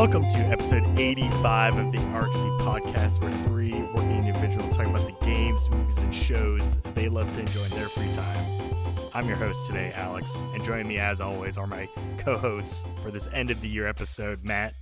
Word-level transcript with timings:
Welcome 0.00 0.22
to 0.30 0.38
episode 0.38 0.98
85 0.98 1.76
of 1.76 1.92
the 1.92 1.98
RPG 1.98 2.60
podcast, 2.60 3.22
where 3.22 3.30
three 3.46 3.82
working 3.92 4.16
individuals 4.16 4.74
talk 4.74 4.86
about 4.86 5.06
the 5.06 5.26
games, 5.26 5.68
movies, 5.68 5.98
and 5.98 6.14
shows 6.14 6.78
they 6.94 7.10
love 7.10 7.30
to 7.34 7.40
enjoy 7.40 7.62
in 7.64 7.70
their 7.72 7.86
free 7.86 8.10
time. 8.14 9.10
I'm 9.12 9.28
your 9.28 9.36
host 9.36 9.66
today, 9.66 9.92
Alex, 9.94 10.34
and 10.54 10.64
joining 10.64 10.88
me 10.88 10.96
as 10.96 11.20
always 11.20 11.58
are 11.58 11.66
my 11.66 11.86
co-hosts 12.16 12.82
for 13.02 13.10
this 13.10 13.28
end 13.34 13.50
of 13.50 13.60
the 13.60 13.68
year 13.68 13.86
episode, 13.86 14.42
Matt 14.42 14.72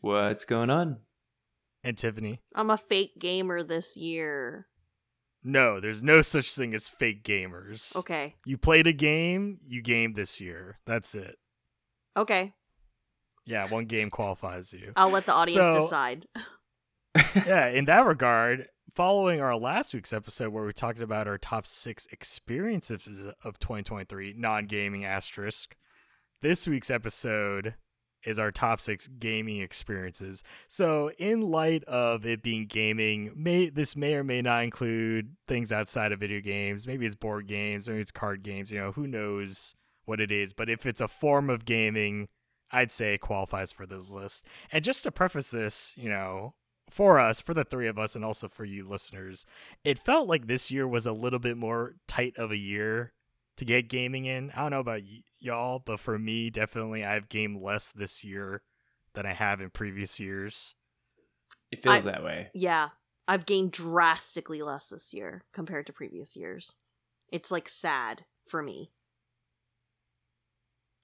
What's 0.00 0.44
going 0.44 0.70
on? 0.70 0.96
and 1.84 1.96
Tiffany. 1.96 2.40
I'm 2.52 2.70
a 2.70 2.76
fake 2.76 3.20
gamer 3.20 3.62
this 3.62 3.96
year. 3.96 4.66
No, 5.44 5.78
there's 5.78 6.02
no 6.02 6.22
such 6.22 6.52
thing 6.52 6.74
as 6.74 6.88
fake 6.88 7.22
gamers. 7.22 7.94
Okay. 7.94 8.34
You 8.44 8.58
played 8.58 8.88
a 8.88 8.92
game, 8.92 9.60
you 9.64 9.80
gamed 9.80 10.16
this 10.16 10.40
year. 10.40 10.80
That's 10.86 11.14
it. 11.14 11.36
Okay. 12.16 12.52
Yeah, 13.46 13.68
one 13.68 13.86
game 13.86 14.10
qualifies 14.10 14.72
you. 14.72 14.92
I'll 14.96 15.10
let 15.10 15.26
the 15.26 15.32
audience 15.32 15.64
So- 15.64 15.80
decide. 15.80 16.26
yeah, 17.46 17.68
in 17.68 17.84
that 17.86 18.00
regard, 18.06 18.68
following 18.94 19.40
our 19.40 19.56
last 19.56 19.94
week's 19.94 20.12
episode 20.12 20.52
where 20.52 20.64
we 20.64 20.72
talked 20.72 21.00
about 21.00 21.28
our 21.28 21.38
top 21.38 21.66
six 21.66 22.06
experiences 22.12 23.24
of 23.44 23.58
2023, 23.58 24.34
non 24.36 24.66
gaming 24.66 25.04
asterisk, 25.04 25.76
this 26.42 26.66
week's 26.66 26.90
episode 26.90 27.74
is 28.24 28.38
our 28.38 28.50
top 28.50 28.80
six 28.80 29.06
gaming 29.20 29.60
experiences. 29.60 30.42
So, 30.68 31.12
in 31.18 31.42
light 31.42 31.84
of 31.84 32.26
it 32.26 32.42
being 32.42 32.66
gaming, 32.66 33.30
may 33.36 33.70
this 33.70 33.94
may 33.96 34.14
or 34.14 34.24
may 34.24 34.42
not 34.42 34.64
include 34.64 35.36
things 35.46 35.70
outside 35.70 36.10
of 36.12 36.18
video 36.20 36.40
games. 36.40 36.86
Maybe 36.86 37.06
it's 37.06 37.14
board 37.14 37.46
games, 37.46 37.88
maybe 37.88 38.00
it's 38.00 38.10
card 38.10 38.42
games. 38.42 38.72
You 38.72 38.80
know, 38.80 38.92
who 38.92 39.06
knows 39.06 39.74
what 40.04 40.20
it 40.20 40.32
is? 40.32 40.52
But 40.52 40.68
if 40.68 40.84
it's 40.84 41.00
a 41.00 41.08
form 41.08 41.48
of 41.48 41.64
gaming, 41.64 42.28
I'd 42.72 42.92
say 42.92 43.18
qualifies 43.18 43.72
for 43.72 43.86
this 43.86 44.10
list. 44.10 44.44
And 44.72 44.84
just 44.84 45.02
to 45.04 45.12
preface 45.12 45.50
this, 45.50 45.92
you 45.96 46.08
know, 46.08 46.54
for 46.90 47.18
us, 47.18 47.40
for 47.40 47.54
the 47.54 47.64
three 47.64 47.88
of 47.88 47.98
us, 47.98 48.14
and 48.14 48.24
also 48.24 48.48
for 48.48 48.64
you 48.64 48.88
listeners, 48.88 49.44
it 49.84 49.98
felt 49.98 50.28
like 50.28 50.46
this 50.46 50.70
year 50.70 50.86
was 50.86 51.06
a 51.06 51.12
little 51.12 51.38
bit 51.38 51.56
more 51.56 51.94
tight 52.06 52.36
of 52.36 52.50
a 52.50 52.56
year 52.56 53.12
to 53.56 53.64
get 53.64 53.88
gaming 53.88 54.26
in. 54.26 54.50
I 54.52 54.62
don't 54.62 54.70
know 54.70 54.80
about 54.80 55.00
y- 55.02 55.22
y'all, 55.38 55.78
but 55.78 55.98
for 56.00 56.18
me, 56.18 56.50
definitely, 56.50 57.04
I've 57.04 57.28
gamed 57.28 57.62
less 57.62 57.88
this 57.88 58.22
year 58.22 58.62
than 59.14 59.26
I 59.26 59.32
have 59.32 59.60
in 59.60 59.70
previous 59.70 60.20
years. 60.20 60.74
It 61.70 61.82
feels 61.82 62.06
I- 62.06 62.12
that 62.12 62.24
way. 62.24 62.50
Yeah. 62.54 62.90
I've 63.28 63.46
gained 63.46 63.72
drastically 63.72 64.62
less 64.62 64.88
this 64.88 65.12
year 65.12 65.42
compared 65.52 65.86
to 65.86 65.92
previous 65.92 66.36
years. 66.36 66.76
It's 67.32 67.50
like 67.50 67.68
sad 67.68 68.24
for 68.46 68.62
me. 68.62 68.92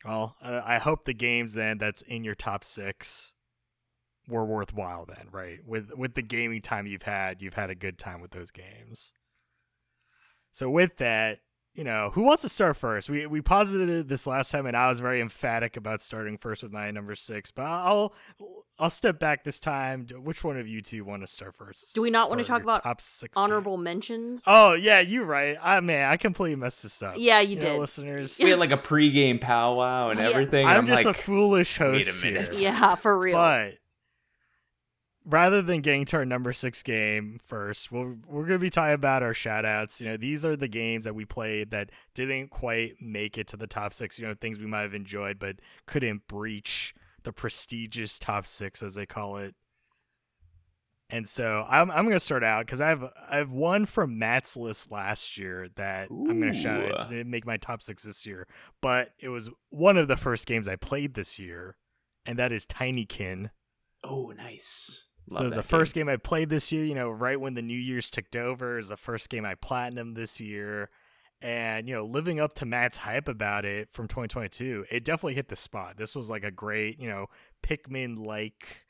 Well, 0.05 0.36
uh, 0.42 0.62
I 0.64 0.78
hope 0.78 1.05
the 1.05 1.14
games 1.14 1.55
then 1.55 1.78
that's 1.78 2.03
in 2.03 2.25
your 2.25 2.34
top 2.34 2.64
six 2.64 3.34
were 4.28 4.45
worthwhile 4.45 5.06
then, 5.06 5.28
right? 5.31 5.58
With 5.67 5.91
with 5.97 6.14
the 6.14 6.22
gaming 6.22 6.62
time 6.62 6.86
you've 6.86 7.03
had, 7.03 7.42
you've 7.42 7.55
had 7.55 7.70
a 7.70 7.75
good 7.75 7.98
time 7.98 8.20
with 8.20 8.33
those 8.33 8.50
games. 8.50 9.12
So 10.50 10.69
with 10.69 10.97
that, 10.98 11.41
you 11.75 11.84
know, 11.84 12.11
who 12.12 12.23
wants 12.23 12.42
to 12.42 12.48
start 12.51 12.77
first? 12.77 13.09
We 13.09 13.27
we 13.27 13.41
posited 13.41 14.09
this 14.09 14.27
last 14.27 14.51
time, 14.51 14.67
and 14.67 14.77
I 14.77 14.91
was 14.91 15.01
very 15.01 15.20
emphatic 15.20 15.77
about 15.77 16.03
starting 16.03 16.37
first 16.37 16.62
with 16.62 16.70
my 16.73 16.91
number 16.91 17.14
six. 17.14 17.51
But 17.51 17.64
I'll 17.64 18.12
I'll 18.79 18.91
step 18.91 19.19
back 19.19 19.42
this 19.45 19.59
time. 19.59 20.06
Which 20.23 20.45
one 20.45 20.59
of 20.59 20.69
you 20.69 20.83
two 20.83 21.05
want 21.05 21.23
to 21.23 21.27
start 21.27 21.55
first? 21.56 21.95
Do 21.95 22.03
we 22.03 22.11
not 22.11 22.29
want 22.29 22.42
to 22.42 22.47
talk 22.47 22.62
about 22.62 22.83
top 22.83 23.01
six 23.01 23.39
honorable 23.39 23.77
games? 23.77 23.84
mentions? 23.84 24.42
Oh 24.47 24.75
yeah, 24.75 25.01
you're 25.01 25.25
right. 25.25 25.56
I 25.62 25.81
man, 25.81 26.11
I 26.11 26.19
completely 26.19 26.56
messed 26.56 26.83
this 26.83 27.03
up. 27.03 27.14
yeah, 27.17 27.41
you 27.41 27.56
know, 27.56 27.62
did. 27.62 27.81
listeners. 27.81 28.39
We 28.42 28.51
had 28.51 28.58
like 28.58 28.73
a 28.73 28.77
pregame 28.77 29.41
powwow 29.41 30.11
and 30.11 30.20
Yeah. 30.20 30.27
everything. 30.27 30.67
I'm 30.67 30.79
I'm 30.79 30.86
just 30.86 31.05
like, 31.07 31.17
a 31.17 31.23
foolish 31.23 31.80
wait 31.80 31.86
host 32.07 32.23
a 32.23 32.27
minute. 32.27 32.55
here. 32.57 32.70
yeah, 32.73 32.95
for 32.96 33.19
real. 33.19 33.36
But 33.39 33.75
rather 35.24 35.62
than 35.62 35.80
getting 35.80 36.05
to 36.06 36.16
our 36.16 36.24
number 36.24 36.52
six 36.52 36.83
game 36.83 37.38
first, 37.44 37.92
we'll, 37.92 38.16
we're 38.27 38.46
going 38.46 38.58
to 38.58 38.58
be 38.58 38.70
talking 38.70 38.94
about 38.94 39.22
our 39.22 39.34
shout 39.34 39.64
outs. 39.64 40.00
You 40.00 40.08
know, 40.08 40.16
these 40.16 40.44
are 40.44 40.56
the 40.56 40.68
games 40.68 41.05
that 41.05 41.14
we 41.14 41.24
played 41.24 41.70
that 41.70 41.90
didn't 42.14 42.50
quite 42.50 42.94
make 43.00 43.38
it 43.38 43.46
to 43.48 43.56
the 43.56 43.66
top 43.66 43.94
six, 43.94 44.18
you 44.18 44.27
know, 44.27 44.34
things 44.34 44.58
we 44.58 44.66
might 44.66 44.83
have 44.83 44.94
enjoyed, 44.94 45.38
but 45.38 45.56
couldn't 45.86 46.27
breach 46.27 46.94
the 47.22 47.33
prestigious 47.33 48.18
top 48.18 48.46
six, 48.46 48.83
as 48.83 48.94
they 48.94 49.06
call 49.06 49.36
it. 49.36 49.55
And 51.08 51.28
so 51.28 51.66
I'm, 51.68 51.90
I'm 51.90 52.04
going 52.04 52.16
to 52.16 52.20
start 52.20 52.42
out 52.42 52.64
because 52.64 52.80
I 52.80 52.89
have 52.89 53.04
I 53.30 53.36
have 53.36 53.50
one 53.50 53.84
from 53.84 54.18
Matt's 54.18 54.56
list 54.56 54.90
last 54.90 55.36
year 55.36 55.68
that 55.77 56.08
I'm 56.10 56.40
going 56.40 56.52
to 56.52 56.58
shout 56.58 56.83
out. 56.83 57.02
It 57.02 57.10
didn't 57.10 57.30
make 57.30 57.44
my 57.44 57.58
top 57.58 57.83
six 57.83 58.02
this 58.02 58.24
year, 58.24 58.46
but 58.80 59.10
it 59.18 59.28
was 59.28 59.50
one 59.68 59.98
of 59.98 60.08
the 60.08 60.16
first 60.16 60.46
games 60.46 60.66
I 60.66 60.77
played 60.77 61.12
this 61.12 61.39
year, 61.39 61.77
and 62.24 62.39
that 62.39 62.50
is 62.50 62.64
Tinykin 62.64 63.50
oh, 64.04 64.33
nice. 64.36 65.06
So 65.30 65.44
it 65.44 65.46
was 65.46 65.55
the 65.55 65.62
that 65.62 65.62
first 65.62 65.94
game. 65.94 66.06
game 66.06 66.12
I 66.12 66.16
played 66.16 66.48
this 66.50 66.72
year, 66.72 66.84
you 66.84 66.94
know, 66.94 67.10
right 67.10 67.40
when 67.40 67.55
the 67.55 67.62
New 67.62 67.78
Year's 67.78 68.10
ticked 68.10 68.36
over, 68.36 68.78
is 68.78 68.88
the 68.88 68.96
first 68.96 69.28
game 69.28 69.44
I 69.44 69.55
platinum 69.55 70.14
this 70.14 70.40
year. 70.40 70.90
And, 71.40 71.88
you 71.88 71.94
know, 71.94 72.05
living 72.05 72.38
up 72.38 72.55
to 72.56 72.66
Matt's 72.66 72.98
hype 72.98 73.28
about 73.28 73.64
it 73.64 73.92
from 73.92 74.06
2022, 74.06 74.86
it 74.90 75.05
definitely 75.05 75.34
hit 75.34 75.48
the 75.48 75.56
spot. 75.56 75.96
This 75.96 76.14
was 76.14 76.30
like 76.30 76.44
a 76.44 76.50
great, 76.52 77.00
you 77.00 77.08
know, 77.08 77.27
Pikmin 77.62 78.16
like, 78.24 78.86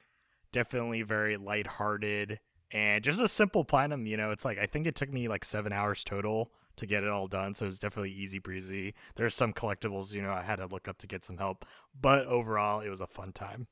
definitely 0.53 1.03
very 1.03 1.37
lighthearted 1.39 2.41
and 2.73 3.05
just 3.05 3.21
a 3.21 3.29
simple 3.29 3.65
platinum, 3.65 4.07
you 4.07 4.17
know, 4.17 4.31
it's 4.31 4.45
like 4.45 4.59
I 4.59 4.67
think 4.67 4.87
it 4.87 4.95
took 4.95 5.13
me 5.13 5.29
like 5.29 5.45
seven 5.45 5.73
hours 5.73 6.05
total 6.05 6.51
to 6.77 6.87
get 6.87 7.05
it 7.05 7.11
all 7.11 7.27
done. 7.29 7.55
So 7.55 7.67
it 7.67 7.69
was 7.69 7.79
definitely 7.79 8.13
easy 8.13 8.39
breezy. 8.39 8.95
There's 9.17 9.35
some 9.35 9.53
collectibles, 9.53 10.13
you 10.13 10.23
know, 10.23 10.33
I 10.33 10.43
had 10.43 10.57
to 10.57 10.67
look 10.67 10.89
up 10.89 10.99
to 10.99 11.07
get 11.07 11.25
some 11.25 11.37
help. 11.37 11.67
But 12.01 12.27
overall 12.27 12.81
it 12.81 12.89
was 12.89 13.01
a 13.03 13.07
fun 13.07 13.33
time. 13.33 13.67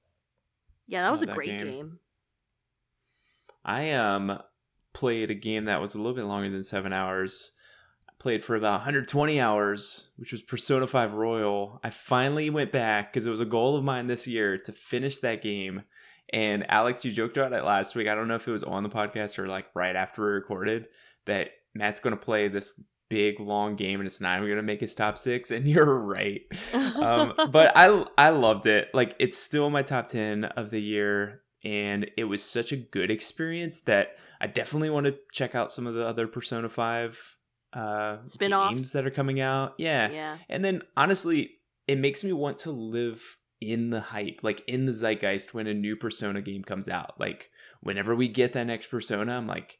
yeah, 0.86 1.02
that 1.02 1.10
was 1.10 1.20
Love 1.20 1.30
a 1.30 1.32
that 1.32 1.34
great 1.36 1.58
game. 1.58 1.66
game. 1.66 1.98
I 3.64 3.92
um 3.92 4.38
played 4.92 5.30
a 5.30 5.34
game 5.34 5.66
that 5.66 5.80
was 5.80 5.94
a 5.94 5.98
little 5.98 6.14
bit 6.14 6.24
longer 6.24 6.50
than 6.50 6.62
seven 6.62 6.92
hours. 6.92 7.52
I 8.08 8.12
played 8.18 8.42
for 8.42 8.56
about 8.56 8.80
120 8.80 9.40
hours, 9.40 10.10
which 10.16 10.32
was 10.32 10.42
Persona 10.42 10.86
5 10.86 11.12
Royal. 11.14 11.80
I 11.84 11.90
finally 11.90 12.50
went 12.50 12.72
back 12.72 13.12
because 13.12 13.26
it 13.26 13.30
was 13.30 13.40
a 13.40 13.46
goal 13.46 13.76
of 13.76 13.84
mine 13.84 14.08
this 14.08 14.26
year 14.26 14.58
to 14.58 14.72
finish 14.72 15.18
that 15.18 15.42
game. 15.42 15.82
And 16.32 16.68
Alex, 16.70 17.04
you 17.04 17.12
joked 17.12 17.36
about 17.36 17.52
it 17.52 17.64
last 17.64 17.94
week. 17.94 18.08
I 18.08 18.14
don't 18.14 18.28
know 18.28 18.36
if 18.36 18.46
it 18.46 18.52
was 18.52 18.62
on 18.62 18.82
the 18.82 18.88
podcast 18.88 19.38
or 19.38 19.48
like 19.48 19.66
right 19.74 19.96
after 19.96 20.22
we 20.22 20.30
recorded 20.30 20.88
that 21.26 21.50
Matt's 21.74 22.00
going 22.00 22.16
to 22.16 22.22
play 22.22 22.48
this 22.48 22.80
big 23.08 23.40
long 23.40 23.74
game 23.76 24.00
and 24.00 24.06
it's 24.06 24.20
not 24.20 24.36
even 24.36 24.48
going 24.48 24.56
to 24.56 24.62
make 24.62 24.80
his 24.80 24.94
top 24.94 25.18
six. 25.18 25.50
And 25.50 25.66
you're 25.68 25.98
right. 25.98 26.42
um, 26.74 27.34
but 27.50 27.72
I 27.76 28.04
I 28.16 28.30
loved 28.30 28.66
it. 28.66 28.88
Like 28.94 29.16
it's 29.18 29.38
still 29.38 29.68
my 29.68 29.82
top 29.82 30.06
ten 30.06 30.44
of 30.44 30.70
the 30.70 30.80
year, 30.80 31.42
and 31.64 32.10
it 32.16 32.24
was 32.24 32.42
such 32.42 32.72
a 32.72 32.76
good 32.76 33.10
experience 33.10 33.80
that 33.80 34.16
I 34.40 34.46
definitely 34.46 34.90
want 34.90 35.06
to 35.06 35.18
check 35.32 35.54
out 35.54 35.70
some 35.70 35.86
of 35.86 35.94
the 35.94 36.06
other 36.06 36.26
Persona 36.26 36.68
Five 36.68 37.36
uh, 37.72 38.18
Spin-offs? 38.26 38.74
games 38.74 38.92
that 38.92 39.06
are 39.06 39.10
coming 39.10 39.40
out. 39.40 39.74
Yeah. 39.78 40.10
yeah. 40.10 40.38
and 40.48 40.64
then 40.64 40.82
honestly, 40.96 41.58
it 41.86 41.98
makes 41.98 42.24
me 42.24 42.32
want 42.32 42.56
to 42.58 42.70
live 42.70 43.36
in 43.60 43.90
the 43.90 44.00
hype, 44.00 44.40
like 44.42 44.62
in 44.66 44.86
the 44.86 44.92
zeitgeist 44.92 45.52
when 45.52 45.66
a 45.66 45.74
new 45.74 45.96
Persona 45.96 46.40
game 46.40 46.64
comes 46.64 46.88
out. 46.88 47.20
Like 47.20 47.50
whenever 47.80 48.14
we 48.14 48.28
get 48.28 48.52
that 48.54 48.66
next 48.66 48.88
Persona, 48.88 49.36
I'm 49.36 49.46
like. 49.46 49.78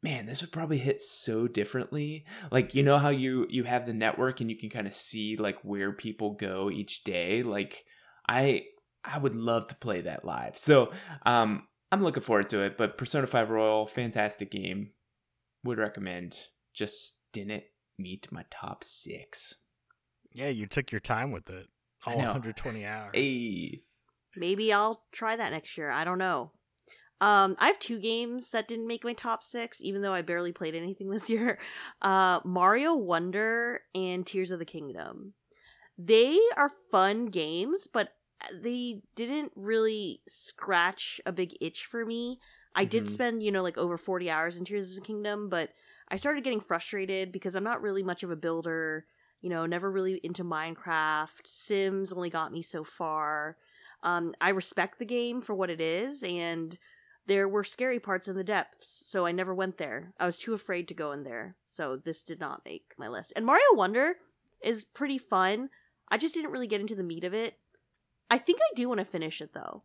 Man, 0.00 0.26
this 0.26 0.42
would 0.42 0.52
probably 0.52 0.78
hit 0.78 1.00
so 1.00 1.48
differently. 1.48 2.24
Like 2.52 2.72
you 2.72 2.84
know 2.84 2.98
how 2.98 3.08
you 3.08 3.48
you 3.50 3.64
have 3.64 3.84
the 3.84 3.92
network 3.92 4.40
and 4.40 4.48
you 4.48 4.56
can 4.56 4.70
kind 4.70 4.86
of 4.86 4.94
see 4.94 5.36
like 5.36 5.58
where 5.64 5.90
people 5.90 6.34
go 6.34 6.70
each 6.70 7.02
day. 7.02 7.42
Like 7.42 7.84
I 8.28 8.66
I 9.10 9.18
would 9.18 9.34
love 9.34 9.66
to 9.68 9.74
play 9.74 10.02
that 10.02 10.24
live. 10.24 10.58
So 10.58 10.92
um 11.24 11.66
I'm 11.90 12.02
looking 12.02 12.22
forward 12.22 12.48
to 12.50 12.60
it. 12.60 12.76
But 12.76 12.98
Persona 12.98 13.26
5 13.26 13.50
Royal, 13.50 13.86
fantastic 13.86 14.50
game. 14.50 14.90
Would 15.64 15.78
recommend. 15.78 16.36
Just 16.74 17.18
didn't 17.32 17.64
meet 17.98 18.30
my 18.30 18.44
top 18.50 18.84
six. 18.84 19.62
Yeah, 20.32 20.48
you 20.48 20.66
took 20.66 20.92
your 20.92 21.00
time 21.00 21.32
with 21.32 21.48
it. 21.48 21.66
All 22.06 22.16
120 22.16 22.84
hours. 22.84 23.10
Hey. 23.14 23.82
Maybe 24.36 24.72
I'll 24.72 25.02
try 25.10 25.34
that 25.36 25.50
next 25.50 25.76
year. 25.76 25.90
I 25.90 26.04
don't 26.04 26.18
know. 26.18 26.52
Um, 27.20 27.56
I 27.58 27.66
have 27.66 27.80
two 27.80 27.98
games 27.98 28.50
that 28.50 28.68
didn't 28.68 28.86
make 28.86 29.02
my 29.02 29.12
top 29.12 29.42
six, 29.42 29.78
even 29.80 30.02
though 30.02 30.12
I 30.12 30.22
barely 30.22 30.52
played 30.52 30.76
anything 30.76 31.10
this 31.10 31.28
year. 31.28 31.58
Uh, 32.00 32.40
Mario 32.44 32.94
Wonder 32.94 33.80
and 33.94 34.24
Tears 34.24 34.50
of 34.50 34.58
the 34.58 34.64
Kingdom. 34.64 35.34
They 35.96 36.38
are 36.56 36.70
fun 36.92 37.26
games, 37.26 37.88
but 37.92 38.10
they 38.62 39.02
didn't 39.14 39.52
really 39.56 40.20
scratch 40.28 41.20
a 41.26 41.32
big 41.32 41.56
itch 41.60 41.86
for 41.86 42.04
me. 42.04 42.38
I 42.74 42.84
did 42.84 43.04
Mhm. 43.04 43.10
spend, 43.10 43.42
you 43.42 43.50
know, 43.50 43.62
like 43.62 43.78
over 43.78 43.96
40 43.96 44.30
hours 44.30 44.56
in 44.56 44.64
Tears 44.64 44.90
of 44.90 44.94
the 44.96 45.00
Kingdom, 45.00 45.48
but 45.48 45.72
I 46.08 46.16
started 46.16 46.44
getting 46.44 46.60
frustrated 46.60 47.32
because 47.32 47.54
I'm 47.54 47.64
not 47.64 47.82
really 47.82 48.02
much 48.02 48.22
of 48.22 48.30
a 48.30 48.36
builder, 48.36 49.06
you 49.40 49.50
know, 49.50 49.66
never 49.66 49.90
really 49.90 50.20
into 50.22 50.44
Minecraft. 50.44 51.44
Sims 51.46 52.12
only 52.12 52.30
got 52.30 52.52
me 52.52 52.62
so 52.62 52.84
far. 52.84 53.56
Um, 54.02 54.34
I 54.40 54.50
respect 54.50 54.98
the 54.98 55.04
game 55.04 55.40
for 55.40 55.54
what 55.54 55.70
it 55.70 55.80
is, 55.80 56.22
and 56.22 56.78
there 57.26 57.48
were 57.48 57.64
scary 57.64 57.98
parts 57.98 58.28
in 58.28 58.36
the 58.36 58.44
depths, 58.44 59.02
so 59.06 59.26
I 59.26 59.32
never 59.32 59.54
went 59.54 59.76
there. 59.76 60.14
I 60.18 60.26
was 60.26 60.38
too 60.38 60.54
afraid 60.54 60.88
to 60.88 60.94
go 60.94 61.12
in 61.12 61.24
there, 61.24 61.56
so 61.66 61.96
this 61.96 62.22
did 62.22 62.38
not 62.40 62.64
make 62.64 62.94
my 62.96 63.08
list. 63.08 63.32
And 63.34 63.44
Mario 63.44 63.74
Wonder 63.74 64.14
is 64.62 64.84
pretty 64.84 65.18
fun. 65.18 65.70
I 66.08 66.16
just 66.16 66.34
didn't 66.34 66.52
really 66.52 66.68
get 66.68 66.80
into 66.80 66.94
the 66.94 67.02
meat 67.02 67.24
of 67.24 67.34
it. 67.34 67.57
I 68.30 68.38
think 68.38 68.58
I 68.60 68.74
do 68.74 68.88
want 68.88 68.98
to 68.98 69.04
finish 69.06 69.40
it 69.40 69.52
though. 69.54 69.82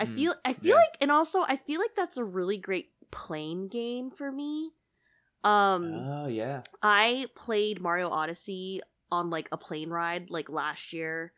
I 0.00 0.06
Mm, 0.06 0.16
feel 0.16 0.34
I 0.44 0.52
feel 0.52 0.74
yeah. 0.74 0.82
like 0.82 0.96
and 1.00 1.10
also 1.10 1.42
I 1.42 1.56
feel 1.56 1.80
like 1.80 1.94
that's 1.94 2.16
a 2.16 2.24
really 2.24 2.56
great 2.56 2.90
plane 3.10 3.68
game 3.68 4.10
for 4.10 4.30
me. 4.30 4.72
Um 5.42 5.92
Oh 5.94 6.26
yeah. 6.26 6.62
I 6.82 7.26
played 7.34 7.80
Mario 7.80 8.08
Odyssey 8.10 8.80
on 9.10 9.30
like 9.30 9.48
a 9.52 9.56
plane 9.56 9.90
ride 9.90 10.30
like 10.30 10.48
last 10.48 10.92
year 10.92 11.32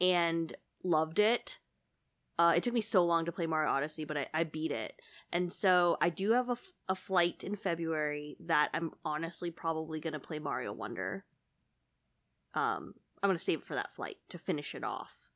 and 0.00 0.54
loved 0.84 1.18
it. 1.18 1.58
Uh, 2.38 2.54
it 2.56 2.62
took 2.62 2.72
me 2.74 2.80
so 2.80 3.04
long 3.04 3.24
to 3.24 3.32
play 3.32 3.46
Mario 3.46 3.70
Odyssey, 3.70 4.04
but 4.04 4.16
I, 4.16 4.26
I 4.32 4.44
beat 4.44 4.72
it. 4.72 4.94
And 5.30 5.52
so 5.52 5.96
I 6.00 6.08
do 6.08 6.32
have 6.32 6.48
a, 6.48 6.52
f- 6.52 6.72
a 6.88 6.94
flight 6.94 7.44
in 7.44 7.54
February 7.56 8.36
that 8.40 8.70
I'm 8.74 8.92
honestly 9.04 9.50
probably 9.50 10.00
going 10.00 10.14
to 10.14 10.18
play 10.18 10.38
Mario 10.38 10.72
Wonder. 10.72 11.24
Um, 12.54 12.94
I'm 13.22 13.28
going 13.28 13.36
to 13.36 13.42
save 13.42 13.60
it 13.60 13.66
for 13.66 13.74
that 13.74 13.94
flight 13.94 14.16
to 14.30 14.38
finish 14.38 14.74
it 14.74 14.82
off. 14.82 15.28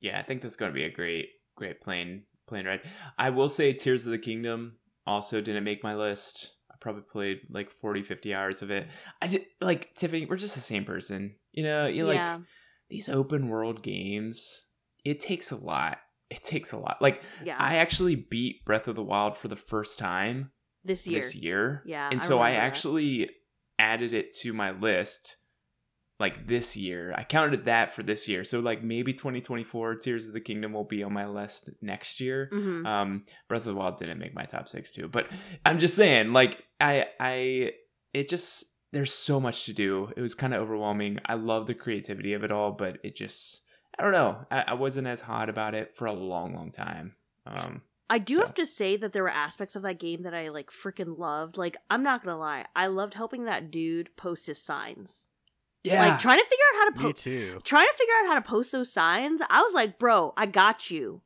Yeah, 0.00 0.18
I 0.18 0.22
think 0.22 0.42
that's 0.42 0.56
going 0.56 0.70
to 0.70 0.74
be 0.74 0.84
a 0.84 0.90
great, 0.90 1.28
great 1.56 1.80
plane 1.80 2.24
plane 2.46 2.66
ride. 2.66 2.82
I 3.18 3.30
will 3.30 3.48
say 3.48 3.72
Tears 3.72 4.04
of 4.06 4.12
the 4.12 4.18
Kingdom 4.18 4.76
also 5.06 5.40
didn't 5.40 5.64
make 5.64 5.82
my 5.82 5.94
list. 5.94 6.54
I 6.70 6.74
probably 6.80 7.02
played 7.02 7.40
like 7.50 7.70
40, 7.70 8.02
50 8.02 8.34
hours 8.34 8.62
of 8.62 8.70
it. 8.70 8.88
I 9.20 9.26
did 9.26 9.46
like 9.60 9.94
Tiffany, 9.94 10.26
we're 10.26 10.36
just 10.36 10.54
the 10.54 10.60
same 10.60 10.84
person. 10.84 11.36
You 11.52 11.64
know, 11.64 11.86
you 11.86 12.04
like 12.06 12.16
yeah. 12.16 12.38
these 12.88 13.08
open 13.08 13.48
world 13.48 13.82
games, 13.82 14.66
it 15.04 15.20
takes 15.20 15.50
a 15.50 15.56
lot. 15.56 15.98
It 16.30 16.42
takes 16.42 16.72
a 16.72 16.78
lot. 16.78 17.00
Like 17.00 17.22
Yeah. 17.44 17.56
I 17.58 17.76
actually 17.76 18.16
beat 18.16 18.64
Breath 18.64 18.88
of 18.88 18.96
the 18.96 19.04
Wild 19.04 19.36
for 19.36 19.48
the 19.48 19.56
first 19.56 19.98
time 19.98 20.50
this 20.84 21.06
year. 21.06 21.20
this 21.20 21.34
year. 21.36 21.82
Yeah, 21.86 22.08
And 22.10 22.20
I 22.20 22.24
so 22.24 22.38
I 22.38 22.48
remember 22.48 22.60
that. 22.60 22.66
actually 22.66 23.30
added 23.78 24.12
it 24.12 24.34
to 24.36 24.52
my 24.52 24.72
list 24.72 25.36
like 26.18 26.46
this 26.46 26.76
year. 26.76 27.12
I 27.16 27.24
counted 27.24 27.66
that 27.66 27.92
for 27.92 28.02
this 28.02 28.26
year. 28.28 28.42
So 28.44 28.60
like 28.60 28.82
maybe 28.82 29.12
2024 29.12 29.96
Tears 29.96 30.26
of 30.28 30.32
the 30.32 30.40
Kingdom 30.40 30.72
will 30.72 30.84
be 30.84 31.02
on 31.02 31.12
my 31.12 31.26
list 31.26 31.70
next 31.82 32.20
year. 32.20 32.48
Mhm. 32.52 32.86
Um 32.86 33.24
Breath 33.48 33.60
of 33.62 33.66
the 33.66 33.74
Wild 33.74 33.98
didn't 33.98 34.18
make 34.18 34.34
my 34.34 34.44
top 34.44 34.68
6 34.68 34.92
too, 34.94 35.08
but 35.08 35.30
I'm 35.64 35.78
just 35.78 35.94
saying 35.94 36.32
like 36.32 36.64
I 36.80 37.06
I 37.20 37.72
it 38.14 38.28
just 38.28 38.64
there's 38.92 39.12
so 39.12 39.38
much 39.40 39.66
to 39.66 39.74
do. 39.74 40.10
It 40.16 40.22
was 40.22 40.34
kind 40.34 40.54
of 40.54 40.62
overwhelming. 40.62 41.18
I 41.26 41.34
love 41.34 41.66
the 41.66 41.74
creativity 41.74 42.32
of 42.32 42.44
it 42.44 42.50
all, 42.52 42.72
but 42.72 42.98
it 43.04 43.14
just 43.14 43.62
I 43.98 44.02
don't 44.02 44.12
know. 44.12 44.46
I, 44.50 44.64
I 44.68 44.74
wasn't 44.74 45.06
as 45.08 45.22
hot 45.22 45.48
about 45.48 45.74
it 45.74 45.96
for 45.96 46.06
a 46.06 46.12
long, 46.12 46.54
long 46.54 46.70
time. 46.70 47.14
Um 47.46 47.82
I 48.08 48.18
do 48.20 48.36
So- 48.36 48.42
have 48.42 48.54
to 48.54 48.64
say 48.66 48.96
that 48.96 49.12
there 49.12 49.24
were 49.24 49.28
aspects 49.28 49.74
of 49.76 49.82
that 49.82 49.98
game 49.98 50.22
that 50.22 50.32
I 50.32 50.48
like 50.48 50.70
freaking 50.70 51.18
loved. 51.18 51.56
Like, 51.58 51.76
I'm 51.90 52.04
not 52.04 52.22
gonna 52.24 52.38
lie, 52.38 52.64
I 52.74 52.86
loved 52.86 53.14
helping 53.14 53.44
that 53.46 53.70
dude 53.70 54.16
post 54.16 54.46
his 54.46 54.62
signs. 54.62 55.28
Like 55.86 56.20
trying 56.20 56.38
to 56.38 56.44
figure 56.44 56.64
out 56.74 56.78
how 56.78 56.90
to 56.90 56.98
post 57.00 57.24
too. 57.24 57.60
trying 57.64 57.86
to 57.86 57.94
figure 57.96 58.14
out 58.20 58.26
how 58.26 58.34
to 58.34 58.42
post 58.42 58.72
those 58.72 58.92
signs. 58.92 59.40
I 59.48 59.62
was 59.62 59.74
like, 59.74 59.98
bro, 59.98 60.32
I 60.36 60.46
got 60.46 60.90
you. 60.90 61.22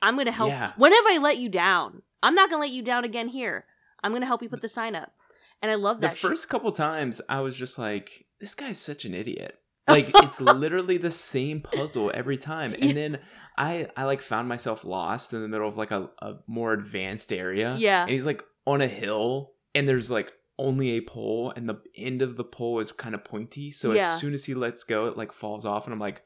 I'm 0.00 0.16
gonna 0.16 0.32
help. 0.32 0.50
Yeah. 0.50 0.72
When 0.76 0.92
have 0.92 1.04
I 1.08 1.18
let 1.18 1.38
you 1.38 1.48
down? 1.48 2.02
I'm 2.22 2.34
not 2.34 2.50
gonna 2.50 2.60
let 2.62 2.70
you 2.70 2.82
down 2.82 3.04
again 3.04 3.28
here. 3.28 3.66
I'm 4.02 4.12
gonna 4.12 4.26
help 4.26 4.42
you 4.42 4.48
put 4.48 4.62
the 4.62 4.68
sign 4.68 4.94
up. 4.94 5.12
And 5.60 5.70
I 5.70 5.76
love 5.76 6.00
the 6.00 6.08
that. 6.08 6.16
shit. 6.16 6.28
first 6.30 6.48
couple 6.48 6.72
times 6.72 7.20
I 7.28 7.40
was 7.40 7.56
just 7.56 7.78
like, 7.78 8.26
this 8.40 8.54
guy's 8.54 8.78
such 8.78 9.04
an 9.04 9.14
idiot. 9.14 9.58
Like 9.88 10.10
it's 10.14 10.40
literally 10.40 10.96
the 10.96 11.10
same 11.10 11.60
puzzle 11.60 12.12
every 12.14 12.38
time. 12.38 12.70
Yeah. 12.70 12.84
And 12.86 12.96
then 12.96 13.18
I 13.58 13.88
I 13.96 14.04
like 14.04 14.22
found 14.22 14.48
myself 14.48 14.84
lost 14.84 15.32
in 15.32 15.42
the 15.42 15.48
middle 15.48 15.68
of 15.68 15.76
like 15.76 15.90
a, 15.90 16.08
a 16.20 16.34
more 16.46 16.72
advanced 16.72 17.32
area. 17.32 17.74
Yeah. 17.76 18.02
And 18.02 18.10
he's 18.10 18.24
like 18.24 18.44
on 18.64 18.80
a 18.80 18.86
hill 18.86 19.50
and 19.74 19.88
there's 19.88 20.08
like 20.08 20.32
only 20.58 20.90
a 20.92 21.00
pole 21.00 21.52
and 21.56 21.68
the 21.68 21.80
end 21.96 22.22
of 22.22 22.36
the 22.36 22.44
pole 22.44 22.78
is 22.78 22.92
kind 22.92 23.14
of 23.14 23.24
pointy. 23.24 23.72
So 23.72 23.92
Yeah. 23.92 24.14
as 24.14 24.20
soon 24.20 24.34
as 24.34 24.44
he 24.44 24.54
lets 24.54 24.84
go, 24.84 25.06
it 25.06 25.16
like 25.16 25.32
falls 25.32 25.64
off 25.66 25.84
and 25.86 25.92
I'm 25.92 25.98
like, 26.00 26.22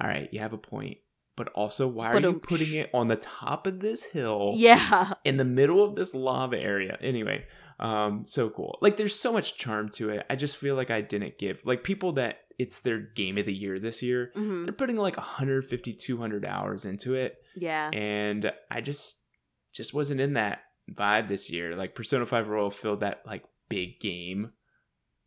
all 0.00 0.08
right, 0.08 0.28
you 0.32 0.40
have 0.40 0.52
a 0.52 0.58
point. 0.58 0.98
But 1.36 1.48
also, 1.54 1.88
why 1.88 2.12
are 2.12 2.20
you 2.20 2.28
um, 2.28 2.40
putting 2.40 2.74
it 2.74 2.90
on 2.92 3.08
the 3.08 3.16
top 3.16 3.66
of 3.66 3.80
this 3.80 4.04
hill? 4.04 4.52
yeah. 4.56 5.14
in 5.24 5.38
the 5.38 5.44
middle 5.44 5.82
of 5.82 5.94
this 5.96 6.14
lava 6.14 6.58
area. 6.58 6.98
Anyway, 7.00 7.46
um, 7.78 8.26
so 8.26 8.50
cool. 8.50 8.78
Like 8.82 8.98
there's 8.98 9.14
so 9.18 9.32
much 9.32 9.56
charm 9.56 9.88
to 9.90 10.10
it. 10.10 10.26
I 10.28 10.36
just 10.36 10.58
feel 10.58 10.74
like 10.74 10.90
I 10.90 11.00
didn't 11.00 11.38
give 11.38 11.62
like 11.64 11.82
people 11.82 12.12
that 12.12 12.40
it's 12.58 12.80
their 12.80 12.98
game 12.98 13.38
of 13.38 13.46
the 13.46 13.54
year 13.54 13.78
this 13.78 14.02
year. 14.02 14.32
hmm 14.34 14.64
They're 14.64 14.72
putting 14.74 14.96
like 14.98 15.16
150, 15.16 15.94
200 15.94 16.44
hours 16.44 16.84
into 16.84 17.14
it, 17.14 17.38
Yeah. 17.56 17.88
and 17.90 18.52
I 18.70 18.82
just 18.82 19.16
just 19.72 19.94
wasn't 19.94 20.20
in 20.20 20.34
that 20.34 20.58
vibe 20.92 21.28
this 21.28 21.48
year. 21.48 21.74
Like 21.74 21.94
Persona 21.94 22.26
5 22.26 22.48
Royal 22.48 22.70
filled 22.70 23.00
that 23.00 23.22
like 23.24 23.44
big 23.70 23.98
game 24.00 24.52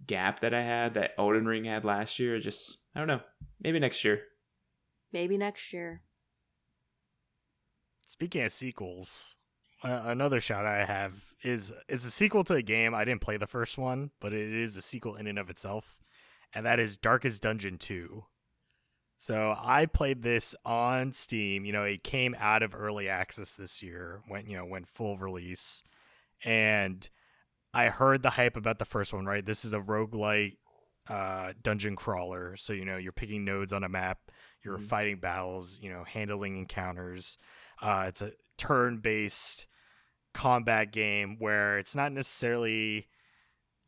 gap 0.06 0.42
that 0.42 0.54
I 0.54 0.62
had 0.62 0.94
that 0.94 1.14
Elden 1.18 1.48
Ring 1.48 1.64
had 1.64 1.84
last 1.84 2.20
year. 2.20 2.38
Just 2.40 2.78
I 2.96 3.00
don't 3.00 3.08
know. 3.08 3.22
Maybe 3.64 3.80
next 3.80 4.04
year. 4.04 4.22
Maybe 5.12 5.38
next 5.38 5.74
year. 5.74 6.02
Speaking 8.06 8.44
of 8.44 8.52
sequels, 8.52 9.38
uh, 9.84 10.04
another 10.06 10.40
shout 10.40 10.68
I 10.68 10.86
have 10.86 11.14
is 11.44 11.74
is 11.88 12.06
a 12.06 12.12
sequel 12.12 12.44
to 12.46 12.56
a 12.56 12.62
game 12.62 12.94
I 12.94 13.06
didn't 13.06 13.22
play 13.22 13.38
the 13.38 13.48
first 13.48 13.78
one, 13.78 14.12
but 14.20 14.34
it 14.34 14.54
is 14.54 14.78
a 14.78 14.82
sequel 14.82 15.16
in 15.16 15.26
and 15.26 15.40
of 15.40 15.50
itself, 15.50 15.98
and 16.54 16.66
that 16.66 16.80
is 16.80 16.98
Darkest 16.98 17.42
Dungeon 17.42 17.78
2. 17.78 18.24
So 19.18 19.56
I 19.58 19.86
played 19.86 20.22
this 20.22 20.54
on 20.66 21.14
Steam. 21.14 21.64
You 21.64 21.72
know, 21.72 21.84
it 21.84 22.04
came 22.04 22.36
out 22.40 22.62
of 22.62 22.76
early 22.76 23.08
access 23.08 23.56
this 23.56 23.82
year, 23.82 24.22
went 24.30 24.50
you 24.50 24.58
know 24.58 24.66
went 24.66 24.88
full 24.88 25.18
release, 25.18 25.84
and 26.44 27.10
I 27.74 27.86
heard 27.90 28.22
the 28.24 28.30
hype 28.32 28.56
about 28.56 28.80
the 28.80 28.86
first 28.86 29.14
one. 29.14 29.26
Right, 29.26 29.46
this 29.46 29.66
is 29.66 29.74
a 29.74 29.80
roguelike 29.80 30.58
uh, 31.10 31.54
dungeon 31.62 31.96
crawler. 31.96 32.56
So 32.58 32.72
you 32.74 32.86
know 32.86 32.98
you're 32.98 33.12
picking 33.12 33.44
nodes 33.46 33.74
on 33.74 33.84
a 33.84 33.90
map, 33.90 34.20
you're 34.64 34.78
Mhm. 34.78 34.88
fighting 34.88 35.20
battles, 35.20 35.80
you 35.82 35.92
know, 35.92 36.04
handling 36.04 36.58
encounters. 36.58 37.38
Uh, 37.82 38.06
it's 38.08 38.22
a 38.22 38.32
turn-based 38.58 39.68
combat 40.34 40.92
game 40.92 41.36
where 41.40 41.78
it's 41.78 41.96
not 41.96 42.12
necessarily 42.12 43.08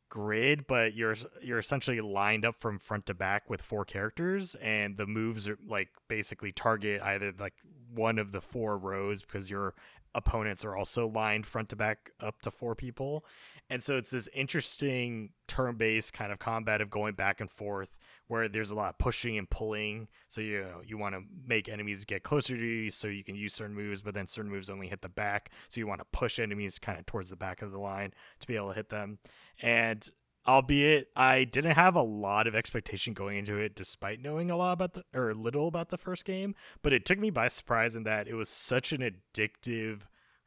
grid, 0.10 0.68
but 0.68 0.94
you're 0.94 1.16
you're 1.42 1.60
essentially 1.60 2.00
lined 2.02 2.46
up 2.46 2.60
from 2.60 2.80
front 2.80 3.06
to 3.08 3.14
back 3.14 3.50
with 3.50 3.62
four 3.62 3.86
characters, 3.86 4.56
and 4.56 4.98
the 4.98 5.08
moves 5.08 5.48
are 5.48 5.58
like 5.68 5.90
basically 6.08 6.52
target 6.52 7.02
either 7.02 7.34
like 7.40 7.54
one 7.94 8.20
of 8.20 8.32
the 8.32 8.42
four 8.42 8.78
rows 8.78 9.22
because 9.22 9.50
your 9.50 9.74
opponents 10.14 10.64
are 10.64 10.76
also 10.76 11.08
lined 11.08 11.46
front 11.46 11.68
to 11.70 11.76
back 11.76 12.12
up 12.22 12.42
to 12.42 12.52
four 12.52 12.76
people. 12.76 13.26
And 13.70 13.84
so 13.84 13.98
it's 13.98 14.12
this 14.12 14.30
interesting 14.34 15.30
turn-based 15.48 16.14
kind 16.14 16.32
of 16.32 16.40
combat 16.40 16.82
of 16.82 16.90
going 16.90 17.16
back 17.16 17.42
and 17.42 17.50
forth 17.50 17.90
where 18.28 18.48
there's 18.48 18.72
a 18.72 18.76
lot 18.76 18.90
of 18.90 18.98
pushing 18.98 19.38
and 19.38 19.50
pulling. 19.50 20.08
So 20.28 20.42
you 20.42 20.62
know, 20.62 20.82
you 20.84 20.98
want 20.98 21.16
to 21.16 21.22
make 21.48 21.70
enemies 21.70 22.06
get 22.06 22.24
closer 22.24 22.56
to 22.56 22.66
you 22.66 22.92
so 22.92 23.08
you 23.08 23.24
can 23.24 23.36
use 23.36 23.54
certain 23.54 23.76
moves, 23.76 24.02
but 24.02 24.14
then 24.14 24.28
certain 24.28 24.52
moves 24.52 24.70
only 24.70 24.88
hit 24.88 25.02
the 25.02 25.10
back. 25.10 25.52
So 25.70 25.80
you 25.80 25.88
want 25.88 26.02
to 26.02 26.06
push 26.12 26.40
enemies 26.40 26.80
kind 26.80 27.00
of 27.00 27.06
towards 27.06 27.30
the 27.30 27.36
back 27.36 27.62
of 27.62 27.72
the 27.72 27.80
line 27.80 28.14
to 28.40 28.48
be 28.48 28.56
able 28.56 28.70
to 28.70 28.76
hit 28.76 28.90
them. 28.90 29.20
And 29.62 30.08
albeit 30.48 31.08
I 31.16 31.44
didn't 31.44 31.72
have 31.72 31.96
a 31.96 32.04
lot 32.04 32.48
of 32.48 32.56
expectation 32.56 33.14
going 33.14 33.40
into 33.40 33.58
it 33.58 33.76
despite 33.76 34.22
knowing 34.22 34.52
a 34.52 34.58
lot 34.58 34.74
about 34.74 34.94
the 34.94 35.04
or 35.14 35.34
little 35.34 35.68
about 35.68 35.90
the 35.90 35.98
first 35.98 36.26
game, 36.26 36.56
but 36.84 36.94
it 36.94 37.06
took 37.06 37.20
me 37.20 37.30
by 37.30 37.48
surprise 37.48 37.96
in 37.96 38.04
that 38.04 38.28
it 38.28 38.36
was 38.36 38.50
such 38.50 38.92
an 38.92 39.02
addictive 39.02 40.02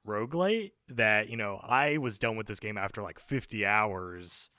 roguelite 0.06 0.72
that, 0.88 1.28
you 1.28 1.36
know, 1.36 1.60
I 1.62 1.98
was 1.98 2.18
done 2.18 2.36
with 2.36 2.46
this 2.46 2.60
game 2.60 2.78
after 2.78 3.02
like 3.02 3.18
50 3.18 3.64
hours 3.66 4.50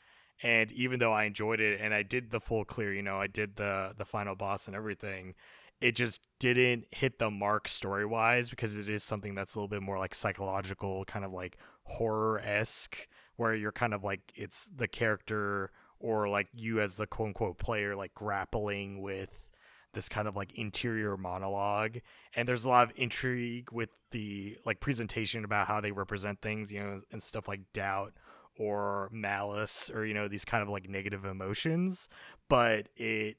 and 0.41 0.71
even 0.71 0.99
though 0.99 1.11
I 1.11 1.25
enjoyed 1.25 1.59
it 1.59 1.79
and 1.81 1.93
I 1.93 2.03
did 2.03 2.31
the 2.31 2.39
full 2.39 2.63
clear, 2.63 2.93
you 2.93 3.01
know, 3.01 3.19
I 3.19 3.27
did 3.27 3.57
the 3.57 3.93
the 3.97 4.05
final 4.05 4.35
boss 4.35 4.67
and 4.67 4.75
everything, 4.75 5.35
it 5.81 5.95
just 5.95 6.21
didn't 6.39 6.85
hit 6.91 7.19
the 7.19 7.29
mark 7.29 7.67
story 7.67 8.05
wise 8.05 8.49
because 8.49 8.77
it 8.77 8.89
is 8.89 9.03
something 9.03 9.35
that's 9.35 9.55
a 9.55 9.57
little 9.57 9.67
bit 9.67 9.81
more 9.81 9.97
like 9.97 10.15
psychological, 10.15 11.03
kind 11.05 11.25
of 11.25 11.33
like 11.33 11.57
horror 11.83 12.39
esque, 12.39 13.07
where 13.35 13.53
you're 13.53 13.71
kind 13.71 13.93
of 13.93 14.03
like 14.03 14.31
it's 14.35 14.67
the 14.73 14.87
character 14.87 15.71
or 15.99 16.29
like 16.29 16.47
you 16.53 16.79
as 16.79 16.95
the 16.95 17.07
quote 17.07 17.29
unquote 17.29 17.57
player 17.57 17.95
like 17.95 18.13
grappling 18.13 19.01
with 19.01 19.48
this 19.93 20.07
kind 20.09 20.27
of 20.27 20.35
like 20.35 20.53
interior 20.53 21.17
monologue 21.17 21.97
and 22.35 22.47
there's 22.47 22.63
a 22.65 22.69
lot 22.69 22.87
of 22.89 22.93
intrigue 22.95 23.71
with 23.71 23.89
the 24.11 24.57
like 24.65 24.79
presentation 24.79 25.43
about 25.43 25.67
how 25.67 25.81
they 25.81 25.91
represent 25.91 26.39
things 26.41 26.71
you 26.71 26.79
know 26.79 27.01
and 27.11 27.21
stuff 27.23 27.47
like 27.47 27.61
doubt 27.73 28.13
or 28.57 29.09
malice 29.11 29.89
or 29.93 30.05
you 30.05 30.13
know 30.13 30.27
these 30.27 30.45
kind 30.45 30.61
of 30.61 30.69
like 30.69 30.87
negative 30.89 31.25
emotions 31.25 32.07
but 32.49 32.87
it 32.95 33.37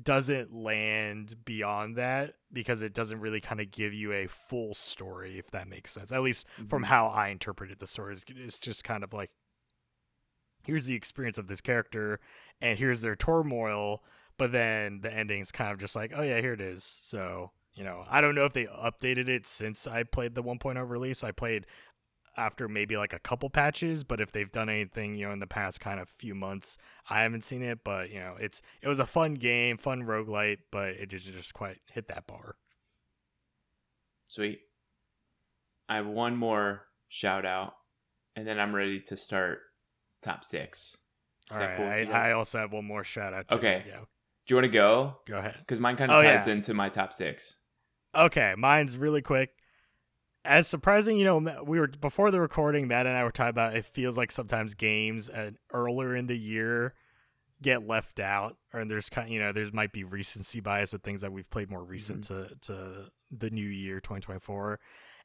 doesn't 0.00 0.54
land 0.54 1.34
beyond 1.44 1.96
that 1.96 2.34
because 2.52 2.82
it 2.82 2.94
doesn't 2.94 3.18
really 3.20 3.40
kind 3.40 3.60
of 3.60 3.70
give 3.72 3.92
you 3.92 4.12
a 4.12 4.28
full 4.28 4.72
story 4.72 5.38
if 5.38 5.50
that 5.50 5.66
makes 5.66 5.90
sense 5.90 6.12
at 6.12 6.22
least 6.22 6.46
from 6.68 6.82
Mhm. 6.84 6.86
how 6.86 7.08
i 7.08 7.28
interpreted 7.28 7.80
the 7.80 7.86
story 7.86 8.16
it's 8.28 8.58
just 8.58 8.84
kind 8.84 9.02
of 9.02 9.12
like 9.12 9.30
here's 10.62 10.86
the 10.86 10.94
experience 10.94 11.36
of 11.38 11.48
this 11.48 11.60
character 11.60 12.20
and 12.60 12.78
here's 12.78 13.00
their 13.00 13.16
turmoil 13.16 14.02
but 14.38 14.52
then 14.52 15.00
the 15.02 15.12
ending's 15.12 15.52
kind 15.52 15.72
of 15.72 15.78
just 15.78 15.94
like 15.94 16.12
oh 16.14 16.22
yeah 16.22 16.40
here 16.40 16.52
it 16.52 16.60
is 16.60 16.98
so 17.02 17.50
you 17.74 17.84
know 17.84 18.04
i 18.08 18.20
don't 18.20 18.34
know 18.34 18.44
if 18.44 18.52
they 18.52 18.66
updated 18.66 19.28
it 19.28 19.46
since 19.46 19.86
i 19.86 20.02
played 20.02 20.34
the 20.34 20.42
1.0 20.42 20.88
release 20.88 21.22
i 21.22 21.30
played 21.30 21.66
after 22.36 22.68
maybe 22.68 22.96
like 22.96 23.12
a 23.12 23.18
couple 23.18 23.50
patches 23.50 24.04
but 24.04 24.20
if 24.20 24.30
they've 24.30 24.52
done 24.52 24.68
anything 24.68 25.16
you 25.16 25.26
know 25.26 25.32
in 25.32 25.40
the 25.40 25.46
past 25.46 25.80
kind 25.80 25.98
of 25.98 26.08
few 26.08 26.34
months 26.34 26.78
i 27.10 27.22
haven't 27.22 27.44
seen 27.44 27.62
it 27.62 27.80
but 27.84 28.10
you 28.10 28.20
know 28.20 28.36
it's 28.38 28.62
it 28.80 28.88
was 28.88 29.00
a 29.00 29.06
fun 29.06 29.34
game 29.34 29.76
fun 29.76 30.02
roguelite 30.02 30.58
but 30.70 30.90
it 30.90 31.08
just 31.08 31.26
just 31.32 31.52
quite 31.52 31.78
hit 31.92 32.06
that 32.06 32.26
bar 32.26 32.54
Sweet. 34.28 34.60
I 35.88 35.96
have 35.96 36.06
one 36.06 36.36
more 36.36 36.84
shout 37.08 37.46
out, 37.46 37.74
and 38.36 38.46
then 38.46 38.60
I'm 38.60 38.74
ready 38.74 39.00
to 39.00 39.16
start 39.16 39.60
top 40.22 40.44
six. 40.44 40.98
All 41.50 41.56
Is 41.56 41.60
that 41.60 41.78
right. 41.78 42.06
cool 42.06 42.14
I. 42.14 42.28
I 42.28 42.32
also 42.32 42.58
have 42.58 42.72
one 42.72 42.84
more 42.84 43.04
shout 43.04 43.32
out. 43.32 43.48
Too. 43.48 43.56
Okay. 43.56 43.84
Yeah. 43.88 44.00
Do 44.48 44.54
you 44.54 44.56
want 44.56 44.64
to 44.64 44.68
go? 44.70 45.16
Go 45.26 45.36
ahead. 45.38 45.56
Because 45.60 45.78
mine 45.78 45.96
kind 45.96 46.10
of 46.10 46.18
Oh, 46.18 46.22
ties 46.22 46.46
yeah. 46.46 46.54
into 46.54 46.72
my 46.74 46.88
top 46.88 47.12
six. 47.12 47.58
Okay, 48.16 48.54
mine's 48.56 48.96
really 48.96 49.20
quick. 49.22 49.50
As 50.44 50.66
surprising, 50.66 51.18
you 51.18 51.24
know, 51.24 51.62
we 51.64 51.78
were 51.78 51.88
before 51.88 52.30
the 52.30 52.40
recording. 52.40 52.88
Matt 52.88 53.06
and 53.06 53.14
I 53.14 53.24
were 53.24 53.30
talking 53.30 53.50
about. 53.50 53.76
It 53.76 53.84
feels 53.84 54.16
like 54.16 54.32
sometimes 54.32 54.72
games 54.72 55.28
uh, 55.28 55.50
earlier 55.72 56.16
in 56.16 56.26
the 56.26 56.36
year 56.38 56.94
get 57.60 57.86
left 57.86 58.20
out, 58.20 58.56
or 58.72 58.84
there's 58.86 59.10
kind, 59.10 59.28
of, 59.28 59.32
you 59.32 59.40
know, 59.40 59.52
there's 59.52 59.72
might 59.72 59.92
be 59.92 60.04
recency 60.04 60.60
bias 60.60 60.92
with 60.92 61.02
things 61.02 61.20
that 61.20 61.32
we've 61.32 61.50
played 61.50 61.70
more 61.70 61.84
recent 61.84 62.24
to 62.24 62.48
to 62.62 63.06
the 63.30 63.50
new 63.50 63.68
year, 63.68 64.00
2024. 64.00 64.80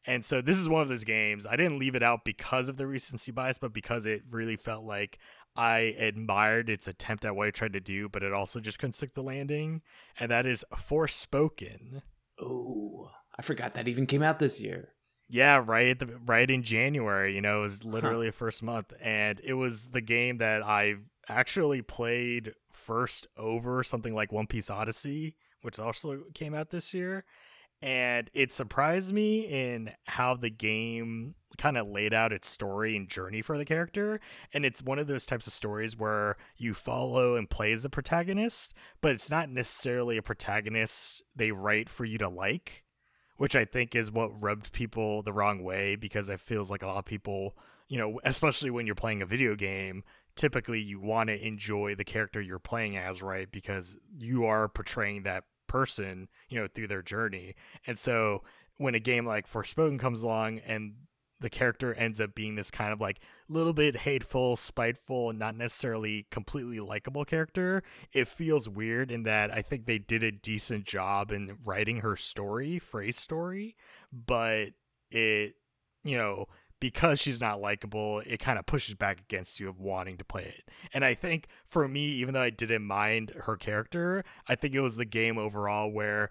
And 0.06 0.25
so 0.25 0.42
this 0.42 0.58
is 0.58 0.68
one 0.68 0.82
of 0.82 0.89
those 0.89 1.06
games. 1.06 1.48
I 1.50 1.56
didn't 1.56 1.80
leave 1.80 1.96
it 1.96 2.03
out 2.03 2.25
because 2.25 2.68
of 2.68 2.75
the 2.75 2.86
recency 2.86 3.32
bias, 3.32 3.58
but 3.58 3.72
because 3.72 4.06
it 4.06 4.24
really 4.30 4.58
felt 4.58 4.84
like 4.84 5.18
I 5.55 5.95
admired 6.00 6.69
its 6.69 6.88
attempt 6.88 7.25
at 7.25 7.36
what 7.36 7.48
it 7.48 7.53
tried 7.53 7.74
to 7.74 7.79
do, 7.79 8.10
but 8.10 8.24
it 8.24 8.33
also 8.33 8.60
just 8.60 8.79
couldn't 8.79 8.93
stick 8.93 9.13
the 9.13 9.22
landing. 9.22 9.81
And 10.19 10.31
that 10.31 10.45
is 10.45 10.65
Forspoken. 10.74 12.01
Oh, 12.41 13.12
I 13.38 13.41
forgot 13.41 13.75
that 13.75 13.88
even 13.88 14.05
came 14.05 14.24
out 14.24 14.39
this 14.39 14.60
year. 14.60 14.93
Yeah, 15.29 15.63
right 15.65 15.98
the 15.98 16.19
right 16.25 16.50
in 16.50 16.63
January, 16.63 17.33
you 17.33 17.41
know, 17.41 17.60
it 17.60 17.63
was 17.63 17.83
literally 17.83 18.27
the 18.27 18.33
first 18.33 18.62
month 18.62 18.93
and 19.01 19.39
it 19.43 19.53
was 19.53 19.89
the 19.89 20.01
game 20.01 20.38
that 20.39 20.63
I 20.63 20.95
actually 21.27 21.81
played 21.81 22.53
first 22.72 23.27
over 23.38 23.83
something 23.83 24.13
like 24.13 24.31
One 24.31 24.48
Piece 24.48 24.69
Odyssey, 24.69 25.36
which 25.62 25.79
also 25.79 26.24
came 26.33 26.53
out 26.53 26.69
this 26.69 26.93
year. 26.93 27.24
And 27.81 28.29
it 28.33 28.53
surprised 28.53 29.13
me 29.13 29.41
in 29.41 29.91
how 30.05 30.36
the 30.36 30.50
game 30.50 31.36
kind 31.57 31.77
of 31.77 31.88
laid 31.88 32.13
out 32.13 32.33
its 32.33 32.48
story 32.48 32.95
and 32.95 33.07
journey 33.07 33.41
for 33.41 33.57
the 33.57 33.65
character. 33.65 34.19
And 34.53 34.65
it's 34.65 34.81
one 34.81 35.00
of 35.00 35.07
those 35.07 35.25
types 35.25 35.48
of 35.48 35.53
stories 35.53 35.98
where 35.98 36.38
you 36.57 36.74
follow 36.74 37.36
and 37.36 37.50
play 37.50 37.72
as 37.74 37.83
the 37.83 37.89
protagonist, 37.89 38.74
but 39.01 39.12
it's 39.12 39.29
not 39.29 39.50
necessarily 39.50 40.17
a 40.17 40.22
protagonist 40.22 41.24
they 41.36 41.51
write 41.51 41.89
for 41.89 42.05
you 42.05 42.17
to 42.17 42.29
like 42.29 42.83
which 43.38 43.55
I 43.55 43.65
think 43.65 43.95
is 43.95 44.12
what 44.12 44.41
rubbed 44.41 44.72
people 44.72 45.22
the 45.22 45.33
wrong 45.33 45.63
way 45.63 45.95
because 45.95 46.29
it 46.29 46.39
feels 46.39 46.69
like 46.69 46.83
a 46.83 46.88
lot 46.88 47.00
of 47.00 47.05
people, 47.05 47.57
you 47.88 47.98
know, 47.98 48.19
especially 48.24 48.69
when 48.69 48.86
you're 48.86 48.95
playing 48.95 49.22
a 49.22 49.25
video 49.25 49.55
game, 49.55 50.03
typically 50.36 50.79
you 50.79 51.00
want 51.00 51.29
to 51.29 51.45
enjoy 51.45 51.95
the 51.95 52.03
character 52.03 52.41
you're 52.41 52.60
playing 52.60 52.98
as, 52.98 53.22
right? 53.22 53.51
Because 53.51 53.98
you 54.17 54.45
are 54.45 54.67
portraying 54.67 55.24
that 55.24 55.43
person, 55.67 56.27
you 56.50 56.60
know, 56.60 56.67
through 56.67 56.88
their 56.88 57.01
journey. 57.01 57.55
And 57.88 57.98
so 57.98 58.43
when 58.77 58.95
a 58.95 59.00
game 59.00 59.25
like 59.25 59.51
Forspoken 59.51 60.00
comes 60.00 60.22
along 60.22 60.60
and 60.60 60.93
the 61.43 61.50
character 61.50 61.93
ends 61.93 62.19
up 62.19 62.33
being 62.33 62.55
this 62.55 62.71
kind 62.71 62.91
of 62.91 63.00
like 63.00 63.19
little 63.47 63.73
bit 63.73 63.97
hateful, 63.97 64.55
spiteful, 64.55 65.31
not 65.33 65.55
necessarily 65.55 66.25
completely 66.31 66.79
likable 66.79 67.25
character, 67.25 67.83
it 68.13 68.27
feels 68.27 68.67
weird 68.67 69.12
in 69.12 69.23
that 69.23 69.51
I 69.51 69.62
think 69.62 69.85
they 69.85 70.00
did 70.00 70.23
a 70.23 70.31
decent 70.31 70.85
job 70.85 71.31
in 71.31 71.57
writing 71.63 71.97
her 71.97 72.15
story, 72.15 72.79
Frey's 72.79 73.19
story, 73.19 73.75
but 74.12 74.69
it, 75.12 75.55
you 76.03 76.17
know, 76.17 76.47
because 76.79 77.19
she's 77.19 77.39
not 77.39 77.62
likable, 77.62 78.21
it 78.25 78.39
kind 78.39 78.57
of 78.57 78.65
pushes 78.65 78.95
back 78.95 79.19
against 79.19 79.59
you 79.59 79.69
of 79.69 79.79
wanting 79.79 80.17
to 80.17 80.25
play 80.25 80.43
it. 80.43 80.69
And 80.93 81.05
I 81.05 81.13
think 81.13 81.47
for 81.67 81.88
me, 81.88 82.01
even 82.05 82.33
though 82.33 82.41
I 82.41 82.50
didn't 82.50 82.83
mind 82.83 83.31
her 83.45 83.55
character, 83.55 84.23
I 84.47 84.55
think 84.55 84.73
it 84.73 84.81
was 84.81 84.95
the 84.95 85.05
game 85.05 85.38
overall 85.38 85.89
where 85.89 86.29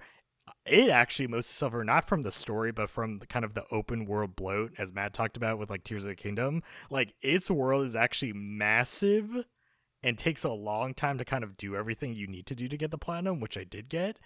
it 0.66 0.90
actually 0.90 1.26
most 1.26 1.50
suffer 1.50 1.84
not 1.84 2.08
from 2.08 2.22
the 2.22 2.32
story 2.32 2.72
but 2.72 2.88
from 2.88 3.18
the 3.18 3.26
kind 3.26 3.44
of 3.44 3.54
the 3.54 3.64
open 3.70 4.04
world 4.06 4.36
bloat 4.36 4.72
as 4.78 4.92
matt 4.92 5.12
talked 5.12 5.36
about 5.36 5.58
with 5.58 5.70
like 5.70 5.84
tears 5.84 6.04
of 6.04 6.10
the 6.10 6.16
kingdom. 6.16 6.62
Like 6.90 7.14
its 7.20 7.50
world 7.50 7.84
is 7.84 7.96
actually 7.96 8.32
massive 8.32 9.44
and 10.02 10.18
takes 10.18 10.44
a 10.44 10.50
long 10.50 10.94
time 10.94 11.18
to 11.18 11.24
kind 11.24 11.44
of 11.44 11.56
do 11.56 11.76
everything 11.76 12.14
you 12.14 12.26
need 12.26 12.46
to 12.46 12.54
do 12.54 12.68
to 12.68 12.76
get 12.76 12.90
the 12.90 12.98
platinum 12.98 13.40
which 13.40 13.56
i 13.56 13.64
did 13.64 13.88
get. 13.88 14.18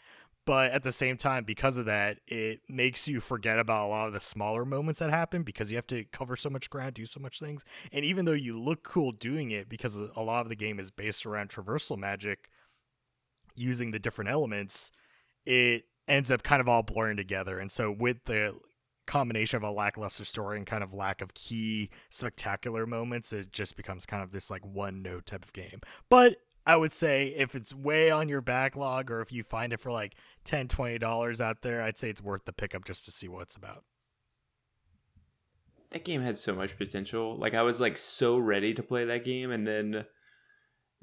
But 0.46 0.70
at 0.70 0.84
the 0.84 0.92
same 0.92 1.16
time 1.16 1.44
because 1.44 1.76
of 1.76 1.86
that 1.86 2.18
it 2.26 2.60
makes 2.68 3.08
you 3.08 3.20
forget 3.20 3.58
about 3.58 3.86
a 3.86 3.88
lot 3.88 4.08
of 4.08 4.14
the 4.14 4.20
smaller 4.20 4.64
moments 4.64 5.00
that 5.00 5.10
happen 5.10 5.42
because 5.42 5.70
you 5.70 5.76
have 5.76 5.86
to 5.88 6.04
cover 6.12 6.36
so 6.36 6.50
much 6.50 6.70
ground 6.70 6.94
do 6.94 7.06
so 7.06 7.20
much 7.20 7.40
things. 7.40 7.64
And 7.92 8.04
even 8.04 8.24
though 8.24 8.32
you 8.32 8.60
look 8.60 8.84
cool 8.84 9.12
doing 9.12 9.50
it 9.50 9.68
because 9.68 9.96
a 9.96 10.22
lot 10.22 10.42
of 10.42 10.48
the 10.48 10.56
game 10.56 10.78
is 10.78 10.90
based 10.90 11.26
around 11.26 11.50
traversal 11.50 11.98
magic 11.98 12.48
using 13.54 13.90
the 13.90 13.98
different 13.98 14.30
elements 14.30 14.92
it 15.46 15.84
ends 16.08 16.30
up 16.30 16.42
kind 16.42 16.60
of 16.60 16.68
all 16.68 16.82
blurring 16.82 17.16
together. 17.16 17.58
And 17.58 17.70
so 17.70 17.90
with 17.90 18.24
the 18.24 18.54
combination 19.06 19.56
of 19.56 19.62
a 19.62 19.70
lackluster 19.70 20.24
story 20.24 20.58
and 20.58 20.66
kind 20.66 20.82
of 20.82 20.92
lack 20.92 21.22
of 21.22 21.34
key 21.34 21.90
spectacular 22.10 22.86
moments, 22.86 23.32
it 23.32 23.52
just 23.52 23.76
becomes 23.76 24.06
kind 24.06 24.22
of 24.22 24.32
this 24.32 24.50
like 24.50 24.64
one 24.64 25.02
note 25.02 25.26
type 25.26 25.44
of 25.44 25.52
game. 25.52 25.80
But 26.08 26.36
I 26.66 26.76
would 26.76 26.92
say 26.92 27.28
if 27.36 27.54
it's 27.54 27.72
way 27.72 28.10
on 28.10 28.28
your 28.28 28.40
backlog 28.40 29.10
or 29.10 29.20
if 29.20 29.32
you 29.32 29.44
find 29.44 29.72
it 29.72 29.80
for 29.80 29.92
like 29.92 30.16
10 30.44 30.68
$20 30.68 31.40
out 31.40 31.62
there, 31.62 31.80
I'd 31.80 31.98
say 31.98 32.10
it's 32.10 32.22
worth 32.22 32.44
the 32.44 32.52
pickup 32.52 32.84
just 32.84 33.04
to 33.04 33.12
see 33.12 33.28
what 33.28 33.42
it's 33.42 33.56
about. 33.56 33.84
That 35.90 36.04
game 36.04 36.22
had 36.22 36.36
so 36.36 36.54
much 36.54 36.76
potential. 36.76 37.38
Like 37.38 37.54
I 37.54 37.62
was 37.62 37.80
like 37.80 37.96
so 37.96 38.36
ready 38.36 38.74
to 38.74 38.82
play 38.82 39.04
that 39.04 39.24
game, 39.24 39.52
and 39.52 39.64
then, 39.64 40.04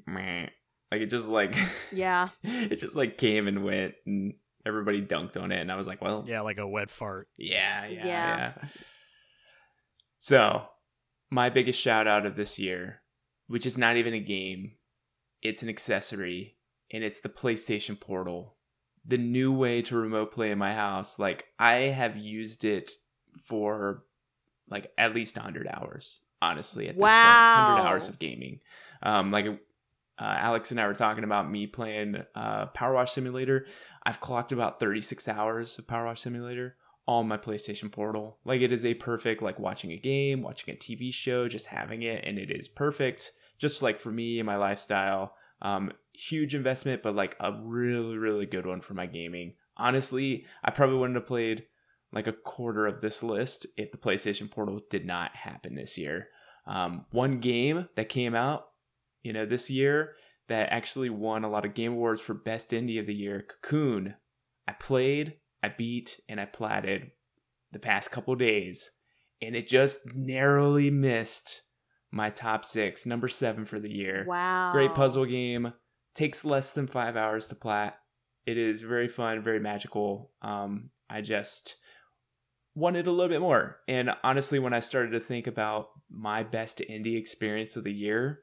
meh, 0.05 0.48
like 0.91 1.01
it 1.01 1.05
just 1.10 1.29
like 1.29 1.55
Yeah. 1.91 2.27
it 2.43 2.75
just 2.75 2.98
like 2.98 3.17
came 3.17 3.48
and 3.48 3.63
went, 3.63 3.95
and 4.05 4.33
everybody 4.65 5.01
dunked 5.01 5.41
on 5.41 5.51
it, 5.51 5.60
and 5.60 5.72
I 5.72 5.75
was 5.75 5.88
like, 5.88 6.01
well, 6.01 6.24
Yeah, 6.27 6.41
like 6.41 6.58
a 6.58 6.67
wet 6.67 6.89
fart. 6.89 7.27
Yeah, 7.38 7.86
yeah, 7.88 8.05
Yeah. 8.05 8.05
yeah. 8.05 8.53
So, 10.17 10.63
my 11.29 11.50
biggest 11.50 11.79
shout 11.79 12.08
out 12.08 12.25
of 12.25 12.36
this 12.36 12.58
year, 12.60 13.01
which 13.48 13.65
is 13.65 13.77
not 13.77 13.98
even 13.98 14.13
a 14.13 14.20
game, 14.20 14.74
it's 15.41 15.63
an 15.63 15.70
accessory, 15.70 16.58
and 16.91 17.03
it's 17.03 17.20
the 17.20 17.29
PlayStation 17.29 18.00
Portal. 18.00 18.55
The 19.05 19.17
new 19.17 19.53
way 19.53 19.82
to 19.82 19.98
remote 19.98 20.32
play 20.32 20.50
in 20.51 20.58
my 20.58 20.74
house. 20.74 21.20
Like, 21.20 21.46
I 21.60 21.74
have 21.88 22.15
used 22.15 22.63
it 22.63 22.91
for 23.43 24.05
like 24.70 24.91
at 24.98 25.13
least 25.13 25.36
100 25.36 25.67
hours, 25.67 26.22
honestly, 26.41 26.88
at 26.88 26.96
this 26.96 27.01
100 27.01 27.82
hours 27.86 28.08
of 28.08 28.17
gaming. 28.17 28.62
Um, 29.01 29.29
like, 29.29 29.46
uh, 29.46 30.36
Alex 30.38 30.72
and 30.72 30.79
I 30.79 30.88
were 30.88 30.93
talking 30.93 31.25
about 31.25 31.51
me 31.51 31.67
playing 31.67 32.24
uh, 32.34 32.67
Power 32.67 32.93
Wash 32.93 33.12
Simulator. 33.12 33.65
I've 34.05 34.19
clocked 34.19 34.51
about 34.51 34.79
36 34.79 35.27
hours 35.27 35.79
of 35.79 35.88
Power 35.88 36.15
Simulator 36.15 36.75
on 37.07 37.27
my 37.27 37.38
PlayStation 37.38 37.91
Portal. 37.91 38.38
Like 38.45 38.62
it 38.62 38.72
is 38.72 38.86
a 38.86 38.93
perfect 38.93 39.41
like 39.41 39.60
watching 39.60 39.91
a 39.91 39.98
game, 39.98 40.41
watching 40.41 40.74
a 40.74 40.77
TV 40.77 41.13
show, 41.13 41.48
just 41.48 41.67
having 41.67 42.01
it 42.03 42.24
and 42.25 42.38
it 42.38 42.51
is 42.51 42.67
perfect 42.67 43.31
just 43.57 43.81
like 43.81 44.00
for 44.00 44.12
me 44.12 44.39
and 44.39 44.45
my 44.45 44.55
lifestyle. 44.55 45.36
Um 45.62 45.91
huge 46.13 46.53
investment 46.53 47.01
but 47.01 47.15
like 47.15 47.36
a 47.39 47.51
really 47.51 48.17
really 48.17 48.45
good 48.45 48.65
one 48.65 48.81
for 48.81 48.93
my 48.93 49.05
gaming. 49.05 49.55
Honestly, 49.75 50.45
I 50.63 50.72
probably 50.72 50.98
wouldn't 50.98 51.17
have 51.17 51.25
played 51.27 51.65
like 52.12 52.27
a 52.27 52.33
quarter 52.33 52.86
of 52.86 53.01
this 53.01 53.24
list 53.24 53.65
if 53.75 53.91
the 53.91 53.98
PlayStation 53.98 54.50
Portal 54.50 54.81
did 54.89 55.05
not 55.05 55.36
happen 55.36 55.75
this 55.75 55.98
year. 55.98 56.29
Um 56.65 57.05
one 57.12 57.39
game 57.39 57.89
that 57.95 58.10
came 58.10 58.36
out, 58.36 58.67
you 59.24 59.33
know, 59.33 59.45
this 59.45 59.69
year 59.69 60.13
that 60.47 60.69
actually 60.71 61.09
won 61.09 61.43
a 61.43 61.50
lot 61.50 61.65
of 61.65 61.73
game 61.73 61.93
awards 61.93 62.21
for 62.21 62.33
best 62.33 62.71
indie 62.71 63.00
of 63.00 63.05
the 63.05 63.15
year, 63.15 63.45
Cocoon. 63.47 64.15
I 64.67 64.73
played, 64.73 65.35
I 65.62 65.69
beat, 65.69 66.19
and 66.27 66.39
I 66.39 66.45
platted 66.45 67.12
the 67.71 67.79
past 67.79 68.12
couple 68.12 68.35
days, 68.35 68.91
and 69.41 69.55
it 69.55 69.67
just 69.67 70.13
narrowly 70.13 70.89
missed 70.89 71.63
my 72.12 72.29
top 72.29 72.63
six, 72.63 73.05
number 73.05 73.27
seven 73.27 73.65
for 73.65 73.79
the 73.79 73.91
year. 73.91 74.25
Wow. 74.27 74.71
Great 74.71 74.93
puzzle 74.93 75.25
game. 75.25 75.73
Takes 76.13 76.45
less 76.45 76.71
than 76.71 76.85
five 76.85 77.17
hours 77.17 77.47
to 77.47 77.55
plat. 77.55 77.97
It 78.45 78.57
is 78.57 78.83
very 78.83 79.07
fun, 79.07 79.41
very 79.41 79.59
magical. 79.59 80.31
Um, 80.43 80.91
I 81.09 81.21
just 81.21 81.77
wanted 82.75 83.07
a 83.07 83.12
little 83.12 83.29
bit 83.29 83.41
more. 83.41 83.77
And 83.88 84.12
honestly, 84.23 84.59
when 84.59 84.73
I 84.73 84.79
started 84.79 85.12
to 85.12 85.19
think 85.19 85.47
about 85.47 85.88
my 86.09 86.43
best 86.43 86.79
indie 86.88 87.17
experience 87.17 87.75
of 87.75 87.83
the 87.83 87.93
year, 87.93 88.41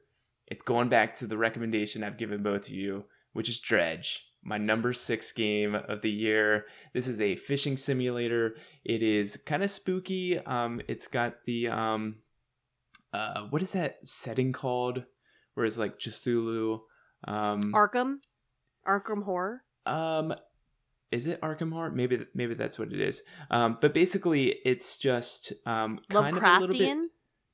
it's 0.51 0.61
going 0.61 0.89
back 0.89 1.15
to 1.15 1.27
the 1.27 1.37
recommendation 1.37 2.03
I've 2.03 2.17
given 2.17 2.43
both 2.43 2.67
of 2.67 2.73
you, 2.73 3.05
which 3.31 3.47
is 3.47 3.61
Dredge, 3.61 4.27
my 4.43 4.57
number 4.57 4.91
six 4.91 5.31
game 5.31 5.75
of 5.75 6.01
the 6.01 6.11
year. 6.11 6.65
This 6.93 7.07
is 7.07 7.21
a 7.21 7.37
fishing 7.37 7.77
simulator. 7.77 8.57
It 8.83 9.01
is 9.01 9.37
kind 9.37 9.63
of 9.63 9.71
spooky. 9.71 10.39
Um, 10.39 10.81
it's 10.89 11.07
got 11.07 11.45
the 11.45 11.69
um, 11.69 12.17
uh, 13.13 13.43
what 13.43 13.61
is 13.61 13.71
that 13.71 13.99
setting 14.03 14.51
called? 14.51 15.05
Where 15.53 15.65
it's 15.65 15.77
like 15.77 15.99
Cthulhu. 15.99 16.81
Um, 17.25 17.61
Arkham? 17.73 18.17
Arkham 18.85 19.23
Horror? 19.23 19.63
um, 19.85 20.33
is 21.11 21.27
it 21.27 21.39
Arkham 21.39 21.71
Horror? 21.71 21.91
Maybe 21.91 22.25
maybe 22.33 22.55
that's 22.55 22.77
what 22.77 22.91
it 22.91 22.99
is. 22.99 23.21
Um, 23.49 23.77
but 23.79 23.93
basically, 23.93 24.59
it's 24.65 24.97
just 24.97 25.53
um, 25.65 26.01
kind 26.09 26.35
of 26.35 26.43
a 26.43 26.59
little 26.59 26.75
bit. 26.75 27.10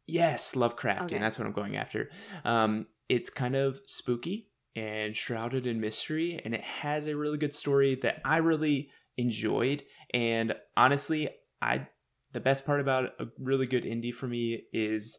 Yes, 0.08 0.56
Lovecraftian. 0.56 1.04
Okay. 1.04 1.20
That's 1.20 1.38
what 1.38 1.46
I'm 1.46 1.54
going 1.54 1.76
after. 1.76 2.10
Um, 2.46 2.88
it's 3.10 3.30
kind 3.30 3.56
of 3.56 3.80
spooky 3.86 4.50
and 4.76 5.16
shrouded 5.16 5.68
in 5.68 5.82
mystery, 5.82 6.40
and 6.44 6.54
it 6.54 6.62
has 6.62 7.08
a 7.08 7.18
really 7.18 7.38
good 7.38 7.54
story 7.54 7.96
that 7.96 8.22
I 8.24 8.38
really 8.38 8.90
enjoyed. 9.18 9.84
And 10.14 10.56
honestly, 10.76 11.30
I 11.62 11.88
the 12.34 12.40
best 12.40 12.66
part 12.66 12.80
about 12.80 13.14
a 13.20 13.28
really 13.40 13.66
good 13.66 13.84
indie 13.84 14.14
for 14.14 14.28
me 14.28 14.64
is 14.74 15.18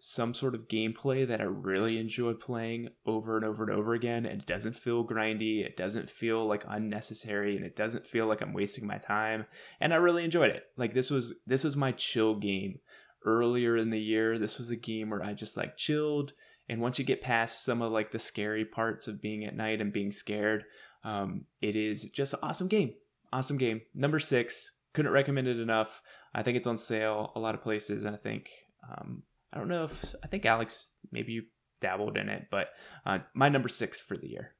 some 0.00 0.32
sort 0.32 0.54
of 0.54 0.68
gameplay 0.68 1.26
that 1.26 1.40
I 1.40 1.44
really 1.44 1.98
enjoy 1.98 2.32
playing 2.34 2.88
over 3.04 3.36
and 3.36 3.44
over 3.44 3.64
and 3.64 3.72
over 3.72 3.94
again. 3.94 4.26
And 4.26 4.40
it 4.40 4.46
doesn't 4.46 4.76
feel 4.76 5.06
grindy, 5.06 5.64
it 5.64 5.76
doesn't 5.76 6.08
feel 6.08 6.46
like 6.46 6.64
unnecessary, 6.68 7.56
and 7.56 7.64
it 7.64 7.76
doesn't 7.76 8.06
feel 8.06 8.26
like 8.26 8.40
I'm 8.40 8.52
wasting 8.52 8.86
my 8.86 8.98
time. 8.98 9.46
And 9.80 9.92
I 9.92 9.96
really 9.96 10.24
enjoyed 10.24 10.50
it. 10.50 10.64
Like 10.76 10.94
this 10.94 11.10
was 11.10 11.40
this 11.46 11.64
was 11.64 11.76
my 11.76 11.92
chill 11.92 12.34
game 12.36 12.80
earlier 13.24 13.76
in 13.76 13.90
the 13.90 14.00
year. 14.00 14.38
This 14.38 14.58
was 14.58 14.70
a 14.70 14.76
game 14.76 15.10
where 15.10 15.24
I 15.24 15.32
just 15.32 15.56
like 15.56 15.76
chilled. 15.76 16.32
And 16.68 16.80
once 16.80 16.98
you 16.98 17.04
get 17.04 17.22
past 17.22 17.64
some 17.64 17.80
of 17.80 17.92
like 17.92 18.10
the 18.10 18.18
scary 18.18 18.64
parts 18.64 19.08
of 19.08 19.22
being 19.22 19.44
at 19.44 19.56
night 19.56 19.80
and 19.80 19.92
being 19.92 20.12
scared, 20.12 20.64
um, 21.04 21.44
it 21.62 21.76
is 21.76 22.04
just 22.10 22.34
an 22.34 22.40
awesome 22.42 22.68
game. 22.68 22.94
Awesome 23.32 23.58
game. 23.58 23.82
Number 23.94 24.18
six. 24.18 24.72
Couldn't 24.94 25.12
recommend 25.12 25.46
it 25.46 25.60
enough. 25.60 26.02
I 26.34 26.42
think 26.42 26.56
it's 26.56 26.66
on 26.66 26.76
sale 26.76 27.32
a 27.36 27.40
lot 27.40 27.54
of 27.54 27.62
places, 27.62 28.04
and 28.04 28.14
I 28.14 28.18
think 28.18 28.50
um, 28.90 29.22
I 29.52 29.58
don't 29.58 29.68
know 29.68 29.84
if 29.84 30.14
I 30.24 30.26
think 30.26 30.44
Alex 30.46 30.92
maybe 31.12 31.32
you 31.32 31.42
dabbled 31.80 32.16
in 32.16 32.28
it, 32.28 32.46
but 32.50 32.70
uh, 33.06 33.18
my 33.34 33.48
number 33.48 33.68
six 33.68 34.00
for 34.00 34.16
the 34.16 34.28
year. 34.28 34.54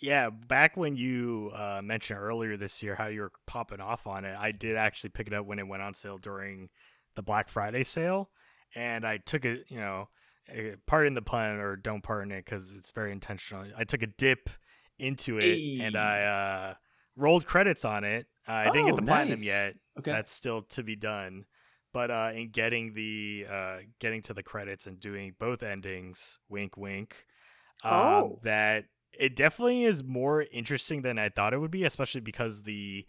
Yeah, 0.00 0.30
back 0.30 0.76
when 0.76 0.96
you 0.96 1.52
uh, 1.54 1.80
mentioned 1.82 2.18
earlier 2.18 2.56
this 2.56 2.82
year 2.82 2.96
how 2.96 3.06
you 3.06 3.20
were 3.20 3.32
popping 3.46 3.80
off 3.80 4.06
on 4.06 4.24
it, 4.24 4.36
I 4.38 4.50
did 4.50 4.76
actually 4.76 5.10
pick 5.10 5.28
it 5.28 5.32
up 5.32 5.46
when 5.46 5.60
it 5.60 5.68
went 5.68 5.82
on 5.82 5.94
sale 5.94 6.18
during 6.18 6.68
the 7.14 7.22
Black 7.22 7.48
Friday 7.48 7.84
sale, 7.84 8.30
and 8.74 9.06
I 9.06 9.18
took 9.18 9.44
it. 9.44 9.64
You 9.68 9.78
know, 9.78 10.08
eh, 10.48 10.76
pardon 10.86 11.14
the 11.14 11.22
pun 11.22 11.56
or 11.56 11.76
don't 11.76 12.02
pardon 12.02 12.32
it 12.32 12.44
because 12.44 12.72
it's 12.72 12.90
very 12.92 13.12
intentional. 13.12 13.66
I 13.76 13.84
took 13.84 14.02
a 14.02 14.06
dip 14.08 14.50
into 14.98 15.38
it 15.38 15.44
Hey. 15.44 15.78
and 15.80 15.96
I 15.96 16.22
uh, 16.22 16.74
rolled 17.16 17.44
credits 17.44 17.84
on 17.84 18.04
it. 18.04 18.26
Uh, 18.48 18.52
I 18.52 18.64
didn't 18.70 18.86
get 18.86 18.92
Oh, 18.92 18.96
the 18.96 19.02
platinum 19.02 19.40
yet. 19.42 19.74
Okay. 19.98 20.10
That's 20.10 20.32
still 20.32 20.62
to 20.62 20.82
be 20.82 20.96
done. 20.96 21.44
But 21.92 22.10
uh, 22.10 22.30
in 22.34 22.50
getting 22.50 22.94
the 22.94 23.46
uh, 23.50 23.76
getting 24.00 24.22
to 24.22 24.34
the 24.34 24.42
credits 24.42 24.86
and 24.86 24.98
doing 24.98 25.34
both 25.38 25.62
endings, 25.62 26.38
wink, 26.48 26.76
wink, 26.76 27.26
um, 27.84 27.92
Oh. 27.92 28.38
that 28.44 28.86
it 29.12 29.36
definitely 29.36 29.84
is 29.84 30.02
more 30.02 30.46
interesting 30.52 31.02
than 31.02 31.18
I 31.18 31.28
thought 31.28 31.52
it 31.52 31.58
would 31.58 31.70
be, 31.70 31.84
especially 31.84 32.22
because 32.22 32.62
the 32.62 33.06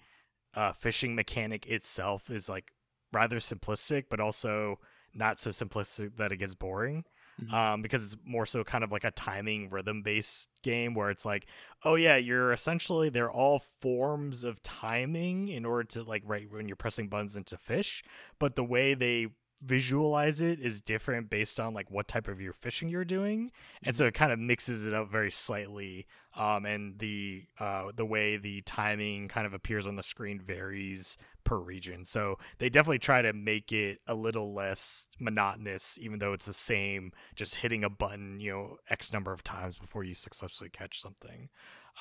uh, 0.54 0.74
fishing 0.74 1.16
mechanic 1.16 1.66
itself 1.68 2.30
is 2.30 2.50
like 2.50 2.74
rather 3.14 3.40
simplistic, 3.40 4.06
but 4.10 4.20
also 4.20 4.80
not 5.14 5.40
so 5.40 5.52
simplistic 5.52 6.18
that 6.18 6.32
it 6.32 6.38
gets 6.38 6.56
boring. 6.56 7.06
Mhm. 7.42 7.52
Um, 7.52 7.82
because 7.82 8.04
it's 8.04 8.16
more 8.24 8.46
so 8.46 8.64
kind 8.64 8.84
of 8.84 8.92
like 8.92 9.04
a 9.04 9.10
timing 9.12 9.70
rhythm 9.72 10.04
based 10.04 10.50
game 10.62 10.94
where 10.94 11.10
it's 11.10 11.26
like, 11.26 11.48
oh 11.84 11.96
yeah, 11.96 12.16
you're 12.16 12.54
essentially 12.54 13.10
they're 13.10 13.32
all 13.32 13.64
forms 13.82 14.44
of 14.44 14.62
timing 14.62 15.48
in 15.48 15.66
order 15.66 15.84
to 15.84 16.04
like 16.04 16.22
right 16.26 16.48
when 16.52 16.68
you're 16.68 16.76
pressing 16.76 17.08
buttons 17.08 17.36
into 17.36 17.58
fish, 17.58 18.04
but 18.38 18.56
the 18.56 18.64
way 18.64 18.94
they 18.94 19.30
visualize 19.64 20.42
it 20.42 20.60
is 20.60 20.82
different 20.82 21.30
based 21.30 21.60
on 21.60 21.74
like 21.74 21.90
what 21.90 22.08
type 22.08 22.28
of 22.28 22.42
your 22.42 22.54
fishing 22.54 22.90
you're 22.90 23.06
doing 23.06 23.52
and 23.84 23.96
so 23.96 24.06
it 24.06 24.14
kind 24.14 24.32
of 24.32 24.40
mixes 24.40 24.86
it 24.86 24.94
up 24.94 25.10
very 25.10 25.32
slightly 25.32 26.06
um 26.36 26.66
and 26.66 27.00
the 27.00 27.44
uh 27.60 27.86
the 27.96 28.06
way 28.06 28.36
the 28.36 28.62
timing 28.62 29.28
kind 29.28 29.48
of 29.48 29.54
appears 29.54 29.88
on 29.88 29.96
the 29.96 30.04
screen 30.04 30.40
varies 30.40 31.18
per 31.44 31.58
region 31.58 32.04
so 32.04 32.38
they 32.58 32.70
definitely 32.70 33.00
try 33.00 33.22
to 33.22 33.32
make 33.32 33.72
it 33.72 34.00
a 34.08 34.14
little 34.16 34.54
less 34.54 35.08
monotonous 35.20 35.98
even 36.02 36.20
though 36.20 36.34
it's 36.34 36.46
the 36.46 36.54
same 36.54 37.12
just 37.36 37.56
hitting 37.56 37.84
a 37.84 37.90
button 37.90 38.40
you 38.40 38.52
know 38.52 38.78
x 38.90 39.14
number 39.14 39.32
of 39.32 39.44
times 39.44 39.78
before 39.78 40.04
you 40.04 40.16
successfully 40.16 40.70
catch 40.70 41.02
something 41.02 41.50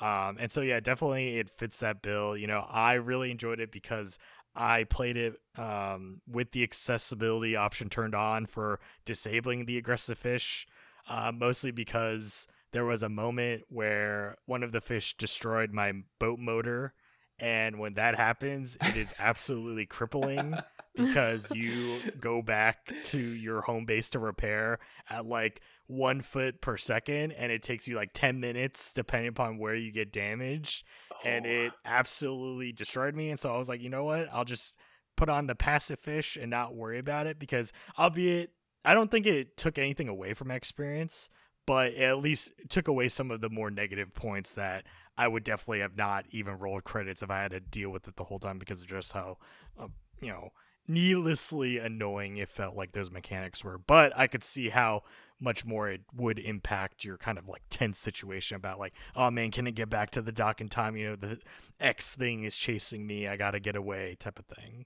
um 0.01 0.37
and 0.39 0.51
so 0.51 0.61
yeah 0.61 0.79
definitely 0.79 1.37
it 1.37 1.49
fits 1.49 1.79
that 1.79 2.01
bill 2.01 2.35
you 2.35 2.47
know 2.47 2.65
i 2.69 2.93
really 2.93 3.31
enjoyed 3.31 3.59
it 3.59 3.71
because 3.71 4.17
I 4.55 4.83
played 4.83 5.17
it 5.17 5.35
um, 5.57 6.21
with 6.27 6.51
the 6.51 6.63
accessibility 6.63 7.55
option 7.55 7.89
turned 7.89 8.15
on 8.15 8.45
for 8.45 8.79
disabling 9.05 9.65
the 9.65 9.77
aggressive 9.77 10.17
fish, 10.17 10.67
uh, 11.09 11.31
mostly 11.33 11.71
because 11.71 12.47
there 12.71 12.85
was 12.85 13.03
a 13.03 13.09
moment 13.09 13.63
where 13.69 14.37
one 14.45 14.63
of 14.63 14.71
the 14.71 14.81
fish 14.81 15.15
destroyed 15.17 15.71
my 15.71 15.93
boat 16.19 16.39
motor. 16.39 16.93
And 17.39 17.79
when 17.79 17.95
that 17.95 18.15
happens, 18.15 18.77
it 18.81 18.95
is 18.95 19.13
absolutely 19.19 19.85
crippling 19.85 20.55
because 20.95 21.49
you 21.51 21.99
go 22.19 22.41
back 22.41 22.93
to 23.05 23.17
your 23.17 23.61
home 23.61 23.85
base 23.85 24.09
to 24.09 24.19
repair 24.19 24.79
at 25.09 25.25
like 25.25 25.61
one 25.87 26.21
foot 26.21 26.61
per 26.61 26.77
second, 26.77 27.31
and 27.33 27.51
it 27.51 27.61
takes 27.63 27.87
you 27.87 27.95
like 27.95 28.11
10 28.13 28.39
minutes 28.39 28.93
depending 28.93 29.29
upon 29.29 29.57
where 29.57 29.75
you 29.75 29.91
get 29.91 30.11
damaged 30.11 30.85
and 31.25 31.45
Oh. 31.45 31.49
it 31.49 31.73
absolutely 31.85 32.71
destroyed 32.71 33.15
me. 33.15 33.29
And 33.29 33.39
so 33.39 33.53
I 33.53 33.57
was 33.57 33.69
like, 33.69 33.81
you 33.81 33.89
know 33.89 34.03
what? 34.03 34.27
I'll 34.31 34.45
just 34.45 34.75
put 35.15 35.29
on 35.29 35.47
the 35.47 35.55
passive 35.55 35.99
fish 35.99 36.37
and 36.37 36.49
not 36.49 36.75
worry 36.75 36.97
about 36.99 37.27
it 37.27 37.37
because, 37.39 37.71
albeit, 37.99 38.51
I 38.85 38.93
don't 38.93 39.11
think 39.11 39.25
it 39.25 39.55
took 39.57 39.77
anything 39.77 40.07
away 40.09 40.33
from 40.33 40.49
my 40.49 40.55
experience, 40.55 41.29
but 41.65 41.93
it 41.93 42.01
at 42.01 42.17
least 42.17 42.51
took 42.69 42.87
away 42.87 43.07
some 43.09 43.29
of 43.31 43.39
the 43.41 43.49
more 43.49 43.69
negative 43.71 44.13
points 44.13 44.53
that 44.55 44.85
I 45.17 45.27
would 45.27 45.43
definitely 45.43 45.79
have 45.79 45.95
not 45.95 46.25
even 46.31 46.57
rolled 46.57 46.83
credits 46.83 47.21
if 47.23 47.29
I 47.29 47.41
had 47.41 47.51
to 47.51 47.59
deal 47.59 47.89
with 47.91 48.07
it 48.07 48.15
the 48.15 48.23
whole 48.25 48.39
time 48.39 48.57
because 48.57 48.81
of 48.81 48.87
just 48.89 49.11
how, 49.13 49.37
uh, 49.79 49.87
you 50.19 50.29
know, 50.29 50.49
needlessly 50.87 51.77
annoying 51.77 52.37
it 52.37 52.49
felt 52.49 52.75
like 52.75 52.91
those 52.91 53.11
mechanics 53.11 53.63
were. 53.63 53.77
But 53.77 54.13
I 54.17 54.27
could 54.27 54.43
see 54.43 54.69
how 54.69 55.03
much 55.43 55.65
more 55.65 55.89
it 55.89 56.01
would 56.15 56.39
impact 56.39 57.03
your 57.03 57.17
kind 57.17 57.37
of 57.37 57.47
like 57.47 57.61
tense 57.69 57.99
situation 57.99 58.55
about 58.55 58.79
like, 58.79 58.93
oh 59.15 59.29
man, 59.29 59.51
can 59.51 59.67
it 59.67 59.75
get 59.75 59.89
back 59.89 60.09
to 60.11 60.21
the 60.21 60.31
dock 60.31 60.61
in 60.61 60.69
time? 60.69 60.95
You 60.95 61.09
know, 61.11 61.15
the 61.15 61.39
X 61.79 62.15
thing 62.15 62.45
is 62.45 62.55
chasing 62.55 63.05
me. 63.05 63.27
I 63.27 63.35
gotta 63.35 63.59
get 63.59 63.75
away, 63.75 64.15
type 64.19 64.39
of 64.39 64.45
thing. 64.45 64.85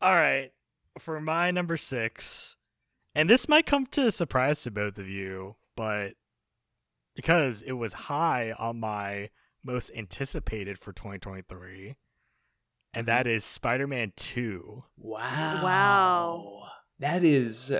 All 0.00 0.14
right, 0.14 0.52
for 0.98 1.20
my 1.20 1.50
number 1.50 1.76
six, 1.76 2.56
and 3.14 3.28
this 3.28 3.48
might 3.48 3.66
come 3.66 3.86
to 3.86 4.06
a 4.06 4.12
surprise 4.12 4.62
to 4.62 4.70
both 4.70 4.98
of 4.98 5.08
you, 5.08 5.56
but 5.76 6.14
because 7.14 7.62
it 7.62 7.72
was 7.72 7.92
high 7.92 8.52
on 8.58 8.80
my 8.80 9.28
most 9.64 9.90
anticipated 9.96 10.78
for 10.78 10.92
2023, 10.92 11.96
and 12.94 13.06
mm-hmm. 13.06 13.06
that 13.06 13.26
is 13.26 13.44
Spider-Man 13.44 14.12
2. 14.16 14.84
Wow. 14.96 15.60
Wow. 15.62 16.68
That 17.00 17.24
is 17.24 17.72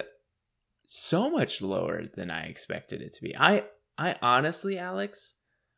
so 0.90 1.30
much 1.30 1.60
lower 1.60 2.06
than 2.06 2.30
I 2.30 2.46
expected 2.46 3.02
it 3.02 3.12
to 3.12 3.22
be. 3.22 3.36
I 3.36 3.64
I 3.98 4.16
honestly, 4.22 4.78
Alex, 4.78 5.34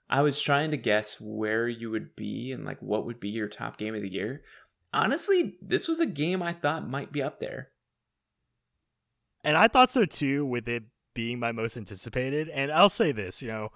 I 0.09 0.23
was 0.23 0.41
trying 0.41 0.71
to 0.71 0.77
guess 0.77 1.21
where 1.21 1.69
you 1.69 1.91
would 1.91 2.15
be 2.15 2.53
and 2.53 2.65
like 2.65 2.81
what 2.81 3.05
would 3.07 3.19
be 3.19 3.29
your 3.29 3.49
top 3.49 3.77
game 3.77 3.97
of 3.97 4.03
the 4.03 4.13
year. 4.13 4.45
Honestly, 4.93 5.57
this 5.61 5.89
was 5.89 6.01
a 6.01 6.07
game 6.07 6.43
I 6.43 6.53
thought 6.53 6.89
might 6.89 7.11
be 7.11 7.23
up 7.23 7.41
there. 7.41 7.71
And 9.43 9.57
I 9.57 9.67
thought 9.67 9.91
so 9.91 10.05
too, 10.05 10.47
with 10.47 10.69
it 10.69 10.85
being 11.15 11.41
my 11.41 11.51
most 11.51 11.77
anticipated. 11.77 12.49
And 12.49 12.71
I'll 12.71 12.89
say 12.89 13.11
this, 13.11 13.43
you 13.43 13.49
know, 13.49 13.71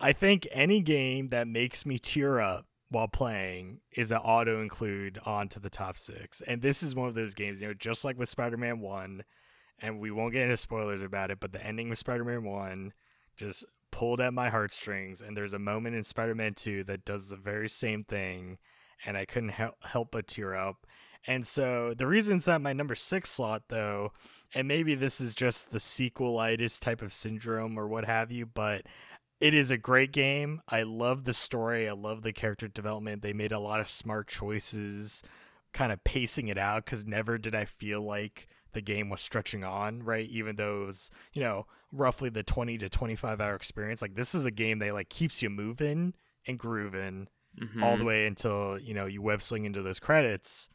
I 0.00 0.12
think 0.12 0.48
any 0.50 0.80
game 0.80 1.28
that 1.28 1.46
makes 1.46 1.86
me 1.86 1.98
tear 1.98 2.40
up 2.40 2.66
while 2.88 3.08
playing 3.08 3.78
is 3.96 4.10
an 4.10 4.18
auto 4.18 4.60
include 4.60 5.20
onto 5.24 5.60
the 5.60 5.70
top 5.70 5.96
six. 5.96 6.40
And 6.40 6.60
this 6.60 6.82
is 6.82 6.96
one 6.96 7.08
of 7.08 7.14
those 7.14 7.34
games, 7.34 7.60
you 7.60 7.68
know, 7.68 7.74
just 7.74 8.04
like 8.04 8.18
with 8.18 8.28
Spider 8.28 8.56
Man 8.56 8.80
1, 8.80 9.22
and 9.82 9.98
we 9.98 10.10
won't 10.10 10.32
get 10.32 10.44
into 10.44 10.56
spoilers 10.56 11.02
about 11.02 11.30
it, 11.30 11.40
but 11.40 11.52
the 11.52 11.64
ending 11.64 11.90
with 11.90 11.98
Spider 11.98 12.24
Man 12.24 12.44
1 12.44 12.92
just 13.36 13.64
pulled 13.90 14.20
at 14.20 14.32
my 14.32 14.48
heartstrings. 14.48 15.20
And 15.20 15.36
there's 15.36 15.52
a 15.52 15.58
moment 15.58 15.96
in 15.96 16.04
Spider 16.04 16.34
Man 16.34 16.54
2 16.54 16.84
that 16.84 17.04
does 17.04 17.28
the 17.28 17.36
very 17.36 17.68
same 17.68 18.04
thing. 18.04 18.58
And 19.04 19.16
I 19.16 19.24
couldn't 19.24 19.50
help, 19.50 19.74
help 19.84 20.12
but 20.12 20.28
tear 20.28 20.54
up. 20.54 20.86
And 21.26 21.46
so 21.46 21.94
the 21.96 22.06
reasons 22.06 22.44
that 22.44 22.60
my 22.60 22.72
number 22.72 22.94
six 22.94 23.30
slot, 23.30 23.64
though, 23.68 24.12
and 24.54 24.66
maybe 24.68 24.94
this 24.94 25.20
is 25.20 25.34
just 25.34 25.70
the 25.70 25.78
sequelitis 25.78 26.78
type 26.78 27.02
of 27.02 27.12
syndrome 27.12 27.78
or 27.78 27.86
what 27.88 28.04
have 28.04 28.30
you, 28.30 28.46
but 28.46 28.82
it 29.40 29.54
is 29.54 29.70
a 29.70 29.76
great 29.76 30.12
game. 30.12 30.62
I 30.68 30.82
love 30.82 31.24
the 31.24 31.34
story. 31.34 31.88
I 31.88 31.92
love 31.92 32.22
the 32.22 32.32
character 32.32 32.68
development. 32.68 33.22
They 33.22 33.32
made 33.32 33.52
a 33.52 33.58
lot 33.58 33.80
of 33.80 33.88
smart 33.88 34.28
choices, 34.28 35.22
kind 35.72 35.90
of 35.90 36.04
pacing 36.04 36.48
it 36.48 36.58
out 36.58 36.84
because 36.84 37.04
never 37.04 37.38
did 37.38 37.54
I 37.54 37.64
feel 37.64 38.02
like 38.02 38.48
the 38.72 38.80
game 38.82 39.08
was 39.10 39.20
stretching 39.20 39.64
on, 39.64 40.02
right? 40.02 40.28
Even 40.28 40.56
though 40.56 40.82
it 40.82 40.86
was, 40.86 41.10
you 41.32 41.42
know, 41.42 41.66
roughly 41.92 42.28
the 42.30 42.42
20 42.42 42.78
to 42.78 42.88
25 42.88 43.40
hour 43.40 43.54
experience. 43.54 44.00
Like 44.02 44.14
this 44.14 44.34
is 44.34 44.44
a 44.44 44.50
game 44.50 44.78
that 44.80 44.92
like 44.94 45.08
keeps 45.08 45.42
you 45.42 45.50
moving 45.50 46.14
and 46.46 46.58
grooving 46.58 47.28
all 47.82 47.96
the 47.98 48.02
Mhm. 48.02 48.06
way 48.06 48.26
until, 48.26 48.78
you 48.78 48.94
know, 48.94 49.06
you 49.06 49.20
web 49.22 49.42
sling 49.42 49.64
into 49.66 49.82
those 49.82 49.98
credits. 50.00 50.70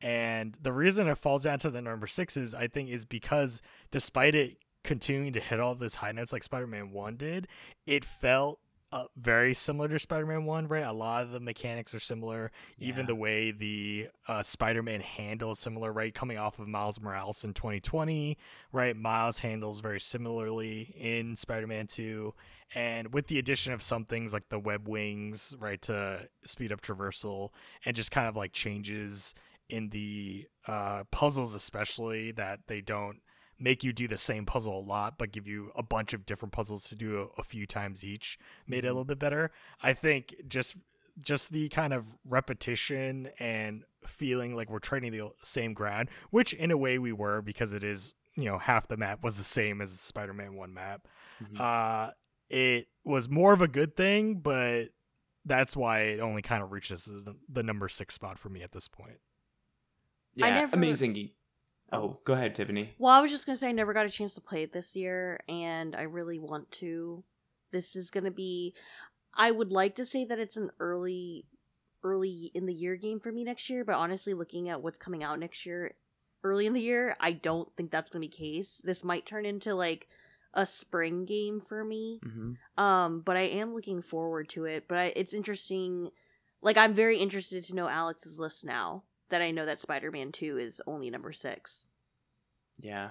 And 0.00 0.56
the 0.60 0.72
reason 0.72 1.06
it 1.08 1.18
falls 1.18 1.44
down 1.44 1.58
to 1.60 1.70
the 1.70 1.82
number 1.82 2.06
six 2.06 2.36
is 2.36 2.54
I 2.54 2.66
think 2.66 2.90
is 2.90 3.04
because 3.04 3.60
despite 3.90 4.34
it 4.34 4.58
continuing 4.84 5.32
to 5.32 5.40
hit 5.40 5.60
all 5.60 5.74
those 5.76 5.96
high 5.96 6.10
notes 6.12 6.32
like 6.32 6.42
Spider-Man 6.42 6.90
1 6.90 7.16
did, 7.16 7.46
it 7.86 8.04
felt 8.04 8.58
uh, 8.92 9.04
very 9.16 9.54
similar 9.54 9.88
to 9.88 9.98
Spider-Man 9.98 10.44
One, 10.44 10.68
right? 10.68 10.84
A 10.84 10.92
lot 10.92 11.22
of 11.22 11.30
the 11.32 11.40
mechanics 11.40 11.94
are 11.94 12.00
similar. 12.00 12.52
Even 12.78 13.06
the 13.06 13.14
way 13.14 13.50
the 13.50 14.08
uh, 14.28 14.42
Spider-Man 14.42 15.00
handles 15.00 15.58
similar, 15.58 15.92
right? 15.92 16.14
Coming 16.14 16.36
off 16.36 16.58
of 16.58 16.68
Miles 16.68 17.00
Morales 17.00 17.42
in 17.42 17.54
2020, 17.54 18.36
right? 18.70 18.94
Miles 18.94 19.38
handles 19.38 19.80
very 19.80 19.98
similarly 19.98 20.94
in 20.98 21.36
Spider-Man 21.36 21.86
Two, 21.86 22.34
and 22.74 23.12
with 23.14 23.28
the 23.28 23.38
addition 23.38 23.72
of 23.72 23.82
some 23.82 24.04
things 24.04 24.34
like 24.34 24.48
the 24.50 24.58
web 24.58 24.86
wings, 24.86 25.54
right, 25.58 25.80
to 25.82 26.28
speed 26.44 26.70
up 26.70 26.82
traversal, 26.82 27.48
and 27.86 27.96
just 27.96 28.10
kind 28.10 28.28
of 28.28 28.36
like 28.36 28.52
changes 28.52 29.34
in 29.70 29.88
the 29.88 30.46
uh, 30.66 31.04
puzzles, 31.10 31.54
especially 31.54 32.30
that 32.32 32.60
they 32.66 32.82
don't 32.82 33.20
make 33.62 33.84
you 33.84 33.92
do 33.92 34.08
the 34.08 34.18
same 34.18 34.44
puzzle 34.44 34.76
a 34.78 34.82
lot, 34.84 35.16
but 35.18 35.30
give 35.30 35.46
you 35.46 35.70
a 35.76 35.82
bunch 35.82 36.12
of 36.12 36.26
different 36.26 36.52
puzzles 36.52 36.88
to 36.88 36.96
do 36.96 37.30
a, 37.36 37.40
a 37.40 37.44
few 37.44 37.64
times 37.66 38.02
each, 38.04 38.38
made 38.66 38.84
it 38.84 38.88
a 38.88 38.90
Mhm. 38.90 38.94
little 38.94 39.04
bit 39.04 39.18
better. 39.20 39.52
I 39.82 39.92
think 39.92 40.34
just 40.48 40.74
just 41.18 41.52
the 41.52 41.68
kind 41.68 41.92
of 41.92 42.06
repetition 42.24 43.28
and 43.38 43.84
feeling 44.06 44.56
like 44.56 44.70
we're 44.70 44.78
trading 44.78 45.12
the 45.12 45.30
same 45.42 45.74
ground, 45.74 46.08
which 46.30 46.54
in 46.54 46.70
a 46.70 46.76
way 46.76 46.98
we 46.98 47.12
were 47.12 47.42
because 47.42 47.72
it 47.74 47.84
is 47.84 48.14
you 48.34 48.46
know 48.46 48.56
half 48.58 48.88
the 48.88 48.96
map 48.96 49.22
was 49.22 49.36
the 49.38 49.44
same 49.44 49.80
as 49.82 49.92
the 49.92 49.98
Spider-Man 49.98 50.54
one 50.56 50.72
map. 50.72 51.06
Mhm. 51.42 51.60
Uh, 51.60 52.12
it 52.48 52.88
was 53.04 53.28
more 53.28 53.52
of 53.52 53.60
a 53.60 53.68
good 53.68 53.94
thing, 53.96 54.36
but 54.40 54.86
that's 55.44 55.76
why 55.76 56.00
it 56.00 56.20
only 56.20 56.40
kind 56.42 56.62
of 56.62 56.72
reaches 56.72 57.04
the, 57.04 57.36
the 57.48 57.62
number 57.62 57.88
six 57.88 58.14
spot 58.14 58.38
for 58.38 58.48
me 58.48 58.62
at 58.62 58.72
this 58.72 58.88
point. 58.88 59.20
yeah, 60.34 60.48
never- 60.50 60.74
amazing. 60.76 61.30
Oh, 61.92 62.18
go 62.24 62.32
ahead, 62.32 62.54
Tiffany. 62.54 62.94
Well, 62.98 63.12
I 63.12 63.20
was 63.20 63.30
just 63.30 63.44
gonna 63.46 63.56
say 63.56 63.68
I 63.68 63.72
never 63.72 63.92
got 63.92 64.06
a 64.06 64.10
chance 64.10 64.34
to 64.34 64.40
play 64.40 64.62
it 64.62 64.72
this 64.72 64.96
year, 64.96 65.40
and 65.48 65.94
I 65.94 66.02
really 66.02 66.38
want 66.38 66.70
to. 66.72 67.22
This 67.70 67.94
is 67.94 68.10
gonna 68.10 68.30
be. 68.30 68.74
I 69.34 69.50
would 69.50 69.72
like 69.72 69.94
to 69.96 70.04
say 70.04 70.24
that 70.24 70.38
it's 70.38 70.56
an 70.56 70.70
early, 70.80 71.46
early 72.02 72.50
in 72.54 72.66
the 72.66 72.74
year 72.74 72.96
game 72.96 73.20
for 73.20 73.32
me 73.32 73.44
next 73.44 73.68
year, 73.70 73.84
but 73.84 73.94
honestly, 73.94 74.34
looking 74.34 74.68
at 74.68 74.82
what's 74.82 74.98
coming 74.98 75.22
out 75.22 75.38
next 75.38 75.64
year, 75.66 75.94
early 76.44 76.66
in 76.66 76.72
the 76.72 76.80
year, 76.80 77.16
I 77.20 77.32
don't 77.32 77.68
think 77.76 77.90
that's 77.90 78.10
gonna 78.10 78.20
be 78.20 78.28
case. 78.28 78.80
This 78.82 79.04
might 79.04 79.26
turn 79.26 79.44
into 79.46 79.74
like 79.74 80.08
a 80.54 80.66
spring 80.66 81.24
game 81.24 81.60
for 81.60 81.84
me. 81.84 82.20
hmm 82.22 82.52
Um, 82.82 83.20
but 83.20 83.36
I 83.36 83.42
am 83.42 83.74
looking 83.74 84.02
forward 84.02 84.48
to 84.50 84.64
it. 84.64 84.86
But 84.88 84.98
I, 84.98 85.04
it's 85.16 85.34
interesting. 85.34 86.10
Like 86.62 86.76
I'm 86.76 86.94
very 86.94 87.18
interested 87.18 87.64
to 87.64 87.74
know 87.74 87.88
Alex's 87.88 88.38
list 88.38 88.64
now 88.64 89.04
that 89.32 89.42
I 89.42 89.50
know 89.50 89.66
that 89.66 89.80
Spider-Man 89.80 90.32
Two 90.32 90.58
is 90.58 90.80
only 90.86 91.10
number 91.10 91.32
six. 91.32 91.88
Yeah. 92.78 93.10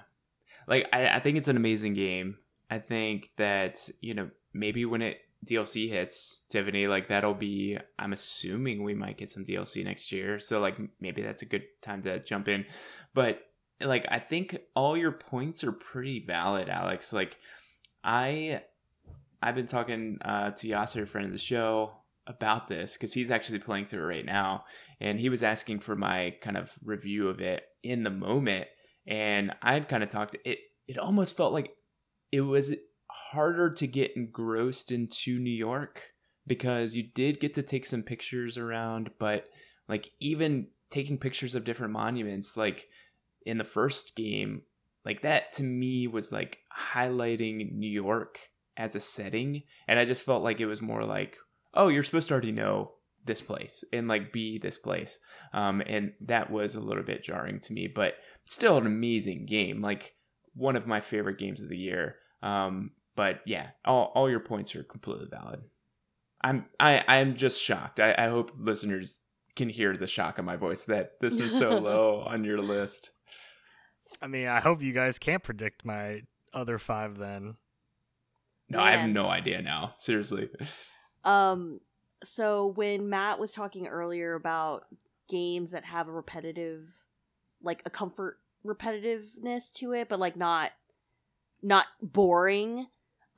Like 0.66 0.88
I, 0.92 1.08
I 1.08 1.18
think 1.18 1.36
it's 1.38 1.48
an 1.48 1.56
amazing 1.56 1.94
game. 1.94 2.38
I 2.70 2.78
think 2.78 3.30
that, 3.36 3.88
you 4.00 4.14
know, 4.14 4.30
maybe 4.54 4.84
when 4.84 5.02
it 5.02 5.20
DLC 5.44 5.88
hits, 5.88 6.42
Tiffany, 6.48 6.86
like 6.86 7.08
that'll 7.08 7.34
be 7.34 7.78
I'm 7.98 8.12
assuming 8.12 8.82
we 8.82 8.94
might 8.94 9.18
get 9.18 9.28
some 9.28 9.44
DLC 9.44 9.84
next 9.84 10.12
year. 10.12 10.38
So 10.38 10.60
like 10.60 10.78
maybe 11.00 11.22
that's 11.22 11.42
a 11.42 11.46
good 11.46 11.64
time 11.80 12.02
to 12.02 12.20
jump 12.20 12.48
in. 12.48 12.64
But 13.12 13.42
like 13.80 14.06
I 14.08 14.18
think 14.18 14.58
all 14.74 14.96
your 14.96 15.12
points 15.12 15.64
are 15.64 15.72
pretty 15.72 16.24
valid, 16.24 16.68
Alex. 16.68 17.12
Like 17.12 17.38
I 18.04 18.62
I've 19.42 19.56
been 19.56 19.66
talking 19.66 20.18
uh 20.24 20.52
to 20.52 20.68
Yasser, 20.68 21.08
friend 21.08 21.26
of 21.26 21.32
the 21.32 21.38
show, 21.38 22.01
about 22.26 22.68
this 22.68 22.94
because 22.94 23.12
he's 23.12 23.30
actually 23.30 23.58
playing 23.58 23.86
through 23.86 24.04
it 24.04 24.16
right 24.16 24.26
now. 24.26 24.64
And 25.00 25.18
he 25.18 25.28
was 25.28 25.42
asking 25.42 25.80
for 25.80 25.96
my 25.96 26.34
kind 26.40 26.56
of 26.56 26.72
review 26.84 27.28
of 27.28 27.40
it 27.40 27.64
in 27.82 28.04
the 28.04 28.10
moment 28.10 28.68
and 29.06 29.52
I 29.62 29.74
had 29.74 29.88
kind 29.88 30.02
of 30.02 30.08
talked 30.08 30.36
it 30.44 30.58
it 30.86 30.98
almost 30.98 31.36
felt 31.36 31.52
like 31.52 31.74
it 32.30 32.42
was 32.42 32.74
harder 33.10 33.70
to 33.70 33.86
get 33.86 34.16
engrossed 34.16 34.90
into 34.90 35.38
New 35.38 35.50
York 35.50 36.02
because 36.46 36.94
you 36.94 37.02
did 37.02 37.40
get 37.40 37.54
to 37.54 37.62
take 37.62 37.86
some 37.86 38.02
pictures 38.02 38.56
around 38.56 39.10
but 39.18 39.46
like 39.88 40.10
even 40.20 40.68
taking 40.90 41.18
pictures 41.18 41.54
of 41.54 41.64
different 41.64 41.92
monuments 41.92 42.56
like 42.56 42.86
in 43.44 43.58
the 43.58 43.64
first 43.64 44.14
game 44.16 44.62
like 45.04 45.22
that 45.22 45.52
to 45.52 45.62
me 45.62 46.06
was 46.06 46.30
like 46.30 46.58
highlighting 46.92 47.72
New 47.72 47.90
York 47.90 48.38
as 48.76 48.94
a 48.94 49.00
setting 49.00 49.62
and 49.88 49.98
I 49.98 50.04
just 50.04 50.24
felt 50.24 50.44
like 50.44 50.60
it 50.60 50.66
was 50.66 50.80
more 50.80 51.04
like 51.04 51.36
oh 51.74 51.88
you're 51.88 52.02
supposed 52.02 52.28
to 52.28 52.34
already 52.34 52.52
know 52.52 52.92
this 53.24 53.40
place 53.40 53.84
and 53.92 54.08
like 54.08 54.32
be 54.32 54.58
this 54.58 54.76
place. 54.76 55.20
Um 55.52 55.82
and 55.86 56.12
that 56.22 56.50
was 56.50 56.74
a 56.74 56.80
little 56.80 57.04
bit 57.04 57.22
jarring 57.22 57.60
to 57.60 57.72
me 57.72 57.86
but 57.86 58.14
still 58.44 58.78
an 58.78 58.86
amazing 58.86 59.46
game 59.46 59.80
like 59.80 60.14
one 60.54 60.76
of 60.76 60.86
my 60.86 61.00
favorite 61.00 61.38
games 61.38 61.62
of 61.62 61.68
the 61.68 61.78
year. 61.78 62.16
Um 62.42 62.90
but 63.14 63.40
yeah 63.46 63.68
all, 63.84 64.12
all 64.14 64.28
your 64.30 64.40
points 64.40 64.74
are 64.74 64.82
completely 64.82 65.28
valid. 65.30 65.60
I'm 66.44 66.66
i 66.80 67.04
i'm 67.06 67.36
just 67.36 67.62
shocked. 67.62 68.00
I, 68.00 68.14
I 68.18 68.28
hope 68.28 68.52
listeners 68.58 69.22
can 69.54 69.68
hear 69.68 69.96
the 69.96 70.06
shock 70.06 70.38
in 70.38 70.44
my 70.44 70.56
voice 70.56 70.84
that 70.86 71.20
this 71.20 71.38
is 71.38 71.56
so 71.56 71.78
low 71.78 72.20
on 72.20 72.42
your 72.42 72.58
list. 72.58 73.12
I 74.20 74.26
mean, 74.26 74.48
I 74.48 74.58
hope 74.60 74.82
you 74.82 74.92
guys 74.92 75.18
can't 75.18 75.42
predict 75.42 75.84
my 75.84 76.22
other 76.52 76.78
five 76.78 77.18
then. 77.18 77.54
no 78.68 78.80
i 78.80 78.90
have 78.92 79.08
no 79.08 79.26
idea 79.28 79.62
now 79.62 79.94
seriously 79.96 80.48
Um, 81.24 81.80
so 82.24 82.68
when 82.68 83.08
Matt 83.08 83.38
was 83.38 83.52
talking 83.52 83.86
earlier 83.86 84.34
about 84.34 84.84
games 85.28 85.72
that 85.72 85.84
have 85.84 86.08
a 86.08 86.12
repetitive, 86.12 86.88
like 87.62 87.82
a 87.84 87.90
comfort 87.90 88.38
repetitiveness 88.64 89.72
to 89.74 89.92
it, 89.92 90.08
but 90.08 90.20
like 90.20 90.36
not, 90.36 90.70
not 91.62 91.86
boring. 92.00 92.86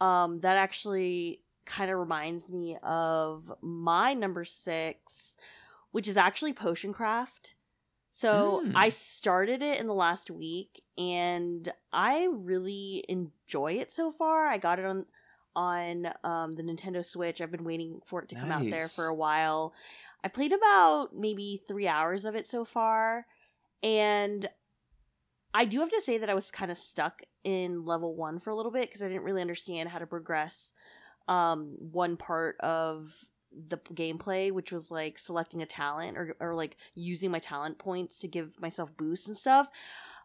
Um, 0.01 0.39
that 0.39 0.57
actually 0.57 1.41
kind 1.67 1.91
of 1.91 1.99
reminds 1.99 2.51
me 2.51 2.77
of 2.83 3.53
my 3.63 4.13
number 4.13 4.45
six, 4.45 5.37
which 5.93 6.09
is 6.09 6.17
actually 6.17 6.53
Potion 6.53 6.93
Craft. 6.93 7.55
So 8.11 8.63
Mm. 8.65 8.73
I 8.77 8.91
started 8.91 9.63
it 9.63 9.81
in 9.81 9.87
the 9.87 9.95
last 9.95 10.31
week, 10.31 10.83
and 10.97 11.73
I 11.93 12.29
really 12.31 13.05
enjoy 13.09 13.73
it 13.73 13.91
so 13.91 14.11
far. 14.11 14.47
I 14.47 14.59
got 14.59 14.79
it 14.79 14.85
on 14.85 15.07
on 15.57 16.09
um, 16.25 16.55
the 16.55 16.63
Nintendo 16.63 17.05
Switch. 17.05 17.41
I've 17.41 17.51
been 17.51 17.65
waiting 17.65 18.01
for 18.07 18.23
it 18.23 18.29
to 18.31 18.35
come 18.35 18.51
out 18.51 18.69
there 18.69 18.89
for 18.89 19.07
a 19.07 19.15
while. 19.15 19.73
I 20.23 20.29
played 20.29 20.53
about 20.53 21.11
maybe 21.15 21.63
three 21.69 21.87
hours 21.87 22.25
of 22.25 22.35
it 22.35 22.47
so 22.47 22.65
far, 22.65 23.27
and 23.83 24.49
I 25.53 25.65
do 25.65 25.81
have 25.81 25.91
to 25.91 26.01
say 26.01 26.19
that 26.19 26.31
I 26.31 26.35
was 26.35 26.51
kind 26.51 26.71
of 26.71 26.79
stuck 26.79 27.23
in 27.45 27.85
level 27.85 28.17
one 28.17 28.41
for 28.41 28.51
a 28.51 28.57
little 28.57 28.73
bit 28.73 28.89
because 28.89 29.03
I 29.03 29.09
didn't 29.09 29.23
really 29.23 29.43
understand 29.43 29.89
how 29.89 29.99
to 29.99 30.07
progress 30.07 30.73
um, 31.29 31.77
one 31.79 32.17
part 32.17 32.57
of 32.61 33.13
the 33.69 33.77
gameplay, 33.77 34.51
which 34.51 34.73
was 34.73 34.91
like 34.91 35.19
selecting 35.19 35.63
a 35.63 35.67
talent 35.67 36.19
or 36.19 36.37
or 36.41 36.55
like 36.55 36.77
using 36.95 37.31
my 37.31 37.39
talent 37.39 37.79
points 37.79 38.21
to 38.21 38.29
give 38.29 38.61
myself 38.61 38.97
boosts 38.97 39.29
and 39.29 39.37
stuff. 39.37 39.69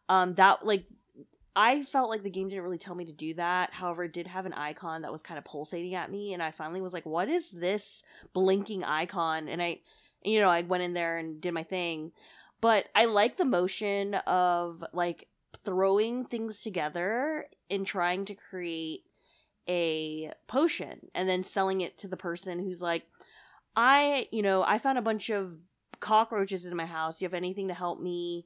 Um, 0.08 0.34
that 0.36 0.66
like 0.66 0.86
I 1.60 1.84
felt 1.84 2.10
like 2.10 2.24
the 2.24 2.30
game 2.30 2.48
didn't 2.48 2.64
really 2.64 2.78
tell 2.78 2.96
me 2.96 3.04
to 3.04 3.12
do 3.12 3.34
that. 3.34 3.74
However, 3.74 4.06
it 4.06 4.14
did 4.14 4.28
have 4.28 4.46
an 4.46 4.54
icon 4.54 5.02
that 5.02 5.12
was 5.12 5.22
kind 5.22 5.38
of 5.38 5.44
pulsating 5.44 5.94
at 5.94 6.10
me, 6.10 6.34
and 6.34 6.42
I 6.42 6.52
finally 6.52 6.80
was 6.80 6.94
like, 6.94 7.06
"What 7.06 7.28
is 7.28 7.52
this 7.52 8.02
blinking 8.32 8.86
icon?" 8.86 9.50
And 9.50 9.62
I, 9.62 9.82
you 10.24 10.40
know, 10.40 10.50
I 10.50 10.62
went 10.62 10.84
in 10.84 10.94
there 10.94 11.18
and 11.18 11.42
did 11.42 11.54
my 11.54 11.64
thing. 11.64 12.14
But 12.62 12.86
I 12.96 13.06
like 13.06 13.36
the 13.36 13.44
motion 13.44 14.16
of 14.16 14.86
like 14.94 15.28
throwing 15.66 16.24
things 16.24 16.62
together 16.62 17.48
and 17.70 17.86
trying 17.86 18.24
to 18.26 18.36
create 18.36 19.04
a 19.68 20.32
potion 20.48 21.10
and 21.14 21.28
then 21.28 21.44
selling 21.44 21.82
it 21.82 21.98
to 21.98 22.08
the 22.08 22.16
person 22.16 22.60
who's 22.60 22.82
like, 22.82 23.04
I, 23.76 24.30
you 24.32 24.44
know, 24.44 24.64
I 24.64 24.78
found 24.78 24.98
a 24.98 25.02
bunch 25.02 25.30
of 25.30 25.58
cockroaches 26.00 26.66
in 26.66 26.78
my 26.78 26.86
house. 26.86 27.18
Do 27.18 27.26
you 27.26 27.28
have 27.28 27.34
anything 27.34 27.68
to 27.68 27.74
help 27.74 28.00
me, 28.00 28.46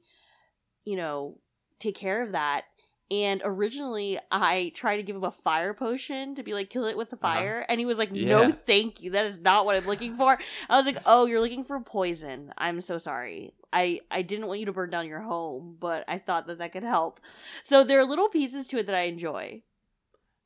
you 0.84 0.96
know, 0.96 1.38
take 1.78 1.94
care 1.94 2.20
of 2.20 2.32
that? 2.32 2.64
And 3.10 3.42
originally, 3.44 4.18
I 4.30 4.72
tried 4.74 4.96
to 4.96 5.02
give 5.02 5.14
him 5.14 5.24
a 5.24 5.30
fire 5.30 5.74
potion 5.74 6.34
to 6.36 6.42
be 6.42 6.54
like, 6.54 6.70
kill 6.70 6.86
it 6.86 6.96
with 6.96 7.10
the 7.10 7.16
Uh-huh. 7.22 7.34
fire. 7.34 7.66
And 7.68 7.78
he 7.78 7.86
was 7.86 7.98
like, 7.98 8.10
no, 8.10 8.42
Yeah. 8.48 8.52
thank 8.66 9.02
you. 9.02 9.10
That 9.10 9.26
is 9.26 9.38
not 9.38 9.66
what 9.66 9.76
I'm 9.76 9.86
looking 9.86 10.16
for. 10.16 10.38
I 10.68 10.76
was 10.76 10.86
like, 10.86 10.98
oh, 11.04 11.26
you're 11.26 11.40
looking 11.40 11.64
for 11.64 11.78
poison. 11.80 12.52
I'm 12.56 12.80
so 12.80 12.96
sorry. 12.98 13.52
I, 13.72 14.00
I 14.10 14.22
didn't 14.22 14.46
want 14.46 14.60
you 14.60 14.66
to 14.66 14.72
burn 14.72 14.90
down 14.90 15.06
your 15.06 15.20
home, 15.20 15.76
but 15.78 16.04
I 16.08 16.18
thought 16.18 16.46
that 16.46 16.58
that 16.58 16.72
could 16.72 16.82
help. 16.82 17.20
So 17.62 17.84
there 17.84 18.00
are 18.00 18.04
little 18.06 18.28
pieces 18.28 18.66
to 18.68 18.78
it 18.78 18.86
that 18.86 18.94
I 18.94 19.02
enjoy. 19.02 19.62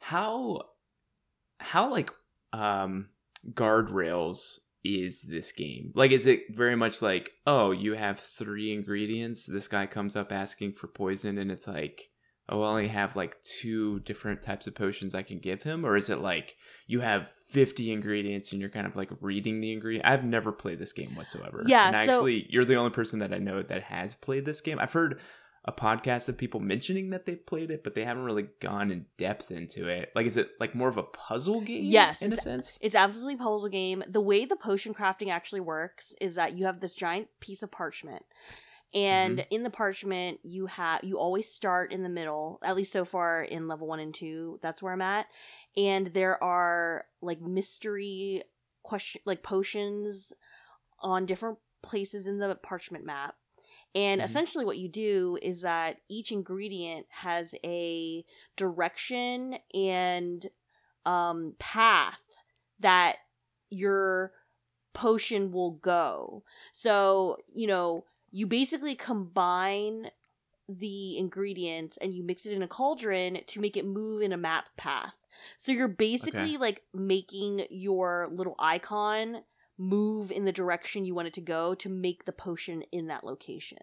how 0.00 0.62
how 1.60 1.90
like 1.90 2.10
um 2.52 3.08
guardrails 3.52 4.58
is 4.84 5.22
this 5.22 5.52
game 5.52 5.90
like 5.94 6.10
is 6.12 6.26
it 6.26 6.44
very 6.50 6.76
much 6.76 7.02
like 7.02 7.32
oh 7.46 7.70
you 7.72 7.94
have 7.94 8.18
three 8.20 8.72
ingredients 8.72 9.44
this 9.46 9.68
guy 9.68 9.84
comes 9.86 10.14
up 10.16 10.32
asking 10.32 10.72
for 10.72 10.86
poison 10.86 11.36
and 11.36 11.50
it's 11.50 11.66
like 11.68 12.10
oh 12.48 12.62
i 12.62 12.68
only 12.68 12.88
have 12.88 13.16
like 13.16 13.40
two 13.42 14.00
different 14.00 14.42
types 14.42 14.66
of 14.66 14.74
potions 14.74 15.14
i 15.14 15.22
can 15.22 15.38
give 15.38 15.62
him 15.62 15.84
or 15.84 15.96
is 15.96 16.11
it 16.11 16.18
like 16.18 16.56
you 16.87 17.00
have 17.00 17.30
50 17.48 17.92
ingredients 17.92 18.52
and 18.52 18.61
you're 18.61 18.70
kind 18.70 18.87
of 18.87 18.94
like 18.96 19.11
reading 19.20 19.61
the 19.61 19.72
ingredient 19.72 20.06
i've 20.06 20.24
never 20.24 20.52
played 20.52 20.78
this 20.78 20.92
game 20.92 21.14
whatsoever 21.14 21.62
Yeah, 21.66 21.87
and 21.87 21.94
so- 21.94 22.00
actually 22.12 22.46
you're 22.50 22.64
the 22.64 22.76
only 22.76 22.90
person 22.90 23.18
that 23.20 23.32
i 23.32 23.38
know 23.38 23.62
that 23.62 23.82
has 23.84 24.14
played 24.14 24.44
this 24.44 24.61
game 24.61 24.78
i've 24.78 24.92
heard 24.92 25.20
a 25.64 25.72
podcast 25.72 26.30
of 26.30 26.38
people 26.38 26.61
mentioning 26.61 27.11
that 27.11 27.26
they've 27.26 27.44
played 27.44 27.70
it, 27.70 27.84
but 27.84 27.94
they 27.94 28.02
haven't 28.02 28.22
really 28.24 28.46
gone 28.61 28.90
in 28.90 29.04
depth 29.18 29.50
into 29.50 29.87
it. 29.87 30.11
Like, 30.14 30.24
is 30.24 30.38
it 30.38 30.52
like 30.58 30.74
more 30.74 30.88
of 30.88 30.96
a 30.96 31.02
puzzle 31.02 31.61
game? 31.61 31.82
Yes, 31.82 32.22
in 32.22 32.32
a 32.32 32.38
sense. 32.38 32.78
It's 32.80 32.94
absolutely 32.94 33.34
a 33.34 33.38
puzzle 33.38 33.68
game. 33.68 34.02
The 34.08 34.20
way 34.20 34.46
the 34.46 34.56
potion 34.56 34.94
crafting 34.94 35.28
actually 35.30 35.61
works 35.61 36.14
is 36.22 36.37
that 36.37 36.54
you 36.54 36.64
have 36.64 36.80
this 36.80 36.94
giant 36.94 37.28
piece 37.40 37.62
of 37.62 37.70
parchment. 37.70 38.24
And 38.94 39.44
in 39.51 39.62
the 39.62 39.70
parchment, 39.70 40.40
you 40.42 40.66
have 40.66 41.05
you 41.05 41.18
always 41.18 41.53
start 41.53 41.92
in 41.92 42.03
the 42.03 42.09
middle. 42.09 42.59
At 42.62 42.77
least 42.77 42.92
so 42.92 43.05
far 43.05 43.42
in 43.42 43.68
level 43.68 43.87
one 43.87 44.01
and 44.01 44.14
two, 44.14 44.59
that's 44.62 44.83
where 44.83 44.92
I'm 44.92 45.03
at. 45.03 45.27
And 45.77 46.07
there 46.09 46.42
are 46.42 47.05
like 47.20 47.40
mystery 47.40 48.44
question, 48.83 49.20
like 49.27 49.42
potions 49.42 50.33
on 51.01 51.27
different 51.27 51.59
places 51.83 52.27
in 52.27 52.38
the 52.38 52.55
parchment 52.62 53.05
map. 53.05 53.37
And 53.94 54.20
Mhm. 54.20 54.24
essentially, 54.24 54.64
what 54.64 54.79
you 54.79 54.88
do 54.88 55.38
is 55.42 55.61
that 55.62 56.01
each 56.09 56.33
ingredient 56.33 57.07
has 57.11 57.55
a 57.64 58.24
direction 58.57 59.59
and 59.74 60.46
um, 61.07 61.55
path 61.59 62.22
that 62.81 63.18
your 63.70 64.33
potion 64.92 65.53
will 65.53 65.72
go. 65.72 66.42
So, 66.72 67.38
you 67.53 67.66
know, 67.66 68.05
you 68.30 68.46
basically 68.46 68.94
combine 68.94 70.10
the 70.68 71.16
ingredients 71.16 71.96
and 72.00 72.12
you 72.12 72.22
mix 72.22 72.44
it 72.44 72.52
in 72.52 72.62
a 72.62 72.68
cauldron 72.68 73.38
to 73.46 73.60
make 73.60 73.76
it 73.76 73.86
move 73.86 74.20
in 74.20 74.32
a 74.32 74.36
map 74.36 74.66
path. 74.76 75.14
So 75.56 75.72
you're 75.72 75.88
basically 75.88 76.56
like 76.58 76.82
making 76.92 77.66
your 77.70 78.28
little 78.30 78.54
icon 78.58 79.42
move 79.78 80.30
in 80.30 80.44
the 80.44 80.52
direction 80.52 81.04
you 81.04 81.14
want 81.14 81.28
it 81.28 81.34
to 81.34 81.40
go 81.40 81.74
to 81.76 81.88
make 81.88 82.24
the 82.24 82.32
potion 82.32 82.82
in 82.92 83.06
that 83.06 83.24
location. 83.24 83.78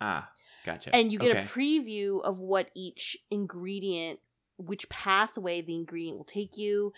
Ah, 0.00 0.30
gotcha. 0.64 0.94
And 0.94 1.10
you 1.10 1.18
get 1.18 1.30
Okay. 1.30 1.40
a 1.40 1.46
preview 1.46 2.22
of 2.22 2.38
what 2.38 2.70
each 2.74 3.16
ingredient, 3.30 4.20
which 4.58 4.88
pathway 4.88 5.62
the 5.62 5.74
ingredient 5.74 6.18
will 6.18 6.24
take 6.24 6.56
you. 6.56 6.92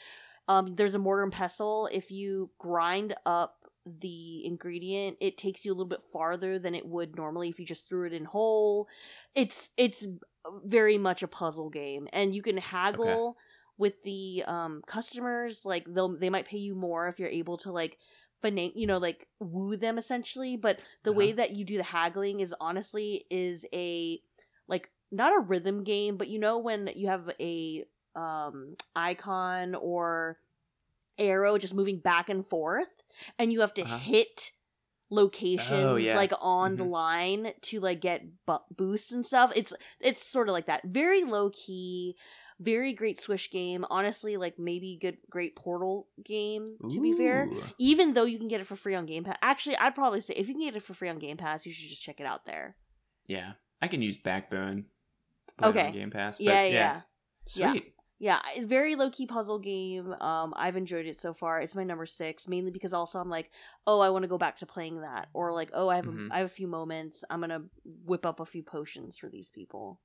Um, 0.49 0.75
there's 0.75 0.94
a 0.94 0.99
mortar 0.99 1.23
and 1.23 1.33
pestle. 1.33 1.88
If 1.92 2.11
you 2.11 2.51
grind 2.59 3.14
up 3.25 3.60
the 3.87 4.45
ingredient, 4.45 5.16
it 5.21 5.37
takes 5.37 5.64
you 5.64 5.73
a 5.73 5.75
little 5.75 5.88
bit 5.88 6.03
farther 6.12 6.59
than 6.59 6.75
it 6.75 6.87
would 6.87 7.16
normally 7.16 7.49
if 7.49 7.59
you 7.59 7.66
just 7.66 7.88
threw 7.88 8.07
it 8.07 8.12
in 8.12 8.25
whole. 8.25 8.88
It's 9.35 9.71
it's 9.77 10.07
very 10.64 10.99
much 10.99 11.23
a 11.23 11.29
puzzle 11.29 11.71
game, 11.71 12.09
and 12.12 12.35
you 12.35 12.43
can 12.43 12.57
haggle 12.57 13.37
with 13.79 14.03
the 14.03 14.45
um 14.47 14.83
customers. 14.87 15.64
Like 15.64 15.87
they'll 15.93 16.16
they 16.16 16.31
might 16.31 16.47
pay 16.47 16.59
you 16.59 16.75
more 16.75 17.09
if 17.09 17.19
you're 17.19 17.29
able 17.29 17.59
to 17.59 17.73
like 17.73 17.99
finan- 18.43 18.73
you 18.75 18.87
know 18.87 18.99
like 18.99 19.27
woo 19.38 19.77
them 19.77 19.99
essentially 19.99 20.57
but 20.57 20.79
the 21.05 21.12
way 21.12 21.31
Uh-huh. 21.31 21.33
that 21.33 21.57
you 21.57 21.64
do 21.64 21.77
the 21.77 21.83
haggling 21.83 22.40
is 22.40 22.55
honestly 22.61 23.27
is 23.31 23.66
a 23.73 24.21
like 24.66 24.90
not 25.12 25.37
a 25.37 25.40
rhythm 25.40 25.85
game 25.85 26.16
but 26.16 26.29
you 26.29 26.38
know 26.38 26.59
when 26.59 26.88
you 26.95 27.09
have 27.09 27.31
a 27.40 27.85
um 28.16 28.75
icon 28.97 29.75
or 29.75 30.38
arrow 31.21 31.59
just 31.59 31.75
moving 31.75 31.99
back 32.01 32.29
and 32.29 32.47
forth 32.47 32.89
and 33.39 33.53
you 33.53 33.61
have 33.61 33.75
to 33.75 33.83
Uh-huh. 33.83 33.99
hit 33.99 34.51
locations 35.11 35.71
Oh, 35.73 35.97
yeah. 35.97 36.17
like 36.17 36.33
on 36.41 36.77
the 36.77 36.85
Mhm. 36.85 36.91
line 36.91 37.53
to 37.63 37.81
like 37.81 38.01
get 38.01 38.23
bu- 38.47 38.59
boosts 38.75 39.11
and 39.13 39.27
stuff 39.27 39.53
it's 39.57 39.73
it's 40.01 40.25
sort 40.25 40.49
of 40.49 40.53
like 40.53 40.67
that 40.67 40.83
very 40.85 41.25
low 41.25 41.51
key 41.51 42.17
very 42.61 42.93
great 42.93 43.19
Switch 43.19 43.51
game 43.51 43.85
honestly 43.91 44.37
like 44.37 44.57
maybe 44.59 44.97
good 45.01 45.19
great 45.29 45.57
portal 45.57 46.07
game 46.25 46.65
to 46.91 47.01
be 47.01 47.13
fair 47.13 47.49
even 47.79 48.15
though 48.15 48.25
you 48.25 48.39
can 48.39 48.47
get 48.49 48.61
it 48.61 48.67
for 48.69 48.77
free 48.77 48.95
on 48.95 49.07
Game 49.07 49.25
Pass. 49.25 49.37
Actually, 49.43 49.77
I'd 49.79 49.95
probably 49.97 50.21
say 50.21 50.35
if 50.35 50.47
you 50.47 50.55
can 50.55 50.63
get 50.63 50.77
it 50.77 50.83
for 50.83 50.95
free 50.95 51.09
on 51.09 51.19
Game 51.19 51.37
Pass, 51.39 51.65
you 51.67 51.73
should 51.73 51.89
just 51.89 52.03
check 52.03 52.21
it 52.21 52.27
out 52.27 52.45
there. 52.45 52.77
Yeah, 53.27 53.55
I 53.83 53.89
can 53.89 54.03
use 54.03 54.17
Backbone 54.19 54.85
to 55.49 55.55
play 55.55 55.69
Okay. 55.71 55.87
on 55.87 55.93
Game 55.93 56.11
Pass. 56.11 56.39
Yeah, 56.39 56.65
yeah, 56.65 57.01
yeah. 57.57 57.73
sweet. 57.73 57.95
Yeah. 58.21 58.39
It's 58.55 58.67
very 58.67 58.95
low 58.95 59.11
key 59.11 59.27
puzzle 59.27 59.59
game. 59.59 60.13
Um, 60.21 60.53
I've 60.57 60.77
enjoyed 60.77 61.07
it 61.07 61.19
so 61.19 61.33
far. 61.35 61.61
It's 61.61 61.75
my 61.75 61.83
number 61.85 62.07
six, 62.07 62.47
mainly 62.47 62.71
because 62.71 62.93
also 62.93 63.19
I'm 63.19 63.31
like, 63.31 63.51
oh, 63.87 63.99
I 64.01 64.11
want 64.11 64.23
to 64.23 64.29
go 64.29 64.39
back 64.39 64.59
to 64.59 64.67
playing 64.67 65.01
that, 65.01 65.29
or 65.33 65.53
like, 65.53 65.71
oh, 65.73 65.89
I 65.89 65.97
have 65.97 66.05
Mhm. 66.05 66.31
a, 66.31 66.35
I 66.35 66.39
have 66.39 66.47
a 66.47 66.51
few 66.51 66.69
moments. 66.69 67.25
I'm 67.31 67.41
gonna 67.41 67.65
whip 68.05 68.25
up 68.25 68.39
a 68.39 68.47
few 68.47 68.63
potions 68.63 69.19
for 69.19 69.29
these 69.29 69.51
people. 69.51 70.01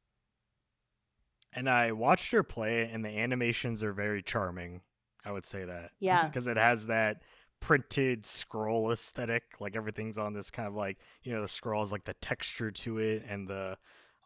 And 1.54 1.70
I 1.70 1.92
watched 1.94 2.32
her 2.32 2.44
play 2.44 2.80
it, 2.82 2.90
and 2.92 3.04
the 3.04 3.10
animations 3.10 3.84
are 3.84 3.94
very 3.94 4.22
charming. 4.22 4.82
I 5.24 5.32
would 5.32 5.46
say 5.46 5.66
that. 5.66 5.92
Yeah, 6.00 6.28
Because 6.28 6.48
it 6.48 6.58
has 6.58 6.88
that 6.88 7.22
printed 7.62 8.26
scroll 8.26 8.92
aesthetic. 8.92 9.44
Like 9.60 9.76
everything's 9.76 10.18
on 10.18 10.34
this 10.34 10.52
kind 10.52 10.68
of 10.68 10.76
like, 10.76 10.98
you 11.24 11.34
know, 11.34 11.42
the 11.42 11.48
scroll 11.48 11.82
has 11.82 11.92
like 11.92 12.04
the 12.06 12.14
texture 12.16 12.72
to 12.72 12.98
it, 13.00 13.24
and 13.28 13.48
the 13.48 13.78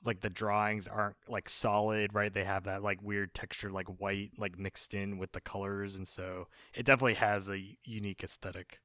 like 0.03 0.21
the 0.21 0.29
drawings 0.29 0.87
aren't 0.87 1.17
like 1.27 1.49
solid, 1.49 2.13
right? 2.13 2.33
They 2.33 2.43
have 2.43 2.63
that 2.65 2.83
like 2.83 3.01
weird 3.01 3.33
texture, 3.33 3.71
like 3.71 3.87
white, 3.87 4.31
like 4.37 4.57
mixed 4.57 4.93
in 4.93 5.17
with 5.17 5.31
the 5.31 5.41
colors. 5.41 5.95
And 5.95 6.07
so 6.07 6.47
it 6.73 6.85
definitely 6.85 7.15
has 7.15 7.49
a 7.49 7.77
unique 7.83 8.23
aesthetic. 8.23 8.79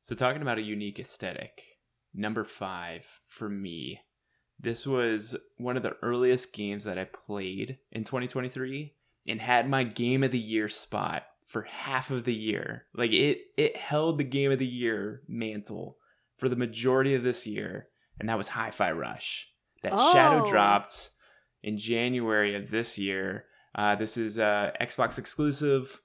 So 0.00 0.14
talking 0.14 0.42
about 0.42 0.58
a 0.58 0.62
unique 0.62 0.98
aesthetic, 0.98 1.62
number 2.14 2.44
five 2.44 3.20
for 3.26 3.48
me. 3.48 4.00
This 4.58 4.86
was 4.86 5.36
one 5.56 5.76
of 5.76 5.82
the 5.82 5.96
earliest 6.02 6.52
games 6.52 6.84
that 6.84 6.98
I 6.98 7.04
played 7.04 7.78
in 7.92 8.04
2023 8.04 8.94
and 9.26 9.40
had 9.40 9.68
my 9.68 9.84
game 9.84 10.22
of 10.22 10.32
the 10.32 10.38
year 10.38 10.68
spot 10.68 11.24
for 11.46 11.62
half 11.62 12.10
of 12.10 12.24
the 12.24 12.34
year. 12.34 12.86
Like 12.94 13.12
it 13.12 13.40
it 13.56 13.76
held 13.76 14.18
the 14.18 14.24
game 14.24 14.50
of 14.50 14.58
the 14.58 14.66
year 14.66 15.22
mantle 15.26 15.96
for 16.36 16.48
the 16.48 16.56
majority 16.56 17.14
of 17.14 17.22
this 17.22 17.46
year, 17.46 17.88
and 18.18 18.28
that 18.28 18.38
was 18.38 18.48
Hi-Fi 18.48 18.92
Rush. 18.92 19.48
That 19.82 19.92
shadow 20.12 20.44
Oh. 20.44 20.50
dropped 20.50 21.10
in 21.62 21.76
January 21.78 22.54
of 22.54 22.70
this 22.70 22.98
year. 22.98 23.46
Uh, 23.74 23.94
this 23.96 24.16
is 24.16 24.38
uh, 24.38 24.72
Xbox 24.80 25.18
exclusive. 25.18 26.00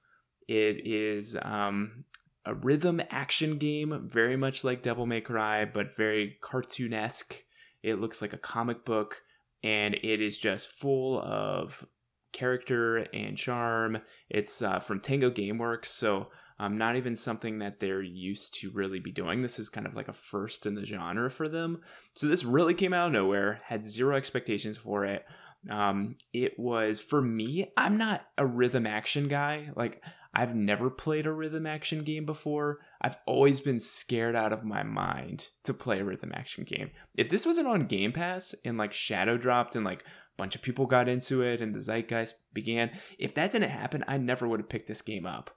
It 0.48 0.86
is 0.86 1.36
um, 1.42 2.04
a 2.44 2.54
rhythm 2.54 3.02
action 3.10 3.58
game, 3.58 4.08
very 4.08 4.36
much 4.36 4.62
like 4.64 4.82
Devil 4.82 5.06
May 5.06 5.20
Cry, 5.20 5.64
but 5.64 5.96
very 5.96 6.38
cartoonesque. 6.42 7.42
It 7.82 8.00
looks 8.00 8.22
like 8.22 8.32
a 8.32 8.38
comic 8.38 8.84
book, 8.84 9.22
and 9.62 9.94
it 9.94 10.20
is 10.20 10.38
just 10.38 10.70
full 10.70 11.20
of 11.20 11.84
character 12.32 13.06
and 13.12 13.36
charm. 13.36 13.98
It's 14.28 14.62
uh, 14.62 14.80
from 14.80 15.00
Tango 15.00 15.30
Gameworks, 15.30 15.86
so 15.86 16.28
um, 16.58 16.78
not 16.78 16.96
even 16.96 17.14
something 17.14 17.58
that 17.58 17.80
they're 17.80 18.02
used 18.02 18.54
to 18.60 18.70
really 18.70 18.98
be 18.98 19.12
doing. 19.12 19.42
This 19.42 19.58
is 19.58 19.68
kind 19.68 19.86
of 19.86 19.94
like 19.94 20.08
a 20.08 20.12
first 20.12 20.66
in 20.66 20.74
the 20.74 20.84
genre 20.84 21.30
for 21.30 21.48
them. 21.48 21.80
So 22.14 22.26
this 22.26 22.44
really 22.44 22.74
came 22.74 22.94
out 22.94 23.08
of 23.08 23.12
nowhere. 23.12 23.58
Had 23.64 23.84
zero 23.84 24.16
expectations 24.16 24.78
for 24.78 25.04
it. 25.04 25.24
Um, 25.70 26.16
it 26.32 26.58
was 26.58 27.00
for 27.00 27.20
me. 27.20 27.72
I'm 27.76 27.98
not 27.98 28.26
a 28.38 28.46
rhythm 28.46 28.86
action 28.86 29.28
guy. 29.28 29.70
Like 29.74 30.02
I've 30.32 30.54
never 30.54 30.90
played 30.90 31.26
a 31.26 31.32
rhythm 31.32 31.66
action 31.66 32.04
game 32.04 32.24
before. 32.26 32.80
I've 33.00 33.16
always 33.26 33.60
been 33.60 33.80
scared 33.80 34.36
out 34.36 34.52
of 34.52 34.64
my 34.64 34.82
mind 34.82 35.48
to 35.64 35.74
play 35.74 36.00
a 36.00 36.04
rhythm 36.04 36.30
action 36.34 36.64
game. 36.64 36.90
If 37.16 37.30
this 37.30 37.46
wasn't 37.46 37.68
on 37.68 37.86
Game 37.86 38.12
Pass 38.12 38.54
and 38.64 38.76
like 38.76 38.92
Shadow 38.92 39.38
dropped 39.38 39.76
and 39.76 39.84
like 39.84 40.04
bunch 40.36 40.54
of 40.54 40.62
people 40.62 40.86
got 40.86 41.08
into 41.08 41.42
it 41.42 41.60
and 41.60 41.74
the 41.74 41.80
zeitgeist 41.80 42.34
began, 42.52 42.90
if 43.18 43.34
that 43.34 43.52
didn't 43.52 43.70
happen, 43.70 44.04
I 44.06 44.18
never 44.18 44.46
would 44.46 44.60
have 44.60 44.68
picked 44.68 44.88
this 44.88 45.02
game 45.02 45.26
up. 45.26 45.50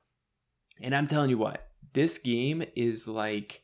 And 0.81 0.95
I'm 0.95 1.07
telling 1.07 1.29
you 1.29 1.37
what, 1.37 1.67
this 1.93 2.17
game 2.17 2.63
is 2.75 3.07
like 3.07 3.61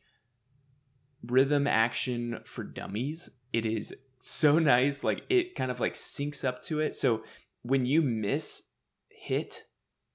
rhythm 1.23 1.67
action 1.67 2.39
for 2.45 2.63
dummies. 2.63 3.29
It 3.53 3.65
is 3.65 3.93
so 4.19 4.59
nice. 4.59 5.03
Like 5.03 5.23
it 5.29 5.55
kind 5.55 5.71
of 5.71 5.79
like 5.79 5.93
syncs 5.93 6.43
up 6.43 6.61
to 6.63 6.79
it. 6.79 6.95
So 6.95 7.23
when 7.61 7.85
you 7.85 8.01
miss 8.01 8.63
hit 9.07 9.65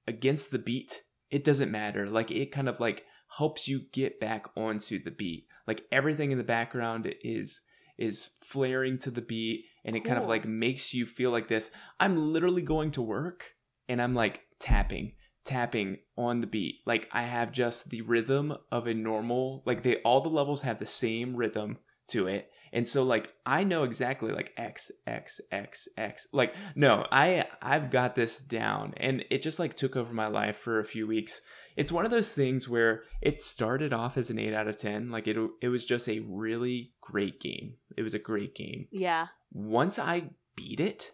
against 0.06 0.50
the 0.50 0.58
beat, 0.58 1.02
it 1.30 1.44
doesn't 1.44 1.70
matter. 1.70 2.08
Like 2.08 2.30
it 2.30 2.52
kind 2.52 2.68
of 2.68 2.80
like 2.80 3.04
helps 3.38 3.68
you 3.68 3.82
get 3.92 4.20
back 4.20 4.46
onto 4.56 5.02
the 5.02 5.10
beat. 5.10 5.46
Like 5.66 5.84
everything 5.92 6.30
in 6.30 6.38
the 6.38 6.44
background 6.44 7.12
is 7.22 7.62
is 7.96 8.30
flaring 8.42 8.98
to 8.98 9.10
the 9.10 9.20
beat 9.20 9.66
and 9.84 9.96
it 9.96 10.04
kind 10.04 10.18
of 10.18 10.26
like 10.26 10.44
makes 10.44 10.92
you 10.94 11.06
feel 11.06 11.30
like 11.30 11.48
this. 11.48 11.70
I'm 11.98 12.32
literally 12.32 12.62
going 12.62 12.90
to 12.92 13.02
work 13.02 13.54
and 13.88 14.00
I'm 14.00 14.14
like 14.14 14.42
tapping, 14.58 15.12
tapping 15.44 15.98
on 16.16 16.40
the 16.40 16.46
beat. 16.46 16.76
Like 16.86 17.08
I 17.12 17.22
have 17.22 17.52
just 17.52 17.90
the 17.90 18.02
rhythm 18.02 18.54
of 18.70 18.86
a 18.86 18.94
normal 18.94 19.62
like 19.66 19.82
they 19.82 19.96
all 19.96 20.20
the 20.20 20.28
levels 20.28 20.62
have 20.62 20.78
the 20.78 20.86
same 20.86 21.34
rhythm 21.34 21.78
to 22.10 22.26
it. 22.26 22.50
And 22.72 22.86
so 22.86 23.02
like 23.02 23.32
I 23.44 23.64
know 23.64 23.82
exactly 23.82 24.30
like 24.30 24.52
X 24.56 24.92
X 25.06 25.40
X 25.50 25.88
X. 25.96 26.28
Like 26.32 26.54
no, 26.74 27.06
I 27.10 27.46
I've 27.60 27.90
got 27.90 28.14
this 28.14 28.38
down 28.38 28.94
and 28.96 29.24
it 29.30 29.42
just 29.42 29.58
like 29.58 29.74
took 29.74 29.96
over 29.96 30.12
my 30.12 30.28
life 30.28 30.56
for 30.56 30.78
a 30.78 30.84
few 30.84 31.06
weeks. 31.06 31.40
It's 31.76 31.92
one 31.92 32.04
of 32.04 32.10
those 32.10 32.32
things 32.32 32.68
where 32.68 33.02
it 33.22 33.40
started 33.40 33.92
off 33.92 34.18
as 34.18 34.28
an 34.28 34.38
8 34.38 34.52
out 34.52 34.68
of 34.68 34.76
10. 34.76 35.10
Like 35.10 35.26
it 35.26 35.36
it 35.60 35.68
was 35.68 35.84
just 35.84 36.08
a 36.08 36.20
really 36.20 36.92
great 37.00 37.40
game. 37.40 37.74
It 37.96 38.02
was 38.02 38.14
a 38.14 38.18
great 38.18 38.54
game 38.54 38.86
yeah. 38.92 39.28
Once 39.52 39.98
I 39.98 40.30
beat 40.56 40.80
it, 40.80 41.12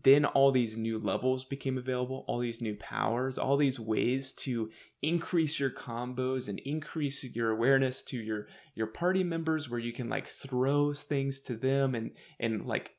then 0.00 0.24
all 0.24 0.52
these 0.52 0.76
new 0.76 0.98
levels 0.98 1.44
became 1.44 1.76
available, 1.76 2.24
all 2.28 2.38
these 2.38 2.62
new 2.62 2.76
powers, 2.76 3.38
all 3.38 3.56
these 3.56 3.80
ways 3.80 4.32
to 4.34 4.70
increase 5.02 5.58
your 5.58 5.70
combos 5.70 6.48
and 6.48 6.60
increase 6.60 7.24
your 7.34 7.50
awareness 7.50 8.02
to 8.04 8.16
your 8.16 8.46
your 8.74 8.86
party 8.86 9.24
members 9.24 9.68
where 9.68 9.80
you 9.80 9.92
can 9.92 10.08
like 10.08 10.26
throw 10.28 10.92
things 10.92 11.40
to 11.40 11.56
them 11.56 11.94
and 11.94 12.12
and 12.38 12.66
like 12.66 12.92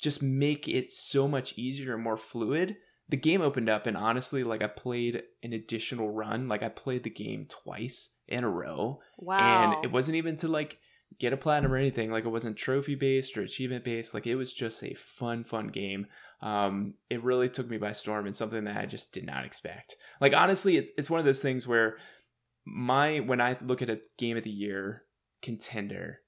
just 0.00 0.22
make 0.22 0.66
it 0.66 0.90
so 0.90 1.28
much 1.28 1.52
easier 1.58 1.94
and 1.94 2.02
more 2.02 2.16
fluid. 2.16 2.76
The 3.10 3.18
game 3.18 3.42
opened 3.42 3.68
up 3.68 3.86
and 3.86 3.96
honestly 3.96 4.42
like 4.42 4.62
I 4.62 4.66
played 4.68 5.22
an 5.42 5.52
additional 5.52 6.10
run, 6.10 6.48
like 6.48 6.62
I 6.62 6.70
played 6.70 7.02
the 7.02 7.10
game 7.10 7.46
twice 7.50 8.16
in 8.28 8.44
a 8.44 8.48
row 8.48 9.00
Wow. 9.18 9.36
and 9.38 9.84
it 9.84 9.92
wasn't 9.92 10.16
even 10.16 10.36
to 10.36 10.48
like 10.48 10.78
get 11.18 11.32
a 11.32 11.36
platinum 11.36 11.72
or 11.72 11.76
anything 11.76 12.10
like 12.10 12.24
it 12.24 12.30
wasn't 12.30 12.56
trophy 12.56 12.94
based 12.94 13.36
or 13.36 13.42
achievement 13.42 13.84
based 13.84 14.14
like 14.14 14.26
it 14.26 14.36
was 14.36 14.52
just 14.52 14.82
a 14.82 14.94
fun 14.94 15.44
fun 15.44 15.68
game. 15.68 16.06
Um 16.40 16.94
it 17.08 17.22
really 17.22 17.48
took 17.48 17.68
me 17.68 17.76
by 17.78 17.92
storm 17.92 18.26
and 18.26 18.34
something 18.34 18.64
that 18.64 18.76
i 18.76 18.86
just 18.86 19.12
did 19.12 19.26
not 19.26 19.44
expect. 19.44 19.96
Like 20.20 20.34
honestly 20.34 20.76
it's 20.76 20.92
it's 20.96 21.10
one 21.10 21.20
of 21.20 21.26
those 21.26 21.40
things 21.40 21.66
where 21.66 21.96
my 22.64 23.18
when 23.18 23.40
i 23.40 23.56
look 23.62 23.82
at 23.82 23.90
a 23.90 24.00
game 24.18 24.36
of 24.36 24.44
the 24.44 24.50
year 24.50 25.04
contender 25.42 26.20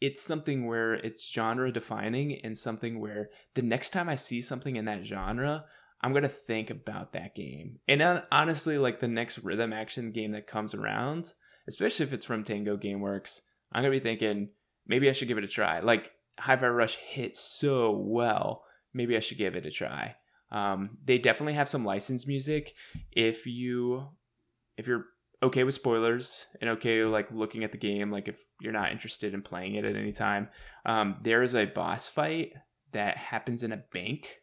it's 0.00 0.22
something 0.22 0.66
where 0.66 0.94
it's 0.94 1.28
genre 1.32 1.72
defining 1.72 2.38
and 2.44 2.56
something 2.56 3.00
where 3.00 3.30
the 3.54 3.62
next 3.62 3.90
time 3.90 4.08
i 4.08 4.14
see 4.14 4.40
something 4.42 4.76
in 4.76 4.84
that 4.84 5.04
genre 5.04 5.64
i'm 6.02 6.12
to 6.12 6.28
think 6.28 6.70
about 6.70 7.12
that 7.14 7.34
game. 7.34 7.78
And 7.88 8.02
hon- 8.02 8.22
honestly 8.30 8.78
like 8.78 9.00
the 9.00 9.08
next 9.08 9.38
rhythm 9.38 9.72
action 9.72 10.12
game 10.12 10.32
that 10.32 10.46
comes 10.46 10.74
around 10.74 11.32
especially 11.68 12.04
if 12.04 12.12
it's 12.12 12.24
from 12.24 12.42
Tango 12.42 12.76
Gameworks, 12.76 13.42
I'm 13.72 13.82
gonna 13.82 13.92
be 13.92 14.00
thinking 14.00 14.50
maybe 14.86 15.08
I 15.08 15.12
should 15.12 15.28
give 15.28 15.38
it 15.38 15.44
a 15.44 15.48
try. 15.48 15.80
Like 15.80 16.12
Hi-Fi 16.38 16.68
Rush 16.68 16.96
hit 16.96 17.36
so 17.36 17.90
well, 17.92 18.64
maybe 18.92 19.16
I 19.16 19.20
should 19.20 19.38
give 19.38 19.56
it 19.56 19.66
a 19.66 19.70
try. 19.70 20.16
Um, 20.50 20.98
they 21.04 21.18
definitely 21.18 21.54
have 21.54 21.68
some 21.68 21.84
licensed 21.84 22.26
music. 22.26 22.74
If 23.12 23.46
you 23.46 24.08
if 24.76 24.86
you're 24.86 25.06
okay 25.42 25.64
with 25.64 25.74
spoilers 25.74 26.46
and 26.60 26.70
okay 26.70 27.04
like 27.04 27.30
looking 27.30 27.64
at 27.64 27.72
the 27.72 27.78
game, 27.78 28.10
like 28.10 28.28
if 28.28 28.42
you're 28.60 28.72
not 28.72 28.92
interested 28.92 29.34
in 29.34 29.42
playing 29.42 29.74
it 29.74 29.84
at 29.84 29.96
any 29.96 30.12
time, 30.12 30.48
um, 30.86 31.16
there 31.22 31.42
is 31.42 31.54
a 31.54 31.66
boss 31.66 32.08
fight 32.08 32.52
that 32.92 33.16
happens 33.16 33.62
in 33.62 33.72
a 33.72 33.82
bank 33.92 34.38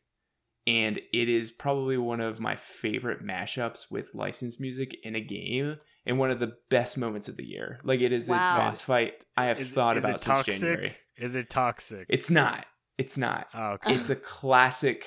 and 0.67 0.99
it 1.13 1.29
is 1.29 1.51
probably 1.51 1.97
one 1.97 2.21
of 2.21 2.39
my 2.39 2.55
favorite 2.55 3.23
mashups 3.23 3.91
with 3.91 4.15
licensed 4.15 4.59
music 4.59 4.97
in 5.03 5.15
a 5.15 5.21
game 5.21 5.77
and 6.05 6.19
one 6.19 6.31
of 6.31 6.39
the 6.39 6.53
best 6.69 6.97
moments 6.97 7.27
of 7.27 7.37
the 7.37 7.45
year. 7.45 7.79
Like 7.83 8.01
it 8.01 8.11
is 8.11 8.27
Wow. 8.29 8.55
a 8.55 8.59
boss 8.59 8.81
fight 8.83 9.25
I 9.35 9.45
have 9.45 9.59
Is- 9.59 9.71
thought 9.73 9.97
is 9.97 10.03
about 10.03 10.15
it 10.15 10.19
since 10.19 10.23
toxic? 10.23 10.53
January. 10.61 10.95
Is 11.17 11.35
it 11.35 11.49
toxic? 11.49 12.05
It's 12.09 12.29
not. 12.29 12.65
It's 12.97 13.17
not. 13.17 13.47
Oh, 13.53 13.71
okay. 13.73 13.93
It's 13.95 14.09
a 14.09 14.15
classic. 14.15 15.05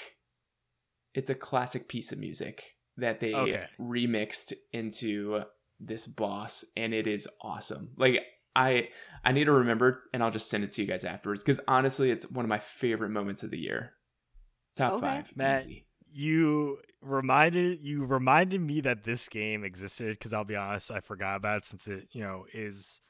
It's 1.15 1.31
a 1.31 1.35
classic 1.35 1.89
piece 1.89 2.13
of 2.13 2.19
music 2.19 2.63
that 2.97 3.21
they 3.21 3.35
Okay. 3.35 3.67
remixed 3.81 4.53
into 4.73 5.43
this 5.81 6.07
boss, 6.07 6.65
and 6.77 6.93
it 6.93 7.07
is 7.07 7.29
awesome. 7.43 7.93
Like 7.97 8.21
I, 8.57 8.89
I 9.25 9.33
need 9.33 9.45
to 9.45 9.53
remember, 9.53 10.03
and 10.13 10.23
I'll 10.23 10.31
just 10.33 10.51
send 10.51 10.65
it 10.65 10.73
to 10.73 10.83
you 10.83 10.89
guys 10.89 11.05
afterwards 11.05 11.43
because 11.43 11.61
honestly, 11.69 12.11
it's 12.11 12.29
one 12.31 12.45
of 12.45 12.49
my 12.49 12.59
favorite 12.59 13.11
moments 13.11 13.43
of 13.43 13.51
the 13.51 13.59
year. 13.59 13.93
Top 14.77 14.95
Okay. 14.95 15.01
five, 15.07 15.37
Matt, 15.37 15.61
easy. 15.61 15.87
you 16.11 16.79
reminded 17.01 17.81
you 17.83 18.05
reminded 18.05 18.61
me 18.61 18.81
that 18.83 19.05
this 19.05 19.29
game 19.29 19.65
existed 19.65 20.11
because 20.11 20.33
I'll 20.33 20.45
be 20.45 20.57
honest, 20.57 20.91
I 20.91 21.01
forgot 21.01 21.37
about 21.37 21.59
it 21.59 21.65
since 21.65 21.87
it 21.89 22.09
you 22.13 22.23
know 22.23 22.47
is 22.53 23.01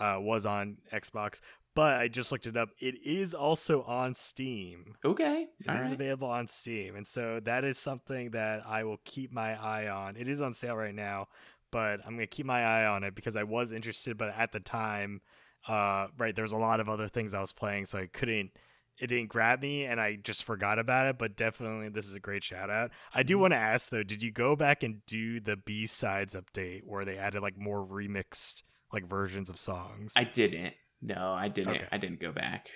uh, 0.00 0.16
was 0.18 0.46
on 0.46 0.78
Xbox. 0.92 1.40
But 1.74 1.98
I 1.98 2.08
just 2.08 2.32
looked 2.32 2.46
it 2.46 2.56
up. 2.56 2.70
It 2.78 2.94
is 3.04 3.34
also 3.34 3.82
on 3.82 4.14
Steam. 4.14 4.94
Okay, 5.04 5.46
It 5.60 5.66
is 5.68 5.74
all 5.74 5.80
right. 5.82 5.92
available 5.92 6.28
on 6.28 6.48
Steam, 6.48 6.96
and 6.96 7.06
so 7.06 7.38
that 7.44 7.64
is 7.64 7.76
something 7.76 8.30
that 8.30 8.62
I 8.66 8.84
will 8.84 8.98
keep 9.04 9.30
my 9.30 9.54
eye 9.62 9.88
on. 9.88 10.16
It 10.16 10.26
is 10.26 10.40
on 10.40 10.54
sale 10.54 10.74
right 10.76 10.94
now, 10.94 11.28
but 11.70 12.00
I'm 12.06 12.14
gonna 12.14 12.26
keep 12.26 12.46
my 12.46 12.62
eye 12.64 12.86
on 12.86 13.04
it 13.04 13.14
because 13.14 13.36
I 13.36 13.42
was 13.42 13.72
interested, 13.72 14.16
but 14.16 14.34
at 14.38 14.52
the 14.52 14.60
time, 14.60 15.20
uh, 15.68 16.06
right, 16.16 16.34
there's 16.34 16.52
a 16.52 16.56
lot 16.56 16.80
of 16.80 16.88
other 16.88 17.08
things 17.08 17.34
I 17.34 17.40
was 17.42 17.52
playing, 17.52 17.84
so 17.86 17.98
I 17.98 18.06
couldn't. 18.06 18.52
It 18.98 19.08
didn't 19.08 19.28
grab 19.28 19.60
me, 19.60 19.84
and 19.84 20.00
I 20.00 20.16
just 20.16 20.44
forgot 20.44 20.78
about 20.78 21.06
it. 21.08 21.18
But 21.18 21.36
definitely, 21.36 21.88
this 21.90 22.06
is 22.08 22.14
a 22.14 22.20
great 22.20 22.42
shout 22.42 22.70
out. 22.70 22.90
I 23.14 23.22
do 23.22 23.36
Mhm. 23.36 23.40
want 23.40 23.52
to 23.52 23.58
ask 23.58 23.90
though, 23.90 24.02
did 24.02 24.22
you 24.22 24.30
go 24.32 24.56
back 24.56 24.82
and 24.82 25.04
do 25.06 25.38
the 25.40 25.56
B 25.56 25.86
sides 25.86 26.34
update 26.34 26.82
where 26.84 27.04
they 27.04 27.18
added 27.18 27.42
like 27.42 27.56
more 27.58 27.86
remixed 27.86 28.62
like 28.92 29.04
versions 29.08 29.50
of 29.50 29.58
songs? 29.58 30.12
I 30.16 30.24
didn't. 30.24 30.74
No, 31.02 31.32
I 31.34 31.48
didn't. 31.48 31.76
Okay. 31.76 31.88
I 31.92 31.98
didn't 31.98 32.20
go 32.20 32.32
back. 32.32 32.70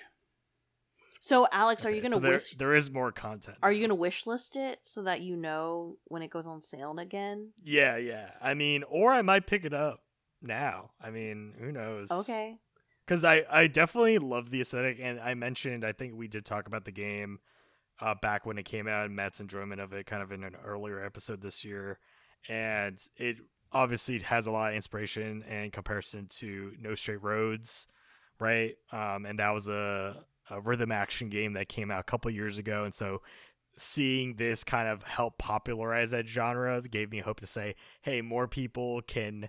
so, 1.23 1.47
Alex, 1.53 1.85
are 1.85 1.91
you 1.91 2.01
gonna 2.01 2.15
so 2.15 2.21
there, 2.21 2.33
wish? 2.33 2.55
there 2.55 2.75
is 2.75 2.91
more 2.91 3.13
content. 3.13 3.59
Are 3.63 3.71
now. 3.71 3.77
you 3.77 3.83
gonna 3.83 3.95
wish 3.95 4.27
list 4.27 4.57
it 4.57 4.79
so 4.83 5.03
that 5.03 5.21
you 5.21 5.37
know 5.37 5.97
when 6.05 6.23
it 6.23 6.31
goes 6.31 6.47
on 6.47 6.63
sale 6.63 6.99
again? 6.99 7.53
Yeah, 7.63 7.97
yeah. 7.97 8.31
I 8.41 8.55
mean, 8.55 8.83
or 8.85 9.13
I 9.13 9.23
might 9.23 9.47
pick 9.47 9.65
it 9.65 9.75
up 9.75 10.03
now. 10.43 10.93
I 11.01 11.11
mean, 11.11 11.55
who 11.59 11.73
knows? 11.73 12.11
Okay. 12.11 12.59
Because 13.11 13.25
I, 13.25 13.43
I 13.51 13.67
definitely 13.67 14.19
love 14.19 14.51
the 14.51 14.61
aesthetic, 14.61 14.99
and 15.03 15.19
I 15.19 15.35
mentioned 15.35 15.85
I 15.85 15.91
think 15.91 16.15
we 16.15 16.29
did 16.29 16.45
talk 16.45 16.69
about 16.69 16.85
the 16.85 16.93
game 16.93 17.41
uh, 18.01 18.15
back 18.15 18.47
when 18.47 18.57
it 18.57 18.65
came 18.65 18.87
out 18.87 19.07
and 19.07 19.17
Matt's 19.17 19.41
enjoyment 19.41 19.81
of 19.81 19.93
it, 19.93 20.07
kind 20.07 20.23
of 20.23 20.31
in 20.31 20.45
an 20.45 20.55
earlier 20.65 21.05
episode 21.05 21.43
this 21.43 21.65
year, 21.65 21.99
and 22.49 23.01
it 23.17 23.39
obviously 23.73 24.21
has 24.21 24.47
a 24.47 24.53
lot 24.53 24.71
of 24.71 24.77
inspiration 24.77 25.43
and 25.49 25.73
comparison 25.73 26.29
to 26.29 26.73
No 26.81 26.95
Straight 26.95 27.21
Roads, 27.21 27.89
right? 28.39 28.77
Um, 28.93 29.27
and 29.27 29.41
that 29.41 29.51
was 29.51 29.67
a, 29.67 30.23
a 30.49 30.61
rhythm 30.61 30.93
action 30.93 31.31
game 31.31 31.55
that 31.55 31.69
came 31.69 31.91
out 31.91 31.99
a 31.99 32.05
couple 32.05 32.31
years 32.31 32.59
ago, 32.59 32.85
and 32.85 32.95
so 32.95 33.23
seeing 33.77 34.37
this 34.37 34.63
kind 34.63 34.87
of 34.87 35.03
help 35.03 35.37
popularize 35.37 36.13
that 36.13 36.29
genre 36.29 36.81
gave 36.83 37.11
me 37.11 37.19
hope 37.19 37.41
to 37.41 37.47
say, 37.49 37.75
hey, 38.03 38.23
more 38.23 38.47
people 38.47 39.03
can 39.03 39.49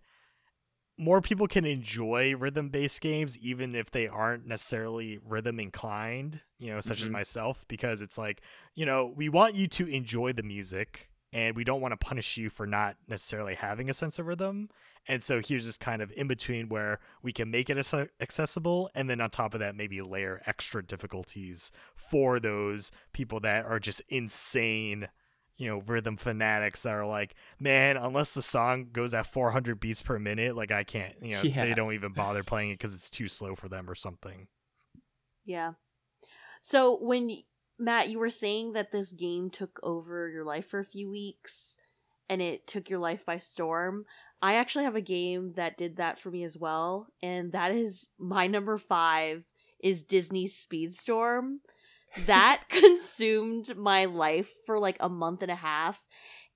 more 1.01 1.19
people 1.19 1.47
can 1.47 1.65
enjoy 1.65 2.35
rhythm 2.35 2.69
based 2.69 3.01
games 3.01 3.37
even 3.39 3.73
if 3.75 3.89
they 3.89 4.07
aren't 4.07 4.45
necessarily 4.45 5.19
rhythm 5.25 5.59
inclined, 5.59 6.41
you 6.59 6.71
know, 6.71 6.79
such 6.79 7.01
as 7.01 7.09
Mhm. 7.09 7.13
myself 7.13 7.65
because 7.67 8.01
it's 8.01 8.17
like, 8.17 8.41
you 8.75 8.85
know, 8.85 9.07
we 9.15 9.27
want 9.27 9.55
you 9.55 9.67
to 9.67 9.87
enjoy 9.87 10.31
the 10.31 10.43
music 10.43 11.09
and 11.33 11.55
we 11.55 11.63
don't 11.63 11.81
want 11.81 11.93
to 11.93 11.97
punish 11.97 12.37
you 12.37 12.49
for 12.49 12.67
not 12.67 12.97
necessarily 13.07 13.55
having 13.55 13.89
a 13.89 13.93
sense 13.93 14.19
of 14.19 14.27
rhythm. 14.27 14.69
And 15.07 15.23
so 15.23 15.41
here's 15.41 15.65
this 15.65 15.77
kind 15.77 16.01
of 16.01 16.11
in 16.11 16.27
between 16.27 16.69
where 16.69 16.99
we 17.23 17.31
can 17.33 17.49
make 17.49 17.69
it 17.69 17.77
accessible 18.19 18.89
and 18.93 19.09
then 19.09 19.21
on 19.21 19.29
top 19.31 19.53
of 19.55 19.59
that 19.61 19.75
maybe 19.75 20.01
layer 20.01 20.41
extra 20.45 20.85
difficulties 20.85 21.71
for 21.95 22.39
those 22.39 22.91
people 23.11 23.39
that 23.39 23.65
are 23.65 23.79
just 23.79 24.01
insane 24.09 25.07
you 25.61 25.69
know 25.69 25.83
rhythm 25.85 26.17
fanatics 26.17 26.81
that 26.83 26.93
are 26.93 27.05
like 27.05 27.35
man 27.59 27.95
unless 27.95 28.33
the 28.33 28.41
song 28.41 28.87
goes 28.91 29.13
at 29.13 29.31
400 29.31 29.79
beats 29.79 30.01
per 30.01 30.17
minute 30.17 30.55
like 30.55 30.71
i 30.71 30.83
can't 30.83 31.13
you 31.21 31.33
know 31.33 31.41
Yeah. 31.43 31.65
they 31.65 31.73
don't 31.75 31.93
even 31.93 32.13
bother 32.13 32.43
playing 32.43 32.71
it 32.71 32.79
because 32.79 32.95
it's 32.95 33.09
too 33.09 33.27
slow 33.27 33.55
for 33.55 33.69
them 33.69 33.89
or 33.89 33.93
something 33.95 34.47
Yeah. 35.45 35.73
So 36.61 36.97
when 37.01 37.29
Matt, 37.79 38.09
you 38.09 38.19
were 38.19 38.29
saying 38.29 38.73
that 38.73 38.91
this 38.91 39.11
game 39.11 39.49
took 39.49 39.79
over 39.81 40.29
your 40.29 40.43
life 40.45 40.67
for 40.67 40.79
a 40.79 40.85
few 40.85 41.09
weeks 41.09 41.77
and 42.29 42.41
it 42.41 42.67
took 42.67 42.89
your 42.89 42.99
life 42.99 43.25
by 43.25 43.39
storm. 43.39 44.05
I 44.41 44.53
actually 44.55 44.85
have 44.85 44.95
a 44.95 45.01
game 45.01 45.53
that 45.55 45.77
did 45.77 45.97
that 45.97 46.19
for 46.19 46.29
me 46.31 46.43
as 46.43 46.55
well, 46.57 47.07
and 47.21 47.51
that 47.53 47.71
is 47.71 48.09
my 48.19 48.45
number 48.47 48.77
5 48.77 49.43
is 49.83 50.03
Disney's 50.03 50.55
Speedstorm. 50.55 51.57
That 52.25 52.63
consumed 52.69 53.77
my 53.77 54.05
life 54.05 54.51
for 54.65 54.79
like 54.79 54.97
a 54.99 55.09
month 55.09 55.41
and 55.41 55.51
a 55.51 55.55
half. 55.55 56.05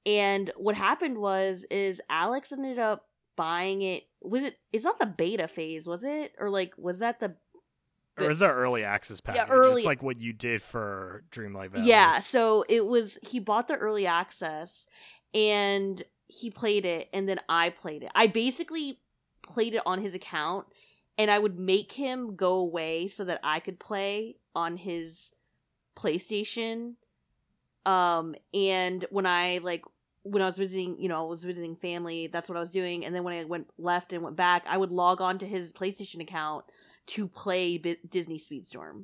And 0.05 0.51
what 0.55 0.75
happened 0.75 1.17
was 1.17 1.65
is 1.71 2.01
Alex 2.09 2.51
ended 2.51 2.79
up 2.79 3.07
buying 3.35 3.81
it. 3.81 4.03
Was 4.21 4.43
it 4.43 4.57
it's 4.71 4.83
not 4.83 4.99
the 4.99 5.05
beta 5.05 5.47
phase, 5.47 5.87
was 5.87 6.03
it? 6.03 6.33
Or 6.39 6.49
like 6.49 6.73
was 6.77 6.99
that 6.99 7.19
the 7.19 7.35
or 8.17 8.29
is 8.29 8.39
that 8.39 8.51
early 8.51 8.83
access 8.83 9.19
package 9.19 9.47
early- 9.49 9.81
it's 9.81 9.85
like 9.85 10.01
what 10.01 10.19
you 10.19 10.31
did 10.31 10.61
for 10.61 11.23
dreamlight 11.31 11.71
valley 11.71 11.87
Yeah, 11.87 12.19
so 12.19 12.63
it 12.69 12.85
was 12.85 13.17
he 13.21 13.39
bought 13.39 13.67
the 13.67 13.75
early 13.75 14.07
access 14.07 14.87
and 15.33 16.01
he 16.27 16.49
played 16.49 16.85
it 16.85 17.09
and 17.13 17.27
then 17.27 17.39
I 17.49 17.69
played 17.69 18.03
it. 18.03 18.11
I 18.15 18.27
basically 18.27 18.99
played 19.43 19.75
it 19.75 19.81
on 19.85 20.01
his 20.01 20.13
account 20.13 20.67
and 21.17 21.29
I 21.29 21.39
would 21.39 21.59
make 21.59 21.93
him 21.93 22.35
go 22.35 22.55
away 22.55 23.07
so 23.07 23.25
that 23.25 23.39
I 23.43 23.59
could 23.59 23.79
play 23.79 24.37
on 24.55 24.77
his 24.77 25.31
PlayStation. 25.95 26.95
Um 27.85 28.35
and 28.53 29.05
when 29.09 29.25
I 29.25 29.59
like 29.63 29.83
when 30.23 30.41
I 30.41 30.45
was 30.45 30.57
visiting, 30.57 30.99
you 30.99 31.07
know, 31.07 31.23
I 31.23 31.29
was 31.29 31.43
visiting 31.43 31.75
family, 31.75 32.25
that's 32.27 32.49
what 32.49 32.57
I 32.57 32.59
was 32.59 32.71
doing. 32.71 33.05
And 33.05 33.13
then 33.13 33.23
when 33.23 33.35
I 33.35 33.43
went 33.43 33.67
left 33.77 34.11
and 34.11 34.23
went 34.23 34.35
back, 34.35 34.65
I 34.67 34.75
would 34.75 34.91
log 34.91 35.21
on 35.21 35.37
to 35.37 35.45
his 35.45 35.71
PlayStation 35.71 36.19
account 36.19 36.65
to 37.07 37.27
play 37.27 37.77
B- 37.77 37.97
Disney 38.09 38.39
Speedstorm. 38.39 39.03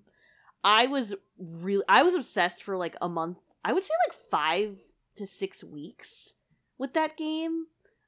I 0.63 0.87
was 0.87 1.13
really 1.37 1.83
I 1.87 2.01
was 2.01 2.15
obsessed 2.15 2.63
for 2.63 2.75
like 2.75 2.95
a 3.01 3.07
month. 3.07 3.37
I 3.63 3.73
would 3.73 3.83
say 3.83 3.93
like 4.07 4.17
5 4.31 4.79
to 5.17 5.27
6 5.27 5.63
weeks 5.63 6.33
with 6.79 6.93
that 6.93 7.17
game. 7.17 7.65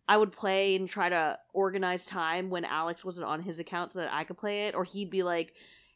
I 0.07 0.18
would 0.18 0.32
play 0.32 0.76
and 0.76 0.89
try 0.89 1.10
to 1.10 1.38
organize 1.53 2.05
time 2.05 2.49
when 2.49 2.66
Alex 2.66 3.05
wasn't 3.05 3.28
on 3.28 3.41
his 3.41 3.60
account 3.60 3.91
so 3.91 3.99
that 3.99 4.14
I 4.14 4.24
could 4.24 4.38
play 4.38 4.66
it 4.66 4.76
or 4.76 4.84
he'd 4.84 5.10
be 5.10 5.24
like, 5.24 5.53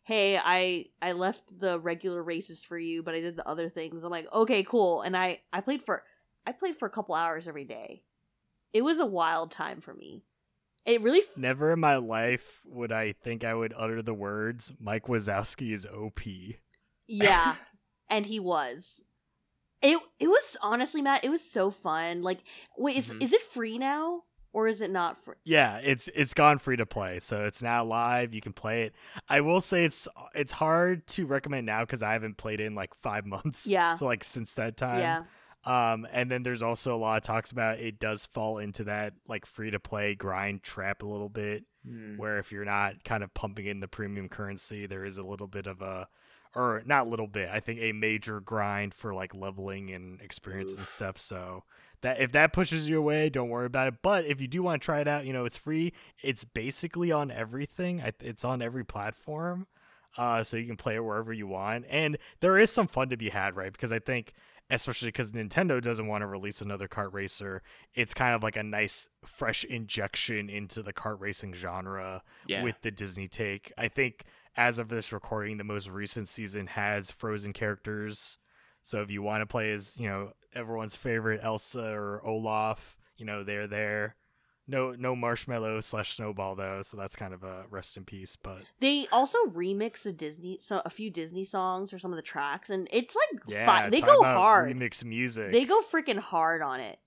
hey, 0.07 0.37
I 0.37 0.85
I 1.01 1.11
left 1.11 1.43
the 1.59 1.77
regular 1.79 2.23
races 2.23 2.63
for 2.63 2.77
you, 2.79 3.03
but 3.03 3.13
I 3.13 3.19
did 3.19 3.35
the 3.35 3.45
other 3.47 3.67
things. 3.67 4.03
I'm 4.05 4.09
like, 4.09 4.31
okay, 4.31 4.63
cool. 4.63 5.01
And 5.01 5.17
I 5.17 5.41
I 5.51 5.59
played 5.59 5.83
for 5.83 6.03
I 6.45 6.53
played 6.53 6.77
for 6.77 6.85
a 6.85 6.89
couple 6.89 7.13
hours 7.13 7.47
every 7.49 7.65
day. 7.65 8.03
It 8.73 8.83
was 8.83 8.99
a 8.99 9.05
wild 9.05 9.51
time 9.51 9.81
for 9.81 9.93
me. 9.93 10.23
It 10.85 11.01
really 11.01 11.19
f- 11.19 11.35
Never 11.35 11.73
in 11.73 11.79
my 11.81 11.97
life 11.97 12.61
would 12.65 12.93
I 12.93 13.11
think 13.11 13.43
I 13.43 13.53
would 13.53 13.73
utter 13.75 14.01
the 14.01 14.13
words 14.13 14.71
Mike 14.79 15.07
Wazowski 15.07 15.73
is 15.73 15.85
OP. 15.85 16.21
yeah, 17.07 17.55
and 18.09 18.25
he 18.25 18.39
was. 18.39 19.03
It 19.81 19.99
it 20.19 20.27
was 20.27 20.55
honestly, 20.61 21.01
Matt. 21.01 21.25
It 21.25 21.29
was 21.29 21.43
so 21.43 21.69
fun. 21.69 22.21
Like, 22.23 22.39
wait, 22.77 22.95
is 22.95 23.11
Mhm. 23.11 23.21
is 23.21 23.33
it 23.33 23.41
free 23.41 23.77
now 23.77 24.23
or 24.57 24.67
is 24.67 24.81
it 24.81 24.89
not 24.89 25.17
free? 25.19 25.35
Yeah, 25.43 25.77
it's 25.83 26.09
it's 26.15 26.33
gone 26.33 26.57
free 26.57 26.77
to 26.77 26.85
play, 26.87 27.19
so 27.19 27.43
it's 27.45 27.61
now 27.61 27.85
live. 27.85 28.33
You 28.33 28.41
can 28.41 28.53
play 28.53 28.83
it. 28.83 28.95
I 29.29 29.41
will 29.41 29.61
say 29.61 29.85
it's 29.85 30.07
it's 30.33 30.51
hard 30.51 31.05
to 31.09 31.27
recommend 31.27 31.67
now 31.67 31.81
because 31.81 32.01
I 32.01 32.13
haven't 32.13 32.37
played 32.37 32.59
it 32.59 32.65
in 32.65 32.73
like 32.73 32.95
five 32.95 33.25
months. 33.35 33.67
Yeah. 33.67 33.93
So 33.93 34.05
like 34.07 34.23
since 34.23 34.53
that 34.53 34.75
time. 34.77 34.99
Yeah, 34.99 35.23
Um, 35.63 36.07
and 36.11 36.31
then 36.31 36.41
there's 36.41 36.63
also 36.63 36.95
a 36.95 36.97
lot 36.97 37.17
of 37.17 37.23
talks 37.23 37.51
about 37.51 37.79
it 37.79 37.99
does 37.99 38.25
fall 38.25 38.57
into 38.57 38.85
that 38.85 39.13
like 39.27 39.45
free 39.45 39.69
to 39.71 39.79
play 39.79 40.15
grind 40.15 40.63
trap 40.63 41.03
a 41.03 41.05
little 41.07 41.29
bit, 41.29 41.63
Hmm. 41.85 42.17
where 42.17 42.39
if 42.39 42.51
you're 42.51 42.65
not 42.65 43.03
kind 43.03 43.23
of 43.23 43.31
pumping 43.35 43.67
in 43.67 43.79
the 43.79 43.87
premium 43.87 44.27
currency, 44.27 44.87
there 44.87 45.05
is 45.05 45.17
a 45.19 45.23
little 45.23 45.47
bit 45.47 45.67
of 45.67 45.81
a, 45.81 46.07
or 46.55 46.81
not 46.85 47.07
little 47.07 47.27
bit, 47.27 47.49
I 47.49 47.59
think 47.59 47.79
a 47.81 47.91
major 47.91 48.39
grind 48.39 48.93
for 48.93 49.13
like 49.13 49.35
leveling 49.35 49.91
and 49.91 50.19
experience 50.21 50.73
and 50.73 50.87
stuff. 50.87 51.17
So 51.17 51.63
that 52.01 52.19
if 52.19 52.31
that 52.33 52.53
pushes 52.53 52.87
you 52.87 52.97
away, 52.97 53.29
don't 53.29 53.49
worry 53.49 53.65
about 53.65 53.87
it. 53.87 53.95
But 54.01 54.25
if 54.25 54.39
you 54.41 54.47
do 54.47 54.61
want 54.63 54.81
to 54.81 54.85
try 54.85 54.99
it 55.01 55.07
out, 55.07 55.25
you 55.25 55.33
know 55.33 55.45
it's 55.45 55.57
free. 55.57 55.93
It's 56.21 56.43
basically 56.45 57.11
on 57.11 57.31
everything. 57.31 58.01
It's 58.19 58.45
on 58.45 58.61
every 58.61 58.85
platform. 58.85 59.67
Uh, 60.17 60.43
so 60.43 60.57
you 60.57 60.65
can 60.65 60.77
play 60.77 60.95
it 60.95 61.03
wherever 61.05 61.31
you 61.31 61.45
want, 61.45 61.85
and 61.89 62.17
there 62.39 62.57
is 62.57 62.71
some 62.71 62.87
fun 62.87 63.07
to 63.09 63.17
be 63.17 63.29
had, 63.29 63.55
right? 63.55 63.71
Because 63.71 63.91
I 63.91 63.99
think 63.99 64.33
especially 64.69 65.07
because 65.09 65.31
Nintendo 65.31 65.81
doesn't 65.81 66.07
want 66.07 66.21
to 66.23 66.25
release 66.25 66.59
another 66.59 66.87
kart 66.89 67.13
racer. 67.13 67.61
It's 67.93 68.13
kind 68.13 68.35
of 68.35 68.43
like 68.43 68.57
a 68.57 68.63
nice, 68.63 69.07
fresh 69.23 69.63
injection 69.63 70.49
into 70.49 70.83
the 70.83 70.91
kart 70.91 71.21
racing 71.21 71.53
genre 71.53 72.21
Yeah. 72.47 72.63
with 72.63 72.81
the 72.81 72.91
Disney 72.91 73.27
take. 73.29 73.71
I 73.77 73.87
think 73.87 74.23
as 74.57 74.77
of 74.77 74.89
this 74.89 75.13
recording, 75.13 75.57
the 75.57 75.63
most 75.63 75.87
recent 75.87 76.27
season 76.27 76.67
has 76.67 77.11
Frozen 77.11 77.53
characters. 77.53 78.39
So 78.87 79.01
if 79.01 79.11
you 79.11 79.21
want 79.21 79.41
to 79.41 79.45
play 79.45 79.73
as, 79.73 79.95
you 79.97 80.07
know, 80.07 80.31
everyone's 80.55 80.95
favorite 80.95 81.41
Elsa 81.43 81.83
or 81.83 82.25
Olaf, 82.25 82.97
you 83.17 83.25
know, 83.25 83.43
they're 83.43 83.67
there. 83.67 84.15
No, 84.65 84.93
no 84.93 85.13
marshmallow 85.13 85.81
slash 85.81 86.15
snowball 86.15 86.55
though, 86.55 86.81
so 86.83 86.95
that's 86.95 87.13
kind 87.13 87.33
of 87.33 87.43
a 87.43 87.65
rest 87.69 87.97
in 87.97 88.05
peace. 88.05 88.37
But 88.41 88.59
they 88.79 89.05
also 89.11 89.39
remix 89.47 90.05
a 90.05 90.13
Disney, 90.13 90.57
so 90.61 90.81
a 90.85 90.89
few 90.89 91.11
Disney 91.11 91.43
songs 91.43 91.91
or 91.91 91.99
some 91.99 92.13
of 92.13 92.15
the 92.15 92.21
tracks, 92.21 92.69
and 92.69 92.87
it's 92.89 93.13
like 93.13 93.41
yeah, 93.45 93.65
fun. 93.65 93.91
They 93.91 93.99
go 93.99 94.23
hard. 94.23 94.73
Remix 94.73 95.03
music. 95.03 95.51
They 95.51 95.65
go 95.65 95.81
freaking 95.81 96.19
hard 96.19 96.61
on 96.61 96.79
it. 96.79 96.97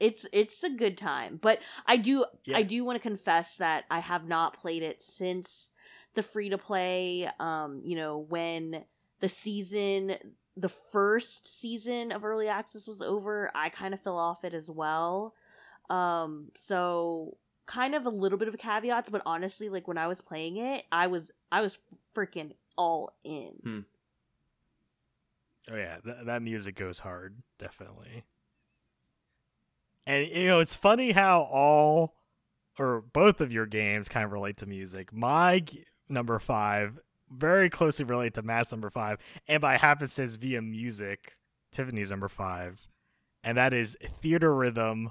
It's 0.00 0.26
it's 0.32 0.64
a 0.64 0.70
good 0.70 0.98
time, 0.98 1.38
but 1.40 1.60
I 1.86 1.98
do 1.98 2.24
Yeah. 2.46 2.56
I 2.56 2.62
do 2.62 2.84
want 2.84 2.96
to 2.96 3.00
confess 3.00 3.58
that 3.58 3.84
I 3.92 4.00
have 4.00 4.26
not 4.26 4.56
played 4.56 4.82
it 4.82 5.00
since 5.00 5.70
the 6.14 6.22
free 6.24 6.48
to 6.48 6.58
play. 6.58 7.30
Um, 7.38 7.80
you 7.84 7.94
know 7.94 8.18
when 8.18 8.84
the 9.20 9.28
season, 9.28 10.16
the 10.56 10.68
first 10.68 11.60
season 11.60 12.12
of 12.12 12.24
early 12.24 12.48
access 12.48 12.86
was 12.86 13.00
over, 13.02 13.50
I 13.54 13.68
kind 13.68 13.94
of 13.94 14.00
fell 14.00 14.18
off 14.18 14.44
it 14.44 14.54
as 14.54 14.70
well. 14.70 15.34
Um, 15.88 16.50
so 16.54 17.36
kind 17.66 17.94
of 17.94 18.06
a 18.06 18.10
little 18.10 18.38
bit 18.38 18.48
of 18.48 18.58
caveats, 18.58 19.08
but 19.10 19.22
honestly, 19.24 19.68
like 19.68 19.88
when 19.88 19.98
I 19.98 20.06
was 20.06 20.20
playing 20.20 20.58
it, 20.58 20.84
I 20.92 21.06
was 21.06 21.30
I 21.50 21.60
was 21.60 21.78
freaking 22.14 22.52
all 22.76 23.14
in. 23.24 23.84
Oh 25.70 25.76
yeah, 25.76 25.98
th- 26.04 26.16
that 26.24 26.42
music 26.42 26.76
goes 26.76 26.98
hard, 26.98 27.36
definitely. 27.58 28.24
And 30.06 30.26
you 30.28 30.48
know, 30.48 30.60
it's 30.60 30.76
funny 30.76 31.12
how 31.12 31.42
all 31.42 32.14
or 32.78 33.00
both 33.00 33.40
of 33.40 33.52
your 33.52 33.66
games 33.66 34.08
kind 34.08 34.24
of 34.24 34.32
relate 34.32 34.56
to 34.58 34.66
music. 34.66 35.12
My 35.12 35.60
g- 35.60 35.84
number 36.08 36.38
5 36.38 36.98
very 37.36 37.70
closely 37.70 38.04
relate 38.04 38.34
to 38.34 38.42
Matt's 38.42 38.72
number 38.72 38.90
5, 38.90 39.18
and 39.48 39.60
by 39.60 39.76
happenstance 39.76 40.36
via 40.36 40.62
music, 40.62 41.36
Tiffany's 41.72 42.10
number 42.10 42.28
5. 42.28 42.88
And 43.44 43.58
that 43.58 43.72
is 43.72 43.96
Theatrhythm 44.22 45.08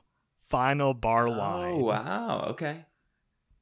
Final 0.50 0.94
Bar 0.94 1.30
Line. 1.30 1.74
Oh 1.74 1.78
wow. 1.78 2.46
Okay. 2.50 2.86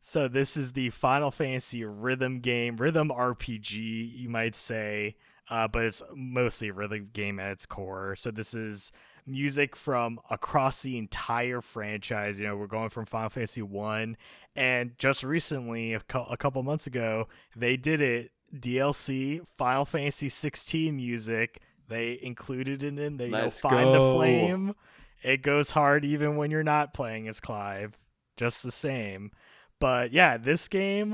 So 0.01 0.27
this 0.27 0.57
is 0.57 0.73
the 0.73 0.89
Final 0.91 1.31
Fantasy 1.31 1.83
rhythm 1.83 2.39
game, 2.39 2.77
rhythm 2.77 3.09
RPG, 3.09 4.17
you 4.17 4.29
might 4.29 4.55
say, 4.55 5.15
uh, 5.49 5.67
but 5.67 5.83
it's 5.83 6.01
mostly 6.15 6.69
a 6.69 6.73
rhythm 6.73 7.09
game 7.13 7.39
at 7.39 7.51
its 7.51 7.65
core. 7.65 8.15
So 8.15 8.31
this 8.31 8.53
is 8.53 8.91
music 9.27 9.75
from 9.75 10.19
across 10.29 10.81
the 10.81 10.97
entire 10.97 11.61
franchise. 11.61 12.39
You 12.39 12.47
know, 12.47 12.55
we're 12.55 12.67
going 12.67 12.89
from 12.89 13.05
Final 13.05 13.29
Fantasy 13.29 13.61
One, 13.61 14.17
and 14.55 14.97
just 14.97 15.23
recently, 15.23 15.93
a, 15.93 16.01
a 16.29 16.37
couple 16.37 16.63
months 16.63 16.87
ago, 16.87 17.27
they 17.55 17.77
did 17.77 18.01
it 18.01 18.31
DLC 18.55 19.41
Final 19.57 19.85
Fantasy 19.85 20.29
16 20.29 20.95
music. 20.95 21.61
They 21.87 22.19
included 22.21 22.83
it 22.83 22.99
in. 22.99 23.17
there. 23.17 23.27
you 23.27 23.33
know, 23.33 23.43
Let's 23.43 23.61
find 23.61 23.75
go. 23.85 24.11
the 24.13 24.17
flame. 24.17 24.75
It 25.23 25.41
goes 25.41 25.71
hard 25.71 26.05
even 26.05 26.37
when 26.37 26.49
you're 26.51 26.63
not 26.63 26.93
playing 26.93 27.27
as 27.27 27.39
Clive. 27.39 27.97
Just 28.37 28.63
the 28.63 28.71
same. 28.71 29.31
But 29.79 30.11
yeah, 30.13 30.37
this 30.37 30.67
game, 30.67 31.13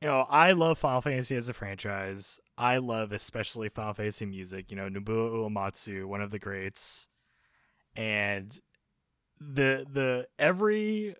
you 0.00 0.08
know, 0.08 0.26
I 0.28 0.52
love 0.52 0.78
Final 0.78 1.00
Fantasy 1.00 1.34
as 1.36 1.48
a 1.48 1.52
franchise. 1.52 2.38
I 2.56 2.76
love 2.78 3.12
especially 3.12 3.68
Final 3.70 3.94
Fantasy 3.94 4.26
music. 4.26 4.70
You 4.70 4.76
know, 4.76 4.88
Nobuo 4.88 5.48
Uematsu, 5.48 6.04
one 6.04 6.20
of 6.20 6.30
the 6.30 6.38
greats, 6.38 7.08
and 7.96 8.56
the 9.40 9.84
the 9.90 10.26
every 10.38 11.16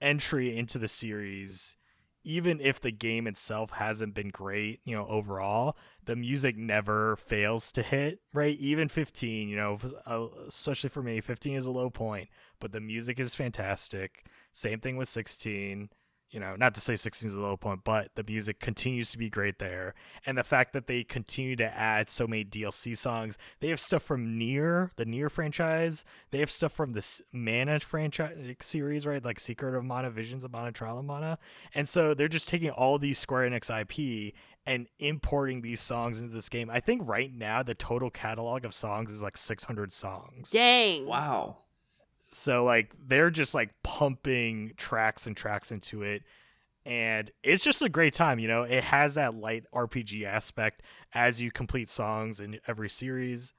entry 0.00 0.56
into 0.56 0.78
the 0.78 0.88
series, 0.88 1.76
even 2.24 2.60
if 2.60 2.80
the 2.80 2.90
game 2.90 3.26
itself 3.26 3.70
hasn't 3.70 4.14
been 4.14 4.30
great, 4.30 4.80
you 4.84 4.96
know, 4.96 5.06
overall, 5.06 5.76
the 6.04 6.16
music 6.16 6.56
never 6.56 7.16
fails 7.16 7.70
to 7.72 7.82
hit. 7.82 8.20
Right, 8.32 8.58
even 8.58 8.88
15, 8.88 9.48
you 9.48 9.56
know, 9.56 9.78
uh, 10.06 10.26
especially 10.48 10.90
for 10.90 11.02
me, 11.02 11.20
15 11.20 11.56
is 11.56 11.66
a 11.66 11.70
low 11.70 11.90
point, 11.90 12.28
but 12.60 12.72
the 12.72 12.80
music 12.80 13.20
is 13.20 13.34
fantastic. 13.34 14.26
Same 14.52 14.80
thing 14.80 14.96
with 14.96 15.08
16 15.08 15.90
you 16.34 16.40
know, 16.40 16.56
not 16.56 16.74
to 16.74 16.80
say 16.80 16.96
16 16.96 17.28
is 17.28 17.36
a 17.36 17.38
low 17.38 17.56
point, 17.56 17.82
but 17.84 18.10
the 18.16 18.24
music 18.24 18.58
continues 18.58 19.08
to 19.10 19.18
be 19.18 19.30
great 19.30 19.60
there. 19.60 19.94
And 20.26 20.36
the 20.36 20.42
fact 20.42 20.72
that 20.72 20.88
they 20.88 21.04
continue 21.04 21.54
to 21.54 21.78
add 21.78 22.10
so 22.10 22.26
many 22.26 22.44
DLC 22.44 22.96
songs, 22.96 23.38
they 23.60 23.68
have 23.68 23.78
stuff 23.78 24.02
from 24.02 24.36
NieR, 24.36 24.90
the 24.96 25.06
NieR 25.06 25.30
franchise. 25.30 26.04
They 26.32 26.40
have 26.40 26.50
stuff 26.50 26.72
from 26.72 26.92
this 26.92 27.22
Mana 27.30 27.78
franchise 27.78 28.36
like, 28.44 28.64
series, 28.64 29.06
right? 29.06 29.24
Like 29.24 29.38
Secret 29.38 29.76
of 29.76 29.84
Mana, 29.84 30.10
Visions 30.10 30.42
of 30.42 30.50
Mana, 30.50 30.72
Trial 30.72 30.98
of 30.98 31.04
Mana. 31.04 31.38
And 31.72 31.88
so 31.88 32.14
they're 32.14 32.26
just 32.26 32.48
taking 32.48 32.70
all 32.70 32.98
these 32.98 33.16
Square 33.16 33.48
Enix 33.48 33.70
IP 33.70 34.34
and 34.66 34.88
importing 34.98 35.62
these 35.62 35.80
songs 35.80 36.20
into 36.20 36.34
this 36.34 36.48
game. 36.48 36.68
I 36.68 36.80
think 36.80 37.02
right 37.04 37.32
now 37.32 37.62
the 37.62 37.76
total 37.76 38.10
catalog 38.10 38.64
of 38.64 38.74
songs 38.74 39.12
is 39.12 39.22
like 39.22 39.36
600 39.36 39.92
songs. 39.92 40.50
Dang. 40.50 41.06
Wow. 41.06 41.58
So 42.34 42.64
like 42.64 42.94
they're 43.06 43.30
just 43.30 43.54
like 43.54 43.70
pumping 43.82 44.72
tracks 44.76 45.26
and 45.26 45.36
tracks 45.36 45.70
into 45.70 46.02
it. 46.02 46.22
And 46.86 47.30
it's 47.42 47.64
just 47.64 47.80
a 47.80 47.88
great 47.88 48.12
time, 48.12 48.38
you 48.38 48.48
know. 48.48 48.64
It 48.64 48.84
has 48.84 49.14
that 49.14 49.34
light 49.34 49.64
RPG 49.74 50.24
aspect 50.24 50.82
as 51.14 51.40
you 51.40 51.50
complete 51.50 51.88
songs 51.88 52.40
in 52.40 52.58
every 52.66 52.90
series. 52.90 53.54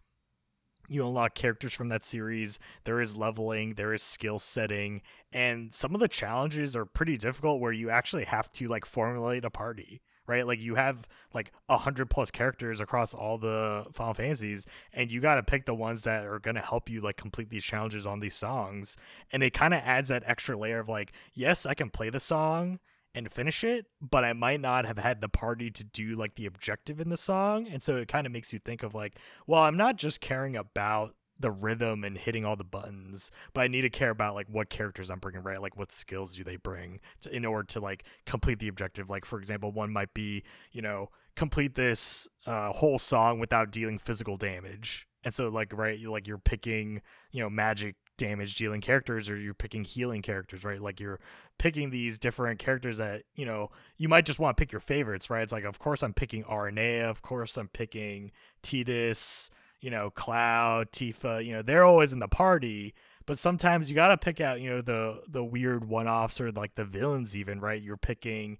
You 0.88 1.08
unlock 1.08 1.34
characters 1.34 1.74
from 1.74 1.90
that 1.90 2.04
series. 2.04 2.60
There 2.84 3.02
is 3.02 3.16
leveling, 3.16 3.74
there 3.74 3.94
is 3.94 4.04
skill 4.04 4.38
setting, 4.38 5.02
and 5.32 5.74
some 5.74 5.96
of 5.96 6.02
the 6.02 6.08
challenges 6.08 6.76
are 6.76 6.86
pretty 6.86 7.18
difficult 7.18 7.60
where 7.60 7.72
you 7.72 7.90
actually 7.90 8.26
have 8.26 8.52
to 8.54 8.68
like 8.68 8.86
formulate 8.86 9.46
a 9.46 9.50
party, 9.50 10.02
right? 10.28 10.48
Like 10.48 10.60
you 10.60 10.76
have 10.76 11.08
like 11.34 11.52
a 11.70 11.78
hundred 11.78 12.10
plus 12.10 12.32
characters 12.32 12.80
across 12.80 13.14
all 13.14 13.38
the 13.38 13.86
Final 13.94 14.14
Fantasies, 14.14 14.66
and 14.94 15.12
you 15.12 15.22
got 15.22 15.36
to 15.36 15.44
pick 15.44 15.66
the 15.66 15.76
ones 15.76 16.04
that 16.04 16.26
are 16.26 16.40
to 16.56 16.62
help 16.62 16.90
you 16.90 17.02
like 17.02 17.18
complete 17.18 17.50
these 17.50 17.64
challenges 17.64 18.06
on 18.06 18.20
these 18.20 18.36
songs 18.36 18.98
and 19.32 19.44
it 19.44 19.54
kind 19.54 19.74
of 19.74 19.82
adds 19.84 20.10
that 20.10 20.24
extra 20.26 20.58
layer 20.58 20.80
of 20.80 20.90
like 20.90 21.12
yes 21.34 21.66
i 21.66 21.74
can 21.74 21.90
play 21.90 22.10
the 22.10 22.20
song 22.20 22.80
and 23.14 23.32
finish 23.32 23.64
it 23.64 23.86
but 24.02 24.24
i 24.24 24.34
might 24.34 24.60
not 24.60 24.86
have 24.86 24.98
had 24.98 25.22
the 25.22 25.30
party 25.30 25.70
to 25.70 25.84
do 25.84 26.16
like 26.16 26.36
the 26.36 26.46
objective 26.46 27.00
in 27.00 27.10
the 27.10 27.18
song 27.18 27.68
and 27.68 27.84
so 27.84 27.98
it 27.98 28.08
kind 28.08 28.26
of 28.26 28.34
makes 28.34 28.52
you 28.52 28.60
think 28.60 28.84
of 28.84 28.96
like 28.96 29.18
well 29.48 29.62
i'm 29.62 29.78
not 29.78 29.96
just 29.96 30.22
caring 30.22 30.56
about 30.56 31.16
the 31.40 31.52
rhythm 31.52 32.04
and 32.04 32.18
hitting 32.18 32.46
all 32.46 32.56
the 32.56 32.64
buttons 32.64 33.32
but 33.54 33.62
i 33.62 33.68
need 33.68 33.82
to 33.82 33.90
care 33.90 34.10
about 34.10 34.36
like 34.36 34.48
what 34.50 34.70
characters 34.70 35.10
i'm 35.10 35.20
bringing 35.20 35.44
right 35.44 35.62
like 35.62 35.78
what 35.78 35.92
skills 35.92 36.36
do 36.36 36.44
they 36.44 36.56
bring 36.56 37.00
to, 37.22 37.36
in 37.36 37.46
order 37.46 37.66
to 37.66 37.80
like 37.80 38.04
complete 38.26 38.60
the 38.60 38.68
objective 38.68 39.10
like 39.10 39.26
for 39.26 39.40
example 39.40 39.72
one 39.72 39.92
might 39.92 40.14
be 40.14 40.44
you 40.72 40.82
know 40.82 41.10
complete 41.36 41.76
this 41.76 42.28
uh, 42.46 42.72
whole 42.72 42.98
song 42.98 43.40
without 43.40 43.70
dealing 43.70 43.98
physical 43.98 44.38
damage 44.38 45.08
and 45.24 45.34
so 45.34 45.50
like 45.50 45.74
right 45.74 46.00
like 46.02 46.28
you're 46.28 46.38
picking 46.38 47.02
you 47.32 47.42
know 47.44 47.50
magic 47.50 47.96
damage 48.18 48.56
dealing 48.56 48.82
characters 48.82 49.30
or 49.30 49.38
you're 49.38 49.54
picking 49.54 49.84
healing 49.84 50.22
characters, 50.22 50.64
right? 50.64 50.82
Like 50.82 51.00
you're 51.00 51.20
picking 51.58 51.90
these 51.90 52.18
different 52.18 52.60
characters 52.60 52.98
that, 52.98 53.24
you 53.36 53.46
know, 53.46 53.70
you 53.98 54.08
might 54.08 54.26
just 54.26 54.40
want 54.40 54.56
to 54.56 54.62
pick 54.62 54.72
your 54.72 54.82
favorites, 54.82 55.30
right? 55.30 55.44
It's 55.44 55.52
like, 55.52 55.64
of 55.64 55.80
course, 55.80 56.04
I'm 56.04 56.14
picking 56.14 56.44
RNA 56.44 57.10
Of 57.10 57.22
course, 57.22 57.58
I'm 57.58 57.68
picking 57.68 58.32
Tidus, 58.64 59.50
you 59.86 59.92
know, 59.92 60.10
Cloud, 60.10 60.92
Tifa. 60.92 61.46
You 61.46 61.54
know, 61.54 61.62
they're 61.62 61.84
always 61.84 62.12
in 62.12 62.18
the 62.18 62.28
party. 62.28 62.96
But 63.28 63.38
sometimes 63.38 63.88
you 63.88 63.96
got 63.96 64.08
to 64.08 64.18
pick 64.18 64.42
out, 64.42 64.60
you 64.60 64.68
know, 64.68 64.82
the 64.82 65.22
the 65.28 65.44
weird 65.44 65.88
one 65.88 66.08
offs 66.08 66.42
or 66.42 66.52
like 66.52 66.74
the 66.74 66.86
villains, 66.86 67.36
even, 67.36 67.60
right? 67.60 67.80
You're 67.80 67.96
picking 67.96 68.58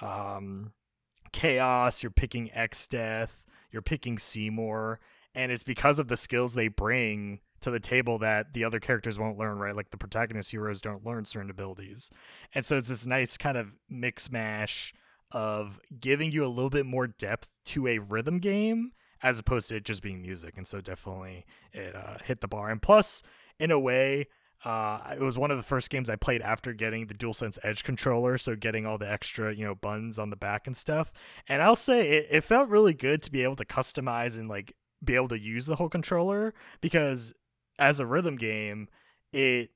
um, 0.00 0.72
Chaos, 1.32 2.04
you're 2.04 2.12
picking 2.12 2.48
Exdeath, 2.50 3.30
you're 3.72 3.82
picking 3.82 4.20
Seymour. 4.20 5.00
And 5.34 5.50
it's 5.50 5.64
because 5.64 5.98
of 5.98 6.06
the 6.06 6.16
skills 6.16 6.54
they 6.54 6.68
bring 6.68 7.40
to 7.60 7.72
the 7.72 7.80
table 7.80 8.18
that 8.18 8.54
the 8.54 8.62
other 8.62 8.78
characters 8.78 9.18
won't 9.18 9.36
learn, 9.36 9.58
right? 9.58 9.74
Like 9.74 9.90
the 9.90 9.98
protagonist 9.98 10.52
heroes 10.52 10.80
don't 10.80 11.04
learn 11.04 11.24
certain 11.24 11.50
abilities. 11.50 12.12
And 12.54 12.64
so 12.64 12.76
it's 12.76 12.88
this 12.88 13.04
nice 13.04 13.36
kind 13.36 13.58
of 13.58 13.72
mix 13.90 14.30
mash 14.30 14.94
of 15.32 15.80
giving 15.98 16.30
you 16.30 16.46
a 16.46 16.48
little 16.48 16.70
bit 16.70 16.86
more 16.86 17.08
depth 17.08 17.48
to 17.66 17.88
a 17.88 17.98
rhythm 17.98 18.38
game 18.38 18.92
as 19.22 19.38
opposed 19.38 19.68
to 19.68 19.76
it 19.76 19.84
just 19.84 20.02
being 20.02 20.22
music. 20.22 20.54
And 20.56 20.66
so 20.66 20.80
definitely 20.80 21.44
it 21.72 21.94
uh, 21.94 22.18
hit 22.24 22.40
the 22.40 22.48
bar. 22.48 22.70
And 22.70 22.80
plus, 22.80 23.22
in 23.58 23.70
a 23.70 23.78
way, 23.78 24.28
uh, 24.64 24.98
it 25.12 25.20
was 25.20 25.38
one 25.38 25.50
of 25.50 25.56
the 25.56 25.62
first 25.62 25.88
games 25.90 26.10
I 26.10 26.16
played 26.16 26.42
after 26.42 26.72
getting 26.72 27.06
the 27.06 27.14
DualSense 27.14 27.58
Edge 27.62 27.84
controller, 27.84 28.38
so 28.38 28.56
getting 28.56 28.86
all 28.86 28.98
the 28.98 29.10
extra, 29.10 29.54
you 29.54 29.64
know, 29.64 29.74
buttons 29.74 30.18
on 30.18 30.30
the 30.30 30.36
back 30.36 30.66
and 30.66 30.76
stuff. 30.76 31.12
And 31.48 31.62
I'll 31.62 31.76
say 31.76 32.10
it, 32.10 32.26
it 32.30 32.40
felt 32.42 32.68
really 32.68 32.94
good 32.94 33.22
to 33.22 33.30
be 33.30 33.42
able 33.42 33.56
to 33.56 33.64
customize 33.64 34.36
and 34.36 34.48
like 34.48 34.74
be 35.04 35.14
able 35.14 35.28
to 35.28 35.38
use 35.38 35.66
the 35.66 35.76
whole 35.76 35.88
controller 35.88 36.54
because 36.80 37.32
as 37.78 38.00
a 38.00 38.06
rhythm 38.06 38.36
game, 38.36 38.88
it 39.32 39.70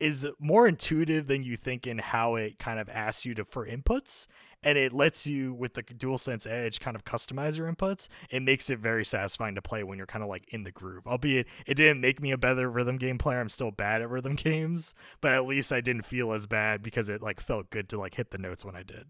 is 0.00 0.26
more 0.40 0.66
intuitive 0.66 1.28
than 1.28 1.42
you 1.42 1.56
think 1.56 1.86
in 1.86 1.98
how 1.98 2.34
it 2.34 2.58
kind 2.58 2.80
of 2.80 2.88
asks 2.88 3.24
you 3.24 3.34
to 3.34 3.44
for 3.44 3.66
inputs 3.66 4.26
and 4.64 4.78
it 4.78 4.92
lets 4.92 5.26
you 5.26 5.52
with 5.54 5.74
the 5.74 5.82
DualSense 5.82 6.50
Edge 6.50 6.80
kind 6.80 6.96
of 6.96 7.04
customize 7.04 7.56
your 7.56 7.70
inputs. 7.72 8.08
It 8.30 8.42
makes 8.42 8.70
it 8.70 8.78
very 8.78 9.04
satisfying 9.04 9.54
to 9.54 9.62
play 9.62 9.84
when 9.84 9.98
you're 9.98 10.06
kind 10.06 10.22
of 10.22 10.28
like 10.28 10.52
in 10.52 10.64
the 10.64 10.72
groove. 10.72 11.06
Albeit 11.06 11.46
it 11.66 11.74
didn't 11.74 12.00
make 12.00 12.20
me 12.20 12.32
a 12.32 12.38
better 12.38 12.70
rhythm 12.70 12.96
game 12.96 13.18
player. 13.18 13.40
I'm 13.40 13.50
still 13.50 13.70
bad 13.70 14.02
at 14.02 14.10
rhythm 14.10 14.34
games, 14.34 14.94
but 15.20 15.32
at 15.32 15.46
least 15.46 15.72
I 15.72 15.80
didn't 15.80 16.06
feel 16.06 16.32
as 16.32 16.46
bad 16.46 16.82
because 16.82 17.08
it 17.08 17.22
like 17.22 17.40
felt 17.40 17.70
good 17.70 17.88
to 17.90 17.98
like 17.98 18.14
hit 18.14 18.30
the 18.30 18.38
notes 18.38 18.64
when 18.64 18.74
I 18.74 18.82
did. 18.82 19.06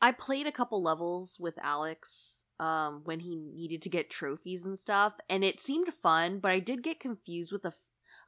I 0.00 0.12
played 0.12 0.46
a 0.46 0.52
couple 0.52 0.82
levels 0.82 1.38
with 1.40 1.54
Alex 1.62 2.44
um, 2.60 3.02
when 3.04 3.20
he 3.20 3.36
needed 3.36 3.80
to 3.82 3.88
get 3.88 4.10
trophies 4.10 4.66
and 4.66 4.78
stuff, 4.78 5.14
and 5.30 5.42
it 5.42 5.58
seemed 5.58 5.88
fun, 6.02 6.38
but 6.38 6.50
I 6.50 6.58
did 6.58 6.82
get 6.82 7.00
confused 7.00 7.50
with 7.50 7.64
a, 7.64 7.68
f- 7.68 7.74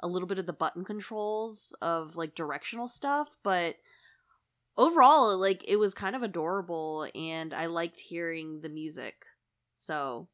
a 0.00 0.08
little 0.08 0.28
bit 0.28 0.38
of 0.38 0.46
the 0.46 0.52
button 0.52 0.84
controls 0.84 1.74
of 1.82 2.16
like 2.16 2.34
directional 2.34 2.88
stuff. 2.88 3.36
But 3.42 3.76
overall, 4.78 5.36
like 5.36 5.62
it 5.68 5.76
was 5.76 5.92
kind 5.92 6.16
of 6.16 6.22
adorable, 6.22 7.06
and 7.14 7.52
I 7.52 7.66
liked 7.66 7.98
hearing 7.98 8.60
the 8.62 8.70
music. 8.70 9.14
So, 9.76 10.28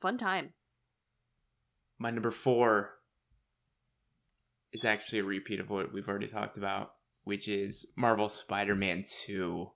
fun 0.00 0.18
time. 0.18 0.52
My 1.98 2.10
number 2.10 2.30
four 2.30 2.92
is 4.72 4.84
actually 4.84 5.20
a 5.20 5.24
repeat 5.24 5.58
of 5.58 5.70
what 5.70 5.92
we've 5.92 6.08
already 6.08 6.28
talked 6.28 6.58
about, 6.58 6.92
which 7.24 7.48
is 7.48 7.86
Marvel 7.96 8.28
Spider-Man 8.28 9.02
Two. 9.24 9.70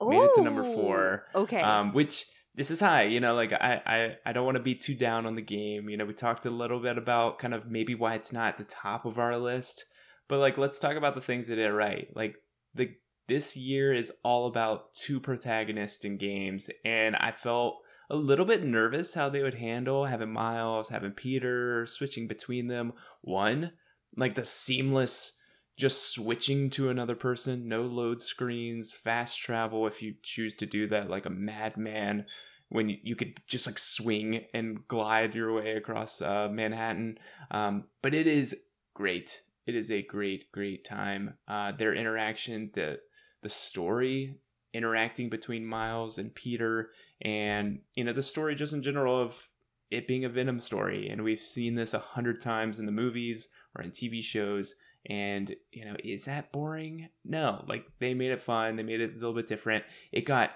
Made 0.00 0.22
it 0.22 0.30
to 0.34 0.42
number 0.42 0.62
four. 0.62 1.24
Oh, 1.34 1.42
Okay. 1.42 1.60
Um, 1.60 1.92
which 1.92 2.26
this 2.54 2.70
is 2.70 2.80
high, 2.80 3.04
you 3.04 3.18
know, 3.20 3.34
like 3.34 3.52
I, 3.52 3.80
I, 3.86 4.16
I 4.26 4.32
don't 4.32 4.44
want 4.44 4.56
to 4.56 4.62
be 4.62 4.74
too 4.74 4.94
down 4.94 5.26
on 5.26 5.34
the 5.34 5.42
game. 5.42 5.88
You 5.88 5.96
know, 5.96 6.04
we 6.04 6.12
talked 6.12 6.46
a 6.46 6.50
little 6.50 6.80
bit 6.80 6.98
about 6.98 7.38
kind 7.38 7.54
of 7.54 7.70
maybe 7.70 7.94
why 7.94 8.14
it's 8.14 8.32
not 8.32 8.48
at 8.48 8.58
the 8.58 8.64
top 8.64 9.04
of 9.04 9.18
our 9.18 9.36
list, 9.36 9.84
but 10.28 10.38
like 10.38 10.58
let's 10.58 10.78
talk 10.78 10.96
about 10.96 11.14
the 11.14 11.20
things 11.20 11.48
that 11.48 11.58
it 11.58 11.72
right. 11.72 12.08
Like 12.14 12.36
the 12.74 12.94
this 13.28 13.56
year 13.56 13.92
is 13.92 14.12
all 14.22 14.46
about 14.46 14.94
two 14.94 15.20
protagonists 15.20 16.04
in 16.04 16.16
games, 16.16 16.70
and 16.84 17.16
I 17.16 17.32
felt 17.32 17.78
a 18.08 18.16
little 18.16 18.44
bit 18.44 18.64
nervous 18.64 19.14
how 19.14 19.28
they 19.28 19.42
would 19.42 19.54
handle 19.54 20.04
having 20.04 20.32
Miles, 20.32 20.90
having 20.90 21.10
Peter, 21.10 21.86
switching 21.86 22.28
between 22.28 22.68
them. 22.68 22.92
One, 23.22 23.72
like 24.16 24.36
the 24.36 24.44
seamless 24.44 25.38
just 25.76 26.12
switching 26.14 26.70
to 26.70 26.88
another 26.88 27.14
person, 27.14 27.68
no 27.68 27.82
load 27.82 28.22
screens, 28.22 28.92
fast 28.92 29.38
travel 29.38 29.86
if 29.86 30.00
you 30.02 30.14
choose 30.22 30.54
to 30.54 30.66
do 30.66 30.88
that 30.88 31.10
like 31.10 31.26
a 31.26 31.30
madman 31.30 32.24
when 32.68 32.88
you, 32.88 32.96
you 33.02 33.14
could 33.14 33.40
just 33.46 33.66
like 33.66 33.78
swing 33.78 34.44
and 34.54 34.86
glide 34.88 35.34
your 35.34 35.52
way 35.52 35.76
across 35.76 36.22
uh, 36.22 36.48
Manhattan. 36.50 37.18
Um, 37.50 37.84
but 38.02 38.14
it 38.14 38.26
is 38.26 38.64
great. 38.94 39.42
It 39.66 39.74
is 39.74 39.90
a 39.90 40.02
great, 40.02 40.50
great 40.52 40.84
time. 40.84 41.34
Uh, 41.48 41.72
their 41.72 41.94
interaction, 41.94 42.70
the 42.74 43.00
the 43.42 43.48
story 43.48 44.38
interacting 44.72 45.28
between 45.28 45.66
Miles 45.66 46.18
and 46.18 46.34
Peter, 46.34 46.90
and 47.20 47.80
you 47.94 48.04
know 48.04 48.12
the 48.12 48.22
story 48.22 48.54
just 48.54 48.72
in 48.72 48.82
general 48.82 49.20
of 49.20 49.48
it 49.90 50.06
being 50.06 50.24
a 50.24 50.28
Venom 50.28 50.60
story, 50.60 51.08
and 51.08 51.22
we've 51.22 51.40
seen 51.40 51.74
this 51.74 51.94
a 51.94 51.98
hundred 51.98 52.40
times 52.40 52.78
in 52.78 52.86
the 52.86 52.92
movies 52.92 53.48
or 53.74 53.82
in 53.82 53.90
TV 53.90 54.22
shows. 54.22 54.74
And 55.08 55.54
you 55.72 55.84
know, 55.84 55.96
is 56.02 56.24
that 56.24 56.52
boring? 56.52 57.08
No, 57.24 57.64
like 57.68 57.86
they 57.98 58.14
made 58.14 58.32
it 58.32 58.42
fun. 58.42 58.76
They 58.76 58.82
made 58.82 59.00
it 59.00 59.12
a 59.12 59.14
little 59.14 59.34
bit 59.34 59.46
different. 59.46 59.84
It 60.12 60.26
got 60.26 60.50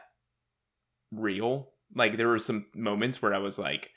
real. 1.13 1.73
Like 1.95 2.17
there 2.17 2.29
were 2.29 2.39
some 2.39 2.67
moments 2.75 3.21
where 3.21 3.35
I 3.35 3.39
was 3.39 3.59
like, 3.59 3.91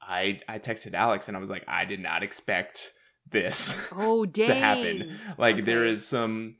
I 0.00 0.40
I 0.48 0.58
texted 0.58 0.94
Alex 0.94 1.28
and 1.28 1.36
I 1.36 1.40
was 1.40 1.50
like, 1.50 1.64
I 1.66 1.84
did 1.84 2.00
not 2.00 2.22
expect 2.22 2.92
this 3.30 3.78
oh, 3.92 4.26
dang. 4.26 4.46
to 4.46 4.54
happen. 4.54 5.18
Like 5.38 5.64
there 5.64 5.82
Okay. 5.82 5.90
is 5.90 6.06
some 6.06 6.56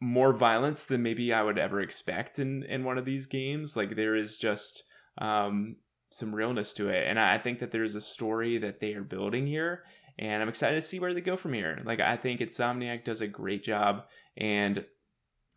more 0.00 0.32
violence 0.32 0.84
than 0.84 1.02
maybe 1.02 1.32
I 1.32 1.42
would 1.42 1.58
ever 1.58 1.80
expect 1.80 2.38
in 2.38 2.62
in 2.64 2.84
one 2.84 2.98
of 2.98 3.04
these 3.04 3.26
games. 3.26 3.76
Like 3.76 3.96
there 3.96 4.16
is 4.16 4.36
just 4.38 4.84
um 5.18 5.76
some 6.10 6.34
realness 6.34 6.74
to 6.74 6.88
it, 6.88 7.06
and 7.08 7.18
I 7.18 7.34
I 7.34 7.38
think 7.38 7.58
that 7.60 7.70
there's 7.72 7.94
a 7.94 8.00
story 8.00 8.58
that 8.58 8.80
they 8.80 8.94
are 8.94 9.02
building 9.04 9.46
here, 9.46 9.84
and 10.18 10.42
I'm 10.42 10.48
excited 10.48 10.76
to 10.76 10.82
see 10.82 11.00
where 11.00 11.14
they 11.14 11.20
go 11.20 11.36
from 11.36 11.52
here. 11.54 11.78
Like 11.84 12.00
I 12.00 12.16
think 12.16 12.40
Insomniac 12.40 13.04
does 13.04 13.20
a 13.20 13.26
great 13.28 13.62
job, 13.64 14.04
and 14.36 14.84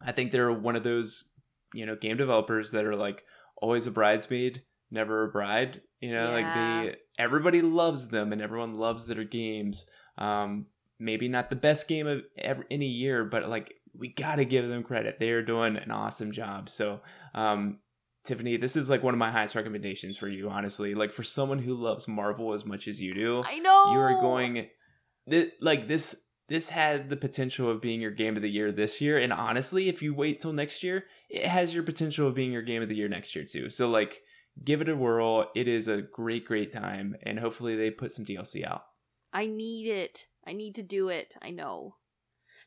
I 0.01 0.11
think 0.11 0.31
they're 0.31 0.51
one 0.51 0.75
of 0.75 0.83
those 0.83 1.31
you 1.73 1.85
know 1.85 1.95
game 1.95 2.17
developers 2.17 2.71
that 2.71 2.85
are 2.85 2.95
like 2.95 3.23
always 3.61 3.87
a 3.87 3.91
bridesmaid, 3.91 4.63
never 4.91 5.23
a 5.23 5.31
bride. 5.31 5.81
You 5.99 6.13
know, 6.13 6.31
like 6.31 6.53
they 6.53 6.95
everybody 7.17 7.61
loves 7.61 8.09
them, 8.09 8.31
and 8.31 8.41
everyone 8.41 8.75
loves 8.75 9.07
their 9.07 9.23
games. 9.23 9.85
Um, 10.17 10.67
maybe 10.99 11.27
not 11.27 11.49
the 11.49 11.55
best 11.55 11.87
game 11.87 12.07
of 12.07 12.23
ever, 12.37 12.65
any 12.71 12.87
year, 12.87 13.25
but 13.25 13.49
like 13.49 13.73
we 13.97 14.09
got 14.09 14.37
to 14.37 14.45
give 14.45 14.67
them 14.67 14.83
credit. 14.83 15.19
They 15.19 15.31
are 15.31 15.41
doing 15.41 15.77
an 15.77 15.91
awesome 15.91 16.31
job. 16.31 16.69
So, 16.69 17.01
um, 17.33 17.79
Tiffany, 18.25 18.57
this 18.57 18.75
is 18.75 18.89
like 18.89 19.03
one 19.03 19.13
of 19.13 19.19
my 19.19 19.31
highest 19.31 19.55
recommendations 19.55 20.17
for 20.17 20.27
you, 20.27 20.49
honestly. 20.49 20.95
Like 20.95 21.11
for 21.11 21.23
someone 21.23 21.59
who 21.59 21.75
loves 21.75 22.07
Marvel 22.07 22.53
as 22.53 22.65
much 22.65 22.87
as 22.87 22.99
you 22.99 23.13
do, 23.13 23.43
I 23.45 23.59
know. 23.59 23.93
you 23.93 23.99
are 23.99 24.19
going 24.21 24.67
th- 25.29 25.51
like 25.61 25.87
this 25.87 26.15
this 26.47 26.69
had 26.69 27.09
the 27.09 27.17
potential 27.17 27.69
of 27.69 27.81
being 27.81 28.01
your 28.01 28.11
game 28.11 28.35
of 28.35 28.41
the 28.41 28.49
year 28.49 28.71
this 28.71 29.01
year 29.01 29.17
and 29.17 29.33
honestly 29.33 29.89
if 29.89 30.01
you 30.01 30.13
wait 30.13 30.39
till 30.39 30.53
next 30.53 30.83
year 30.83 31.05
it 31.29 31.45
has 31.45 31.73
your 31.73 31.83
potential 31.83 32.27
of 32.27 32.35
being 32.35 32.51
your 32.51 32.61
game 32.61 32.81
of 32.81 32.89
the 32.89 32.95
year 32.95 33.09
next 33.09 33.35
year 33.35 33.45
too 33.45 33.69
so 33.69 33.89
like 33.89 34.21
give 34.63 34.81
it 34.81 34.89
a 34.89 34.95
whirl 34.95 35.49
it 35.55 35.67
is 35.67 35.87
a 35.87 36.01
great 36.01 36.45
great 36.45 36.71
time 36.71 37.15
and 37.23 37.39
hopefully 37.39 37.75
they 37.75 37.89
put 37.89 38.11
some 38.11 38.25
dlc 38.25 38.65
out 38.65 38.83
I 39.35 39.45
need 39.47 39.87
it. 39.87 40.25
I 40.47 40.53
need 40.53 40.75
to 40.75 40.83
do 40.83 41.09
it. 41.09 41.35
I 41.41 41.49
know. 41.51 41.95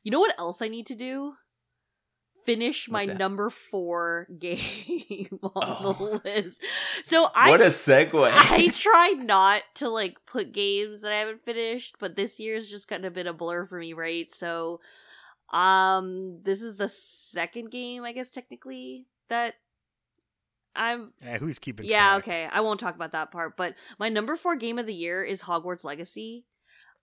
You 0.03 0.11
know 0.11 0.21
what 0.21 0.35
else 0.39 0.61
I 0.61 0.69
need 0.69 0.87
to 0.87 0.95
do? 0.95 1.35
Finish 2.45 2.89
my 2.91 3.03
number 3.05 3.51
four 3.51 4.27
game 4.39 5.29
on 5.43 5.51
Oh. 5.55 6.21
the 6.25 6.31
list. 6.31 6.63
So 7.05 7.29
I 7.35 7.51
what 7.51 7.61
a 7.61 7.67
segue 7.67 8.31
I 8.33 8.69
try 8.75 9.11
not 9.19 9.63
to 9.77 9.89
like 9.89 10.17
put 10.27 10.53
games 10.53 11.03
that 11.03 11.13
I 11.13 11.17
haven't 11.19 11.45
finished, 11.45 11.97
but 11.99 12.17
this 12.17 12.41
year's 12.41 12.69
just 12.69 12.89
kind 12.89 13.05
of 13.05 13.13
been 13.13 13.27
a 13.27 13.33
blur 13.35 13.67
for 13.67 13.79
me, 13.79 13.93
right? 13.93 14.33
So 14.35 14.81
um 15.53 16.41
this 16.43 16.63
is 16.63 16.77
the 16.77 16.89
second 16.89 17.71
game, 17.71 18.05
I 18.05 18.13
guess 18.13 18.31
technically, 18.31 19.07
that 19.29 19.55
I'm 20.75 21.13
Yeah, 21.23 21.39
who's 21.39 21.59
keeping 21.59 21.87
yeah, 21.87 22.11
track? 22.13 22.23
okay. 22.25 22.49
I 22.51 22.61
won't 22.61 22.81
talk 22.81 22.95
about 22.95 23.13
that 23.13 23.31
part, 23.33 23.57
but 23.57 23.75
my 23.99 24.09
number 24.09 24.37
four 24.37 24.57
game 24.57 24.79
of 24.79 24.87
the 24.87 24.95
year 24.95 25.23
is 25.23 25.43
Hogwarts 25.43 25.85
Legacy. 25.85 26.47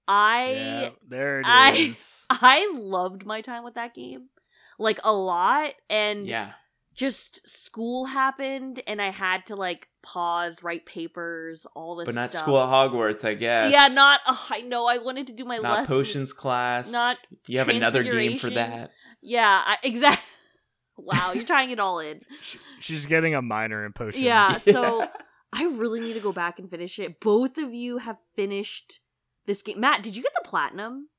I 0.07 0.53
Yeah, 0.53 0.89
there 1.07 1.39
it 1.39 1.45
I- 1.47 1.73
is. 1.73 2.25
I 2.29 2.71
loved 2.73 3.25
my 3.25 3.41
time 3.41 3.63
with 3.63 3.75
that 3.75 3.93
game. 3.95 4.29
Like 4.77 4.99
a 5.03 5.13
lot 5.13 5.73
and 5.89 6.27
yeah 6.27 6.51
just 6.93 7.45
school 7.45 8.05
happened 8.05 8.81
and 8.87 9.01
I 9.01 9.09
had 9.09 9.47
to 9.47 9.55
like 9.57 9.89
pause, 10.01 10.63
write 10.63 10.85
papers, 10.85 11.65
all 11.75 11.97
this 11.97 12.05
but 12.05 12.15
not 12.15 12.29
stuff. 12.29 12.43
school 12.43 12.57
at 12.61 12.69
hogwarts 12.69 13.25
i 13.25 13.33
guess 13.33 13.73
Yeah, 13.73 13.89
not 13.93 14.21
oh, 14.25 14.47
I 14.49 14.61
know 14.61 14.85
I 14.85 14.99
wanted 14.99 15.27
to 15.27 15.33
do 15.33 15.43
my 15.43 15.57
not 15.57 15.71
lessons. 15.79 15.87
potions 15.89 16.33
class 16.33 16.91
not 16.93 17.17
you 17.47 17.57
have 17.59 17.67
another 17.67 18.01
game 18.03 18.37
for 18.37 18.49
that 18.51 18.91
Yeah, 19.21 19.61
I, 19.65 19.77
exactly. 19.83 20.23
wow, 20.97 21.33
you're 21.33 21.43
tying 21.45 21.71
it 21.71 21.79
all 21.79 21.99
in. 21.99 22.21
She's 22.79 23.05
getting 23.05 23.35
a 23.35 23.41
minor 23.41 23.85
in 23.85 23.91
potions. 23.91 24.23
Yeah, 24.23 24.57
so 24.57 25.05
I 25.51 25.63
really 25.65 25.99
need 25.99 26.13
to 26.13 26.19
go 26.21 26.31
back 26.31 26.59
and 26.59 26.69
finish 26.69 26.97
it. 26.99 27.19
Both 27.19 27.57
of 27.57 27.73
you 27.73 27.97
have 27.97 28.17
finished 28.37 28.99
this 29.45 29.61
game. 29.61 29.79
Matt, 29.79 30.03
did 30.03 30.15
you 30.15 30.23
get 30.23 30.33
the 30.33 30.47
platinum? 30.47 31.09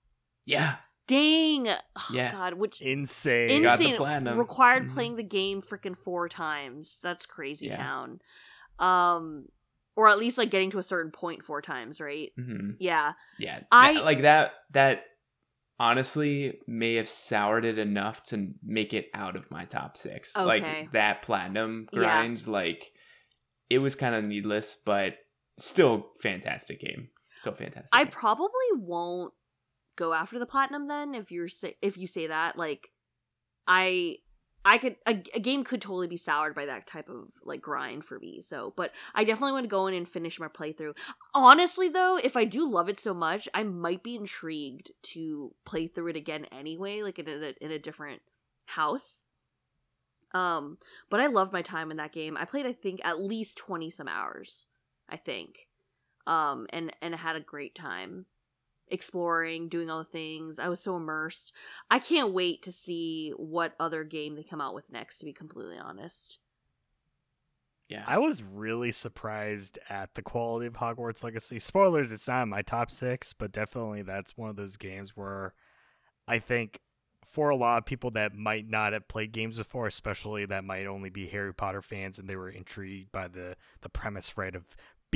Yeah. 0.45 0.77
Dang. 1.07 1.69
Oh, 1.69 1.77
Yeah. 2.13 2.33
God, 2.33 2.55
which 2.55 2.81
Insane. 2.81 3.63
Got 3.63 3.79
the 3.79 3.85
insane. 3.85 3.97
platinum. 3.97 4.39
Required 4.39 4.89
Mhm. 4.89 4.93
playing 4.93 5.17
the 5.17 5.23
game 5.23 5.63
freaking 5.63 5.97
four 5.97 6.29
times. 6.29 6.99
That's 7.03 7.27
crazy 7.27 7.67
Yeah. 7.69 7.77
town. 7.77 8.21
Um, 8.79 9.47
or 9.95 10.09
at 10.09 10.19
least 10.19 10.37
like 10.37 10.51
getting 10.51 10.71
to 10.73 10.79
a 10.79 10.83
certain 10.83 11.13
point 11.13 11.45
four 11.45 11.63
times, 11.63 12.01
right? 12.01 12.33
hmm 12.37 12.73
Yeah. 12.79 13.13
Yeah. 13.39 13.63
I- 13.71 14.01
like 14.03 14.23
that 14.23 14.53
that 14.73 15.05
honestly 15.79 16.61
may 16.67 16.95
have 16.95 17.09
soured 17.09 17.65
it 17.65 17.79
enough 17.79 18.23
to 18.25 18.53
make 18.63 18.93
it 18.95 19.09
out 19.15 19.37
of 19.37 19.51
my 19.51 19.65
top 19.65 19.97
six. 19.97 20.37
Okay. 20.37 20.45
Like 20.45 20.93
that 20.93 21.23
platinum 21.23 21.89
Yeah. 21.93 21.99
grind, 22.01 22.47
like 22.47 22.93
it 23.71 23.79
was 23.79 23.95
kind 23.95 24.15
of 24.15 24.25
needless, 24.25 24.75
but 24.75 25.19
still 25.59 26.13
fantastic 26.21 26.81
game. 26.81 27.11
Fantastic. 27.53 27.91
I 27.93 28.05
probably 28.05 28.51
won't 28.75 29.33
go 29.97 30.13
after 30.13 30.39
the 30.39 30.47
platinum 30.47 30.89
then 30.89 31.15
if 31.15 31.33
you're 31.33 31.49
if 31.81 31.97
you 31.97 32.07
say 32.07 32.27
that 32.27 32.59
like 32.59 32.91
I 33.67 34.19
I 34.65 34.79
could 34.79 34.97
a, 35.07 35.23
a 35.33 35.41
game 35.41 35.63
could 35.63 35.81
totally 35.81 36.09
be 36.09 36.17
soured 36.17 36.55
by 36.55 36.67
that 36.67 36.89
type 36.89 37.09
of 37.09 37.29
like 37.45 37.61
grind 37.61 38.05
for 38.05 38.19
me. 38.19 38.41
So, 38.41 38.75
but 38.77 38.93
I 39.15 39.23
definitely 39.23 39.53
want 39.53 39.65
to 39.65 39.69
go 39.69 39.87
in 39.87 39.95
and 39.95 40.09
finish 40.09 40.41
my 40.41 40.49
playthrough. 40.49 40.97
Honestly 41.35 41.89
though, 41.89 42.19
if 42.23 42.37
I 42.37 42.45
do 42.45 42.69
love 42.69 42.89
it 42.89 42.99
so 42.99 43.15
much, 43.15 43.49
I 43.55 43.63
might 43.63 44.03
be 44.03 44.17
intrigued 44.17 44.91
to 45.15 45.55
play 45.65 45.87
through 45.87 46.09
it 46.09 46.17
again 46.17 46.47
anyway, 46.47 47.03
like 47.03 47.21
in 47.21 47.29
a 47.29 47.55
in 47.61 47.71
a 47.71 47.79
different 47.79 48.23
house. 48.67 49.23
Um, 50.35 50.79
but 51.09 51.21
I 51.21 51.27
loved 51.27 51.53
my 51.53 51.63
time 51.63 51.93
in 51.93 51.97
that 51.99 52.13
game. 52.13 52.37
I 52.37 52.45
played 52.45 52.67
I 52.67 52.73
think 52.73 53.01
at 53.05 53.21
least 53.21 53.59
20 53.59 53.89
some 53.91 54.09
hours, 54.09 54.67
I 55.09 55.17
think. 55.17 55.66
Um 56.27 56.67
and 56.71 56.93
and 57.01 57.15
had 57.15 57.37
a 57.37 57.41
great 57.41 57.75
time 57.75 58.27
exploring, 58.89 59.69
doing 59.69 59.91
all 59.91 59.99
the 59.99 60.05
things. 60.05 60.59
I 60.59 60.69
was 60.69 60.81
so 60.81 60.97
immersed. 60.97 61.53
I 61.91 61.99
can't 61.99 62.33
wait 62.33 62.63
to 62.63 62.73
see 62.73 63.31
what 63.37 63.75
other 63.81 64.05
game 64.05 64.37
they 64.37 64.45
come 64.45 64.61
out 64.61 64.75
with 64.75 64.93
next, 64.93 65.19
to 65.19 65.25
be 65.25 65.33
completely 65.33 65.77
honest. 65.79 66.39
yeah. 67.89 68.05
I 68.07 68.19
was 68.19 68.43
really 68.43 68.93
surprised 68.93 69.79
at 69.89 70.15
the 70.15 70.23
quality 70.23 70.67
of 70.67 70.75
Hogwarts 70.75 71.23
Legacy. 71.23 71.59
Spoilers, 71.61 72.11
it's 72.13 72.27
not 72.27 72.43
in 72.43 72.49
my 72.49 72.63
top 72.63 72.91
six, 72.91 73.33
but 73.33 73.53
definitely 73.53 74.03
that's 74.03 74.37
one 74.37 74.51
of 74.51 74.57
those 74.57 74.77
games 74.77 75.17
where 75.17 75.55
I 76.27 76.41
think 76.41 76.81
for 77.25 77.51
a 77.51 77.57
lot 77.57 77.79
of 77.79 77.87
people 77.87 78.11
that 78.13 78.35
might 78.35 78.69
not 78.69 78.93
have 78.93 79.09
played 79.09 79.31
games 79.33 79.59
before, 79.59 79.87
especially 79.87 80.47
that 80.47 80.65
might 80.65 80.87
only 80.87 81.11
be 81.11 81.27
Harry 81.29 81.55
Potter 81.55 81.83
fans 81.83 82.19
and 82.19 82.29
they 82.29 82.37
were 82.37 82.51
intrigued 82.51 83.13
by 83.13 83.29
the 83.29 83.57
the 83.83 83.89
premise, 83.89 84.37
right, 84.37 84.55
of 84.55 84.65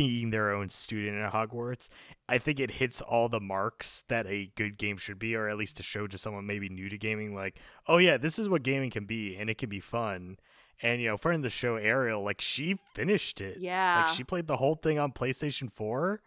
being 0.01 0.31
their 0.31 0.51
own 0.51 0.71
student 0.71 1.19
at 1.19 1.31
Hogwarts. 1.31 1.91
I 2.27 2.39
think 2.39 2.59
it 2.59 2.71
hits 2.71 3.03
all 3.03 3.29
the 3.29 3.39
marks 3.39 4.03
that 4.09 4.27
a 4.27 4.51
good 4.57 4.79
game 4.79 4.97
should 4.97 5.19
be, 5.19 5.35
or 5.35 5.47
at 5.47 5.59
least 5.59 5.77
to 5.77 5.83
show 5.83 6.07
to 6.07 6.17
someone 6.17 6.47
maybe 6.47 6.71
new 6.71 6.89
to 6.89 6.97
gaming, 6.97 7.35
like, 7.35 7.59
oh 7.87 7.99
yeah, 7.99 8.17
this 8.17 8.39
is 8.39 8.49
what 8.49 8.63
gaming 8.63 8.89
can 8.89 9.05
be, 9.05 9.37
and 9.37 9.51
it 9.51 9.59
can 9.59 9.69
be 9.69 9.79
fun. 9.79 10.39
And 10.81 11.03
you 11.03 11.09
know, 11.09 11.19
friend 11.19 11.37
of 11.37 11.43
the 11.43 11.51
show, 11.51 11.77
Ariel, 11.77 12.23
like 12.23 12.41
she 12.41 12.79
finished 12.95 13.43
it. 13.43 13.59
Yeah. 13.61 14.01
Like 14.01 14.17
she 14.17 14.25
played 14.25 14.47
the 14.47 14.57
whole 14.57 14.75
thing 14.75 14.99
on 14.99 15.13
PlayStation 15.13 15.71
4 15.71 16.23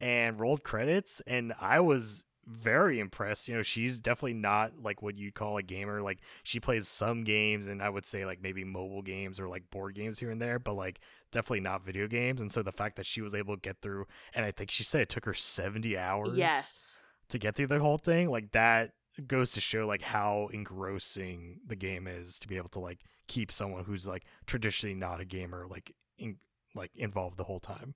and 0.00 0.38
rolled 0.38 0.62
credits 0.62 1.20
and 1.26 1.52
I 1.60 1.80
was 1.80 2.24
very 2.48 2.98
impressed. 2.98 3.48
You 3.48 3.56
know, 3.56 3.62
she's 3.62 4.00
definitely 4.00 4.34
not 4.34 4.72
like 4.82 5.02
what 5.02 5.18
you'd 5.18 5.34
call 5.34 5.58
a 5.58 5.62
gamer. 5.62 6.00
Like 6.00 6.20
she 6.42 6.60
plays 6.60 6.88
some 6.88 7.24
games 7.24 7.66
and 7.66 7.82
I 7.82 7.88
would 7.88 8.06
say 8.06 8.24
like 8.24 8.42
maybe 8.42 8.64
mobile 8.64 9.02
games 9.02 9.38
or 9.38 9.48
like 9.48 9.68
board 9.70 9.94
games 9.94 10.18
here 10.18 10.30
and 10.30 10.40
there, 10.40 10.58
but 10.58 10.74
like 10.74 11.00
definitely 11.30 11.60
not 11.60 11.84
video 11.84 12.06
games. 12.06 12.40
And 12.40 12.50
so 12.50 12.62
the 12.62 12.72
fact 12.72 12.96
that 12.96 13.06
she 13.06 13.20
was 13.20 13.34
able 13.34 13.54
to 13.54 13.60
get 13.60 13.80
through 13.82 14.06
and 14.34 14.44
I 14.44 14.50
think 14.50 14.70
she 14.70 14.82
said 14.82 15.02
it 15.02 15.08
took 15.08 15.26
her 15.26 15.34
70 15.34 15.96
hours 15.98 16.36
yes. 16.36 17.00
to 17.28 17.38
get 17.38 17.54
through 17.54 17.66
the 17.68 17.80
whole 17.80 17.98
thing, 17.98 18.30
like 18.30 18.52
that 18.52 18.92
goes 19.26 19.52
to 19.52 19.60
show 19.60 19.86
like 19.86 20.02
how 20.02 20.48
engrossing 20.52 21.58
the 21.66 21.76
game 21.76 22.06
is 22.06 22.38
to 22.38 22.48
be 22.48 22.56
able 22.56 22.68
to 22.70 22.78
like 22.78 23.00
keep 23.26 23.50
someone 23.50 23.84
who's 23.84 24.06
like 24.06 24.24
traditionally 24.46 24.94
not 24.94 25.20
a 25.20 25.24
gamer 25.24 25.66
like 25.68 25.92
in, 26.18 26.36
like 26.74 26.92
involved 26.94 27.36
the 27.36 27.44
whole 27.44 27.60
time. 27.60 27.94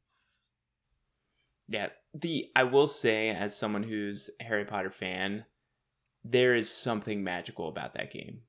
Yeah, 1.72 1.88
the 2.14 2.46
I 2.54 2.64
will 2.64 2.88
say 2.88 3.30
as 3.30 3.56
someone 3.56 3.82
who's 3.82 4.30
a 4.40 4.44
Harry 4.44 4.64
Potter 4.64 4.90
fan, 4.90 5.44
there 6.24 6.54
is 6.54 6.70
something 6.70 7.24
magical 7.24 7.68
about 7.68 7.94
that 7.94 8.12
game. 8.12 8.42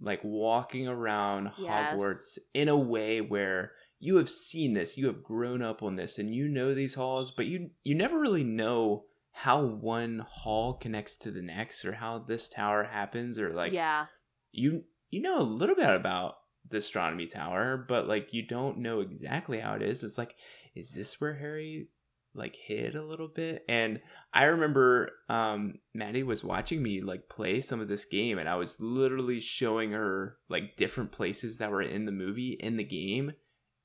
Like 0.00 0.20
walking 0.24 0.88
around 0.88 1.52
Yes. 1.56 1.94
Hogwarts 1.94 2.38
in 2.52 2.68
a 2.68 2.76
way 2.76 3.20
where 3.20 3.72
you 4.00 4.16
have 4.16 4.28
seen 4.28 4.74
this, 4.74 4.98
you 4.98 5.06
have 5.06 5.22
grown 5.22 5.62
up 5.62 5.82
on 5.82 5.96
this 5.96 6.18
and 6.18 6.34
you 6.34 6.48
know 6.48 6.74
these 6.74 6.94
halls, 6.94 7.30
but 7.30 7.46
you 7.46 7.70
you 7.84 7.94
never 7.94 8.18
really 8.18 8.44
know 8.44 9.04
how 9.36 9.60
one 9.62 10.24
hall 10.28 10.74
connects 10.74 11.16
to 11.16 11.30
the 11.30 11.42
next 11.42 11.84
or 11.84 11.92
how 11.92 12.18
this 12.18 12.48
tower 12.48 12.84
happens 12.84 13.36
or 13.36 13.52
like 13.52 13.72
yeah. 13.72 14.06
you 14.52 14.84
you 15.10 15.20
know 15.20 15.38
a 15.38 15.42
little 15.42 15.74
bit 15.74 15.90
about 15.90 16.36
the 16.70 16.76
astronomy 16.76 17.26
tower 17.26 17.84
but 17.88 18.06
like 18.06 18.32
you 18.32 18.46
don't 18.46 18.78
know 18.78 19.00
exactly 19.00 19.58
how 19.58 19.74
it 19.74 19.82
is 19.82 20.04
it's 20.04 20.16
like 20.16 20.36
is 20.76 20.94
this 20.94 21.20
where 21.20 21.34
harry 21.34 21.88
like 22.34 22.56
hid 22.56 22.94
a 22.96 23.04
little 23.04 23.28
bit 23.28 23.64
and 23.68 24.00
i 24.32 24.44
remember 24.44 25.10
um 25.28 25.74
maddie 25.94 26.22
was 26.22 26.42
watching 26.42 26.82
me 26.82 27.00
like 27.00 27.28
play 27.28 27.60
some 27.60 27.80
of 27.80 27.88
this 27.88 28.04
game 28.04 28.38
and 28.38 28.48
i 28.48 28.56
was 28.56 28.80
literally 28.80 29.40
showing 29.40 29.92
her 29.92 30.36
like 30.48 30.76
different 30.76 31.12
places 31.12 31.58
that 31.58 31.70
were 31.70 31.82
in 31.82 32.06
the 32.06 32.12
movie 32.12 32.56
in 32.60 32.76
the 32.76 32.84
game 32.84 33.32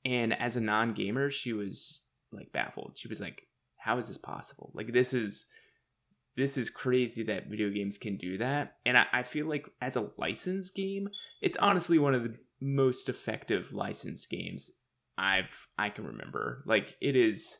and 0.04 0.38
as 0.38 0.56
a 0.56 0.60
non-gamer 0.60 1.30
she 1.30 1.52
was 1.52 2.02
like 2.32 2.52
baffled. 2.52 2.96
She 2.96 3.08
was 3.08 3.20
like 3.20 3.46
how 3.76 3.96
is 3.96 4.08
this 4.08 4.18
possible? 4.18 4.70
Like 4.74 4.92
this 4.92 5.14
is 5.14 5.46
this 6.36 6.56
is 6.56 6.70
crazy 6.70 7.22
that 7.24 7.48
video 7.48 7.70
games 7.70 7.98
can 7.98 8.16
do 8.16 8.38
that. 8.38 8.76
And 8.86 8.96
I, 8.96 9.06
I 9.12 9.22
feel 9.22 9.46
like 9.46 9.68
as 9.80 9.96
a 9.96 10.10
licensed 10.16 10.74
game 10.74 11.08
it's 11.40 11.56
honestly 11.58 11.98
one 11.98 12.14
of 12.14 12.24
the 12.24 12.36
most 12.60 13.08
effective 13.08 13.72
licensed 13.72 14.28
games 14.28 14.70
i've 15.16 15.68
i 15.78 15.88
can 15.88 16.06
remember. 16.06 16.62
Like 16.66 16.96
it 17.00 17.16
is 17.16 17.58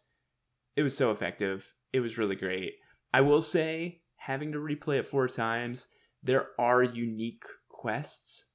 it 0.76 0.82
was 0.82 0.96
so 0.96 1.10
effective 1.10 1.72
it 1.92 2.00
was 2.00 2.18
really 2.18 2.36
great 2.36 2.74
i 3.12 3.20
will 3.20 3.42
say 3.42 4.00
having 4.16 4.52
to 4.52 4.58
replay 4.58 4.98
it 4.98 5.06
four 5.06 5.26
times 5.28 5.88
there 6.22 6.48
are 6.58 6.82
unique 6.82 7.44
quests 7.68 8.46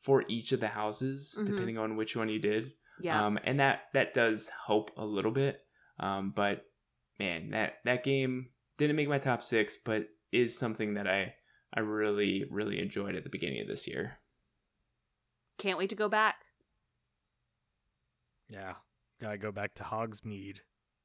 for 0.00 0.24
each 0.28 0.52
of 0.52 0.60
the 0.60 0.68
houses 0.68 1.36
Mhm. 1.38 1.46
depending 1.46 1.78
on 1.78 1.96
which 1.96 2.16
one 2.16 2.28
you 2.28 2.38
did 2.38 2.72
Yeah. 3.00 3.24
um, 3.26 3.38
and 3.44 3.60
that 3.60 3.84
that 3.94 4.12
does 4.14 4.50
help 4.66 4.90
a 4.96 5.04
little 5.04 5.30
bit. 5.32 5.60
Um, 5.98 6.30
but 6.30 6.64
man, 7.18 7.50
that 7.50 7.74
that 7.84 8.04
game 8.04 8.50
didn't 8.78 8.96
make 8.96 9.08
my 9.08 9.18
top 9.18 9.42
six, 9.42 9.76
but 9.76 10.08
is 10.32 10.56
something 10.58 10.94
that 10.94 11.06
I 11.06 11.34
I 11.72 11.80
really 11.80 12.44
really 12.50 12.80
enjoyed 12.80 13.14
at 13.16 13.24
the 13.24 13.30
beginning 13.30 13.60
of 13.62 13.66
this 13.68 13.86
year. 13.88 14.18
Can't 15.58 15.78
wait 15.78 15.90
to 15.90 15.96
go 15.96 16.08
back. 16.08 16.36
Yeah. 18.48 18.74
Gotta 19.20 19.38
go 19.38 19.52
back 19.52 19.74
to 19.76 19.82
Hogsmeade, 19.84 20.58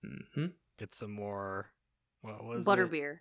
hmm 0.03 0.45
get 0.77 0.93
some 0.95 1.11
more 1.13 1.67
what 2.21 2.43
was 2.43 2.63
it? 2.63 2.65
Butterbeer. 2.67 3.19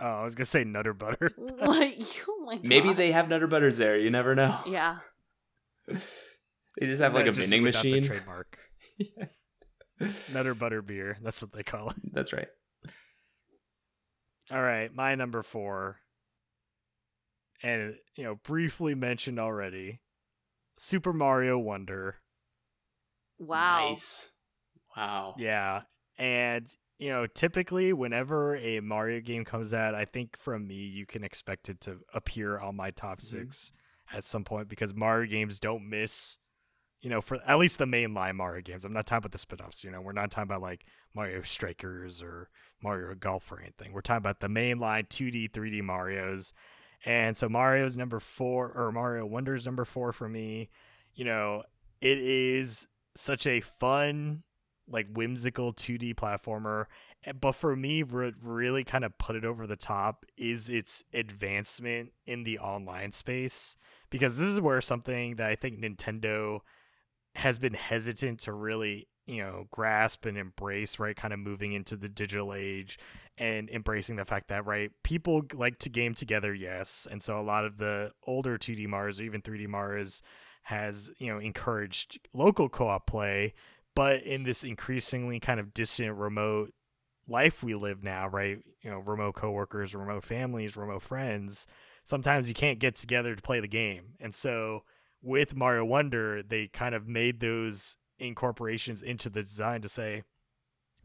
Oh, 0.00 0.06
I 0.06 0.24
was 0.24 0.34
gonna 0.34 0.46
say 0.46 0.64
Nutter 0.64 0.92
Butter. 0.92 1.30
like, 1.38 2.02
oh 2.28 2.44
my 2.44 2.56
god. 2.56 2.64
Maybe 2.64 2.92
they 2.92 3.12
have 3.12 3.28
Nutter 3.28 3.46
Butters 3.46 3.78
there. 3.78 3.96
You 3.96 4.10
never 4.10 4.34
know. 4.34 4.58
Yeah. 4.66 4.98
they 5.86 6.86
just 6.86 7.00
have 7.00 7.14
like 7.14 7.26
Yeah, 7.26 7.30
a 7.30 7.34
just 7.34 7.50
vending 7.50 7.62
without 7.62 7.82
the 7.82 7.88
machine. 7.90 8.04
trademark. 8.04 8.58
Nutter 10.32 10.54
Butter 10.54 10.82
Beer. 10.82 11.18
That's 11.22 11.40
what 11.42 11.52
they 11.52 11.62
call 11.62 11.90
it. 11.90 11.96
That's 12.12 12.32
right. 12.32 12.48
All 14.50 14.62
right, 14.62 14.92
my 14.94 15.14
number 15.14 15.42
four, 15.42 16.00
and 17.62 17.94
you 18.14 18.24
know, 18.24 18.34
briefly 18.34 18.94
mentioned 18.94 19.38
already, 19.38 20.00
Super 20.76 21.12
Mario 21.14 21.58
Wonder. 21.58 22.16
Wow. 23.38 23.88
Nice. 23.88 24.30
Wow. 24.96 25.34
Yeah, 25.38 25.82
and 26.18 26.66
you 26.98 27.08
know, 27.10 27.26
typically 27.26 27.92
whenever 27.92 28.56
a 28.56 28.80
Mario 28.80 29.20
game 29.20 29.44
comes 29.44 29.74
out, 29.74 29.94
I 29.94 30.04
think 30.04 30.36
from 30.38 30.66
me 30.68 30.76
you 30.76 31.06
can 31.06 31.24
expect 31.24 31.68
it 31.68 31.80
to 31.82 31.98
appear 32.14 32.58
on 32.60 32.76
my 32.76 32.92
top 32.92 33.18
Mhm. 33.18 33.22
6 33.22 33.72
at 34.12 34.24
some 34.24 34.44
point 34.44 34.68
because 34.68 34.94
Mario 34.94 35.28
games 35.28 35.58
don't 35.58 35.88
miss. 35.88 36.38
You 37.00 37.10
know, 37.10 37.20
for 37.20 37.38
at 37.46 37.58
least 37.58 37.76
the 37.78 37.84
mainline 37.84 38.36
Mario 38.36 38.62
games. 38.62 38.84
I'm 38.84 38.92
not 38.94 39.06
talking 39.06 39.18
about 39.18 39.32
the 39.32 39.38
spin-offs. 39.38 39.84
You 39.84 39.90
know, 39.90 40.00
we're 40.00 40.12
not 40.12 40.30
talking 40.30 40.48
about 40.48 40.62
like 40.62 40.86
Mario 41.14 41.42
Strikers 41.42 42.22
or 42.22 42.48
Mario 42.82 43.14
Golf 43.14 43.50
or 43.52 43.60
anything. 43.60 43.92
We're 43.92 44.00
talking 44.00 44.18
about 44.18 44.40
the 44.40 44.46
mainline 44.48 45.06
2D, 45.08 45.48
3D 45.48 45.82
Mario's. 45.82 46.54
And 47.04 47.36
so 47.36 47.48
Mario's 47.50 47.98
number 47.98 48.20
four, 48.20 48.72
or 48.72 48.90
Mario 48.90 49.26
Wonder's 49.26 49.66
number 49.66 49.84
four 49.84 50.12
for 50.12 50.28
me. 50.30 50.70
You 51.12 51.26
know, 51.26 51.64
it 52.00 52.16
is 52.18 52.88
such 53.16 53.46
a 53.46 53.60
fun, 53.60 54.42
like 54.88 55.06
whimsical 55.12 55.72
2D 55.72 56.14
platformer. 56.14 56.86
Eh, 57.24 57.32
But 57.32 57.52
for 57.52 57.74
me, 57.76 58.02
what 58.02 58.34
really 58.42 58.84
kind 58.84 59.04
of 59.04 59.16
put 59.18 59.36
it 59.36 59.44
over 59.44 59.66
the 59.66 59.76
top 59.76 60.26
is 60.36 60.68
its 60.68 61.02
advancement 61.12 62.12
in 62.26 62.44
the 62.44 62.58
online 62.58 63.12
space. 63.12 63.76
Because 64.10 64.38
this 64.38 64.48
is 64.48 64.60
where 64.60 64.80
something 64.80 65.36
that 65.36 65.50
I 65.50 65.54
think 65.56 65.80
Nintendo 65.80 66.60
has 67.34 67.58
been 67.58 67.74
hesitant 67.74 68.40
to 68.40 68.52
really 68.52 69.08
you 69.26 69.42
know 69.42 69.66
grasp 69.70 70.26
and 70.26 70.36
embrace 70.36 70.98
right 70.98 71.16
kind 71.16 71.32
of 71.32 71.40
moving 71.40 71.72
into 71.72 71.96
the 71.96 72.08
digital 72.08 72.54
age 72.54 72.98
and 73.38 73.70
embracing 73.70 74.16
the 74.16 74.24
fact 74.24 74.48
that 74.48 74.66
right 74.66 74.90
people 75.02 75.42
like 75.54 75.78
to 75.78 75.88
game 75.88 76.14
together 76.14 76.54
yes 76.54 77.08
and 77.10 77.22
so 77.22 77.38
a 77.38 77.42
lot 77.42 77.64
of 77.64 77.78
the 77.78 78.12
older 78.26 78.58
2d 78.58 78.86
mars 78.86 79.18
or 79.18 79.24
even 79.24 79.40
3d 79.40 79.66
mars 79.66 80.22
has 80.64 81.10
you 81.18 81.32
know 81.32 81.38
encouraged 81.38 82.18
local 82.32 82.68
co-op 82.68 83.06
play 83.06 83.54
but 83.94 84.22
in 84.22 84.42
this 84.42 84.64
increasingly 84.64 85.40
kind 85.40 85.60
of 85.60 85.74
distant 85.74 86.16
remote 86.16 86.72
life 87.26 87.62
we 87.62 87.74
live 87.74 88.02
now 88.02 88.28
right 88.28 88.58
you 88.82 88.90
know 88.90 88.98
remote 88.98 89.34
coworkers 89.34 89.94
remote 89.94 90.24
families 90.24 90.76
remote 90.76 91.02
friends 91.02 91.66
sometimes 92.04 92.48
you 92.48 92.54
can't 92.54 92.78
get 92.78 92.96
together 92.96 93.34
to 93.34 93.42
play 93.42 93.60
the 93.60 93.68
game 93.68 94.14
and 94.20 94.34
so 94.34 94.82
with 95.22 95.56
mario 95.56 95.84
wonder 95.84 96.42
they 96.42 96.66
kind 96.68 96.94
of 96.94 97.08
made 97.08 97.40
those 97.40 97.96
incorporations 98.18 99.02
into 99.02 99.28
the 99.28 99.42
design 99.42 99.82
to 99.82 99.88
say, 99.88 100.22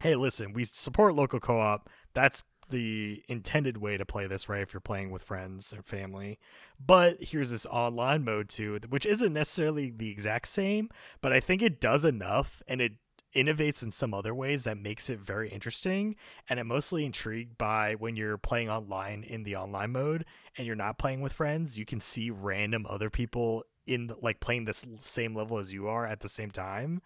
hey, 0.00 0.16
listen, 0.16 0.52
we 0.52 0.64
support 0.64 1.14
local 1.14 1.40
co 1.40 1.58
op. 1.60 1.88
That's 2.14 2.42
the 2.70 3.22
intended 3.28 3.78
way 3.78 3.96
to 3.96 4.04
play 4.04 4.26
this, 4.26 4.48
right? 4.48 4.62
If 4.62 4.72
you're 4.72 4.80
playing 4.80 5.10
with 5.10 5.22
friends 5.22 5.72
or 5.72 5.82
family. 5.82 6.38
But 6.84 7.22
here's 7.22 7.50
this 7.50 7.66
online 7.66 8.24
mode 8.24 8.48
too, 8.48 8.80
which 8.88 9.06
isn't 9.06 9.32
necessarily 9.32 9.90
the 9.90 10.10
exact 10.10 10.48
same, 10.48 10.88
but 11.20 11.32
I 11.32 11.40
think 11.40 11.62
it 11.62 11.80
does 11.80 12.04
enough 12.04 12.62
and 12.66 12.80
it 12.80 12.92
innovates 13.34 13.82
in 13.82 13.90
some 13.90 14.12
other 14.12 14.34
ways 14.34 14.64
that 14.64 14.78
makes 14.78 15.08
it 15.08 15.20
very 15.20 15.48
interesting. 15.50 16.16
And 16.48 16.58
I'm 16.58 16.66
mostly 16.66 17.04
intrigued 17.04 17.58
by 17.58 17.94
when 17.94 18.16
you're 18.16 18.38
playing 18.38 18.68
online 18.68 19.22
in 19.22 19.44
the 19.44 19.56
online 19.56 19.92
mode 19.92 20.24
and 20.56 20.66
you're 20.66 20.76
not 20.76 20.98
playing 20.98 21.20
with 21.20 21.32
friends, 21.32 21.78
you 21.78 21.84
can 21.84 22.00
see 22.00 22.30
random 22.30 22.86
other 22.88 23.10
people 23.10 23.64
in 23.90 24.06
the, 24.06 24.16
like 24.22 24.38
playing 24.38 24.66
this 24.66 24.84
same 25.00 25.34
level 25.34 25.58
as 25.58 25.72
you 25.72 25.88
are 25.88 26.06
at 26.06 26.20
the 26.20 26.28
same 26.28 26.48
time 26.48 27.02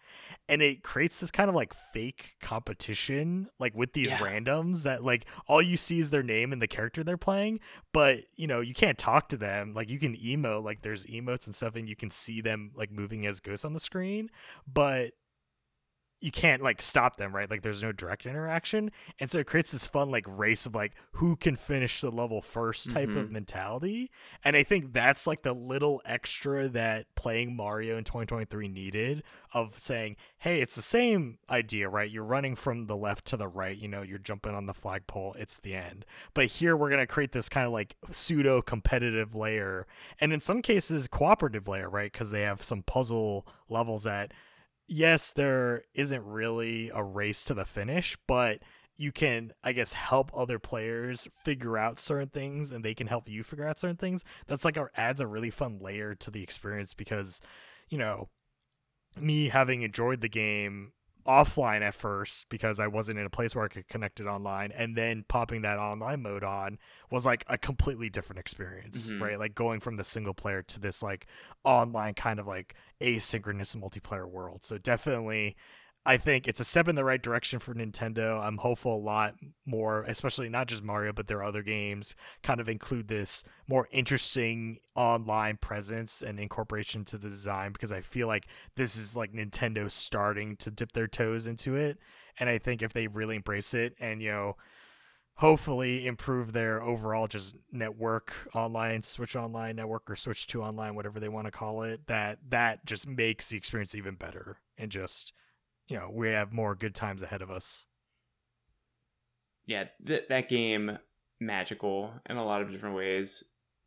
and 0.51 0.61
it 0.61 0.83
creates 0.83 1.19
this 1.19 1.31
kind 1.31 1.49
of 1.49 1.55
like 1.55 1.73
fake 1.95 2.35
competition 2.43 3.49
like 3.59 3.75
with 3.75 3.95
these 3.95 4.11
yeah. 4.11 4.19
randoms 4.19 4.83
that 4.83 5.03
like 5.03 5.25
all 5.49 5.63
you 5.63 5.79
see 5.79 5.99
is 5.99 6.11
their 6.11 6.23
name 6.23 6.53
and 6.53 6.61
the 6.61 6.69
character 6.69 7.03
they're 7.03 7.17
playing 7.17 7.59
but 7.95 8.19
you 8.37 8.47
know 8.47 8.61
you 8.61 8.75
can't 8.75 8.99
talk 8.99 9.31
to 9.31 9.37
them 9.39 9.73
like 9.73 9.89
you 9.89 9.99
can 9.99 10.15
emote 10.17 10.63
like 10.63 10.83
there's 10.83 11.07
emotes 11.07 11.47
and 11.47 11.55
stuff 11.55 11.75
and 11.75 11.89
you 11.89 11.97
can 11.97 12.11
see 12.11 12.43
them 12.43 12.71
like 12.75 12.93
moving 12.93 13.27
as 13.27 13.41
ghosts 13.41 13.65
on 13.65 13.73
the 13.73 13.81
screen 13.81 14.29
but 14.71 15.13
you 16.25 16.31
can't 16.31 16.63
like 16.63 16.81
stop 16.81 17.19
them, 17.19 17.37
right? 17.37 17.51
Like 17.51 17.61
there's 17.61 17.83
no 17.83 17.93
direct 17.93 18.25
interaction. 18.25 18.91
And 19.21 19.31
so 19.31 19.41
it 19.41 19.47
creates 19.47 19.73
this 19.73 19.87
fun 19.87 20.11
like 20.11 20.25
race 20.27 20.65
of 20.65 20.75
like 20.75 20.93
who 21.13 21.37
can 21.37 21.55
finish 21.55 22.01
the 22.01 22.11
level 22.11 22.41
first 22.41 22.89
type 22.89 23.11
mm-hmm. 23.11 23.19
of 23.19 23.31
mentality. 23.31 24.11
And 24.43 24.57
I 24.57 24.63
think 24.63 24.95
that's 24.95 25.27
like 25.27 25.43
the 25.43 25.53
little 25.53 26.01
extra 26.07 26.67
that 26.69 27.15
playing 27.15 27.55
Mario 27.55 27.99
in 27.99 28.05
2023 28.05 28.69
needed 28.69 29.23
of 29.53 29.79
saying, 29.79 30.17
"Hey, 30.39 30.63
it's 30.63 30.75
the 30.75 30.81
same 30.81 31.37
idea, 31.51 31.91
right? 31.91 32.11
You're 32.11 32.25
running 32.25 32.57
from 32.57 32.87
the 32.87 32.97
left 32.97 33.27
to 33.27 33.37
the 33.37 33.47
right, 33.47 33.77
you 33.77 33.87
know, 33.87 34.01
you're 34.01 34.17
jumping 34.17 34.55
on 34.55 34.65
the 34.65 34.73
flagpole, 34.73 35.37
it's 35.39 35.59
the 35.59 35.75
end." 35.75 36.07
But 36.33 36.47
here 36.47 36.75
we're 36.75 36.89
going 36.89 37.01
to 37.01 37.07
create 37.07 37.33
this 37.33 37.51
kind 37.51 37.67
of 37.67 37.73
like 37.75 37.97
pseudo 38.11 38.63
competitive 38.63 39.35
layer 39.35 39.87
and 40.23 40.33
in 40.33 40.41
some 40.41 40.63
cases 40.63 41.07
cooperative 41.07 41.69
layer, 41.69 41.91
right? 41.91 42.11
Cuz 42.11 42.31
they 42.31 42.43
have 42.43 42.63
some 42.63 42.83
puzzle 42.83 43.47
levels 43.69 44.05
that 44.05 44.33
yes, 44.87 45.33
there 45.33 45.83
isn't 45.95 46.25
really 46.25 46.91
a 46.95 47.03
race 47.03 47.45
to 47.45 47.55
the 47.55 47.65
finish, 47.65 48.17
but 48.27 48.61
you 48.97 49.11
can, 49.11 49.53
I 49.63 49.73
guess, 49.73 49.93
help 49.93 50.31
other 50.37 50.59
players 50.59 51.27
figure 51.45 51.77
out 51.77 51.99
certain 51.99 52.29
things 52.29 52.71
and 52.71 52.85
they 52.85 52.95
can 52.95 53.07
help 53.07 53.29
you 53.29 53.43
figure 53.43 53.67
out 53.67 53.79
certain 53.79 53.97
things. 53.97 54.25
That's 54.47 54.65
like 54.65 54.79
our 54.79 54.91
adds 54.97 55.21
a 55.21 55.27
really 55.27 55.51
fun 55.51 55.79
layer 55.81 56.15
to 56.17 56.31
the 56.31 56.43
experience 56.43 56.95
because, 56.95 57.41
you 57.89 57.99
know, 57.99 58.29
me 59.19 59.49
having 59.49 59.83
enjoyed 59.83 60.21
the 60.21 60.29
game 60.29 60.93
offline 61.27 61.81
at 61.81 61.95
first 61.95 62.47
because 62.49 62.79
I 62.79 62.87
wasn't 62.87 63.19
in 63.19 63.27
a 63.27 63.31
place 63.31 63.55
where 63.55 63.65
I 63.65 63.69
could 63.69 63.89
connect 63.89 64.21
it 64.21 64.27
online 64.27 64.73
and 64.73 64.97
then 64.97 65.25
popping 65.27 65.63
that 65.63 65.79
online 65.79 66.23
mode 66.23 66.45
on 66.45 66.79
was 67.11 67.25
like 67.25 67.45
a 67.49 67.57
completely 67.57 68.11
different 68.11 68.41
experience, 68.41 69.11
mm-hmm. 69.11 69.23
right? 69.23 69.39
Like 69.39 69.55
going 69.55 69.81
from 69.81 69.97
the 69.97 70.05
single 70.05 70.35
player 70.35 70.63
to 70.63 70.81
this 70.81 71.03
like 71.03 71.27
online 71.65 72.15
kind 72.15 72.39
of 72.39 72.47
like 72.47 72.75
asynchronous 73.01 73.77
multiplayer 73.77 74.29
world. 74.29 74.65
So 74.65 74.79
definitely 74.79 75.57
I 76.07 76.19
think 76.19 76.47
it's 76.47 76.61
a 76.61 76.65
step 76.65 76.87
in 76.87 76.97
the 76.97 77.05
right 77.05 77.23
direction 77.23 77.59
for 77.59 77.73
Nintendo. 77.73 78.39
I'm 78.39 78.59
hopeful 78.59 78.95
a 78.95 78.99
lot 78.99 79.37
more, 79.65 80.03
especially 80.03 80.51
not 80.51 80.69
just 80.69 80.83
Mario, 80.83 81.15
but 81.15 81.29
their 81.29 81.43
other 81.43 81.63
games 81.63 82.15
kind 82.43 82.61
of 82.61 82.69
include 82.69 83.09
this 83.09 83.43
more 83.67 83.89
interesting 83.91 84.79
online 84.95 85.57
presence 85.57 86.21
and 86.21 86.39
incorporation 86.39 87.07
to 87.07 87.17
the 87.17 87.31
design 87.31 87.73
because 87.73 87.91
I 87.91 88.03
feel 88.03 88.27
like 88.27 88.49
this 88.77 88.97
is 88.97 89.17
like 89.17 89.33
Nintendo 89.33 89.91
starting 89.91 90.57
to 90.57 90.71
dip 90.71 90.93
their 90.93 91.09
toes 91.09 91.47
into 91.47 91.75
it. 91.75 91.99
And 92.39 92.51
I 92.51 92.59
think 92.59 92.83
if 92.83 92.93
they 92.93 93.07
really 93.07 93.37
embrace 93.37 93.73
it 93.73 93.95
and, 93.99 94.21
you 94.21 94.31
know, 94.31 94.57
hopefully 95.37 96.07
improve 96.07 96.53
their 96.53 96.83
overall 96.83 97.27
just 97.27 97.55
network 97.73 98.33
online 98.55 99.03
switch 99.03 99.35
online 99.35 99.77
network 99.77 100.09
or 100.09 100.17
switch 100.17 100.47
to 100.47 100.63
online 100.63 100.95
whatever 100.95 101.19
they 101.19 101.29
want 101.29 101.45
to 101.45 101.51
call 101.51 101.83
it 101.83 102.07
that 102.07 102.39
that 102.49 102.87
just 102.87 103.09
makes 103.09 103.49
the 103.49 103.57
experience 103.57 103.97
even 103.97 104.15
better 104.15 104.59
and 104.79 104.93
just 104.93 105.33
you 105.89 105.99
know 105.99 106.11
we 106.13 106.29
have 106.31 106.53
more 106.53 106.75
good 106.75 106.95
times 106.95 107.23
ahead 107.23 107.43
of 107.43 107.51
us. 107.51 107.87
Yeah 109.67 109.85
th- 110.07 110.29
that 110.29 110.49
game 110.49 110.99
magical 111.41 112.13
in 112.29 112.37
a 112.37 112.45
lot 112.45 112.63
of 112.63 112.71
different 112.71 112.97
ways. 112.97 113.45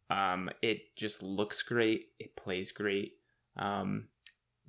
Um 0.10 0.50
it 0.62 0.96
just 0.96 1.24
looks 1.24 1.62
great. 1.62 2.08
It 2.20 2.36
plays 2.36 2.72
great. 2.72 3.14
Um 3.58 4.10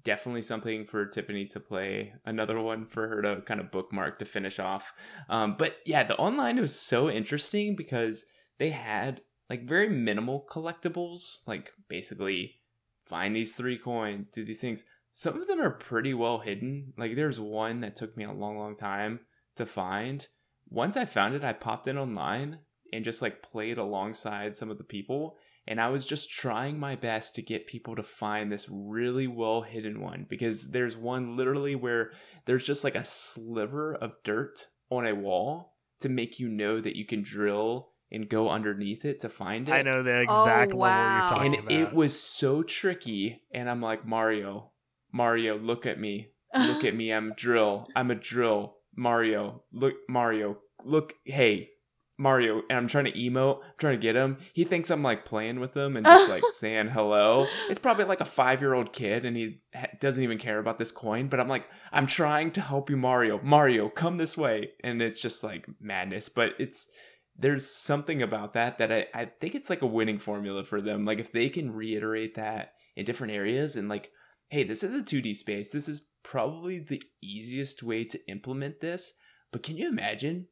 definitely 0.05 0.43
something 0.43 0.87
for 0.87 1.05
tiffany 1.07 1.45
to 1.45 1.61
play. 1.61 2.15
Another 2.25 2.61
one 2.61 2.87
for 2.87 3.09
her 3.09 3.21
to 3.23 3.43
kind 3.43 3.61
of 3.61 3.71
bookmark 3.71 4.19
to 4.19 4.25
finish 4.25 4.59
off. 4.59 4.93
Um 5.29 5.57
but 5.59 5.77
yeah 5.85 6.05
the 6.05 6.17
online 6.17 6.61
was 6.61 6.79
so 6.79 7.11
interesting 7.11 7.77
because 7.77 8.25
they 8.59 8.71
had 8.71 9.21
like 9.51 9.63
very 9.65 9.89
minimal 9.89 10.47
collectibles. 10.49 11.39
Like 11.47 11.73
basically 11.89 12.61
find 13.05 13.35
these 13.35 13.55
three 13.55 13.79
coins 13.79 14.29
do 14.29 14.45
these 14.45 14.61
things 14.61 14.85
some 15.19 15.43
of 15.43 15.49
them 15.49 15.61
are 15.61 15.73
pretty 15.73 16.15
well 16.15 16.39
hidden. 16.39 16.93
Like 16.97 17.17
there's 17.17 17.41
one 17.41 17.81
that 17.81 17.97
took 17.97 18.17
me 18.17 18.23
a 18.23 18.31
long, 18.31 18.57
long 18.57 18.77
time 18.77 19.19
to 19.57 19.67
find. 19.67 20.25
Once 20.69 20.97
I 20.97 21.07
found 21.07 21.35
it, 21.35 21.43
I 21.43 21.55
popped 21.55 21.89
in 21.89 21.99
online 21.99 22.61
and 22.93 23.05
just 23.05 23.21
like 23.21 23.43
played 23.43 23.79
alongside 23.79 24.55
some 24.55 24.71
of 24.71 24.79
the 24.79 24.85
people. 24.85 25.37
And 25.67 25.81
I 25.81 25.89
was 25.89 26.07
just 26.07 26.31
trying 26.31 26.79
my 26.79 26.95
best 26.95 27.35
to 27.35 27.43
get 27.43 27.67
people 27.67 27.97
to 27.97 28.03
find 28.05 28.53
this 28.53 28.69
really 28.71 29.27
well 29.27 29.63
hidden 29.63 30.01
one 30.01 30.25
because 30.31 30.71
there's 30.71 30.97
one 30.97 31.37
literally 31.37 31.75
where 31.75 32.13
there's 32.45 32.65
just 32.65 32.85
like 32.85 32.95
a 32.95 33.05
sliver 33.05 33.97
of 33.97 34.13
dirt 34.23 34.69
on 34.89 35.05
a 35.05 35.17
wall 35.17 35.75
to 35.99 36.09
make 36.09 36.39
you 36.39 36.49
know 36.49 36.81
that 36.81 36.95
you 36.95 37.05
can 37.05 37.25
drill 37.25 37.89
and 38.13 38.29
go 38.29 38.51
underneath 38.51 39.05
it 39.05 39.19
to 39.23 39.29
find 39.29 39.69
it. 39.69 39.73
I 39.73 39.83
know 39.83 40.05
the 40.05 40.15
oh, 40.15 40.21
exact 40.21 40.75
oh, 40.75 40.77
wow. 40.77 40.87
level 40.87 41.11
you're 41.11 41.29
talking 41.29 41.47
and 41.47 41.55
about. 41.55 41.73
And 41.73 41.89
it 41.89 41.93
was 41.93 42.21
so 42.21 42.63
tricky. 42.63 43.43
And 43.53 43.69
I'm 43.69 43.83
like, 43.83 44.07
Mario, 44.07 44.71
Mario, 45.13 45.59
look 45.59 45.87
at 45.87 45.99
me. 45.99 46.31
Look 46.55 46.85
at 46.85 46.95
me. 46.95 47.13
I'm 47.13 47.33
a 47.33 47.35
drill. 47.37 47.89
I'm 47.95 48.11
a 48.11 48.15
drill. 48.15 48.77
Mario, 48.97 49.63
look, 49.73 49.95
Mario, 50.09 50.59
look. 50.85 51.15
Hey, 51.25 51.71
Mario, 52.19 52.63
and 52.69 52.77
I'm 52.77 52.89
trying 52.89 53.05
to 53.05 53.13
emote, 53.13 53.59
I'm 53.63 53.73
trying 53.79 53.97
to 53.97 54.03
get 54.03 54.17
him. 54.17 54.39
He 54.53 54.65
thinks 54.65 54.91
I'm 54.91 55.05
like 55.05 55.25
playing 55.25 55.61
with 55.61 55.77
him 55.77 55.97
and 55.97 56.05
just 56.05 56.29
like 56.29 56.43
saying 56.51 56.89
hello. 56.89 57.47
It's 57.71 57.79
probably 57.79 58.07
like 58.07 58.21
a 58.21 58.25
five 58.27 58.61
year 58.61 58.75
old 58.75 58.93
kid, 58.93 59.25
and 59.25 59.37
he 59.37 59.61
doesn't 60.01 60.23
even 60.23 60.39
care 60.39 60.59
about 60.59 60.79
this 60.79 60.91
coin. 60.91 61.29
But 61.29 61.39
I'm 61.39 61.49
like, 61.49 61.69
I'm 61.93 62.09
trying 62.09 62.51
to 62.53 62.61
help 62.61 62.91
you, 62.91 62.97
Mario. 62.97 63.41
Mario, 63.43 63.89
come 63.89 64.17
this 64.17 64.37
way, 64.37 64.71
and 64.83 65.01
it's 65.01 65.21
just 65.21 65.45
like 65.45 65.67
madness. 65.81 66.29
But 66.29 66.55
it's 66.59 66.91
there's 67.39 67.71
something 67.71 68.21
about 68.21 68.53
that 68.55 68.79
that 68.79 68.91
I, 68.91 69.07
I 69.15 69.27
think 69.27 69.55
it's 69.55 69.71
like 69.71 69.83
a 69.83 69.87
winning 69.87 70.19
formula 70.19 70.65
for 70.65 70.81
them. 70.81 71.05
Like 71.05 71.21
if 71.21 71.31
they 71.31 71.49
can 71.49 71.73
reiterate 71.73 72.35
that 72.35 72.73
in 72.97 73.05
different 73.05 73.33
areas 73.33 73.77
and 73.77 73.89
like 73.89 74.11
hey, 74.49 74.65
this 74.65 74.83
is 74.83 74.95
a 74.95 75.03
2D 75.03 75.37
space. 75.37 75.71
This 75.71 75.89
is 75.89 76.09
probably 76.23 76.79
the 76.79 77.03
easiest 77.23 77.83
way 77.83 78.05
to 78.05 78.19
implement 78.29 78.81
this. 78.81 79.15
But 79.53 79.63
can 79.63 79.77
you 79.77 79.89
imagine 79.89 80.49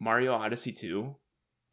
Mario 0.00 0.34
Odyssey 0.34 0.72
2 0.72 1.14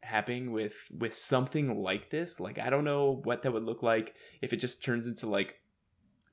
happening 0.02 0.50
with 0.50 0.74
with 0.90 1.14
something 1.14 1.82
like 1.82 2.10
this? 2.10 2.40
Like 2.40 2.58
I 2.58 2.70
don't 2.70 2.84
know 2.84 3.20
what 3.24 3.42
that 3.42 3.52
would 3.52 3.64
look 3.64 3.82
like 3.82 4.14
if 4.40 4.52
it 4.52 4.56
just 4.56 4.84
turns 4.84 5.06
into 5.06 5.28
like 5.28 5.56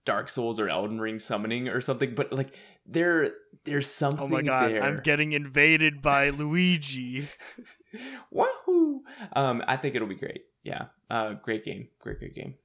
Dark 0.06 0.30
Souls 0.30 0.60
or 0.60 0.70
Elden 0.70 1.00
Ring 1.00 1.20
summoning 1.20 1.68
or 1.68 1.82
something, 1.82 2.16
but 2.16 2.34
like 2.34 2.56
there 2.86 3.32
there's 3.66 3.88
something. 3.88 4.26
Oh 4.26 4.28
my 4.28 4.42
god, 4.42 4.72
there. 4.72 4.84
I'm 4.84 5.02
getting 5.02 5.34
invaded 5.34 6.02
by 6.02 6.32
Luigi. 6.32 7.28
Woohoo! 8.34 9.00
Um, 9.34 9.64
I 9.68 9.78
think 9.78 9.96
it'll 9.96 10.08
be 10.08 10.16
great. 10.16 10.42
Yeah, 10.64 10.86
uh, 11.12 11.34
great 11.34 11.64
game, 11.64 11.90
great 12.00 12.18
great 12.18 12.34
game 12.34 12.56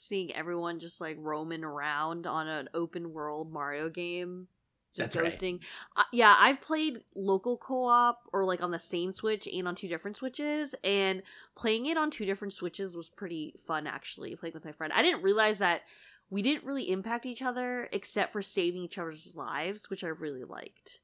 seeing 0.00 0.34
everyone 0.34 0.78
just 0.78 1.00
like 1.00 1.16
roaming 1.18 1.64
around 1.64 2.26
on 2.26 2.48
an 2.48 2.68
open 2.74 3.12
world 3.12 3.52
Mario 3.52 3.88
game. 3.88 4.48
Just 4.94 5.12
That's 5.12 5.36
ghosting. 5.36 5.60
Right. 5.96 6.04
Uh, 6.04 6.08
yeah, 6.12 6.34
I've 6.36 6.60
played 6.60 7.04
local 7.14 7.56
co 7.56 7.84
op 7.84 8.22
or 8.32 8.44
like 8.44 8.60
on 8.60 8.72
the 8.72 8.78
same 8.78 9.12
Switch 9.12 9.46
and 9.46 9.68
on 9.68 9.76
two 9.76 9.86
different 9.86 10.16
Switches, 10.16 10.74
and 10.82 11.22
playing 11.54 11.86
it 11.86 11.96
on 11.96 12.10
two 12.10 12.24
different 12.24 12.52
Switches 12.52 12.96
was 12.96 13.08
pretty 13.08 13.54
fun 13.66 13.86
actually, 13.86 14.34
playing 14.34 14.54
with 14.54 14.64
my 14.64 14.72
friend. 14.72 14.92
I 14.92 15.02
didn't 15.02 15.22
realize 15.22 15.58
that 15.58 15.82
we 16.28 16.42
didn't 16.42 16.64
really 16.64 16.90
impact 16.90 17.26
each 17.26 17.42
other 17.42 17.88
except 17.92 18.32
for 18.32 18.42
saving 18.42 18.82
each 18.82 18.98
other's 18.98 19.32
lives, 19.34 19.90
which 19.90 20.02
I 20.02 20.08
really 20.08 20.44
liked. 20.44 20.98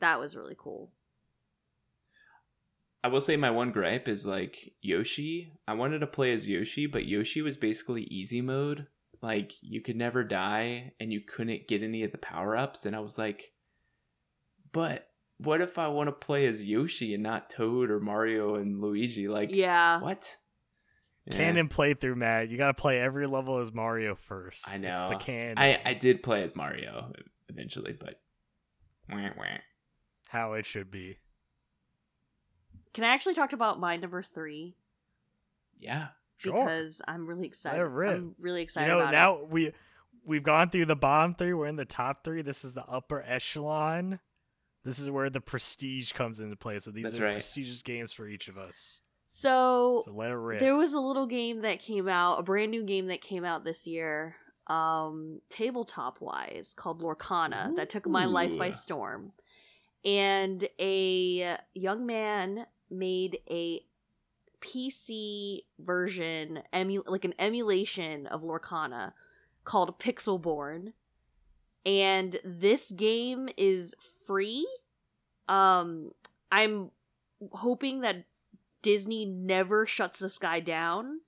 That 0.00 0.18
was 0.18 0.36
really 0.36 0.56
cool. 0.58 0.90
I 3.04 3.08
will 3.08 3.20
say 3.20 3.36
my 3.36 3.50
one 3.50 3.72
gripe 3.72 4.06
is 4.08 4.24
like 4.26 4.74
Yoshi. 4.80 5.52
I 5.66 5.74
wanted 5.74 5.98
to 6.00 6.06
play 6.06 6.32
as 6.32 6.48
Yoshi, 6.48 6.86
but 6.86 7.04
Yoshi 7.06 7.42
was 7.42 7.56
basically 7.56 8.02
easy 8.04 8.40
mode. 8.40 8.86
Like 9.20 9.52
you 9.60 9.80
could 9.80 9.96
never 9.96 10.22
die 10.24 10.92
and 11.00 11.12
you 11.12 11.20
couldn't 11.20 11.68
get 11.68 11.82
any 11.82 12.02
of 12.04 12.12
the 12.12 12.18
power 12.18 12.56
ups. 12.56 12.86
And 12.86 12.94
I 12.94 13.00
was 13.00 13.18
like, 13.18 13.52
but 14.72 15.08
what 15.38 15.60
if 15.60 15.78
I 15.78 15.88
want 15.88 16.08
to 16.08 16.12
play 16.12 16.46
as 16.46 16.64
Yoshi 16.64 17.14
and 17.14 17.22
not 17.22 17.50
Toad 17.50 17.90
or 17.90 17.98
Mario 18.00 18.54
and 18.54 18.80
Luigi? 18.80 19.28
Like, 19.28 19.50
Yeah. 19.52 20.00
what? 20.00 20.36
Yeah. 21.26 21.36
Canon 21.36 21.68
playthrough, 21.68 22.16
Matt. 22.16 22.48
You 22.48 22.56
got 22.56 22.68
to 22.68 22.74
play 22.80 23.00
every 23.00 23.26
level 23.26 23.58
as 23.58 23.72
Mario 23.72 24.16
first. 24.16 24.68
I 24.68 24.76
know. 24.76 24.90
It's 24.90 25.04
the 25.04 25.16
canon. 25.16 25.58
I, 25.58 25.80
I 25.84 25.94
did 25.94 26.22
play 26.22 26.42
as 26.42 26.56
Mario 26.56 27.12
eventually, 27.48 27.92
but 27.92 28.20
wah, 29.08 29.30
wah. 29.36 29.44
how 30.28 30.54
it 30.54 30.66
should 30.66 30.90
be. 30.90 31.18
Can 32.94 33.04
I 33.04 33.08
actually 33.08 33.34
talk 33.34 33.52
about 33.52 33.80
my 33.80 33.96
number 33.96 34.22
three? 34.22 34.76
yeah. 35.78 36.08
Sure. 36.38 36.54
Because 36.54 37.00
I'm 37.06 37.26
really 37.26 37.46
excited. 37.46 37.78
Let 37.78 37.86
it 37.86 37.90
rip. 37.90 38.16
I'm 38.16 38.34
really 38.40 38.62
excited. 38.62 38.88
you 38.88 38.92
excited 38.94 39.04
know, 39.04 39.08
about 39.08 39.12
now 39.12 39.44
it. 39.44 39.48
we 39.50 39.72
we've 40.24 40.42
gone 40.42 40.70
through 40.70 40.86
the 40.86 40.96
bottom 40.96 41.34
three. 41.36 41.54
We're 41.54 41.66
in 41.66 41.76
the 41.76 41.84
top 41.84 42.24
three. 42.24 42.42
This 42.42 42.64
is 42.64 42.74
the 42.74 42.84
upper 42.84 43.22
echelon. 43.24 44.18
This 44.84 44.98
is 44.98 45.08
where 45.08 45.30
the 45.30 45.40
prestige 45.40 46.10
comes 46.12 46.40
into 46.40 46.56
play. 46.56 46.80
So 46.80 46.90
these 46.90 47.04
That's 47.04 47.20
are 47.20 47.26
right. 47.26 47.34
prestigious 47.34 47.82
games 47.82 48.12
for 48.12 48.26
each 48.26 48.48
of 48.48 48.58
us. 48.58 49.02
So 49.28 50.02
So 50.04 50.12
let 50.12 50.32
it 50.32 50.34
rip. 50.34 50.58
There 50.58 50.74
was 50.74 50.94
a 50.94 51.00
little 51.00 51.26
game 51.26 51.60
that 51.62 51.78
came 51.78 52.08
out, 52.08 52.40
a 52.40 52.42
brand 52.42 52.72
new 52.72 52.82
game 52.82 53.06
that 53.06 53.20
came 53.20 53.44
out 53.44 53.64
this 53.64 53.86
year, 53.86 54.34
um, 54.66 55.40
tabletop 55.48 56.20
wise, 56.20 56.74
called 56.74 57.02
Lorcana, 57.02 57.76
that 57.76 57.88
took 57.88 58.08
my 58.08 58.24
life 58.24 58.58
by 58.58 58.72
storm. 58.72 59.32
And 60.04 60.68
a 60.80 61.56
young 61.72 62.04
man 62.04 62.66
made 62.92 63.38
a 63.50 63.80
PC 64.60 65.64
version, 65.78 66.62
emu- 66.74 67.02
like 67.06 67.24
an 67.24 67.34
emulation 67.38 68.26
of 68.26 68.42
Lorcana 68.42 69.12
called 69.64 69.98
Pixelborn. 69.98 70.92
And 71.84 72.36
this 72.44 72.92
game 72.92 73.48
is 73.56 73.94
free. 74.24 74.66
Um, 75.48 76.12
I'm 76.52 76.90
hoping 77.50 78.02
that 78.02 78.24
Disney 78.82 79.24
never 79.24 79.84
shuts 79.84 80.20
this 80.20 80.38
guy 80.38 80.60
down. 80.60 81.20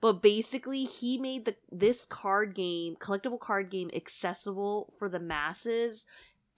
But 0.00 0.22
basically, 0.22 0.84
he 0.84 1.18
made 1.18 1.44
the 1.44 1.56
this 1.72 2.04
card 2.04 2.54
game, 2.54 2.94
collectible 3.00 3.40
card 3.40 3.68
game, 3.68 3.90
accessible 3.92 4.92
for 4.96 5.08
the 5.08 5.18
masses. 5.18 6.06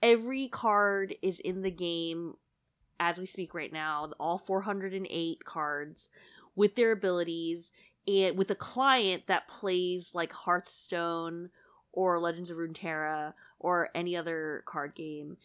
Every 0.01 0.47
card 0.47 1.15
is 1.23 1.39
in 1.39 1.63
the 1.63 1.71
game 1.71 2.35
as 3.01 3.19
we 3.19 3.25
speak 3.25 3.53
right 3.53 3.73
now. 3.73 4.09
All 4.17 4.37
408 4.37 5.43
cards 5.43 6.09
with 6.55 6.75
their 6.75 6.91
abilities 6.93 7.71
and 8.07 8.37
with 8.37 8.51
a 8.51 8.55
client 8.55 9.23
that 9.27 9.47
plays 9.47 10.13
like 10.13 10.31
Hearthstone 10.31 11.49
or 11.91 12.19
Legends 12.19 12.49
of 12.49 12.57
Runeterra 12.57 13.33
or 13.59 13.89
any 13.93 14.15
other 14.15 14.63
card 14.65 14.95
game. 14.95 15.37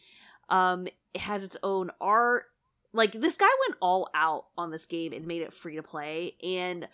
Um, 0.50 0.86
it 1.14 1.22
has 1.22 1.42
its 1.42 1.56
own 1.62 1.90
art. 2.00 2.44
Like 2.92 3.12
this 3.12 3.36
guy 3.36 3.48
went 3.66 3.78
all 3.80 4.10
out 4.14 4.46
on 4.56 4.70
this 4.70 4.86
game 4.86 5.12
and 5.12 5.26
made 5.26 5.42
it 5.42 5.52
free 5.52 5.76
to 5.76 5.82
play, 5.82 6.34
and 6.42 6.88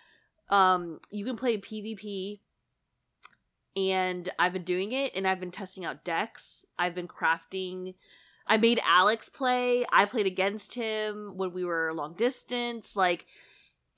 um, 0.49 1.01
you 1.11 1.25
can 1.25 1.37
play 1.37 1.59
PvP. 1.59 2.39
And 3.75 4.31
I've 4.39 4.53
been 4.53 4.65
doing 4.65 4.93
it, 4.93 5.13
and 5.15 5.27
I've 5.27 5.41
been 5.41 5.51
testing 5.51 5.85
out 5.85 6.05
decks. 6.05 6.67
I've 6.79 6.95
been 6.95 7.09
crafting. 7.09 7.95
I 8.53 8.59
made 8.59 8.81
Alex 8.85 9.31
play. 9.31 9.87
I 9.91 10.05
played 10.05 10.27
against 10.27 10.75
him 10.75 11.33
when 11.37 11.55
we 11.55 11.65
were 11.65 11.95
long 11.95 12.13
distance. 12.13 12.95
Like, 12.95 13.25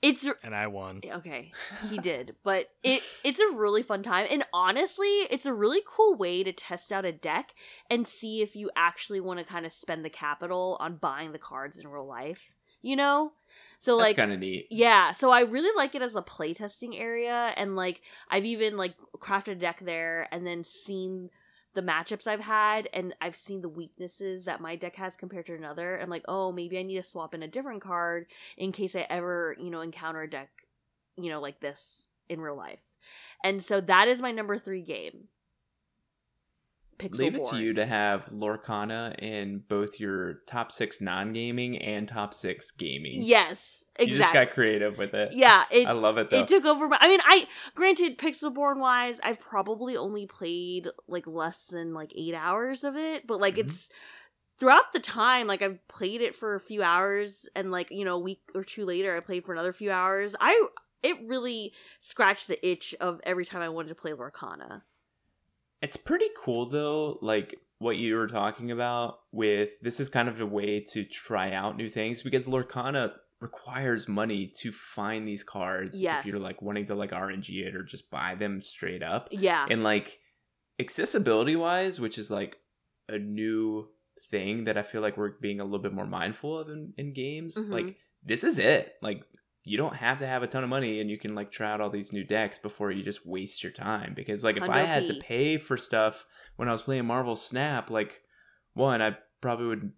it's 0.01 0.29
and 0.43 0.55
I 0.55 0.67
won. 0.67 1.01
okay 1.09 1.51
he 1.89 1.97
did 1.97 2.35
but 2.43 2.67
it 2.83 3.01
it's 3.23 3.39
a 3.39 3.51
really 3.53 3.81
fun 3.81 4.03
time 4.03 4.27
and 4.29 4.43
honestly 4.53 5.07
it's 5.31 5.45
a 5.45 5.53
really 5.53 5.81
cool 5.87 6.15
way 6.15 6.43
to 6.43 6.51
test 6.51 6.91
out 6.91 7.05
a 7.05 7.11
deck 7.11 7.55
and 7.89 8.05
see 8.05 8.41
if 8.41 8.55
you 8.55 8.69
actually 8.75 9.19
want 9.19 9.39
to 9.39 9.45
kind 9.45 9.65
of 9.65 9.71
spend 9.71 10.05
the 10.05 10.09
capital 10.09 10.77
on 10.79 10.97
buying 10.97 11.31
the 11.31 11.39
cards 11.39 11.79
in 11.79 11.87
real 11.87 12.05
life 12.05 12.53
you 12.83 12.95
know 12.95 13.31
so 13.79 13.97
That's 13.97 14.09
like 14.09 14.15
kind 14.17 14.33
of 14.33 14.39
neat. 14.39 14.67
yeah 14.69 15.11
so 15.11 15.31
i 15.31 15.39
really 15.39 15.75
like 15.75 15.95
it 15.95 16.03
as 16.03 16.15
a 16.15 16.21
playtesting 16.21 16.99
area 16.99 17.53
and 17.55 17.75
like 17.75 18.01
i've 18.29 18.45
even 18.45 18.77
like 18.77 18.93
crafted 19.17 19.53
a 19.53 19.55
deck 19.55 19.79
there 19.81 20.27
and 20.31 20.45
then 20.45 20.63
seen 20.63 21.29
the 21.75 21.81
matchups 21.81 22.25
i've 22.25 22.39
had 22.39 22.89
and 22.93 23.13
i've 23.21 23.35
seen 23.35 23.61
the 23.61 23.69
weaknesses 23.69 24.45
that 24.45 24.61
my 24.61 24.75
deck 24.75 24.95
has 24.95 25.15
compared 25.15 25.45
to 25.45 25.53
another 25.53 25.99
i'm 25.99 26.09
like 26.09 26.25
oh 26.27 26.51
maybe 26.51 26.77
i 26.77 26.83
need 26.83 26.95
to 26.95 27.03
swap 27.03 27.33
in 27.33 27.43
a 27.43 27.47
different 27.47 27.81
card 27.81 28.25
in 28.57 28.71
case 28.71 28.95
i 28.95 29.05
ever 29.09 29.55
you 29.59 29.69
know 29.69 29.81
encounter 29.81 30.21
a 30.21 30.29
deck 30.29 30.49
you 31.17 31.29
know 31.29 31.39
like 31.39 31.59
this 31.59 32.09
in 32.29 32.41
real 32.41 32.57
life. 32.57 32.79
And 33.43 33.63
so 33.63 33.81
that 33.81 34.07
is 34.07 34.21
my 34.21 34.31
number 34.31 34.57
three 34.57 34.81
game 34.81 35.25
Pixel 36.97 37.17
Leave 37.17 37.35
it 37.35 37.43
to 37.45 37.57
you 37.57 37.73
to 37.73 37.85
have 37.85 38.25
Lorcana 38.27 39.15
in 39.19 39.59
both 39.67 39.99
your 39.99 40.35
top 40.47 40.71
six 40.71 41.01
non 41.01 41.33
gaming 41.33 41.77
and 41.77 42.07
top 42.07 42.33
six 42.33 42.71
gaming. 42.71 43.21
yes 43.21 43.83
You 43.99 44.07
just 44.07 44.31
got 44.33 44.51
creative 44.51 44.97
with 44.97 45.13
it. 45.13 45.33
yeah 45.33 45.65
it 45.71 45.87
I 45.87 45.91
love 45.91 46.17
it 46.17 46.29
though. 46.29 46.39
it 46.39 46.47
took 46.47 46.63
over 46.65 46.87
my 46.87 46.97
i 47.01 47.07
mean 47.07 47.19
i 47.25 47.47
granted 47.75 48.17
pixelborn 48.17 48.77
wise 48.79 49.19
i've 49.23 49.39
probably 49.39 49.97
only 49.97 50.25
played 50.25 50.87
like 51.07 51.27
less 51.27 51.65
than 51.67 51.93
like 51.93 52.11
eight 52.15 52.33
hours 52.33 52.83
of 52.83 52.95
it 52.95 53.27
but 53.27 53.39
like 53.41 53.55
Mhm. 53.55 53.65
it's 53.65 53.89
throughout 54.59 54.93
the 54.93 54.99
time 54.99 55.47
like 55.47 55.61
i've 55.61 55.85
played 55.89 56.21
it 56.21 56.35
for 56.35 56.55
a 56.55 56.59
few 56.59 56.81
hours 56.81 57.47
and 57.55 57.71
like 57.71 57.87
you 57.91 58.05
know 58.05 58.15
a 58.15 58.19
week 58.19 58.39
or 58.53 58.63
two 58.63 58.85
later 58.85 59.15
i 59.17 59.19
played 59.19 59.43
for 59.45 59.51
another 59.53 59.73
few 59.73 59.91
hours 59.91 60.33
i 60.39 60.67
it 61.03 61.17
really 61.25 61.73
scratched 61.99 62.47
the 62.47 62.65
itch 62.67 62.95
of 63.01 63.19
every 63.25 63.43
time 63.45 63.61
i 63.61 63.67
wanted 63.69 63.89
to 63.89 63.95
play 63.95 64.11
lorcana 64.11 64.81
It's 65.81 65.97
pretty 65.97 66.27
cool 66.37 66.69
though, 66.69 67.17
like 67.21 67.55
what 67.79 67.97
you 67.97 68.15
were 68.15 68.27
talking 68.27 68.71
about 68.71 69.19
with 69.31 69.69
this 69.81 69.99
is 69.99 70.09
kind 70.09 70.29
of 70.29 70.39
a 70.39 70.45
way 70.45 70.79
to 70.93 71.03
try 71.03 71.51
out 71.51 71.75
new 71.77 71.89
things 71.89 72.23
because 72.23 72.47
Lorcana 72.47 73.11
requires 73.41 74.07
money 74.07 74.49
to 74.61 74.71
find 74.71 75.27
these 75.27 75.43
cards 75.43 76.01
yes. 76.01 76.21
if 76.25 76.31
you're 76.31 76.39
like 76.39 76.61
wanting 76.61 76.85
to 76.85 76.95
like 76.95 77.11
RNG 77.11 77.49
it 77.67 77.75
or 77.75 77.83
just 77.83 78.09
buy 78.09 78.33
them 78.35 78.61
straight 78.63 79.03
up. 79.03 79.27
yeah 79.31 79.67
And 79.69 79.83
like 79.83 80.19
accessibility 80.79 81.55
wise, 81.55 81.99
which 81.99 82.17
is 82.17 82.31
like 82.31 82.57
a 83.09 83.19
new 83.19 83.89
thing 84.31 84.63
that 84.65 84.77
I 84.77 84.81
feel 84.81 85.01
like 85.01 85.17
we're 85.17 85.33
being 85.41 85.59
a 85.59 85.63
little 85.65 85.79
bit 85.79 85.93
more 85.93 86.07
mindful 86.07 86.57
of 86.59 86.69
in, 86.69 86.93
in 86.97 87.13
games, 87.13 87.57
Mhm. 87.57 87.69
like 87.69 87.95
this 88.23 88.43
is 88.43 88.57
it. 88.57 88.93
Like 89.01 89.23
you 89.67 89.77
don't 89.77 89.95
have 89.95 90.19
to 90.19 90.27
have 90.27 90.43
a 90.43 90.47
ton 90.47 90.63
of 90.63 90.69
money 90.69 91.01
and 91.01 91.09
you 91.09 91.17
can 91.17 91.33
like 91.35 91.49
try 91.51 91.71
out 91.71 91.81
all 91.81 91.89
these 91.89 92.13
new 92.13 92.23
decks 92.23 92.59
before 92.59 92.91
you 92.91 93.03
just 93.03 93.25
waste 93.25 93.63
your 93.63 93.71
time. 93.71 94.13
Because 94.15 94.43
like 94.43 94.57
if 94.57 94.69
i 94.69 94.81
had 94.81 95.07
to 95.07 95.15
pay 95.15 95.57
for 95.57 95.75
stuff 95.75 96.25
when 96.55 96.69
i 96.69 96.71
was 96.71 96.83
playing 96.83 97.05
marvel 97.05 97.35
snap 97.35 97.89
like 97.89 98.21
one 98.73 99.01
i 99.01 99.17
probably 99.41 99.65
would 99.67 99.91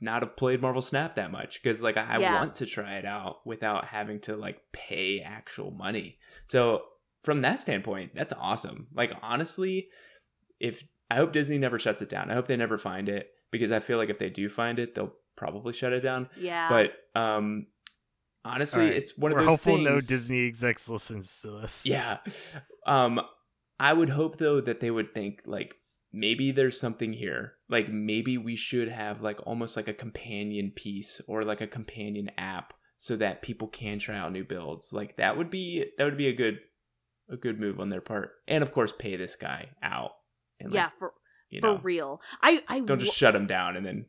not 0.00 0.22
have 0.22 0.36
played 0.36 0.60
marvel 0.62 0.82
snap 0.82 1.16
that 1.16 1.30
much. 1.32 1.60
Because 1.62 1.82
like 1.82 1.96
i 1.96 2.18
Yeah. 2.18 2.34
want 2.40 2.54
to 2.56 2.66
try 2.66 2.94
it 2.94 3.04
out 3.04 3.44
without 3.44 3.84
having 3.86 4.20
to 4.20 4.36
like 4.36 4.60
pay 4.72 5.20
actual 5.20 5.70
money. 5.72 6.18
So 6.46 6.82
from 7.24 7.42
that 7.42 7.60
standpoint 7.60 8.12
that's 8.14 8.32
awesome. 8.32 8.86
Like 8.94 9.12
honestly 9.22 9.88
if 10.60 10.84
i 11.10 11.16
hope 11.16 11.32
disney 11.32 11.58
never 11.58 11.78
shuts 11.78 12.02
it 12.02 12.08
down. 12.08 12.30
I 12.30 12.34
hope 12.34 12.46
they 12.46 12.56
never 12.56 12.78
find 12.78 13.08
it. 13.08 13.30
Because 13.50 13.72
i 13.72 13.80
feel 13.80 13.98
like 13.98 14.10
if 14.10 14.18
they 14.18 14.30
do 14.30 14.48
find 14.48 14.78
it 14.78 14.94
they'll 14.94 15.14
probably 15.36 15.72
shut 15.72 15.92
it 15.92 16.00
down. 16.00 16.28
Yeah. 16.38 16.68
But 16.68 17.20
um 17.20 17.66
honestly 18.44 18.82
Alright, 18.82 18.96
it's 18.96 19.16
one 19.16 19.32
of 19.32 19.36
We're 19.36 19.42
those 19.42 19.50
hopeful 19.50 19.76
things 19.76 19.88
no 19.88 20.00
Disney 20.00 20.46
execs 20.46 20.88
listens 20.88 21.40
to 21.40 21.60
this. 21.60 21.82
yeah. 21.86 22.18
Um 22.86 23.20
i 23.80 23.92
would 23.92 24.10
hope 24.10 24.38
though 24.38 24.60
that 24.60 24.80
they 24.80 24.90
would 24.90 25.14
think 25.14 25.42
like 25.46 25.74
maybe 26.12 26.50
there's 26.50 26.78
something 26.78 27.12
here. 27.12 27.54
Like 27.68 27.88
maybe 27.88 28.36
we 28.36 28.56
should 28.56 28.88
have 28.88 29.22
like 29.22 29.38
almost 29.46 29.76
like 29.76 29.88
a 29.88 29.94
companion 29.94 30.72
piece 30.74 31.20
or 31.26 31.42
like 31.42 31.60
a 31.60 31.66
companion 31.66 32.30
app 32.36 32.74
so 32.98 33.16
that 33.16 33.42
people 33.42 33.68
can 33.68 33.98
try 33.98 34.16
out 34.16 34.32
new 34.32 34.44
builds. 34.44 34.92
Like 34.92 35.16
that 35.16 35.36
would 35.36 35.50
be 35.50 35.86
that 35.98 36.04
would 36.04 36.18
be 36.18 36.28
a 36.28 36.34
good 36.34 36.58
a 37.30 37.36
good 37.36 37.58
move 37.58 37.80
on 37.80 37.88
their 37.88 38.00
part. 38.00 38.32
And 38.46 38.62
of 38.62 38.72
course 38.72 38.92
pay 38.92 39.16
this 39.16 39.36
guy 39.36 39.70
out 39.82 40.12
and 40.60 40.70
like, 40.70 40.76
yeah 40.76 40.90
for 40.98 41.12
you 41.48 41.60
know, 41.60 41.76
for 41.76 41.82
real. 41.82 42.20
I 42.42 42.62
i 42.68 42.80
don't 42.80 42.98
just 42.98 43.10
wo- 43.12 43.26
shut 43.26 43.34
him 43.34 43.46
down 43.46 43.76
and 43.76 43.84
then 43.84 44.06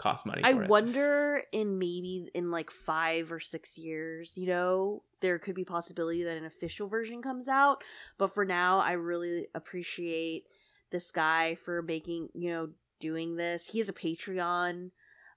cost 0.00 0.26
money 0.26 0.42
I 0.42 0.50
it. 0.50 0.68
wonder 0.68 1.42
in 1.52 1.78
maybe 1.78 2.28
in 2.34 2.50
like 2.50 2.70
five 2.70 3.30
or 3.30 3.38
six 3.38 3.78
years, 3.78 4.32
you 4.36 4.46
know, 4.48 5.02
there 5.20 5.38
could 5.38 5.54
be 5.54 5.64
possibility 5.64 6.24
that 6.24 6.36
an 6.36 6.44
official 6.46 6.88
version 6.88 7.22
comes 7.22 7.46
out. 7.46 7.84
But 8.18 8.34
for 8.34 8.44
now, 8.44 8.78
I 8.80 8.92
really 8.92 9.46
appreciate 9.54 10.44
this 10.90 11.12
guy 11.12 11.54
for 11.54 11.82
making, 11.82 12.30
you 12.34 12.50
know, 12.50 12.70
doing 12.98 13.36
this. 13.36 13.66
He 13.68 13.78
has 13.78 13.88
a 13.88 13.92
Patreon. 13.92 14.90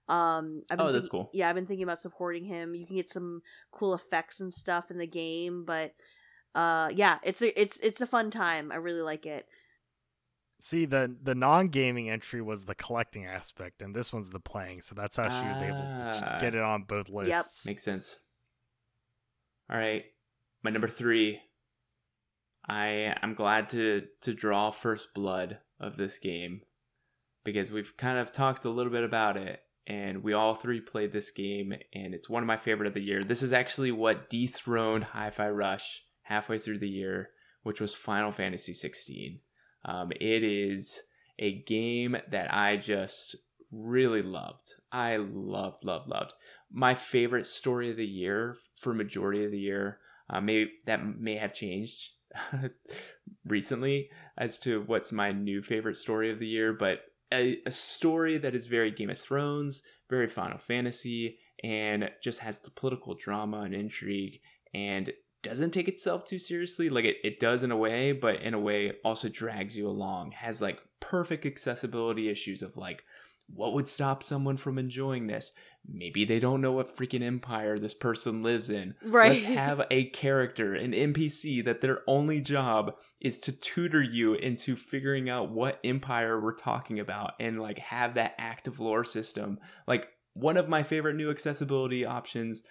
Um, 0.10 0.64
I've 0.72 0.78
been 0.78 0.88
Oh, 0.88 0.92
that's 0.92 1.04
think- 1.06 1.12
cool. 1.12 1.30
Yeah, 1.34 1.50
I've 1.50 1.56
been 1.56 1.66
thinking 1.66 1.84
about 1.84 2.02
supporting 2.02 2.46
him. 2.46 2.74
You 2.76 2.86
can 2.88 2.96
get 2.96 3.12
some 3.12 3.42
cool 3.72 3.94
effects 3.94 4.40
and 4.40 4.54
stuff 4.54 4.90
in 4.92 4.98
the 4.98 5.08
game, 5.08 5.66
but 5.66 5.94
uh 6.56 6.88
yeah 6.94 7.18
it's 7.24 7.42
a 7.42 7.60
it's 7.60 7.80
it's 7.80 8.00
a 8.00 8.06
fun 8.06 8.30
time 8.30 8.72
i 8.72 8.76
really 8.76 9.02
like 9.02 9.26
it 9.26 9.48
See 10.66 10.86
the 10.86 11.14
the 11.22 11.36
non 11.36 11.68
gaming 11.68 12.10
entry 12.10 12.42
was 12.42 12.64
the 12.64 12.74
collecting 12.74 13.26
aspect, 13.26 13.82
and 13.82 13.94
this 13.94 14.14
one's 14.14 14.30
the 14.30 14.40
playing. 14.40 14.82
So 14.82 14.96
that's 14.96 15.18
how 15.18 15.28
she 15.28 15.46
was 15.46 15.62
able 15.62 15.76
to 15.76 16.36
Ah. 16.36 16.40
get 16.40 16.56
it 16.56 16.62
on 16.62 16.84
both 16.84 17.10
lists. 17.10 17.66
Yep, 17.66 17.72
Makes 17.72 17.84
sense. 17.84 18.20
All 19.70 19.76
right, 19.78 20.06
my 20.64 20.72
number 20.72 20.88
three. 20.88 21.42
I 22.66 23.14
I'm 23.22 23.34
glad 23.34 23.68
to 23.72 24.04
to 24.22 24.34
draw 24.34 24.72
first 24.72 25.14
blood 25.14 25.60
of 25.82 25.98
this 25.98 26.18
game 26.18 26.62
because 27.44 27.70
we've 27.70 27.98
kind 27.98 28.18
of 28.18 28.32
talked 28.32 28.64
a 28.64 28.70
little 28.70 28.94
bit 28.94 29.04
about 29.04 29.36
it, 29.36 29.60
and 29.86 30.24
we 30.24 30.32
all 30.32 30.56
three 30.56 30.80
played 30.80 31.12
this 31.12 31.30
game, 31.32 31.74
and 31.94 32.14
it's 32.16 32.30
one 32.30 32.42
of 32.42 32.48
my 32.48 32.56
favorite 32.56 32.88
of 32.88 32.94
the 32.94 33.02
year. 33.04 33.22
This 33.22 33.44
is 33.44 33.52
actually 33.52 33.92
what 33.92 34.30
dethroned 34.30 35.04
Hi-Fi 35.04 35.50
Rush 35.50 36.06
halfway 36.22 36.58
through 36.58 36.80
the 36.80 36.90
year, 36.90 37.32
which 37.64 37.82
was 37.82 37.94
Final 37.94 38.32
Fantasy 38.32 38.72
16. 38.74 39.42
Um, 39.86 40.12
it 40.12 40.44
is 40.44 41.02
a 41.40 41.62
game 41.64 42.18
that 42.32 42.54
I 42.54 42.78
just 42.78 43.36
really 43.72 44.22
loved. 44.22 44.76
I 44.92 45.18
loved, 45.18 45.84
loved, 45.84 46.08
loved. 46.08 46.34
My 46.72 46.96
favorite 46.96 47.46
story 47.46 47.92
of 47.92 47.98
the 47.98 48.08
year 48.08 48.58
for 48.80 48.94
majority 48.94 49.46
of 49.46 49.52
the 49.52 49.60
year. 49.60 50.00
Uh, 50.30 50.42
maybe 50.42 50.72
that 50.86 51.20
may 51.20 51.36
have 51.38 51.54
changed 51.54 52.12
recently 53.46 54.10
as 54.38 54.60
to 54.60 54.84
what's 54.84 55.12
my 55.12 55.32
new 55.32 55.62
favorite 55.62 55.98
story 55.98 56.32
of 56.32 56.40
the 56.40 56.48
year, 56.48 56.74
but 56.74 57.02
a, 57.32 57.58
a 57.66 57.72
story 57.72 58.38
that 58.38 58.56
is 58.56 58.68
very 58.68 58.92
Game 58.92 59.10
of 59.10 59.18
Thrones, 59.18 59.84
very 60.10 60.28
Final 60.28 60.58
Fantasy, 60.58 61.40
and 61.64 62.10
just 62.22 62.40
has 62.40 62.60
the 62.60 62.72
political 62.72 63.16
drama 63.16 63.62
and 63.62 63.74
intrigue 63.74 64.40
and 64.74 65.12
doesn't 65.44 65.72
take 65.72 65.88
itself 65.88 66.26
too 66.26 66.40
seriously. 66.40 66.90
Like 66.90 67.06
it, 67.06 67.18
it 67.24 67.40
does 67.40 67.62
in 67.64 67.72
a 67.72 67.78
way, 67.78 68.14
but 68.14 68.42
in 68.42 68.54
a 68.54 68.60
way 68.60 68.94
also 69.04 69.30
drags 69.30 69.78
you 69.78 69.88
along. 69.88 70.32
Has 70.32 70.62
like 70.62 70.80
perfect 71.00 71.46
accessibility 71.46 72.30
issues 72.30 72.64
of 72.64 72.76
like, 72.78 73.04
what 73.48 73.74
would 73.74 73.88
stop 73.88 74.24
someone 74.24 74.58
from 74.58 74.78
enjoying 74.80 75.28
this? 75.28 75.52
Maybe 75.86 76.24
they 76.24 76.40
don't 76.40 76.62
know 76.62 76.72
what 76.72 76.96
freaking 76.96 77.22
empire 77.22 77.78
this 77.78 77.94
person 77.94 78.42
lives 78.42 78.70
in. 78.70 78.96
Right. 79.04 79.34
Let's 79.34 79.46
have 79.46 79.86
a 79.92 80.06
character, 80.06 80.74
an 80.74 80.94
NPC, 80.94 81.64
that 81.66 81.82
their 81.82 82.00
only 82.08 82.40
job 82.40 82.96
is 83.20 83.38
to 83.40 83.52
tutor 83.52 84.02
you 84.02 84.34
into 84.36 84.78
figuring 84.78 85.30
out 85.30 85.52
what 85.52 85.80
empire 85.84 86.40
we're 86.40 86.56
talking 86.56 87.00
about 87.00 87.34
and 87.40 87.62
like 87.62 87.80
have 87.80 88.16
that 88.16 88.34
active 88.38 88.80
lore 88.80 89.04
system. 89.04 89.60
Like 89.86 90.08
one 90.34 90.56
of 90.56 90.70
my 90.70 90.84
favorite 90.84 91.18
new 91.18 91.30
accessibility 91.30 92.06
options 92.06 92.64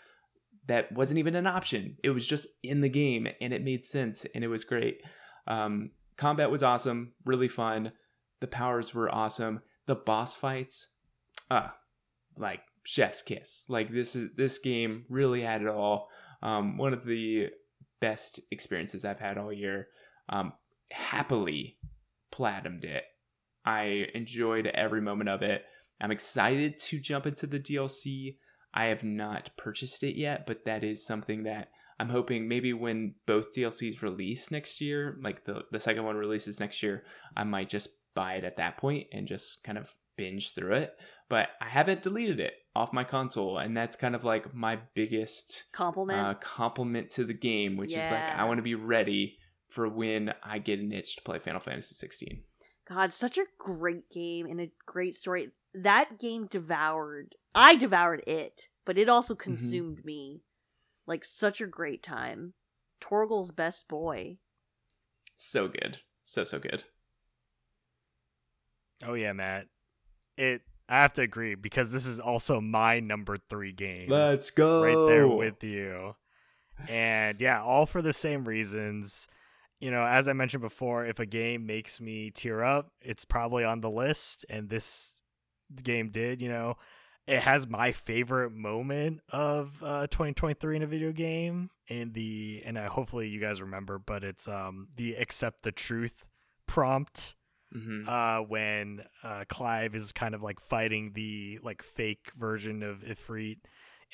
that 0.66 0.92
wasn't 0.92 1.18
even 1.18 1.34
an 1.34 1.46
option. 1.46 1.96
It 2.02 2.10
was 2.10 2.26
just 2.26 2.46
in 2.62 2.80
the 2.80 2.88
game 2.88 3.26
and 3.40 3.52
it 3.52 3.64
made 3.64 3.84
sense 3.84 4.24
and 4.34 4.44
it 4.44 4.48
was 4.48 4.64
great. 4.64 5.02
Um, 5.46 5.90
combat 6.16 6.50
was 6.50 6.62
awesome, 6.62 7.12
really 7.24 7.48
fun. 7.48 7.92
The 8.40 8.46
powers 8.46 8.94
were 8.94 9.12
awesome. 9.12 9.62
The 9.86 9.96
boss 9.96 10.34
fights, 10.34 10.88
ah, 11.50 11.74
like 12.38 12.60
chef's 12.84 13.22
kiss. 13.22 13.64
Like 13.68 13.90
this 13.90 14.14
is 14.14 14.30
this 14.36 14.58
game 14.58 15.04
really 15.08 15.42
had 15.42 15.62
it 15.62 15.68
all. 15.68 16.08
Um, 16.42 16.76
one 16.76 16.92
of 16.92 17.04
the 17.04 17.48
best 18.00 18.40
experiences 18.50 19.04
I've 19.04 19.20
had 19.20 19.38
all 19.38 19.52
year. 19.52 19.88
Um, 20.28 20.52
happily 20.90 21.78
platinumed 22.32 22.84
it. 22.84 23.04
I 23.64 24.06
enjoyed 24.14 24.66
every 24.66 25.00
moment 25.00 25.30
of 25.30 25.42
it. 25.42 25.64
I'm 26.00 26.10
excited 26.10 26.78
to 26.78 26.98
jump 26.98 27.26
into 27.26 27.46
the 27.46 27.60
DLC. 27.60 28.36
I 28.74 28.86
have 28.86 29.04
not 29.04 29.50
purchased 29.56 30.02
it 30.02 30.16
yet, 30.16 30.46
but 30.46 30.64
that 30.64 30.82
is 30.82 31.04
something 31.04 31.42
that 31.44 31.68
I'm 31.98 32.08
hoping 32.08 32.48
maybe 32.48 32.72
when 32.72 33.14
both 33.26 33.54
DLCs 33.54 34.02
release 34.02 34.50
next 34.50 34.80
year, 34.80 35.18
like 35.22 35.44
the, 35.44 35.64
the 35.70 35.80
second 35.80 36.04
one 36.04 36.16
releases 36.16 36.58
next 36.58 36.82
year, 36.82 37.04
I 37.36 37.44
might 37.44 37.68
just 37.68 37.88
buy 38.14 38.34
it 38.34 38.44
at 38.44 38.56
that 38.56 38.76
point 38.76 39.08
and 39.12 39.26
just 39.26 39.62
kind 39.62 39.78
of 39.78 39.94
binge 40.16 40.54
through 40.54 40.74
it. 40.74 40.94
But 41.28 41.50
I 41.60 41.66
haven't 41.66 42.02
deleted 42.02 42.40
it 42.40 42.54
off 42.74 42.92
my 42.92 43.04
console, 43.04 43.58
and 43.58 43.76
that's 43.76 43.96
kind 43.96 44.14
of 44.14 44.24
like 44.24 44.54
my 44.54 44.78
biggest 44.94 45.64
compliment 45.72 46.18
uh, 46.18 46.34
compliment 46.34 47.10
to 47.10 47.24
the 47.24 47.34
game, 47.34 47.76
which 47.76 47.96
is 47.96 48.10
like 48.10 48.22
I 48.36 48.44
want 48.44 48.58
to 48.58 48.62
be 48.62 48.74
ready 48.74 49.38
for 49.68 49.88
when 49.88 50.34
I 50.42 50.58
get 50.58 50.80
an 50.80 50.92
itch 50.92 51.16
to 51.16 51.22
play 51.22 51.38
Final 51.38 51.60
Fantasy 51.60 51.94
16. 51.94 52.42
God, 52.88 53.12
such 53.12 53.38
a 53.38 53.44
great 53.58 54.10
game 54.10 54.46
and 54.46 54.60
a 54.60 54.70
great 54.84 55.14
story. 55.14 55.50
That 55.74 56.18
game 56.18 56.46
devoured. 56.46 57.34
I 57.54 57.76
devoured 57.76 58.22
it, 58.26 58.68
but 58.84 58.98
it 58.98 59.08
also 59.08 59.34
Mm-hmm. 59.34 59.42
consumed 59.42 60.04
me. 60.04 60.42
Like 61.06 61.24
such 61.24 61.60
a 61.60 61.66
great 61.66 62.02
time. 62.02 62.54
Torgal's 63.00 63.50
best 63.50 63.88
boy. 63.88 64.38
So 65.36 65.66
good, 65.68 65.98
so 66.24 66.44
so 66.44 66.58
good. 66.60 66.84
Oh 69.04 69.14
yeah, 69.14 69.32
Matt. 69.32 69.66
It 70.36 70.62
I 70.88 71.02
have 71.02 71.12
to 71.14 71.22
agree 71.22 71.54
because 71.54 71.90
this 71.92 72.06
is 72.06 72.20
also 72.20 72.60
my 72.60 73.00
number 73.00 73.36
three 73.48 73.72
game. 73.72 74.08
Let's 74.08 74.50
go 74.50 74.82
right 74.82 75.06
there 75.08 75.28
with 75.28 75.62
you. 75.64 76.14
And 76.88 77.40
yeah, 77.40 77.62
all 77.62 77.86
for 77.86 78.02
the 78.02 78.12
same 78.12 78.44
reasons. 78.44 79.26
You 79.80 79.90
know, 79.90 80.04
as 80.04 80.28
I 80.28 80.32
mentioned 80.32 80.62
before, 80.62 81.04
if 81.06 81.18
a 81.18 81.26
game 81.26 81.66
makes 81.66 82.00
me 82.00 82.30
tear 82.30 82.62
up, 82.62 82.92
it's 83.00 83.24
probably 83.24 83.64
on 83.64 83.80
the 83.80 83.90
list. 83.90 84.44
And 84.48 84.68
this 84.68 85.12
game 85.82 86.10
did, 86.10 86.40
you 86.42 86.48
know, 86.48 86.76
it 87.26 87.40
has 87.40 87.68
my 87.68 87.92
favorite 87.92 88.52
moment 88.52 89.20
of 89.30 89.72
uh, 89.82 90.06
2023 90.08 90.76
in 90.76 90.82
a 90.82 90.86
video 90.86 91.12
game. 91.12 91.70
In 91.88 92.12
the, 92.12 92.62
and 92.64 92.78
I, 92.78 92.86
hopefully 92.86 93.28
you 93.28 93.40
guys 93.40 93.60
remember, 93.60 93.98
but 93.98 94.24
it's 94.24 94.48
um 94.48 94.88
the 94.96 95.14
accept 95.14 95.62
the 95.62 95.72
truth 95.72 96.24
prompt 96.66 97.34
hmm 97.72 98.08
uh, 98.08 98.40
when 98.40 99.02
uh, 99.22 99.44
Clive 99.48 99.94
is 99.94 100.12
kind 100.12 100.34
of 100.34 100.42
like 100.42 100.60
fighting 100.60 101.12
the 101.14 101.58
like 101.62 101.82
fake 101.82 102.32
version 102.38 102.82
of 102.82 102.98
Ifrit. 102.98 103.58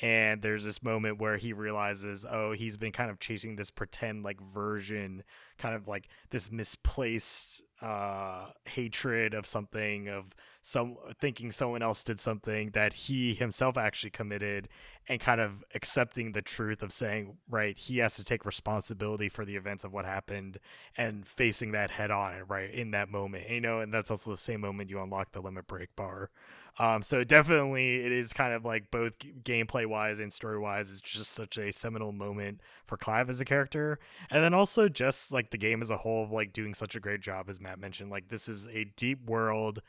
And 0.00 0.42
there's 0.42 0.64
this 0.64 0.82
moment 0.82 1.18
where 1.18 1.38
he 1.38 1.52
realizes, 1.52 2.24
oh, 2.28 2.52
he's 2.52 2.76
been 2.76 2.92
kind 2.92 3.10
of 3.10 3.18
chasing 3.18 3.56
this 3.56 3.70
pretend 3.70 4.22
like 4.22 4.40
version, 4.40 5.24
kind 5.58 5.74
of 5.74 5.88
like 5.88 6.08
this 6.30 6.52
misplaced 6.52 7.62
uh, 7.82 8.46
hatred 8.64 9.34
of 9.34 9.44
something, 9.46 10.08
of 10.08 10.26
some 10.62 10.96
thinking 11.20 11.50
someone 11.50 11.82
else 11.82 12.04
did 12.04 12.20
something 12.20 12.70
that 12.70 12.92
he 12.92 13.34
himself 13.34 13.76
actually 13.76 14.10
committed, 14.10 14.68
and 15.08 15.20
kind 15.20 15.40
of 15.40 15.64
accepting 15.74 16.30
the 16.32 16.42
truth 16.42 16.82
of 16.82 16.92
saying, 16.92 17.36
right, 17.48 17.76
he 17.76 17.98
has 17.98 18.14
to 18.16 18.24
take 18.24 18.44
responsibility 18.44 19.28
for 19.28 19.44
the 19.44 19.56
events 19.56 19.82
of 19.82 19.92
what 19.92 20.04
happened 20.04 20.58
and 20.96 21.26
facing 21.26 21.72
that 21.72 21.90
head 21.90 22.10
on 22.10 22.42
right 22.48 22.70
in 22.72 22.90
that 22.92 23.08
moment 23.08 23.48
you 23.48 23.60
know 23.60 23.80
and 23.80 23.92
that's 23.92 24.10
also 24.10 24.30
the 24.30 24.36
same 24.36 24.60
moment 24.60 24.90
you 24.90 25.00
unlock 25.00 25.32
the 25.32 25.40
limit 25.40 25.66
break 25.66 25.94
bar 25.96 26.30
um 26.78 27.02
so 27.02 27.24
definitely 27.24 28.04
it 28.04 28.12
is 28.12 28.32
kind 28.32 28.52
of 28.52 28.64
like 28.64 28.90
both 28.90 29.18
g- 29.18 29.32
gameplay 29.42 29.86
wise 29.86 30.18
and 30.18 30.32
story 30.32 30.58
wise 30.58 30.90
it's 30.90 31.00
just 31.00 31.32
such 31.32 31.58
a 31.58 31.72
seminal 31.72 32.12
moment 32.12 32.60
for 32.86 32.96
clive 32.96 33.28
as 33.28 33.40
a 33.40 33.44
character. 33.44 33.98
And 34.30 34.42
then 34.42 34.54
also 34.54 34.88
just 34.88 35.32
like 35.32 35.50
the 35.50 35.58
game 35.58 35.82
as 35.82 35.90
a 35.90 35.96
whole 35.96 36.24
of 36.24 36.32
like 36.32 36.52
doing 36.52 36.74
such 36.74 36.94
a 36.94 37.00
great 37.00 37.20
job 37.20 37.48
as 37.48 37.60
matt 37.60 37.78
mentioned 37.78 38.10
like 38.10 38.28
this 38.28 38.48
is 38.48 38.66
a 38.68 38.84
deep 38.96 39.28
world 39.28 39.80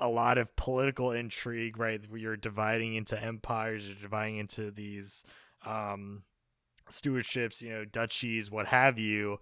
a 0.00 0.08
lot 0.08 0.38
of 0.38 0.54
political 0.56 1.12
intrigue 1.12 1.78
right 1.78 2.00
you're 2.14 2.36
dividing 2.36 2.94
into 2.94 3.20
empires 3.22 3.86
you're 3.86 3.96
dividing 4.00 4.38
into 4.38 4.70
these 4.70 5.24
um 5.64 6.22
stewardships 6.90 7.60
you 7.60 7.70
know 7.70 7.84
duchies 7.84 8.50
what 8.50 8.66
have 8.66 8.98
you 8.98 9.38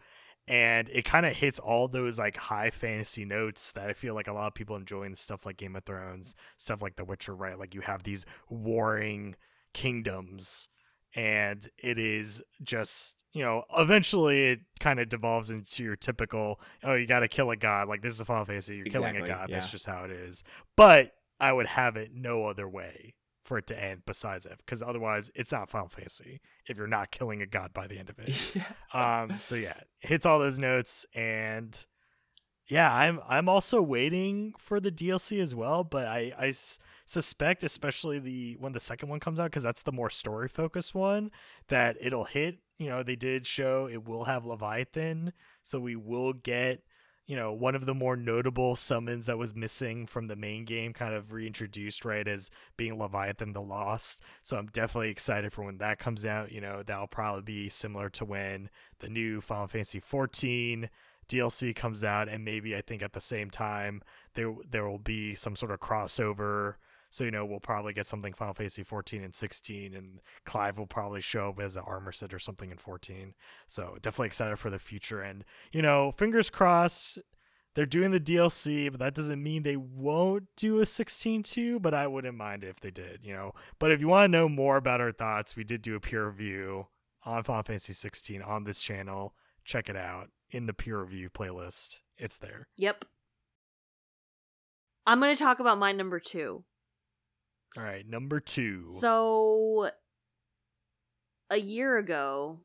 and 0.51 0.89
it 0.89 1.05
kind 1.05 1.25
of 1.25 1.33
hits 1.33 1.61
all 1.61 1.87
those 1.87 2.19
like 2.19 2.37
high 2.37 2.71
fantasy 2.71 3.25
notes 3.25 3.71
that 3.73 3.89
I 3.89 3.93
feel 3.93 4.17
like 4.17 4.27
a 4.27 4.33
lot 4.33 4.49
of 4.49 4.55
people 4.55 4.75
enjoying 4.75 5.15
stuff 5.15 5.47
like 5.47 5.57
Game 5.57 5.77
of 5.77 5.85
Thrones, 5.85 6.35
stuff 6.57 6.83
like 6.83 6.97
The 6.97 7.05
Witcher, 7.05 7.37
right? 7.37 7.57
Like 7.57 7.73
you 7.73 7.83
have 7.83 8.03
these 8.03 8.27
warring 8.49 9.37
kingdoms, 9.75 10.67
and 11.15 11.65
it 11.79 11.99
is 11.99 12.43
just 12.65 13.15
you 13.33 13.45
know 13.45 13.63
eventually 13.79 14.49
it 14.49 14.61
kind 14.81 14.99
of 14.99 15.09
devolves 15.09 15.51
into 15.51 15.85
your 15.85 15.95
typical 15.95 16.61
oh 16.83 16.95
you 16.95 17.07
got 17.07 17.21
to 17.21 17.29
kill 17.29 17.53
a 17.53 17.57
god 17.57 17.87
like 17.87 18.03
this 18.03 18.15
is 18.15 18.21
a 18.21 18.25
Final 18.25 18.45
Fantasy 18.45 18.75
you're 18.75 18.87
killing 18.87 19.15
a 19.15 19.21
Exactly, 19.21 19.29
god 19.29 19.51
that's 19.53 19.71
just 19.71 19.87
how 19.87 20.03
it 20.03 20.11
is. 20.11 20.43
But 20.77 21.13
I 21.39 21.53
would 21.53 21.69
have 21.69 21.97
it 21.97 22.11
no 22.13 22.47
other 22.47 22.69
way 22.69 23.15
for 23.51 23.59
it 23.59 23.67
to 23.67 23.77
end 23.85 24.03
besides 24.07 24.47
it 24.47 24.59
because 24.59 24.81
otherwise 24.81 25.29
it's 25.35 25.51
not 25.51 25.69
Final 25.69 25.89
Fantasy 25.89 26.41
if 26.69 26.77
you're 26.77 26.87
not 26.87 27.11
killing 27.11 27.43
a 27.43 27.47
god 27.47 27.73
by 27.75 27.89
the 27.89 27.99
end 27.99 28.09
of 28.09 28.17
it. 28.21 28.55
Um 28.95 29.37
so 29.39 29.57
yeah 29.57 29.75
hits 29.99 30.25
all 30.25 30.39
those 30.39 30.61
notes 30.61 31.05
and 31.17 31.85
yeah 32.69 32.95
i'm 32.95 33.19
i'm 33.29 33.49
also 33.49 33.83
waiting 33.83 34.53
for 34.57 34.79
the 34.79 34.93
dlc 34.93 35.37
as 35.43 35.53
well 35.53 35.83
but 35.83 36.07
i 36.07 36.33
i 36.39 36.47
s- 36.49 36.79
suspect 37.07 37.65
especially 37.65 38.21
the 38.21 38.57
when 38.61 38.73
the 38.73 38.79
second 38.79 39.09
one 39.09 39.19
comes 39.19 39.41
out 39.41 39.51
because 39.51 39.65
that's 39.65 39.83
the 39.83 39.91
more 39.91 40.11
story 40.11 40.47
focused 40.49 40.95
one 40.95 41.33
that 41.67 41.97
it'll 42.01 42.23
hit. 42.25 42.59
You 42.79 42.89
know 42.89 43.03
they 43.03 43.17
did 43.17 43.49
show 43.49 43.89
it 43.89 44.07
will 44.09 44.25
have 44.25 44.47
leviathan 44.47 45.33
so 45.63 45.81
we 45.81 45.97
will 45.97 46.33
get 46.33 46.85
you 47.31 47.37
know, 47.37 47.53
one 47.53 47.77
of 47.77 47.87
the 47.87 47.95
more 47.95 48.17
notable 48.17 48.75
summons 48.75 49.27
that 49.27 49.39
was 49.39 49.55
missing 49.55 50.05
from 50.05 50.27
the 50.27 50.35
main 50.35 50.65
game 50.65 50.93
kind 50.93 51.15
of 51.15 51.31
reintroduced, 51.31 52.05
right, 52.05 52.27
as 52.27 52.51
being 52.77 52.99
Leviathan 52.99 53.53
the 53.53 53.63
Lost. 53.63 54.19
So 54.43 54.57
I'm 54.57 54.67
definitely 54.67 55.11
excited 55.11 55.53
for 55.53 55.63
when 55.63 55.79
that 55.79 56.01
comes 56.01 56.27
out. 56.27 56.51
You 56.51 56.61
know, 56.61 56.83
that'll 56.85 57.07
probably 57.07 57.43
be 57.43 57.69
similar 57.69 58.09
to 58.11 58.25
when 58.25 58.69
the 58.99 59.09
new 59.09 59.41
Final 59.41 59.69
Fantasy 59.69 60.01
14 60.01 60.91
DLC 61.29 61.73
comes 61.73 62.03
out, 62.03 62.29
and 62.29 62.45
maybe 62.45 62.75
I 62.75 62.81
think 62.81 63.01
at 63.01 63.13
the 63.13 63.21
same 63.21 63.49
time 63.49 64.03
there 64.35 64.53
there 64.69 64.89
will 64.89 64.99
be 64.99 65.37
some 65.37 65.55
sort 65.55 65.71
of 65.71 65.79
crossover 65.79 66.75
so 67.11 67.25
you 67.25 67.31
know 67.31 67.45
we'll 67.45 67.61
probably 67.61 67.93
get 67.93 68.07
something 68.07 68.33
Final 68.33 68.55
Fantasy 68.55 68.83
14 68.83 69.23
and 69.23 69.35
16, 69.35 69.95
and 69.95 70.21
Clive 70.45 70.79
will 70.79 70.87
probably 70.87 71.21
show 71.21 71.51
up 71.51 71.61
as 71.61 71.77
an 71.77 71.83
armor 71.87 72.13
set 72.13 72.33
or 72.33 72.39
something 72.39 72.71
in 72.71 72.79
14. 72.79 73.35
So 73.67 73.97
definitely 74.01 74.29
excited 74.29 74.59
for 74.59 74.71
the 74.71 74.79
future, 74.79 75.21
and 75.21 75.45
you 75.73 75.83
know 75.83 76.13
fingers 76.13 76.51
crossed. 76.51 77.19
They're 77.77 77.87
doing 77.87 78.11
the 78.11 78.19
DLC, 78.19 78.91
but 78.91 78.99
that 78.99 79.15
doesn't 79.15 79.41
mean 79.41 79.63
they 79.63 79.77
won't 79.77 80.45
do 80.57 80.81
a 80.81 80.87
16 80.87 81.45
2, 81.45 81.79
but 81.79 81.95
I 81.95 82.09
wouldn't 82.09 82.37
mind 82.37 82.65
if 82.65 82.81
they 82.81 82.91
did, 82.91 83.21
you 83.23 83.33
know. 83.33 83.53
But 83.79 83.93
if 83.93 84.01
you 84.01 84.09
want 84.09 84.25
to 84.25 84.39
know 84.39 84.49
more 84.49 84.77
about 84.77 85.01
our 85.01 85.13
thoughts, 85.13 85.55
we 85.55 85.63
did 85.63 85.83
do 85.83 85.95
a 85.95 86.01
peer 86.01 86.27
review 86.27 86.89
on 87.25 87.45
Final 87.45 87.63
Fantasy 87.63 87.93
16 87.93 88.43
on 88.43 88.65
this 88.65 88.83
channel. 88.83 89.35
Check 89.65 89.89
it 89.89 89.97
out 89.97 90.31
in 90.51 90.67
the 90.67 90.75
peer 90.75 91.01
review 91.01 91.31
playlist. 91.31 92.01
It's 92.19 92.39
there. 92.39 92.67
Yep. 92.77 93.05
I'm 95.07 95.21
going 95.21 95.35
to 95.35 95.43
talk 95.43 95.61
about 95.61 95.79
my 95.79 95.93
number 95.93 96.19
two. 96.19 96.65
All 97.77 97.83
right, 97.85 98.07
number 98.07 98.41
two. 98.41 98.85
So, 98.85 99.91
a 101.51 101.57
year 101.57 101.99
ago, 101.99 102.61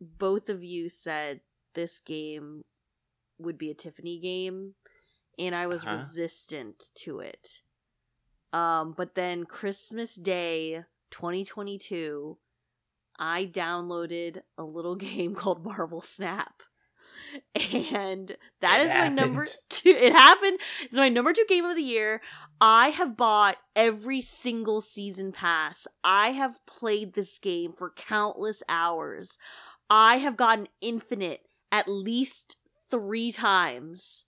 both 0.00 0.48
of 0.48 0.64
you 0.64 0.88
said 0.88 1.40
this 1.74 2.00
game 2.00 2.62
would 3.38 3.58
be 3.58 3.70
a 3.70 3.74
Tiffany 3.74 4.18
game, 4.18 4.74
and 5.38 5.54
I 5.54 5.66
was 5.66 5.84
Uh-huh. 5.84 5.96
resistant 5.96 6.90
to 6.96 7.20
it. 7.20 7.62
Um, 8.52 8.92
but 8.96 9.14
then 9.14 9.44
Christmas 9.44 10.14
Day 10.14 10.84
2022, 11.10 12.38
I 13.18 13.44
downloaded 13.46 14.42
a 14.56 14.64
little 14.64 14.96
game 14.96 15.34
called 15.34 15.64
Marvel 15.64 16.00
Snap. 16.00 16.62
And 17.92 18.36
that 18.60 18.80
It 18.80 18.86
is 18.86 18.94
my 18.94 19.08
number 19.08 19.46
two. 19.68 19.90
It 19.90 20.12
happened. 20.12 20.58
It's 20.82 20.94
my 20.94 21.08
number 21.08 21.32
two 21.32 21.44
game 21.48 21.64
of 21.64 21.76
the 21.76 21.82
year. 21.82 22.20
I 22.60 22.88
have 22.90 23.16
bought 23.16 23.56
every 23.76 24.20
single 24.20 24.80
season 24.80 25.32
pass. 25.32 25.86
I 26.02 26.30
have 26.32 26.64
played 26.66 27.14
this 27.14 27.38
game 27.38 27.72
for 27.72 27.90
countless 27.90 28.62
hours. 28.68 29.38
I 29.88 30.16
have 30.18 30.36
gotten 30.36 30.66
infinite 30.80 31.42
at 31.72 31.88
least 31.88 32.56
three 32.90 33.32
times, 33.32 34.24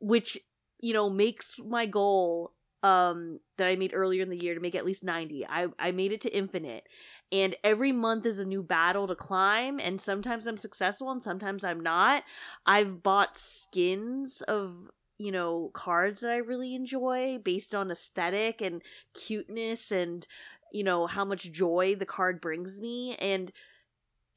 which, 0.00 0.38
you 0.80 0.92
know, 0.92 1.10
makes 1.10 1.54
my 1.64 1.86
goal 1.86 2.52
um 2.82 3.40
that 3.58 3.68
I 3.68 3.76
made 3.76 3.92
earlier 3.94 4.22
in 4.22 4.30
the 4.30 4.42
year 4.42 4.54
to 4.54 4.60
make 4.60 4.74
at 4.74 4.86
least 4.86 5.04
90. 5.04 5.46
I 5.46 5.68
I 5.78 5.92
made 5.92 6.12
it 6.12 6.20
to 6.22 6.34
infinite. 6.36 6.84
And 7.32 7.54
every 7.62 7.92
month 7.92 8.26
is 8.26 8.38
a 8.38 8.44
new 8.44 8.62
battle 8.62 9.06
to 9.06 9.14
climb 9.14 9.78
and 9.78 10.00
sometimes 10.00 10.46
I'm 10.46 10.58
successful 10.58 11.10
and 11.10 11.22
sometimes 11.22 11.62
I'm 11.64 11.80
not. 11.80 12.24
I've 12.66 13.02
bought 13.02 13.38
skins 13.38 14.42
of 14.48 14.90
you 15.18 15.30
know 15.32 15.70
cards 15.74 16.22
that 16.22 16.30
I 16.30 16.36
really 16.38 16.74
enjoy 16.74 17.38
based 17.42 17.74
on 17.74 17.90
aesthetic 17.90 18.60
and 18.62 18.82
cuteness 19.14 19.90
and 19.92 20.26
you 20.72 20.82
know 20.84 21.06
how 21.06 21.24
much 21.24 21.52
joy 21.52 21.94
the 21.98 22.06
card 22.06 22.40
brings 22.40 22.80
me 22.80 23.16
and 23.16 23.52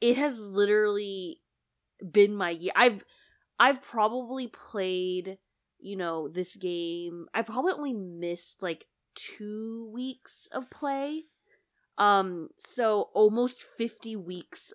it 0.01 0.17
has 0.17 0.39
literally 0.39 1.39
been 2.11 2.35
my 2.35 2.51
year. 2.51 2.71
I've 2.75 3.03
I've 3.59 3.81
probably 3.81 4.47
played 4.47 5.37
you 5.83 5.95
know 5.95 6.27
this 6.27 6.55
game. 6.55 7.27
I 7.33 7.41
probably 7.41 7.73
only 7.73 7.93
missed 7.93 8.61
like 8.61 8.85
2 9.15 9.89
weeks 9.93 10.47
of 10.51 10.69
play. 10.69 11.25
Um 11.97 12.49
so 12.57 13.09
almost 13.13 13.61
50 13.61 14.15
weeks 14.15 14.73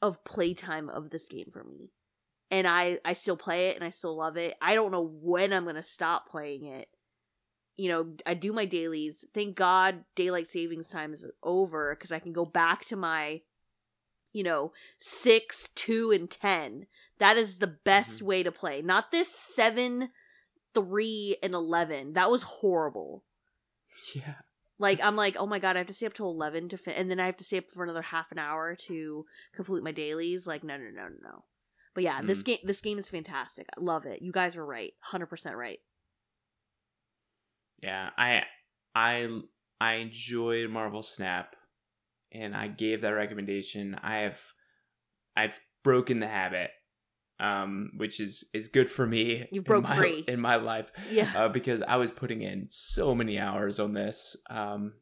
of 0.00 0.24
playtime 0.24 0.88
of 0.88 1.10
this 1.10 1.28
game 1.28 1.48
for 1.50 1.64
me 1.64 1.90
and 2.50 2.66
I 2.66 2.98
I 3.04 3.12
still 3.12 3.36
play 3.36 3.68
it 3.68 3.76
and 3.76 3.84
I 3.84 3.90
still 3.90 4.16
love 4.16 4.36
it. 4.36 4.54
I 4.60 4.74
don't 4.74 4.92
know 4.92 5.02
when 5.20 5.52
I'm 5.52 5.64
gonna 5.64 5.82
stop 5.82 6.28
playing 6.28 6.64
it. 6.64 6.88
You 7.76 7.88
know, 7.90 8.14
I 8.24 8.34
do 8.34 8.52
my 8.52 8.64
dailies. 8.64 9.24
Thank 9.34 9.56
God 9.56 10.04
daylight 10.14 10.46
savings 10.46 10.88
time 10.88 11.12
is 11.12 11.26
over 11.42 11.94
because 11.94 12.12
I 12.12 12.18
can 12.18 12.32
go 12.32 12.46
back 12.46 12.86
to 12.86 12.96
my, 12.96 13.42
you 14.36 14.44
know, 14.44 14.72
six, 14.98 15.70
two, 15.74 16.10
and 16.10 16.30
ten. 16.30 16.86
That 17.18 17.36
is 17.36 17.58
the 17.58 17.66
best 17.66 18.20
way 18.22 18.42
to 18.42 18.52
play. 18.52 18.82
Not 18.82 19.10
this 19.10 19.28
seven, 19.28 20.10
three, 20.74 21.36
and 21.42 21.54
eleven. 21.54 22.12
That 22.12 22.30
was 22.30 22.42
horrible. 22.42 23.24
Yeah. 24.14 24.34
Like 24.78 25.02
I'm 25.02 25.16
like, 25.16 25.36
oh 25.40 25.46
my 25.46 25.58
god, 25.58 25.74
I 25.76 25.78
have 25.80 25.86
to 25.88 25.94
stay 25.94 26.06
up 26.06 26.12
till 26.12 26.28
eleven 26.30 26.68
to 26.68 26.76
fin, 26.76 26.94
and 26.94 27.10
then 27.10 27.18
I 27.18 27.26
have 27.26 27.38
to 27.38 27.44
stay 27.44 27.58
up 27.58 27.70
for 27.70 27.82
another 27.82 28.02
half 28.02 28.30
an 28.30 28.38
hour 28.38 28.76
to 28.86 29.24
complete 29.54 29.82
my 29.82 29.90
dailies. 29.92 30.46
Like, 30.46 30.62
no, 30.62 30.76
no, 30.76 30.84
no, 30.84 31.08
no, 31.08 31.14
no. 31.22 31.44
But 31.94 32.04
yeah, 32.04 32.20
this 32.22 32.42
Mm. 32.42 32.44
game, 32.44 32.58
this 32.62 32.82
game 32.82 32.98
is 32.98 33.08
fantastic. 33.08 33.66
I 33.76 33.80
love 33.80 34.04
it. 34.04 34.20
You 34.20 34.32
guys 34.32 34.54
were 34.54 34.66
right, 34.66 34.92
hundred 35.00 35.26
percent 35.26 35.56
right. 35.56 35.80
Yeah, 37.82 38.10
I 38.16 38.44
I 38.94 39.28
I 39.80 39.94
enjoyed 39.94 40.70
Marvel 40.70 41.02
Snap 41.02 41.56
and 42.32 42.54
I 42.54 42.68
gave 42.68 43.02
that 43.02 43.10
recommendation. 43.10 43.96
I 44.02 44.18
have 44.18 44.40
I've 45.36 45.58
broken 45.84 46.20
the 46.20 46.28
habit. 46.28 46.70
Um 47.38 47.90
which 47.98 48.18
is 48.18 48.48
is 48.54 48.68
good 48.68 48.88
for 48.88 49.06
me 49.06 49.46
You 49.52 49.60
broke 49.60 49.84
in 49.84 49.90
my, 49.90 49.96
free. 49.96 50.24
in 50.26 50.40
my 50.40 50.56
life 50.56 50.90
Yeah, 51.10 51.30
uh, 51.36 51.48
because 51.48 51.82
I 51.82 51.96
was 51.96 52.10
putting 52.10 52.40
in 52.40 52.68
so 52.70 53.14
many 53.14 53.38
hours 53.38 53.78
on 53.78 53.92
this. 53.92 54.36
Um 54.48 54.94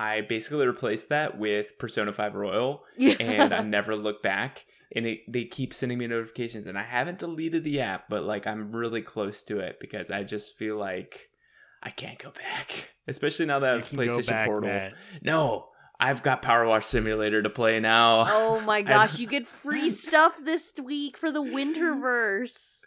I 0.00 0.22
basically 0.22 0.66
replaced 0.66 1.10
that 1.10 1.38
with 1.38 1.78
Persona 1.78 2.12
5 2.12 2.34
Royal 2.34 2.82
yeah. 2.96 3.14
and 3.20 3.52
I 3.52 3.60
never 3.76 3.94
look 3.94 4.22
back. 4.22 4.64
And 4.96 5.06
it, 5.06 5.20
they 5.28 5.44
keep 5.44 5.72
sending 5.72 5.98
me 5.98 6.08
notifications, 6.08 6.66
and 6.66 6.76
I 6.76 6.82
haven't 6.82 7.20
deleted 7.20 7.62
the 7.62 7.80
app, 7.80 8.08
but 8.08 8.24
like 8.24 8.44
I'm 8.48 8.72
really 8.74 9.02
close 9.02 9.44
to 9.44 9.60
it 9.60 9.76
because 9.78 10.10
I 10.10 10.24
just 10.24 10.56
feel 10.58 10.76
like 10.78 11.28
I 11.80 11.90
can't 11.90 12.18
go 12.18 12.32
back, 12.32 12.90
especially 13.06 13.46
now 13.46 13.60
that 13.60 13.74
i've 13.76 13.88
can 13.88 13.98
PlayStation 13.98 14.26
go 14.26 14.32
back, 14.32 14.46
Portal. 14.48 14.68
Matt. 14.68 14.94
No, 15.22 15.68
I've 16.00 16.22
got 16.22 16.42
Power 16.42 16.66
Wash 16.66 16.86
Simulator 16.86 17.42
to 17.42 17.50
play 17.50 17.78
now. 17.80 18.24
oh 18.28 18.60
my 18.60 18.80
gosh, 18.94 19.18
you 19.18 19.26
get 19.26 19.46
free 19.46 19.90
stuff 19.90 20.36
this 20.42 20.72
week 20.82 21.16
for 21.16 21.30
the 21.30 21.42
Winterverse. 21.42 22.84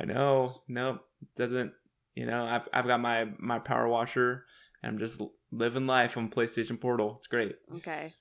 I 0.00 0.04
know. 0.04 0.62
No, 0.68 0.98
doesn't. 1.36 1.72
You 2.14 2.26
know, 2.26 2.44
I've 2.44 2.68
I've 2.72 2.86
got 2.86 3.00
my 3.00 3.26
my 3.38 3.58
Power 3.58 3.88
Washer, 3.88 4.44
and 4.82 4.92
I'm 4.92 4.98
just 4.98 5.20
living 5.52 5.86
life 5.86 6.16
on 6.16 6.28
PlayStation 6.30 6.80
Portal. 6.80 7.14
It's 7.18 7.26
great. 7.26 7.56
Okay. 7.76 8.14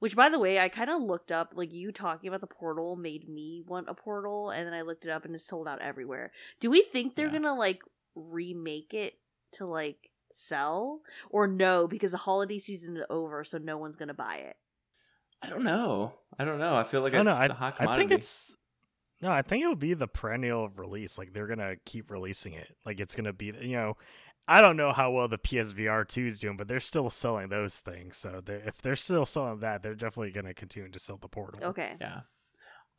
Which, 0.00 0.14
by 0.14 0.28
the 0.28 0.38
way, 0.38 0.60
I 0.60 0.68
kind 0.68 0.90
of 0.90 1.02
looked 1.02 1.32
up. 1.32 1.52
Like 1.56 1.72
you 1.72 1.90
talking 1.90 2.28
about 2.28 2.40
the 2.40 2.46
portal 2.46 2.94
made 2.94 3.28
me 3.28 3.62
want 3.66 3.88
a 3.88 3.94
portal, 3.94 4.50
and 4.50 4.64
then 4.66 4.74
I 4.74 4.82
looked 4.82 5.04
it 5.06 5.10
up, 5.10 5.24
and 5.24 5.34
it's 5.34 5.46
sold 5.46 5.66
out 5.66 5.80
everywhere. 5.82 6.30
Do 6.60 6.70
we 6.70 6.82
think 6.82 7.14
they're 7.16 7.26
Yeah. 7.26 7.32
gonna 7.32 7.54
like 7.56 7.82
remake 8.14 8.94
it 8.94 9.14
to 9.52 9.66
like 9.66 10.10
sell, 10.38 11.00
or 11.30 11.46
no? 11.46 11.86
Because 11.88 12.12
the 12.12 12.16
holiday 12.18 12.58
season 12.58 12.96
is 12.96 13.04
over, 13.10 13.44
so 13.44 13.58
no 13.58 13.76
one's 13.78 13.96
gonna 13.96 14.14
buy 14.14 14.36
it. 14.36 14.56
I 15.42 15.48
don't 15.48 15.64
know. 15.64 16.14
I 16.38 16.44
don't 16.44 16.58
know. 16.58 16.76
I 16.76 16.84
feel 16.84 17.02
like 17.02 17.14
I 17.14 17.18
it's 17.18 17.24
don't 17.24 17.34
know. 17.34 17.40
I, 17.40 17.46
a 17.46 17.52
hot 17.52 17.74
I 17.74 17.76
commodity. 17.76 18.08
think 18.08 18.18
it's 18.20 18.56
no. 19.22 19.30
I 19.30 19.42
think 19.42 19.62
it'll 19.62 19.76
be 19.76 19.94
the 19.94 20.08
perennial 20.08 20.68
release. 20.70 21.18
Like 21.18 21.32
they're 21.32 21.46
gonna 21.46 21.76
keep 21.84 22.10
releasing 22.10 22.54
it. 22.54 22.68
Like 22.84 23.00
it's 23.00 23.14
gonna 23.14 23.32
be. 23.32 23.46
You 23.60 23.76
know, 23.76 23.96
I 24.46 24.60
don't 24.60 24.76
know 24.76 24.92
how 24.92 25.10
well 25.10 25.28
the 25.28 25.38
PSVR 25.38 26.08
two 26.08 26.26
is 26.26 26.38
doing, 26.38 26.56
but 26.56 26.68
they're 26.68 26.80
still 26.80 27.10
selling 27.10 27.48
those 27.48 27.78
things. 27.78 28.16
So 28.16 28.40
they're, 28.44 28.62
if 28.66 28.78
they're 28.82 28.96
still 28.96 29.26
selling 29.26 29.60
that, 29.60 29.82
they're 29.82 29.94
definitely 29.94 30.32
gonna 30.32 30.54
continue 30.54 30.90
to 30.90 30.98
sell 30.98 31.18
the 31.18 31.28
portal. 31.28 31.62
Okay. 31.64 31.94
Yeah. 32.00 32.20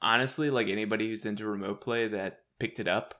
Honestly, 0.01 0.49
like 0.49 0.67
anybody 0.67 1.09
who's 1.09 1.25
into 1.25 1.45
remote 1.45 1.81
play 1.81 2.07
that 2.07 2.39
picked 2.59 2.79
it 2.79 2.87
up, 2.87 3.15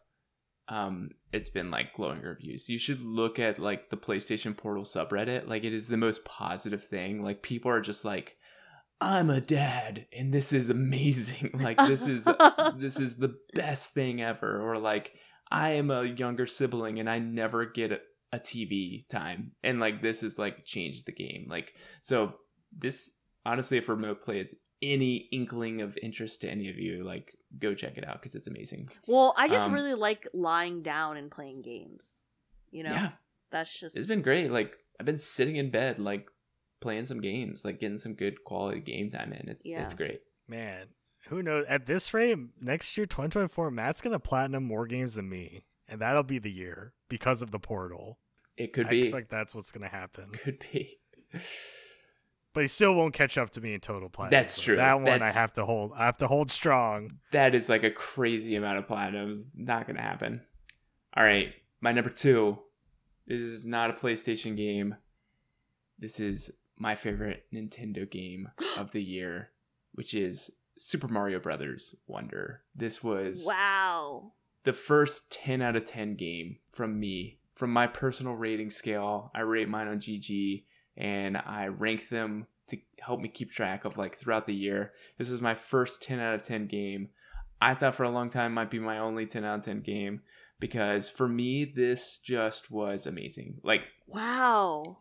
um, 0.70 1.10
it's 1.34 1.50
been 1.50 1.72
like 1.72 1.94
glowing 1.94 2.22
reviews. 2.22 2.70
You 2.70 2.78
should 2.78 3.02
look 3.02 3.40
at 3.40 3.60
like 3.60 3.90
the 3.90 3.98
PlayStation 3.98 4.56
Portal 4.56 4.84
subreddit. 4.84 5.48
Like 5.48 5.64
it 5.64 5.74
is 5.74 5.88
the 5.88 5.98
most 5.98 6.24
positive 6.26 6.84
thing. 6.84 7.24
Like 7.24 7.42
people 7.42 7.72
are 7.72 7.82
just 7.82 8.06
like, 8.06 8.38
I'm 9.02 9.30
a 9.30 9.42
dad 9.42 10.06
and 10.16 10.32
this 10.32 10.54
is 10.54 10.70
amazing. 10.70 11.52
like 11.60 11.78
this 11.78 12.06
is 12.06 12.28
this 12.76 13.00
is 13.00 13.16
the 13.16 13.36
best 13.54 13.94
thing 13.94 14.22
ever. 14.22 14.62
Or 14.62 14.78
like 14.78 15.14
I 15.52 15.72
am 15.72 15.90
a 15.90 16.04
younger 16.04 16.46
sibling 16.46 17.00
and 17.00 17.10
I 17.10 17.18
never 17.18 17.66
get 17.66 17.92
a, 17.92 18.00
a 18.32 18.40
TV 18.40 19.08
time. 19.10 19.54
And 19.64 19.80
like 19.80 20.04
this 20.04 20.22
is 20.22 20.38
like 20.38 20.66
changed 20.66 21.08
the 21.08 21.14
game. 21.14 21.48
Like 21.50 21.74
so 22.02 22.34
this 22.78 23.12
honestly 23.44 23.80
if 23.80 23.90
remote 23.90 24.22
play 24.22 24.40
is 24.40 24.56
any 24.84 25.28
inkling 25.32 25.82
of 25.82 25.98
interest 26.04 26.42
to 26.42 26.50
any 26.50 26.70
of 26.70 26.78
you, 26.78 27.04
like 27.04 27.34
go 27.58 27.74
check 27.74 27.98
it 27.98 28.08
out 28.08 28.22
because 28.22 28.36
it's 28.36 28.48
amazing. 28.48 28.90
Well, 29.08 29.34
I 29.38 29.48
just 29.48 29.66
Um, 29.68 29.74
really 29.74 29.94
like 29.96 30.28
lying 30.34 30.82
down 30.84 31.18
and 31.18 31.32
playing 31.32 31.62
games. 31.64 32.26
You 32.72 32.84
know, 32.84 32.92
Yeah. 32.92 33.12
that's 33.52 33.80
just 33.80 33.98
It's 33.98 34.06
been 34.08 34.22
great. 34.22 34.52
Like 34.52 34.76
I've 35.00 35.06
been 35.06 35.18
sitting 35.18 35.56
in 35.56 35.72
bed, 35.72 35.98
like 36.00 36.30
playing 36.82 37.06
some 37.06 37.22
games, 37.22 37.66
like 37.66 37.80
getting 37.80 37.98
some 37.98 38.14
good 38.14 38.44
quality 38.44 38.80
game 38.82 39.10
time 39.10 39.34
in. 39.34 39.50
It's 39.50 39.66
Yeah. 39.66 39.84
it's 39.84 39.94
great. 39.94 40.22
Man, 40.48 40.88
Who 41.28 41.44
knows? 41.44 41.66
At 41.68 41.86
this 41.86 42.12
rate, 42.14 42.38
next 42.62 42.98
year, 42.98 43.06
2024, 43.06 43.70
Matt's 43.72 44.02
gonna 44.02 44.20
platinum 44.20 44.64
more 44.64 44.88
games 44.88 45.14
than 45.16 45.30
me, 45.30 45.64
and 45.88 46.00
that'll 46.02 46.24
be 46.24 46.40
the 46.40 46.50
year 46.52 46.94
because 47.08 47.42
of 47.42 47.52
the 47.52 47.60
portal. 47.60 48.20
It 48.58 48.74
could 48.74 48.88
I 48.88 48.90
be. 48.90 48.98
I 48.98 49.06
expect 49.06 49.30
that's 49.30 49.54
what's 49.54 49.72
gonna 49.72 49.90
happen. 49.90 50.32
Could 50.32 50.64
be. 50.72 50.98
But 52.60 52.64
he 52.64 52.68
still 52.68 52.94
won't 52.94 53.14
catch 53.14 53.38
up 53.38 53.52
to 53.52 53.62
me 53.62 53.74
in 53.74 53.80
total 53.80 54.10
platinum. 54.10 54.32
That's 54.32 54.56
so 54.56 54.62
true. 54.64 54.76
That 54.76 55.00
one 55.00 55.22
I 55.24 55.32
have 55.32 55.54
to 55.54 55.66
hold. 55.66 55.94
I 55.96 56.04
have 56.04 56.18
to 56.18 56.28
hold 56.28 56.52
strong. 56.52 57.20
That 57.32 57.56
is 57.56 57.70
like 57.70 57.86
a 57.86 57.90
crazy 57.90 58.58
amount 58.58 58.80
of 58.80 58.86
platinums. 58.86 59.46
Not 59.56 59.88
gonna 59.88 60.02
happen. 60.02 60.42
All 61.16 61.24
right, 61.24 61.54
my 61.80 61.94
number 61.94 62.10
two. 62.10 62.60
This 63.26 63.40
is 63.40 63.66
not 63.66 63.90
a 63.90 63.94
PlayStation 63.94 64.58
game. 64.58 64.96
This 65.98 66.20
is 66.20 66.52
my 66.78 66.96
favorite 66.96 67.46
Nintendo 67.54 68.12
game 68.12 68.50
of 68.76 68.92
the 68.92 69.02
year, 69.02 69.52
which 69.94 70.14
is 70.14 70.52
Super 70.78 71.08
Mario 71.08 71.40
Brothers 71.40 71.96
Wonder. 72.08 72.64
This 72.76 73.02
was 73.02 73.46
Wow. 73.48 74.34
the 74.66 74.74
first 74.74 75.32
10 75.32 75.62
out 75.62 75.78
of 75.78 75.86
10 75.86 76.16
game 76.16 76.58
from 76.74 77.00
me. 77.00 77.40
From 77.56 77.72
my 77.72 77.88
personal 77.88 78.34
rating 78.34 78.70
scale, 78.70 79.32
I 79.34 79.40
rate 79.42 79.70
mine 79.70 79.88
on 79.88 80.00
GG 80.00 80.66
and 81.00 81.38
I 81.38 81.68
rank 81.68 82.10
them 82.10 82.46
to 82.68 82.78
help 83.00 83.20
me 83.22 83.30
keep 83.30 83.50
track 83.52 83.86
of 83.86 83.98
like 83.98 84.16
throughout 84.16 84.46
the 84.46 84.54
year. 84.54 84.92
This 85.18 85.32
is 85.32 85.42
my 85.42 85.56
first 85.56 86.04
10 86.04 86.20
out 86.20 86.36
of 86.36 86.44
10 86.44 86.68
game. 86.68 87.10
I 87.62 87.74
thought 87.74 87.96
for 87.96 88.04
a 88.04 88.10
long 88.12 88.30
time 88.30 88.54
might 88.54 88.70
be 88.70 88.80
my 88.80 89.00
only 89.00 89.26
10 89.26 89.44
out 89.44 89.60
of 89.60 89.66
10 89.66 89.82
game 89.82 90.22
because 90.60 91.10
for 91.10 91.28
me 91.28 91.66
this 91.66 92.20
just 92.20 92.70
was 92.70 93.08
amazing. 93.08 93.60
Like 93.64 93.82
Wow. 94.08 94.98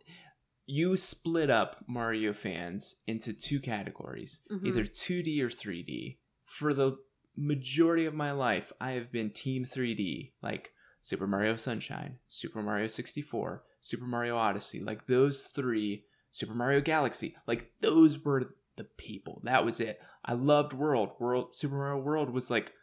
you 0.65 0.97
split 0.97 1.49
up 1.49 1.83
Mario 1.87 2.33
fans 2.33 2.95
into 3.07 3.33
two 3.33 3.59
categories, 3.59 4.41
Mhm. 4.49 4.67
either 4.67 4.85
2D 4.85 5.41
or 5.41 5.49
3D. 5.49 6.17
For 6.43 6.73
the 6.73 6.97
majority 7.35 8.05
of 8.05 8.13
my 8.13 8.31
life, 8.31 8.71
I 8.81 8.91
have 8.93 9.11
been 9.11 9.29
Team 9.31 9.63
3D, 9.63 10.33
like 10.41 10.73
Super 11.01 11.27
Mario 11.27 11.55
Sunshine, 11.55 12.19
Super 12.27 12.61
Mario 12.61 12.87
64, 12.87 13.63
Super 13.81 14.05
Mario 14.05 14.37
Odyssey, 14.37 14.79
like 14.79 15.07
those 15.07 15.45
three, 15.45 16.05
Super 16.31 16.53
Mario 16.53 16.81
Galaxy, 16.81 17.35
like 17.47 17.71
those 17.81 18.23
were 18.23 18.55
the 18.75 18.83
people. 18.83 19.41
That 19.43 19.65
was 19.65 19.79
it. 19.79 19.99
I 20.23 20.33
loved 20.33 20.73
World. 20.73 21.11
World 21.19 21.55
Super 21.55 21.75
Mario 21.75 22.01
World 22.01 22.29
was 22.29 22.49
like 22.49 22.73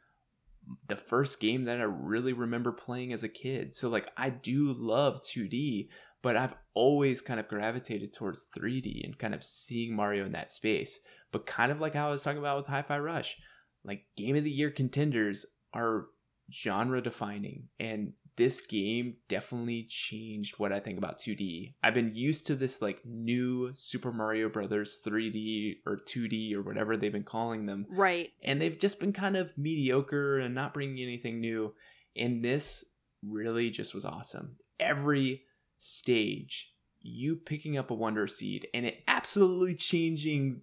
the 0.88 0.96
first 0.96 1.40
game 1.40 1.64
that 1.64 1.80
I 1.80 1.84
really 1.84 2.32
remember 2.32 2.72
playing 2.72 3.12
as 3.12 3.22
a 3.22 3.28
kid. 3.28 3.74
So 3.74 3.88
like 3.88 4.08
I 4.16 4.30
do 4.30 4.72
love 4.72 5.22
2D, 5.22 5.88
but 6.22 6.36
I've 6.36 6.54
always 6.74 7.20
kind 7.20 7.38
of 7.38 7.48
gravitated 7.48 8.12
towards 8.12 8.48
3D 8.56 9.04
and 9.04 9.18
kind 9.18 9.34
of 9.34 9.44
seeing 9.44 9.94
Mario 9.94 10.26
in 10.26 10.32
that 10.32 10.50
space. 10.50 11.00
But 11.32 11.46
kind 11.46 11.70
of 11.70 11.80
like 11.80 11.94
how 11.94 12.08
I 12.08 12.10
was 12.10 12.22
talking 12.22 12.38
about 12.38 12.56
with 12.56 12.66
Hi-Fi 12.66 12.98
Rush, 12.98 13.36
like 13.84 14.06
game 14.16 14.36
of 14.36 14.44
the 14.44 14.50
year 14.50 14.70
contenders 14.70 15.46
are 15.72 16.06
genre 16.52 17.02
defining 17.02 17.68
and 17.78 18.12
this 18.36 18.60
game 18.60 19.16
definitely 19.28 19.84
changed 19.88 20.58
what 20.58 20.72
I 20.72 20.78
think 20.78 20.98
about 20.98 21.18
2D. 21.18 21.74
I've 21.82 21.94
been 21.94 22.14
used 22.14 22.46
to 22.48 22.54
this 22.54 22.80
like 22.82 23.04
new 23.04 23.70
Super 23.74 24.12
Mario 24.12 24.48
Brothers 24.48 25.00
3D 25.04 25.76
or 25.86 25.96
2D 25.96 26.54
or 26.54 26.62
whatever 26.62 26.96
they've 26.96 27.12
been 27.12 27.24
calling 27.24 27.66
them 27.66 27.86
Right. 27.88 28.30
and 28.42 28.60
they've 28.60 28.78
just 28.78 29.00
been 29.00 29.12
kind 29.12 29.36
of 29.36 29.56
mediocre 29.56 30.38
and 30.38 30.54
not 30.54 30.74
bringing 30.74 31.02
anything 31.02 31.40
new. 31.40 31.74
And 32.14 32.44
this 32.44 32.84
really 33.22 33.70
just 33.70 33.94
was 33.94 34.04
awesome. 34.04 34.56
Every 34.78 35.42
stage, 35.78 36.72
you 37.00 37.36
picking 37.36 37.76
up 37.78 37.90
a 37.90 37.94
Wonder 37.94 38.26
Seed 38.26 38.68
and 38.74 38.84
it 38.84 39.02
absolutely 39.08 39.74
changing 39.74 40.62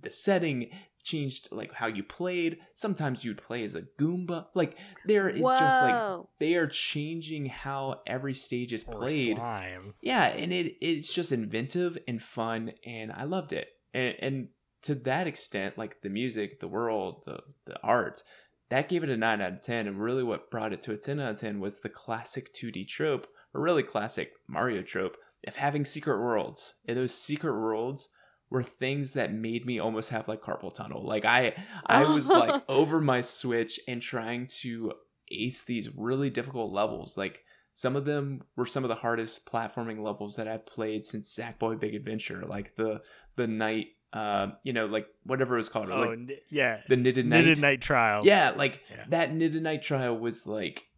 the 0.00 0.10
setting, 0.10 0.70
changed 1.02 1.48
like 1.50 1.72
how 1.72 1.86
you 1.86 2.02
played. 2.02 2.58
Sometimes 2.74 3.24
you'd 3.24 3.42
play 3.42 3.64
as 3.64 3.74
a 3.74 3.82
Goomba. 3.98 4.46
Like 4.54 4.76
there 5.06 5.28
is 5.28 5.40
just 5.40 5.82
like 5.82 6.20
they 6.38 6.54
are 6.54 6.66
changing 6.66 7.46
how 7.46 8.00
every 8.06 8.34
stage 8.34 8.72
is 8.72 8.84
Or 8.86 8.94
played 8.94 9.36
slime. 9.36 9.94
yeah 10.02 10.26
and 10.26 10.52
it 10.52 10.76
it's 10.80 11.12
just 11.12 11.32
inventive 11.32 11.96
and 12.08 12.22
fun 12.22 12.72
and 12.84 13.12
i 13.12 13.24
loved 13.24 13.52
it 13.52 13.68
and 13.94 14.14
and 14.20 14.48
to 14.82 14.94
that 14.94 15.26
extent 15.26 15.76
like 15.78 16.00
the 16.02 16.08
music 16.08 16.60
the 16.60 16.68
world 16.68 17.22
the 17.26 17.40
the 17.66 17.80
art 17.82 18.22
that 18.70 18.88
gave 18.88 19.02
it 19.02 19.10
a 19.10 19.16
9 19.16 19.40
out 19.40 19.52
of 19.52 19.62
10 19.62 19.86
and 19.88 20.00
really 20.00 20.22
what 20.22 20.50
brought 20.50 20.72
it 20.72 20.80
to 20.82 20.92
a 20.92 20.96
10 20.96 21.18
out 21.20 21.32
of 21.32 21.40
10 21.40 21.60
was 21.60 21.80
the 21.80 21.88
classic 21.88 22.52
2d 22.54 22.86
trope 22.88 23.26
or 23.52 23.60
really 23.60 23.82
classic 23.82 24.32
mario 24.48 24.82
trope 24.82 25.16
of 25.46 25.56
having 25.56 25.84
secret 25.84 26.18
worlds 26.20 26.74
and 26.86 26.96
those 26.96 27.14
secret 27.14 27.52
worlds 27.58 28.08
were 28.50 28.62
things 28.62 29.12
that 29.14 29.32
made 29.32 29.64
me 29.64 29.78
almost 29.78 30.10
have 30.10 30.26
like 30.28 30.42
carpal 30.42 30.72
tunnel 30.74 31.04
like 31.06 31.24
i 31.24 31.54
i 31.86 32.04
was 32.04 32.28
like 32.28 32.62
over 32.68 33.00
my 33.00 33.20
switch 33.20 33.78
and 33.88 34.02
trying 34.02 34.46
to 34.46 34.92
ace 35.30 35.62
these 35.62 35.88
really 35.96 36.28
difficult 36.30 36.72
levels 36.72 37.16
like 37.16 37.44
some 37.72 37.94
of 37.94 38.04
them 38.04 38.42
were 38.56 38.66
some 38.66 38.82
of 38.84 38.88
the 38.88 38.96
hardest 38.96 39.46
platforming 39.50 40.02
levels 40.04 40.34
that 40.36 40.48
I've 40.48 40.66
played 40.66 41.06
since 41.06 41.32
Sackboy 41.34 41.78
Big 41.78 41.94
Adventure, 41.94 42.42
like 42.46 42.74
the 42.74 43.00
the 43.36 43.46
knight, 43.46 43.86
uh, 44.12 44.48
you 44.64 44.72
know, 44.72 44.86
like 44.86 45.06
whatever 45.22 45.54
it 45.54 45.58
was 45.58 45.68
called, 45.68 45.88
Oh, 45.88 46.00
like 46.00 46.08
n- 46.10 46.30
yeah. 46.50 46.80
the 46.88 46.96
knitted 46.96 47.26
knight. 47.26 47.38
Knitted 47.44 47.58
Knight 47.60 47.80
Trials. 47.80 48.26
Yeah, 48.26 48.52
like 48.56 48.82
Yeah. 48.90 49.04
that 49.10 49.32
knitted 49.32 49.62
knight 49.62 49.82
trial 49.82 50.18
was 50.18 50.48
like 50.48 50.88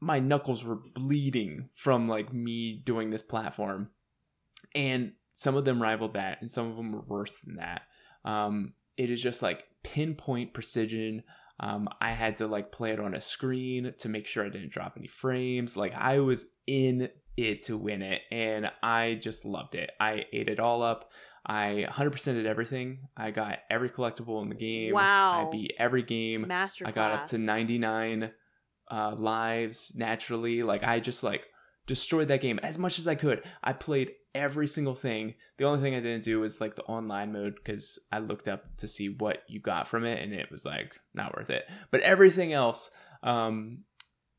my 0.00 0.18
knuckles 0.18 0.64
were 0.64 0.76
bleeding 0.76 1.68
from 1.74 2.08
like 2.08 2.32
me 2.32 2.72
doing 2.74 3.10
this 3.10 3.22
platform, 3.22 3.90
and 4.74 5.12
some 5.34 5.56
of 5.56 5.64
them 5.64 5.82
rivaled 5.82 6.14
that, 6.14 6.38
and 6.40 6.50
some 6.50 6.70
of 6.70 6.76
them 6.76 6.92
were 6.92 7.02
worse 7.02 7.36
than 7.38 7.56
that. 7.56 7.82
Um, 8.24 8.72
it 8.96 9.10
is 9.10 9.20
just 9.20 9.42
like 9.42 9.64
pinpoint 9.82 10.54
precision. 10.54 11.24
Um, 11.60 11.88
I 12.00 12.12
had 12.12 12.38
to 12.38 12.46
like 12.46 12.72
play 12.72 12.90
it 12.92 13.00
on 13.00 13.14
a 13.14 13.20
screen 13.20 13.92
to 13.98 14.08
make 14.08 14.26
sure 14.26 14.46
I 14.46 14.48
didn't 14.48 14.72
drop 14.72 14.94
any 14.96 15.08
frames. 15.08 15.76
Like 15.76 15.94
I 15.94 16.20
was 16.20 16.46
in 16.66 17.10
it 17.36 17.62
to 17.62 17.76
win 17.76 18.00
it, 18.00 18.22
and 18.30 18.70
I 18.82 19.18
just 19.20 19.44
loved 19.44 19.74
it. 19.74 19.90
I 20.00 20.24
ate 20.32 20.48
it 20.48 20.60
all 20.60 20.82
up. 20.82 21.10
I 21.46 21.86
100%ed 21.90 22.46
everything. 22.46 23.00
I 23.16 23.30
got 23.30 23.58
every 23.68 23.90
collectible 23.90 24.42
in 24.42 24.48
the 24.48 24.54
game. 24.54 24.94
Wow. 24.94 25.46
I 25.46 25.50
beat 25.50 25.74
every 25.78 26.02
game. 26.02 26.46
Master 26.48 26.86
I 26.86 26.90
got 26.90 27.12
up 27.12 27.26
to 27.30 27.38
99 27.38 28.30
uh, 28.90 29.14
lives 29.18 29.92
naturally. 29.94 30.62
Like 30.62 30.84
I 30.84 31.00
just 31.00 31.22
like 31.22 31.46
destroyed 31.86 32.28
that 32.28 32.40
game 32.40 32.58
as 32.62 32.78
much 32.78 32.98
as 32.98 33.06
I 33.06 33.14
could. 33.14 33.42
I 33.62 33.72
played 33.72 34.12
every 34.34 34.66
single 34.66 34.94
thing. 34.94 35.34
The 35.58 35.64
only 35.64 35.80
thing 35.80 35.94
I 35.94 36.00
didn't 36.00 36.24
do 36.24 36.40
was 36.40 36.60
like 36.60 36.74
the 36.74 36.84
online 36.84 37.32
mode 37.32 37.54
because 37.56 37.98
I 38.10 38.18
looked 38.18 38.48
up 38.48 38.76
to 38.78 38.88
see 38.88 39.08
what 39.08 39.42
you 39.48 39.60
got 39.60 39.88
from 39.88 40.04
it 40.04 40.22
and 40.22 40.32
it 40.32 40.50
was 40.50 40.64
like 40.64 40.98
not 41.14 41.36
worth 41.36 41.50
it. 41.50 41.68
But 41.90 42.00
everything 42.00 42.52
else, 42.52 42.90
um, 43.22 43.84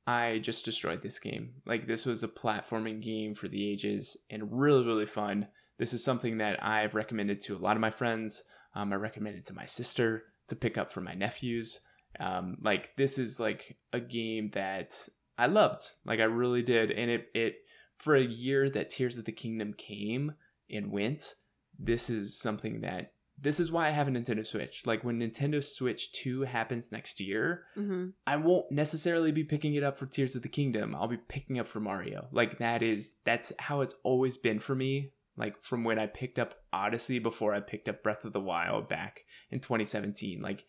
I 0.08 0.40
just 0.40 0.66
destroyed 0.66 1.02
this 1.02 1.20
game. 1.20 1.54
Like 1.66 1.88
this 1.88 2.06
was 2.06 2.24
a 2.24 2.28
platforming 2.28 3.02
game 3.02 3.34
for 3.34 3.48
the 3.48 3.72
ages 3.72 4.18
and 4.30 4.52
really 4.52 4.86
really 4.86 5.06
fun. 5.06 5.48
This 5.78 5.94
is 5.94 6.04
something 6.04 6.38
that 6.38 6.64
I've 6.64 6.96
recommended 6.96 7.42
to 7.42 7.56
a 7.56 7.60
lot 7.60 7.76
of 7.76 7.82
my 7.82 7.90
friends. 7.90 8.44
Um, 8.76 8.94
I 8.94 8.98
recommended 8.98 9.46
to 9.48 9.54
my 9.54 9.66
sister 9.66 10.24
to 10.48 10.56
pick 10.56 10.78
up 10.78 10.92
for 10.92 11.02
my 11.02 11.14
nephews. 11.14 11.80
Um, 12.20 12.58
like 12.62 12.96
this 12.96 13.18
is 13.18 13.40
like 13.40 13.78
a 13.92 14.00
game 14.00 14.52
that 14.54 14.94
I 15.38 15.48
loved. 15.48 15.82
Like 16.06 16.20
I 16.20 16.26
really 16.26 16.62
did, 16.64 16.92
and 16.92 17.10
it 17.12 17.30
it 17.34 17.56
for 17.98 18.16
a 18.16 18.22
year 18.24 18.70
that 18.70 18.90
Tears 18.90 19.18
of 19.18 19.26
the 19.26 19.32
Kingdom 19.32 19.74
came 19.74 20.34
and 20.70 20.92
went. 20.92 21.36
This 21.78 22.10
is 22.10 22.38
something 22.40 22.82
that 22.82 23.12
this 23.38 23.60
is 23.60 23.70
why 23.70 23.88
I 23.88 23.92
have 23.92 24.08
a 24.08 24.12
Nintendo 24.12 24.46
Switch. 24.46 24.86
Like 24.86 25.04
when 25.04 25.20
Nintendo 25.20 25.62
Switch 25.62 26.14
2 26.14 26.42
happens 26.44 26.90
next 26.94 27.20
year, 27.20 27.66
Mhm. 27.76 28.14
I 28.26 28.38
won't 28.38 28.72
necessarily 28.72 29.34
be 29.34 29.44
picking 29.44 29.76
it 29.76 29.84
up 29.84 29.98
for 29.98 30.06
Tears 30.06 30.38
of 30.38 30.42
the 30.42 30.48
Kingdom. 30.50 30.96
I'll 30.96 31.10
be 31.10 31.18
picking 31.18 31.60
up 31.60 31.68
for 31.68 31.82
Mario. 31.82 32.30
Like 32.32 32.60
that 32.60 32.82
is 32.82 33.20
that's 33.26 33.52
how 33.60 33.82
it's 33.82 33.96
always 34.04 34.38
been 34.38 34.60
for 34.60 34.74
me. 34.74 35.12
Like 35.36 35.62
from 35.62 35.84
when 35.84 36.00
I 36.00 36.08
picked 36.08 36.40
up 36.40 36.64
Odyssey 36.72 37.20
before 37.20 37.54
I 37.54 37.60
picked 37.60 37.90
up 37.90 38.02
Breath 38.04 38.24
of 38.24 38.32
the 38.32 38.40
Wild 38.40 38.88
back 38.88 39.26
in 39.52 39.60
2017. 39.60 40.42
Like 40.42 40.64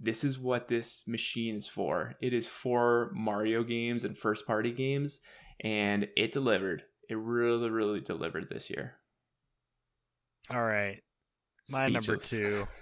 this 0.00 0.24
is 0.24 0.38
what 0.38 0.68
this 0.68 1.06
machine 1.06 1.56
is 1.56 1.68
for. 1.68 2.14
It 2.20 2.32
is 2.32 2.48
for 2.48 3.10
Mario 3.14 3.62
games 3.62 4.04
and 4.04 4.16
first 4.16 4.46
party 4.46 4.72
games 4.72 5.20
and 5.60 6.08
it 6.16 6.32
delivered. 6.32 6.82
It 7.08 7.16
really 7.18 7.70
really 7.70 8.00
delivered 8.00 8.48
this 8.50 8.70
year. 8.70 8.96
All 10.50 10.62
right. 10.62 11.02
My 11.70 11.88
number 11.88 12.16
two. 12.16 12.66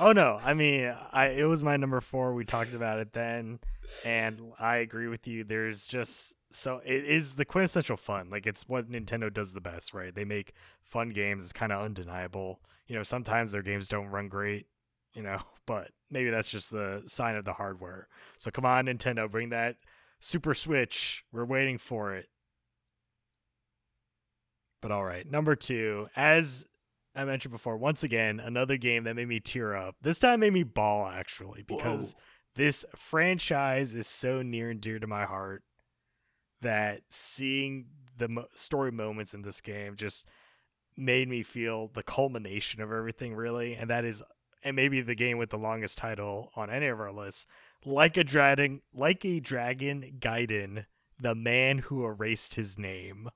Oh 0.00 0.12
no, 0.12 0.38
I 0.42 0.54
mean, 0.54 0.94
I 1.12 1.26
it 1.26 1.44
was 1.44 1.62
my 1.62 1.76
number 1.76 2.00
four. 2.00 2.32
We 2.32 2.44
talked 2.44 2.72
about 2.74 3.00
it 3.00 3.12
then, 3.12 3.58
and 4.04 4.40
I 4.58 4.76
agree 4.76 5.08
with 5.08 5.26
you. 5.26 5.44
There's 5.44 5.86
just 5.86 6.32
so 6.50 6.80
it 6.84 7.04
is 7.04 7.34
the 7.34 7.44
quintessential 7.44 7.96
fun. 7.96 8.30
Like 8.30 8.46
it's 8.46 8.68
what 8.68 8.90
Nintendo 8.90 9.32
does 9.32 9.52
the 9.52 9.60
best, 9.60 9.92
right? 9.92 10.14
They 10.14 10.24
make 10.24 10.54
fun 10.82 11.10
games. 11.10 11.44
It's 11.44 11.52
kind 11.52 11.72
of 11.72 11.82
undeniable. 11.82 12.60
You 12.86 12.96
know, 12.96 13.02
sometimes 13.02 13.52
their 13.52 13.62
games 13.62 13.88
don't 13.88 14.08
run 14.08 14.28
great, 14.28 14.66
you 15.14 15.22
know, 15.22 15.38
but 15.66 15.90
maybe 16.10 16.30
that's 16.30 16.48
just 16.48 16.70
the 16.70 17.02
sign 17.06 17.36
of 17.36 17.44
the 17.44 17.52
hardware. 17.52 18.08
So 18.38 18.50
come 18.50 18.66
on, 18.66 18.86
Nintendo, 18.86 19.30
bring 19.30 19.50
that 19.50 19.76
Super 20.20 20.54
Switch. 20.54 21.24
We're 21.32 21.44
waiting 21.44 21.78
for 21.78 22.14
it. 22.14 22.28
But 24.82 24.90
all 24.90 25.04
right, 25.04 25.28
number 25.30 25.56
two, 25.56 26.08
as 26.14 26.66
I 27.14 27.24
mentioned 27.24 27.52
before, 27.52 27.76
once 27.76 28.02
again, 28.02 28.38
another 28.40 28.76
game 28.76 29.04
that 29.04 29.16
made 29.16 29.28
me 29.28 29.40
tear 29.40 29.74
up. 29.74 29.96
This 30.02 30.18
time 30.18 30.40
made 30.40 30.52
me 30.52 30.62
bawl 30.62 31.06
actually 31.06 31.62
because 31.62 32.12
Whoa. 32.12 32.20
this 32.56 32.84
franchise 32.94 33.94
is 33.94 34.06
so 34.06 34.42
near 34.42 34.68
and 34.68 34.80
dear 34.80 34.98
to 34.98 35.06
my 35.06 35.24
heart 35.24 35.62
that 36.60 37.02
seeing 37.10 37.86
the 38.18 38.28
mo- 38.28 38.48
story 38.54 38.90
moments 38.90 39.32
in 39.32 39.42
this 39.42 39.60
game 39.60 39.96
just 39.96 40.24
made 40.96 41.28
me 41.28 41.42
feel 41.42 41.90
the 41.94 42.02
culmination 42.02 42.80
of 42.80 42.92
everything 42.92 43.34
really 43.34 43.74
and 43.74 43.90
that 43.90 44.04
is 44.04 44.22
and 44.64 44.74
maybe 44.74 45.00
the 45.00 45.14
game 45.14 45.38
with 45.38 45.50
the 45.50 45.58
longest 45.58 45.98
title 45.98 46.50
on 46.56 46.70
any 46.70 46.86
of 46.86 46.98
our 46.98 47.12
lists 47.12 47.46
like 47.84 48.16
a 48.16 48.24
dragon 48.24 48.80
like 48.92 49.24
a 49.24 49.38
dragon 49.38 50.16
gaiden 50.18 50.86
the 51.20 51.34
man 51.34 51.78
who 51.78 52.04
erased 52.04 52.54
his 52.54 52.78
name 52.78 53.28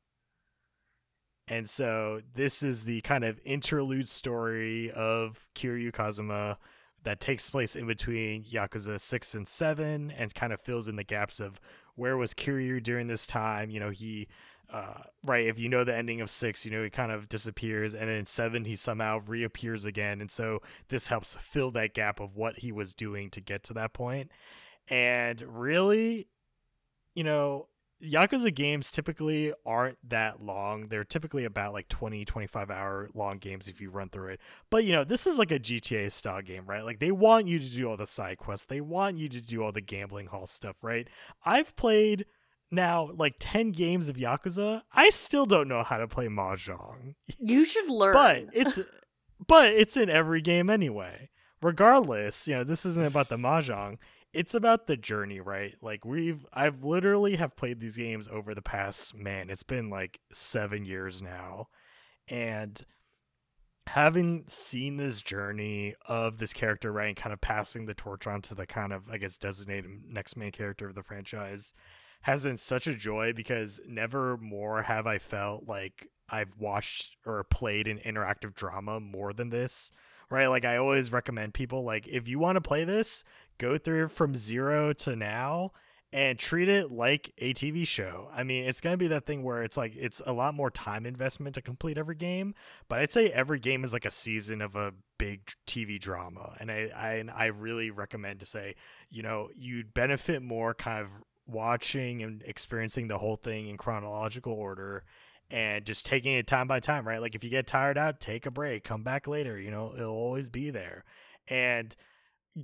and 1.51 1.69
so 1.69 2.21
this 2.35 2.63
is 2.63 2.85
the 2.85 3.01
kind 3.03 3.25
of 3.25 3.41
interlude 3.45 4.09
story 4.09 4.91
of 4.91 5.47
Kiryu 5.55 5.93
Kazuma 5.93 6.59
that 7.05 7.21
takes 7.21 7.49
place 7.49 7.75
in 7.75 7.87
between 7.87 8.45
Yakuza 8.45 9.01
6 9.01 9.35
and 9.35 9.49
7 9.49 10.11
and 10.11 10.35
kind 10.35 10.53
of 10.53 10.61
fills 10.61 10.89
in 10.89 10.97
the 10.97 11.05
gaps 11.05 11.41
of 11.41 11.61
where 11.95 12.17
was 12.17 12.35
Kiryu 12.35 12.83
during 12.83 13.07
this 13.07 13.27
time. 13.27 13.71
You 13.71 13.81
know, 13.81 13.91
he, 13.91 14.29
uh, 14.70 15.03
right, 15.24 15.47
if 15.47 15.59
you 15.59 15.69
know 15.69 15.85
the 15.85 15.97
ending 15.97 16.20
of 16.20 16.28
6, 16.28 16.65
you 16.66 16.70
know, 16.70 16.82
he 16.82 16.90
kind 16.90 17.11
of 17.11 17.28
disappears. 17.28 17.95
And 17.95 18.09
then 18.09 18.19
in 18.19 18.27
7, 18.27 18.65
he 18.65 18.77
somehow 18.77 19.20
reappears 19.27 19.85
again. 19.85 20.20
And 20.20 20.31
so 20.31 20.61
this 20.89 21.07
helps 21.09 21.36
fill 21.40 21.70
that 21.73 21.95
gap 21.95 22.20
of 22.20 22.36
what 22.36 22.59
he 22.59 22.70
was 22.70 22.95
doing 22.95 23.31
to 23.31 23.40
get 23.40 23.62
to 23.65 23.74
that 23.74 23.95
point. 23.95 24.31
And 24.89 25.40
really, 25.43 26.28
you 27.15 27.24
know, 27.24 27.69
Yakuza 28.03 28.55
games 28.55 28.90
typically 28.90 29.53
aren't 29.66 29.99
that 30.09 30.40
long. 30.40 30.86
They're 30.89 31.03
typically 31.03 31.45
about 31.45 31.73
like 31.73 31.89
20, 31.89 32.24
25 32.24 32.70
hour 32.70 33.09
long 33.15 33.39
games 33.39 33.66
if 33.66 33.81
you 33.81 33.90
run 33.90 34.09
through 34.09 34.35
it. 34.35 34.40
But, 34.70 34.85
you 34.85 34.93
know, 34.93 35.03
this 35.03 35.27
is 35.27 35.39
like 35.39 35.51
a 35.51 35.59
GTA 35.59 36.12
style 36.12 36.43
game, 36.43 36.65
right? 36.66 36.85
Like 36.85 37.01
they 37.01 37.11
want 37.11 37.49
you 37.49 37.59
to 37.59 37.69
do 37.69 37.89
all 37.89 37.97
the 37.97 38.07
side 38.07 38.39
quests, 38.39 38.66
they 38.66 38.81
want 38.81 39.19
you 39.19 39.28
to 39.31 39.40
do 39.40 39.62
all 39.62 39.73
the 39.73 39.81
gambling 39.81 40.27
hall 40.27 40.47
stuff, 40.47 40.77
right? 40.82 41.09
I've 41.45 41.74
played 41.74 42.27
now 42.70 43.11
like 43.15 43.36
10 43.39 43.73
games 43.73 44.09
of 44.09 44.16
Yakuza. 44.16 44.82
I 44.93 45.11
still 45.11 45.47
don't 45.47 45.69
know 45.69 45.82
how 45.82 45.99
to 45.99 46.09
play 46.09 46.28
Mahjong. 46.28 47.15
You 47.39 47.65
should 47.65 47.90
learn. 47.90 48.15
But 48.15 48.47
it's 48.53 48.78
but 49.47 49.73
it's 49.73 49.97
in 49.97 50.11
every 50.11 50.40
game 50.40 50.70
anyway. 50.70 51.31
Regardless, 51.61 52.47
you 52.47 52.55
know, 52.55 52.65
this 52.65 52.86
isn't 52.86 53.07
about 53.07 53.28
the 53.28 53.36
Mahjong 53.36 53.99
it's 54.32 54.55
about 54.55 54.86
the 54.86 54.97
journey, 54.97 55.40
right? 55.40 55.74
Like 55.81 56.05
we've 56.05 56.45
I've 56.53 56.85
literally 56.85 57.36
have 57.36 57.57
played 57.57 57.81
these 57.81 57.97
games 57.97 58.28
over 58.31 58.55
the 58.55 58.62
past 58.62 59.15
man, 59.15 59.51
it's 59.51 59.62
been 59.62 59.90
like 59.90 60.20
7 60.32 60.85
years 60.85 61.23
now. 61.23 61.69
And 62.28 62.81
having 63.86 64.45
seen 64.47 64.99
this 64.99 65.23
journey 65.23 65.95
of 66.07 66.36
this 66.39 66.53
character, 66.53 66.93
right, 66.93 67.09
and 67.09 67.16
kind 67.16 67.32
of 67.32 67.40
passing 67.40 67.86
the 67.86 67.95
torch 67.95 68.27
on 68.27 68.43
to 68.43 68.55
the 68.55 68.66
kind 68.66 68.93
of 68.93 69.09
I 69.11 69.19
guess 69.19 69.36
designated 69.36 69.90
next 70.07 70.36
main 70.36 70.53
character 70.53 70.86
of 70.86 70.95
the 70.95 71.03
franchise 71.03 71.73
has 72.23 72.45
been 72.45 72.57
such 72.57 72.86
a 72.86 72.95
joy 72.95 73.32
because 73.32 73.81
never 73.86 74.36
more 74.36 74.82
have 74.82 75.07
I 75.07 75.19
felt 75.19 75.66
like 75.66 76.09
I've 76.28 76.53
watched 76.59 77.16
or 77.24 77.43
played 77.45 77.89
an 77.89 77.99
interactive 77.99 78.55
drama 78.55 79.01
more 79.01 79.32
than 79.32 79.51
this 79.51 79.93
right? 80.31 80.47
Like 80.49 80.65
I 80.65 80.77
always 80.77 81.12
recommend 81.12 81.55
people 81.55 81.85
like 81.85 82.07
if 82.07 82.28
you 82.28 82.39
want 82.39 82.57
to 82.57 82.61
play 82.61 82.85
this, 82.85 83.24
go 83.59 83.78
through 83.78 84.09
from 84.09 84.36
0 84.36 84.93
to 84.95 85.16
now 85.16 85.73
and 86.12 86.39
treat 86.39 86.69
it 86.70 86.90
like 86.90 87.32
a 87.39 87.53
TV 87.53 87.86
show. 87.86 88.31
I 88.32 88.43
mean, 88.43 88.65
it's 88.65 88.81
going 88.81 88.95
to 88.95 88.99
be 88.99 89.09
that 89.09 89.27
thing 89.27 89.43
where 89.43 89.62
it's 89.62 89.77
like 89.77 89.95
it's 89.95 90.23
a 90.24 90.32
lot 90.32 90.55
more 90.55 90.70
time 90.70 91.05
investment 91.05 91.55
to 91.57 91.62
complete 91.62 91.99
every 91.99 92.15
game, 92.15 92.55
but 92.89 92.99
I'd 92.99 93.12
say 93.12 93.27
every 93.28 93.59
game 93.59 93.85
is 93.85 93.93
like 93.93 94.07
a 94.07 94.11
season 94.11 94.62
of 94.62 94.74
a 94.74 94.95
big 95.19 95.53
TV 95.66 96.01
drama. 96.01 96.57
And 96.61 96.70
I 96.70 96.90
I 96.97 97.12
and 97.15 97.31
I 97.31 97.47
really 97.47 97.90
recommend 97.90 98.40
to 98.40 98.47
say, 98.47 98.74
you 99.11 99.23
know, 99.23 99.51
you'd 99.55 99.93
benefit 99.93 100.43
more 100.43 100.73
kind 100.73 101.03
of 101.03 101.09
watching 101.49 102.23
and 102.23 102.43
experiencing 102.47 103.09
the 103.09 103.19
whole 103.19 103.37
thing 103.37 103.69
in 103.69 103.77
chronological 103.77 104.53
order 104.53 105.05
and 105.51 105.85
just 105.85 106.05
taking 106.05 106.35
it 106.35 106.47
time 106.47 106.69
by 106.69 106.79
time, 106.79 107.09
right? 107.09 107.20
Like 107.20 107.35
if 107.35 107.43
you 107.43 107.51
get 107.51 107.66
tired 107.66 107.97
out, 107.97 108.20
take 108.20 108.47
a 108.47 108.51
break, 108.51 108.85
come 108.85 109.03
back 109.03 109.27
later, 109.27 109.59
you 109.59 109.70
know, 109.70 109.95
it'll 109.95 110.11
always 110.11 110.51
be 110.51 110.70
there. 110.70 111.05
And 111.49 111.97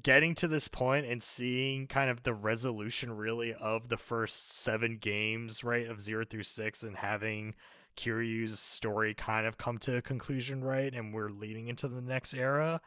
getting 0.03 0.35
to 0.35 0.49
this 0.49 0.69
point 0.69 1.07
and 1.07 1.23
seeing 1.23 1.87
kind 1.87 2.11
of 2.11 2.23
the 2.23 2.35
resolution 2.35 3.17
really 3.17 3.55
of 3.55 3.89
the 3.89 3.97
first 3.97 4.53
seven 4.53 4.99
games, 4.99 5.65
right, 5.65 5.89
of 5.89 6.01
zero 6.01 6.25
through 6.25 6.43
six, 6.43 6.83
and 6.83 6.97
having 6.97 7.55
Kiryu's 7.97 8.59
story 8.59 9.15
kind 9.15 9.47
of 9.47 9.57
come 9.57 9.79
to 9.79 9.97
a 9.97 10.03
conclusion, 10.03 10.63
right, 10.63 10.93
and 10.93 11.15
we're 11.15 11.31
leading 11.31 11.69
into 11.69 11.89
the 11.89 12.03
next 12.03 12.35
era 12.35 12.81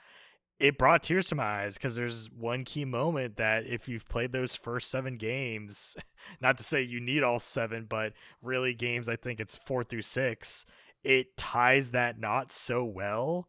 it 0.60 0.78
brought 0.78 1.04
tears 1.04 1.28
to 1.28 1.36
my 1.36 1.44
eyes 1.44 1.76
because 1.76 1.96
there's 1.96 2.32
one 2.32 2.64
key 2.64 2.86
moment 2.86 3.38
that 3.38 3.68
if 3.68 3.88
you've 3.88 4.08
played 4.10 4.32
those 4.32 4.56
first 4.56 4.90
seven 4.90 5.18
games, 5.18 5.96
not 6.42 6.58
to 6.58 6.64
say 6.64 6.82
you 6.82 7.00
need 7.00 7.24
all 7.24 7.40
seven, 7.40 7.86
but 7.88 8.14
really 8.42 8.74
games, 8.74 9.08
I 9.08 9.16
think 9.16 9.40
it's 9.40 9.58
four 9.58 9.84
through 9.84 10.02
six, 10.02 10.66
it 11.04 11.38
ties 11.38 11.92
that 11.92 12.20
knot 12.20 12.52
so 12.52 12.84
well 12.84 13.48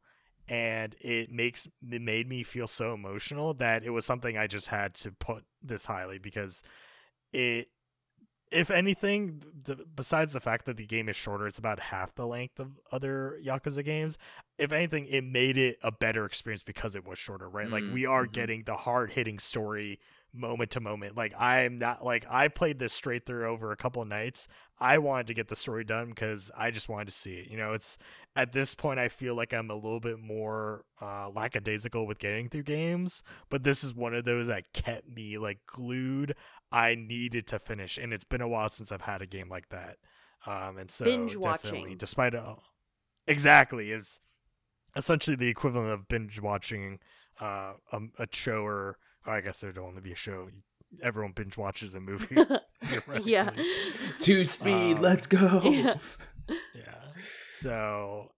and 0.49 0.95
it 1.01 1.31
makes 1.31 1.67
it 1.91 2.03
made 2.03 2.29
me 2.29 2.43
feel 2.43 2.67
so 2.67 2.95
emotional 2.95 3.55
that 3.55 3.85
it 3.85 3.91
was 3.91 4.07
something 4.07 4.39
I 4.39 4.47
just 4.47 4.69
had 4.69 4.95
to 4.95 5.13
put 5.13 5.45
this 5.63 5.85
highly 5.85 6.19
because 6.19 6.63
it 7.33 7.69
if 8.51 8.71
anything, 8.71 9.43
the, 9.65 9.77
besides 9.95 10.33
the 10.33 10.41
fact 10.41 10.67
that 10.67 10.77
the 10.77 10.87
game 10.87 11.09
is 11.09 11.17
shorter, 11.17 11.47
it's 11.47 11.59
about 11.59 11.79
half 11.79 12.15
the 12.15 12.27
length 12.27 12.59
of 12.59 12.73
other 12.93 13.39
Yakuza 13.45 13.85
games. 13.85 14.19
If 14.59 14.73
anything, 14.73 15.07
it 15.07 15.25
made 15.25 15.57
it 15.57 15.79
a 15.83 15.93
better 15.93 16.25
experience 16.25 16.63
because 16.63 16.95
it 16.95 17.07
was 17.07 17.19
shorter, 17.19 17.49
right? 17.49 17.67
Mm-hmm. 17.67 17.73
Like 17.73 17.85
we 17.93 18.07
are 18.07 18.25
mm-hmm. 18.25 18.33
getting 18.33 18.63
the 18.65 18.77
hard 18.77 19.13
hitting 19.13 19.39
story 19.39 19.99
moment 20.35 20.71
to 20.71 20.81
moment. 20.81 21.17
Like 21.17 21.35
I'm 21.39 21.79
not 21.79 22.05
like 22.05 22.27
I 22.29 22.49
played 22.49 22.79
this 22.79 22.93
straight 22.93 23.27
through 23.27 23.47
over 23.47 23.73
a 23.73 23.77
couple 23.77 24.05
nights. 24.05 24.49
I 24.79 24.99
wanted 24.99 25.27
to 25.29 25.35
get 25.35 25.49
the 25.49 25.57
story 25.57 25.85
done 25.85 26.11
because 26.11 26.51
I 26.57 26.71
just 26.71 26.89
wanted 26.89 27.07
to 27.07 27.13
see 27.13 27.35
it. 27.35 27.51
You 27.51 27.57
know, 27.57 27.73
it's 27.73 27.99
at 28.37 28.53
this 28.53 28.75
point 28.75 29.01
I 29.01 29.09
feel 29.09 29.35
like 29.35 29.53
I'm 29.53 29.71
a 29.71 29.75
little 29.75 30.01
bit 30.01 30.19
more 30.21 30.85
uh 31.01 31.31
lackadaisical 31.31 32.07
with 32.07 32.19
getting 32.19 32.49
through 32.49 32.65
games, 32.65 33.23
but 33.49 33.65
this 33.65 33.83
is 33.83 33.95
one 33.95 34.15
of 34.15 34.25
those 34.25 34.47
that 34.49 34.73
kept 34.73 35.09
me 35.09 35.39
like 35.39 35.59
glued. 35.67 36.35
I 36.71 36.95
needed 36.95 37.47
to 37.49 37.59
finish, 37.59 37.99
and 37.99 38.13
it's 38.13 38.25
been 38.25 38.41
a 38.41 38.49
while 38.49 38.69
since 38.69 38.93
I've 38.93 39.03
had 39.03 39.23
a 39.23 39.27
game 39.27 39.49
like 39.49 39.69
that. 39.71 39.97
Um, 40.47 40.79
and 40.79 40.91
so 40.91 41.05
binge 41.05 41.33
definitely, 41.33 41.81
watching, 41.81 41.97
despite 41.97 42.35
all, 42.35 42.63
exactly, 43.27 43.91
is 43.91 44.21
essentially 44.97 45.37
the 45.37 45.49
equivalent 45.49 45.93
of 45.93 46.09
binge 46.09 46.41
watching 46.41 46.99
uh, 47.41 47.73
a, 47.93 48.01
a 48.19 48.27
show 48.31 48.65
or 48.65 48.99
I 49.27 49.41
guess 49.41 49.61
there'd 49.61 49.79
only 49.79 50.01
be 50.01 50.13
a 50.13 50.17
show. 50.17 50.49
Everyone 51.03 51.33
binge 51.33 51.57
watches 51.57 51.95
a 51.95 52.01
movie. 52.01 52.37
yeah. 53.23 53.51
Two 54.19 54.45
speed, 54.45 54.97
um, 54.97 55.03
let's 55.03 55.27
go. 55.27 55.61
Yeah. 55.65 55.97
yeah. 56.75 56.95
So, 57.51 58.31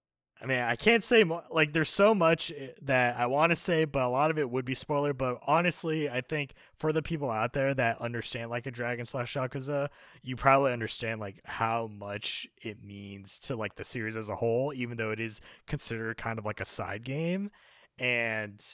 I 0.43 0.47
mean, 0.47 0.59
I 0.59 0.75
can't 0.75 1.05
say 1.05 1.23
more. 1.23 1.43
Like, 1.51 1.73
there's 1.73 1.91
so 1.91 2.15
much 2.15 2.51
eh, 2.51 2.69
that 2.83 3.19
I 3.19 3.27
want 3.27 3.51
to 3.51 3.57
say, 3.57 3.85
but 3.85 4.03
a 4.03 4.09
lot 4.09 4.31
of 4.31 4.39
it 4.39 4.51
would 4.51 4.65
be 4.65 4.75
spoiler. 4.75 5.13
But 5.13 5.39
honestly, 5.47 6.09
I 6.09 6.23
think 6.23 6.55
for 6.79 6.93
the 6.93 7.03
people 7.03 7.31
out 7.31 7.53
there 7.53 7.75
that 7.75 8.01
understand 8.01 8.51
like 8.51 8.67
a 8.67 8.71
Dragon 8.71 9.05
slash 9.05 9.35
Yakuza, 9.35 9.89
you 10.23 10.37
probably 10.37 10.73
understand 10.73 11.21
like 11.21 11.41
how 11.45 11.89
much 11.89 12.49
it 12.63 12.83
means 12.83 13.39
to 13.41 13.57
like 13.57 13.75
the 13.77 13.85
series 13.85 14.17
as 14.17 14.31
a 14.31 14.37
whole, 14.37 14.73
even 14.75 14.97
though 14.97 15.11
it 15.11 15.21
is 15.21 15.43
considered 15.67 16.17
kind 16.17 16.39
of 16.39 16.47
like 16.47 16.61
a 16.61 16.67
side 16.67 17.05
game. 17.05 17.51
And 17.99 18.65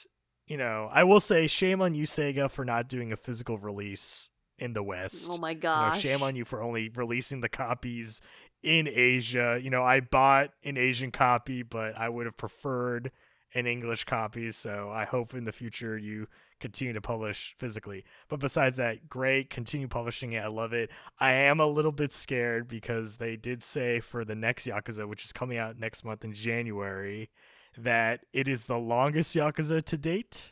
you 0.47 0.55
know, 0.55 0.89
I 0.91 1.03
will 1.03 1.19
say 1.19 1.47
shame 1.47 1.81
on 1.81 1.93
you, 1.93 2.05
Sega, 2.05 2.49
for 2.49 2.63
not 2.63 2.87
doing 2.87 3.11
a 3.11 3.17
physical 3.17 3.57
release 3.57 4.29
in 4.59 4.73
the 4.73 4.83
West. 4.83 5.27
Oh 5.29 5.37
my 5.37 5.53
gosh. 5.53 6.03
You 6.03 6.09
know, 6.09 6.15
shame 6.15 6.23
on 6.23 6.35
you 6.35 6.45
for 6.45 6.61
only 6.61 6.89
releasing 6.89 7.41
the 7.41 7.49
copies 7.49 8.21
in 8.63 8.87
Asia. 8.87 9.59
You 9.61 9.69
know, 9.69 9.83
I 9.83 9.99
bought 9.99 10.51
an 10.63 10.77
Asian 10.77 11.11
copy, 11.11 11.63
but 11.63 11.97
I 11.97 12.09
would 12.09 12.25
have 12.25 12.37
preferred 12.37 13.11
an 13.53 13.65
English 13.65 14.03
copy. 14.05 14.51
So 14.51 14.89
I 14.91 15.05
hope 15.05 15.33
in 15.33 15.45
the 15.45 15.51
future 15.51 15.97
you 15.97 16.27
continue 16.59 16.93
to 16.93 17.01
publish 17.01 17.55
physically. 17.57 18.03
But 18.29 18.39
besides 18.39 18.77
that, 18.77 19.07
great. 19.09 19.49
Continue 19.49 19.87
publishing 19.87 20.33
it. 20.33 20.43
I 20.43 20.47
love 20.47 20.73
it. 20.73 20.89
I 21.19 21.31
am 21.31 21.59
a 21.59 21.67
little 21.67 21.91
bit 21.91 22.13
scared 22.13 22.67
because 22.67 23.17
they 23.17 23.35
did 23.35 23.63
say 23.63 23.99
for 23.99 24.25
the 24.25 24.35
next 24.35 24.67
Yakuza, 24.67 25.07
which 25.07 25.23
is 25.23 25.31
coming 25.31 25.57
out 25.57 25.79
next 25.79 26.03
month 26.03 26.23
in 26.23 26.33
January, 26.33 27.29
that 27.77 28.21
it 28.33 28.47
is 28.47 28.65
the 28.65 28.77
longest 28.77 29.35
Yakuza 29.35 29.83
to 29.83 29.97
date. 29.97 30.51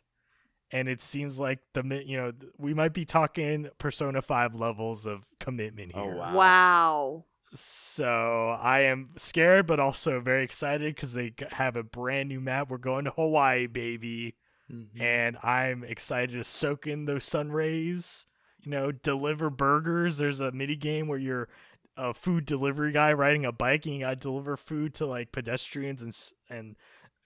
And 0.72 0.90
it 0.90 1.02
seems 1.02 1.40
like 1.40 1.60
the 1.74 2.04
you 2.06 2.18
know 2.18 2.34
we 2.58 2.74
might 2.74 2.94
be 2.94 3.06
talking 3.06 3.70
Persona 3.78 4.22
Five 4.22 4.56
levels 4.56 5.06
of 5.06 5.24
commitment 5.40 5.92
oh, 5.94 6.04
here. 6.04 6.14
Oh, 6.16 6.18
wow. 6.18 6.34
wow. 6.36 7.26
So 7.54 8.58
I 8.60 8.82
am 8.82 9.12
scared, 9.18 9.68
but 9.68 9.80
also 9.80 10.20
very 10.20 10.44
excited 10.44 10.96
because 10.96 11.14
they 11.14 11.34
have 11.52 11.76
a 11.76 11.84
brand 11.84 12.30
new 12.30 12.42
map. 12.42 12.70
We're 12.70 12.78
going 12.78 13.06
to 13.06 13.12
Hawaii, 13.12 13.68
baby, 13.68 14.36
mm-hmm. 14.72 15.02
and 15.02 15.38
I'm 15.42 15.84
excited 15.84 16.34
to 16.34 16.44
soak 16.44 16.88
in 16.88 17.06
those 17.06 17.24
sun 17.24 17.52
rays. 17.52 18.26
You 18.62 18.72
know, 18.72 18.92
deliver 18.92 19.50
burgers. 19.50 20.18
There's 20.18 20.40
a 20.40 20.52
mini 20.52 20.76
game 20.76 21.08
where 21.08 21.20
you're 21.20 21.50
a 21.98 22.14
food 22.14 22.46
delivery 22.46 22.92
guy 22.92 23.14
riding 23.14 23.46
a 23.46 23.52
bike 23.52 23.86
and 23.86 23.96
you 23.96 24.02
gotta 24.02 24.16
deliver 24.16 24.58
food 24.58 24.94
to 24.96 25.06
like 25.06 25.32
pedestrians 25.32 26.02
and 26.02 26.14
and 26.50 26.76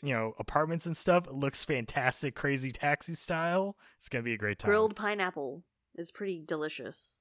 you 0.04 0.14
know 0.14 0.34
apartments 0.38 0.86
and 0.86 0.96
stuff. 0.96 1.28
It 1.28 1.34
looks 1.34 1.66
fantastic, 1.66 2.36
crazy 2.36 2.72
taxi 2.72 3.14
style. 3.14 3.78
It's 3.98 4.10
gonna 4.10 4.24
be 4.24 4.34
a 4.34 4.38
great 4.38 4.60
time. 4.60 4.70
Grilled 4.70 4.96
pineapple 4.96 5.64
is 5.96 6.12
pretty 6.12 6.44
delicious. 6.46 7.18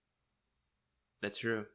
That's 1.22 1.38
true. 1.38 1.66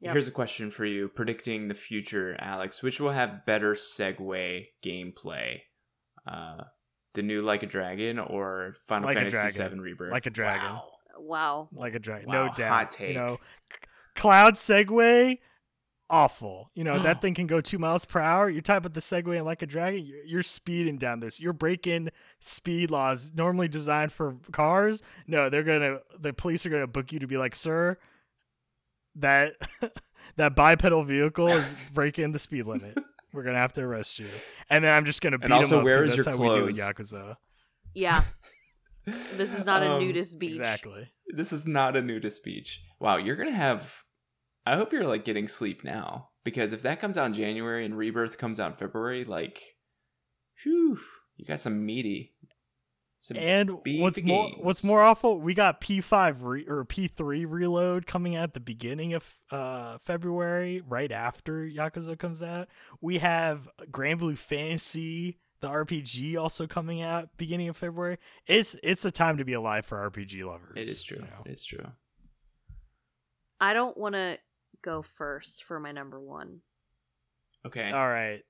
Yep. 0.00 0.12
Here's 0.12 0.28
a 0.28 0.32
question 0.32 0.70
for 0.70 0.84
you: 0.84 1.08
predicting 1.08 1.68
the 1.68 1.74
future, 1.74 2.36
Alex. 2.38 2.82
Which 2.82 3.00
will 3.00 3.10
have 3.10 3.44
better 3.44 3.74
Segway 3.74 4.68
gameplay? 4.82 5.60
Uh, 6.26 6.64
the 7.14 7.22
new 7.22 7.42
Like 7.42 7.62
a 7.62 7.66
Dragon 7.66 8.18
or 8.18 8.74
Final 8.86 9.08
Like 9.08 9.16
a 9.16 9.30
Fantasy 9.30 9.58
Dragon. 9.58 9.78
VII 9.78 9.82
Rebirth? 9.82 10.12
Like 10.12 10.26
a 10.26 10.30
Dragon. 10.30 10.70
Wow. 10.70 10.84
Wow. 11.18 11.68
like 11.72 11.94
a 11.94 11.98
dragon. 11.98 12.28
Wow, 12.28 12.46
no 12.46 12.54
doubt. 12.54 12.68
hot 12.70 12.90
take. 12.90 13.08
You 13.10 13.14
know, 13.14 13.36
cloud 14.16 14.54
Segway, 14.54 15.38
awful. 16.08 16.70
You 16.74 16.84
know 16.84 16.98
that 16.98 17.20
thing 17.22 17.34
can 17.34 17.46
go 17.46 17.60
two 17.60 17.78
miles 17.78 18.04
per 18.04 18.20
hour. 18.20 18.48
You 18.48 18.60
type 18.60 18.86
up 18.86 18.94
the 18.94 19.00
Segway 19.00 19.36
and 19.36 19.44
like 19.44 19.62
a 19.62 19.66
dragon, 19.66 20.04
you're, 20.04 20.24
you're 20.24 20.42
speeding 20.42 20.98
down 20.98 21.20
this. 21.20 21.38
You're 21.38 21.52
breaking 21.52 22.08
speed 22.40 22.90
laws 22.90 23.30
normally 23.34 23.68
designed 23.68 24.12
for 24.12 24.36
cars. 24.52 25.02
No, 25.26 25.50
they're 25.50 25.62
gonna. 25.62 25.98
The 26.18 26.32
police 26.32 26.64
are 26.66 26.70
gonna 26.70 26.86
book 26.86 27.12
you 27.12 27.18
to 27.18 27.26
be 27.26 27.36
like, 27.36 27.54
sir, 27.54 27.98
that 29.16 29.54
that 30.36 30.54
bipedal 30.56 31.04
vehicle 31.04 31.48
is 31.48 31.74
breaking 31.92 32.32
the 32.32 32.38
speed 32.38 32.64
limit. 32.66 32.96
We're 33.32 33.44
gonna 33.44 33.58
have 33.58 33.72
to 33.74 33.82
arrest 33.82 34.18
you, 34.18 34.26
and 34.70 34.84
then 34.84 34.92
I'm 34.92 35.04
just 35.04 35.20
gonna 35.20 35.38
beat 35.38 35.44
And 35.44 35.52
also, 35.54 35.76
him 35.76 35.78
up 35.80 35.84
where 35.84 35.98
'cause 36.04 36.18
is 36.18 36.24
that's 36.24 36.26
your 36.26 36.36
how 36.36 36.42
we 36.42 36.48
do 36.60 36.66
in 36.68 36.74
clothes? 36.74 37.12
Yakuza. 37.12 37.36
Yeah. 37.94 38.24
This 39.06 39.54
is 39.54 39.64
not 39.64 39.82
a 39.82 39.92
Um, 39.92 40.00
nudist 40.02 40.38
beach. 40.38 40.50
Exactly. 40.50 41.08
This 41.28 41.52
is 41.52 41.66
not 41.66 41.96
a 41.96 42.02
nudist 42.02 42.44
beach. 42.44 42.82
Wow, 43.00 43.16
you're 43.16 43.34
gonna 43.34 43.50
have. 43.50 44.02
I 44.66 44.76
hope 44.76 44.92
you're 44.92 45.06
like 45.06 45.24
getting 45.24 45.48
sleep 45.48 45.82
now 45.82 46.28
because 46.44 46.72
if 46.72 46.82
that 46.82 47.00
comes 47.00 47.16
out 47.16 47.26
in 47.26 47.32
January 47.32 47.84
and 47.84 47.96
Rebirth 47.96 48.36
comes 48.38 48.60
out 48.60 48.72
in 48.72 48.76
February, 48.76 49.24
like, 49.24 49.62
whew, 50.62 50.98
you 51.36 51.46
got 51.46 51.60
some 51.60 51.84
meaty. 51.84 52.34
Some 53.22 53.36
And 53.36 53.82
big 53.82 54.00
what's 54.00 54.22
more 54.22 54.50
what's 54.60 54.82
more 54.82 55.02
awful? 55.02 55.38
We 55.40 55.52
got 55.52 55.80
P5 55.82 56.36
re- 56.40 56.64
or 56.66 56.84
P3 56.86 57.44
reload 57.46 58.06
coming 58.06 58.34
out 58.34 58.44
at 58.44 58.54
the 58.54 58.60
beginning 58.60 59.12
of 59.12 59.24
uh, 59.50 59.98
February, 59.98 60.82
right 60.88 61.12
after 61.12 61.66
Yakuza 61.66 62.18
comes 62.18 62.42
out. 62.42 62.68
We 63.02 63.18
have 63.18 63.68
Granblue 63.90 64.38
Fantasy, 64.38 65.38
the 65.60 65.68
RPG, 65.68 66.38
also 66.40 66.66
coming 66.66 67.02
out 67.02 67.28
beginning 67.36 67.68
of 67.68 67.76
February. 67.76 68.16
It's 68.46 68.74
it's 68.82 69.04
a 69.04 69.10
time 69.10 69.36
to 69.36 69.44
be 69.44 69.52
alive 69.52 69.84
for 69.84 70.10
RPG 70.10 70.42
lovers. 70.46 70.72
It 70.76 70.88
is 70.88 71.02
true. 71.02 71.18
you 71.18 71.24
know. 71.24 71.42
It's 71.44 71.64
true. 71.66 71.86
I 73.60 73.74
don't 73.74 73.96
want 73.98 74.14
to 74.14 74.38
go 74.82 75.02
first 75.02 75.64
for 75.64 75.78
my 75.78 75.92
number 75.92 76.18
one. 76.18 76.60
Okay, 77.66 77.90
All 77.90 78.08
right, 78.08 78.40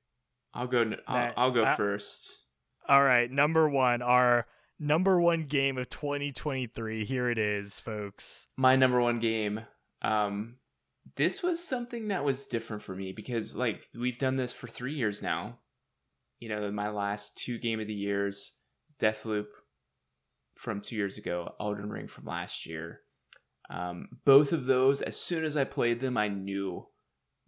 I'll 0.55 0.69
go. 0.69 0.83
n- 0.83 0.97
I'll, 1.09 1.17
That- 1.17 1.35
I'll 1.37 1.51
go 1.51 1.65
I- 1.65 1.75
first. 1.75 2.45
all 2.89 3.03
right. 3.03 3.29
Number 3.29 3.69
one, 3.69 4.03
our 4.03 4.47
number 4.81 5.21
one 5.21 5.45
game 5.45 5.79
of 5.79 5.89
2023. 5.91 7.05
Here 7.05 7.29
it 7.29 7.39
is, 7.39 7.79
folks. 7.79 8.49
my 8.57 8.75
number 8.77 9.01
one 9.01 9.19
game 9.19 9.67
um 10.03 10.57
this 11.17 11.43
was 11.43 11.63
something 11.63 12.09
that 12.09 12.25
was 12.25 12.47
different 12.47 12.83
for 12.83 12.95
me 12.95 13.13
because 13.13 13.55
like 13.55 13.89
we've 13.95 14.19
done 14.19 14.37
this 14.37 14.53
for 14.53 14.67
three 14.67 14.95
years 14.95 15.23
now. 15.23 15.59
You 16.39 16.49
know 16.49 16.71
my 16.73 16.89
last 16.91 17.37
two 17.37 17.59
game 17.59 17.81
of 17.81 17.87
the 17.87 17.95
years 17.95 18.55
deathloop 18.99 19.47
from 20.57 20.81
two 20.81 20.97
years 20.97 21.19
ago 21.19 21.55
elden 21.61 21.91
ring 21.91 22.09
from 22.09 22.25
last 22.25 22.67
year. 22.67 23.01
Um 23.69 24.09
both 24.25 24.53
of 24.53 24.67
those 24.67 25.03
as 25.03 25.17
soon 25.17 25.45
as 25.45 25.57
i 25.57 25.65
played 25.65 26.01
them 26.01 26.17
i 26.17 26.29
knew 26.29 26.87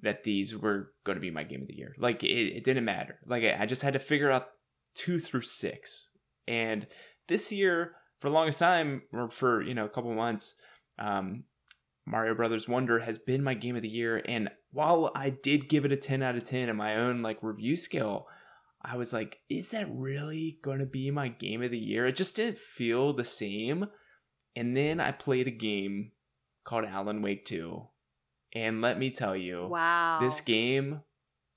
that 0.03 0.25
these 0.25 0.57
were 0.57 0.93
going 1.05 1.17
to 1.17 1.21
be 1.21 1.31
my 1.31 1.45
game 1.45 1.63
of 1.63 1.69
the 1.69 1.77
year. 1.77 1.95
Like 1.97 2.23
it, 2.25 2.27
it 2.57 2.65
didn't 2.65 2.85
matter. 2.85 3.19
Like 3.25 3.45
I, 3.45 3.57
I 3.61 3.67
just 3.67 3.83
had 3.83 3.93
to 3.95 3.99
figure 4.01 4.31
out 4.31 4.49
two 4.95 5.19
through 5.21 5.43
six. 5.43 6.11
And 6.49 6.89
this 7.29 7.53
year 7.53 7.93
for 8.21 8.29
the 8.29 8.35
longest 8.35 8.59
time 8.59 9.03
or 9.13 9.31
for 9.31 9.63
you 9.63 9.75
know 9.75 9.85
a 9.85 9.89
couple 9.89 10.13
months 10.15 10.55
um, 10.99 11.45
Mario 12.07 12.35
Brothers 12.35 12.69
Wonder 12.69 13.01
has 13.01 13.17
been 13.19 13.43
my 13.45 13.55
game 13.55 13.77
of 13.77 13.83
the 13.83 13.89
year, 13.89 14.23
and 14.27 14.51
while 14.73 15.11
I 15.15 15.31
did 15.31 15.69
give 15.69 15.85
it 15.85 15.93
a 15.93 15.97
ten 15.97 16.23
out 16.23 16.35
of 16.37 16.45
ten 16.45 16.69
in 16.69 16.77
my 16.77 16.97
own 16.97 17.23
like 17.23 17.39
review 17.43 17.77
scale, 17.77 18.27
I 18.83 18.97
was 18.97 19.13
like, 19.13 19.39
is 19.49 19.71
that 19.71 19.87
really 19.89 20.59
going 20.63 20.81
to 20.81 20.87
be 20.87 21.11
my 21.13 21.29
game 21.29 21.63
of 21.63 21.71
the 21.71 21.79
year? 21.79 22.07
It 22.07 22.17
just 22.17 22.35
didn't 22.37 22.59
feel 22.59 23.13
the 23.13 23.25
same. 23.25 23.87
And 24.57 24.77
then 24.77 24.99
I 25.01 25.13
played 25.13 25.47
a 25.47 25.53
game 25.53 26.11
called 26.65 26.85
Alan 26.85 27.23
Wake 27.23 27.45
2, 27.45 27.87
and 28.55 28.83
let 28.83 28.99
me 28.99 29.11
tell 29.11 29.37
you, 29.37 29.69
Wow. 29.69 30.19
this 30.21 30.41
game 30.41 31.03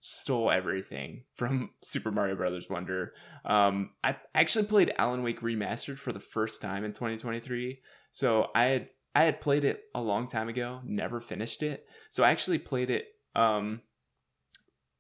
stole 0.08 0.52
everything 0.52 1.24
from 1.34 1.72
Super 1.82 2.12
Mario 2.12 2.36
Brothers 2.36 2.70
Wonder. 2.70 3.14
Um, 3.44 3.90
I 4.04 4.18
actually 4.36 4.66
played 4.66 4.94
Alan 5.00 5.24
Wake 5.24 5.42
Remastered 5.42 5.98
for 5.98 6.14
the 6.14 6.20
first 6.20 6.62
time 6.62 6.86
in 6.86 6.94
2023. 6.94 7.80
So 8.12 8.50
I 8.54 8.66
had 8.66 8.90
I 9.16 9.24
had 9.24 9.42
played 9.42 9.64
it 9.64 9.86
a 9.96 10.02
long 10.02 10.28
time 10.28 10.48
ago, 10.48 10.82
never 10.84 11.20
finished 11.20 11.64
it. 11.64 11.88
So 12.12 12.24
I 12.24 12.30
actually 12.30 12.60
played 12.60 12.92
it 12.92 13.08
um, 13.34 13.82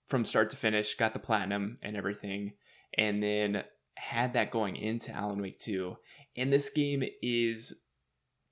from 0.07 0.25
start 0.25 0.49
to 0.51 0.57
finish, 0.57 0.95
got 0.95 1.13
the 1.13 1.19
platinum 1.19 1.77
and 1.83 1.95
everything, 1.95 2.53
and 2.97 3.21
then 3.21 3.63
had 3.97 4.33
that 4.33 4.51
going 4.51 4.75
into 4.75 5.11
Alan 5.11 5.41
Wake 5.41 5.59
2. 5.59 5.97
And 6.37 6.51
this 6.51 6.69
game 6.69 7.03
is 7.21 7.83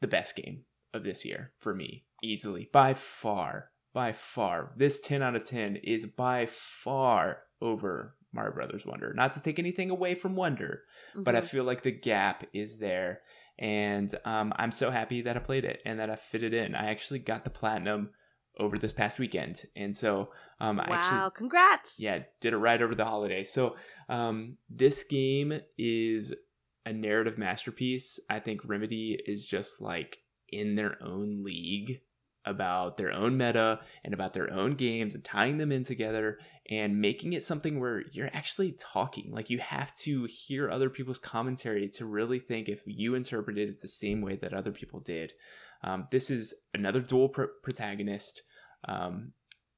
the 0.01 0.07
best 0.07 0.35
game 0.35 0.65
of 0.93 1.03
this 1.03 1.25
year 1.25 1.53
for 1.59 1.73
me, 1.73 2.03
easily, 2.21 2.69
by 2.71 2.93
far 2.93 3.69
by 3.93 4.11
far. 4.11 4.73
This 4.75 4.99
10 5.01 5.21
out 5.21 5.35
of 5.35 5.43
10 5.43 5.77
is 5.77 6.05
by 6.05 6.47
far 6.47 7.43
over 7.61 8.15
Mario 8.33 8.53
Brothers 8.55 8.85
Wonder. 8.85 9.13
Not 9.13 9.33
to 9.35 9.41
take 9.41 9.59
anything 9.59 9.89
away 9.89 10.15
from 10.15 10.35
Wonder, 10.35 10.81
but 11.15 11.35
I 11.35 11.41
Mhm. 11.41 11.45
feel 11.45 11.63
like 11.63 11.83
the 11.83 11.91
gap 11.91 12.43
is 12.53 12.79
there. 12.79 13.21
And 13.59 14.13
um, 14.25 14.51
I'm 14.55 14.71
so 14.71 14.89
happy 14.89 15.21
that 15.21 15.37
I 15.37 15.39
played 15.39 15.63
it 15.65 15.81
and 15.85 15.99
that 15.99 16.09
I 16.09 16.15
fit 16.15 16.41
it 16.43 16.53
in. 16.53 16.73
I 16.73 16.89
actually 16.89 17.19
got 17.19 17.43
the 17.43 17.51
platinum 17.51 18.09
over 18.57 18.77
this 18.77 18.93
past 18.93 19.19
weekend. 19.19 19.63
And 19.75 19.95
so 19.95 20.31
um, 20.59 20.79
I 20.79 20.89
wow. 20.89 20.95
actually 20.95 21.31
Congrats. 21.35 21.95
yeah, 21.99 22.23
did 22.41 22.53
it 22.53 22.57
right 22.57 22.81
over 22.81 22.95
the 22.95 23.05
holiday. 23.05 23.43
So 23.43 23.75
um, 24.09 24.57
this 24.69 25.03
game 25.03 25.59
is 25.77 26.33
a 26.85 26.93
narrative 26.93 27.37
masterpiece. 27.37 28.19
I 28.29 28.39
think 28.39 28.61
Remedy 28.65 29.19
is 29.27 29.47
just 29.47 29.81
like 29.81 30.19
in 30.49 30.75
their 30.75 30.97
own 31.03 31.43
league 31.43 32.01
about 32.45 32.97
their 32.97 33.11
own 33.11 33.37
meta 33.37 33.79
and 34.03 34.13
about 34.13 34.33
their 34.33 34.51
own 34.51 34.75
games 34.75 35.15
and 35.15 35.23
tying 35.23 35.57
them 35.57 35.71
in 35.71 35.83
together 35.83 36.37
and 36.69 36.99
making 36.99 37.33
it 37.33 37.43
something 37.43 37.79
where 37.79 38.03
you're 38.11 38.29
actually 38.33 38.73
talking. 38.73 39.31
Like 39.31 39.49
you 39.49 39.59
have 39.59 39.93
to 39.99 40.25
hear 40.25 40.69
other 40.69 40.89
people's 40.89 41.19
commentary 41.19 41.89
to 41.89 42.05
really 42.05 42.39
think 42.39 42.69
if 42.69 42.81
you 42.85 43.15
interpreted 43.15 43.69
it 43.69 43.81
the 43.81 43.87
same 43.87 44.21
way 44.21 44.35
that 44.37 44.53
other 44.53 44.71
people 44.71 44.99
did. 44.99 45.33
Um, 45.83 46.07
this 46.11 46.29
is 46.29 46.53
another 46.73 47.01
dual 47.01 47.29
pr- 47.29 47.43
protagonist. 47.61 48.41
Um, 48.87 49.33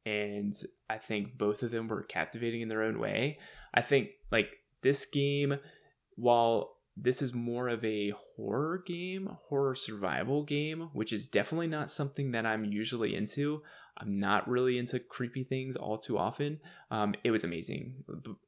and 0.06 0.54
I 0.90 0.98
think 0.98 1.38
both 1.38 1.64
of 1.64 1.72
them 1.72 1.88
were 1.88 2.04
captivating 2.04 2.62
in 2.62 2.70
their 2.70 2.84
own 2.84 3.00
way. 3.00 3.40
I 3.74 3.82
think 3.82 4.10
like 4.32 4.50
this 4.82 5.06
game, 5.06 5.58
while 6.16 6.75
this 6.98 7.22
is 7.22 7.34
more 7.34 7.68
of 7.68 7.84
a 7.84 8.12
horror 8.12 8.82
game, 8.86 9.30
horror 9.48 9.76
survival 9.76 10.44
game, 10.44 10.90
which 10.94 11.12
is 11.12 11.26
definitely 11.26 11.68
not 11.68 11.90
something 11.90 12.32
that 12.32 12.46
I'm 12.46 12.64
usually 12.64 13.16
into. 13.16 13.64
I'm 13.98 14.20
not 14.20 14.48
really 14.48 14.78
into 14.78 15.00
creepy 15.00 15.44
things 15.44 15.76
all 15.76 15.98
too 15.98 16.18
often. 16.18 16.60
Um, 16.92 17.16
it 17.24 17.32
was 17.32 17.44
amazing. 17.44 18.04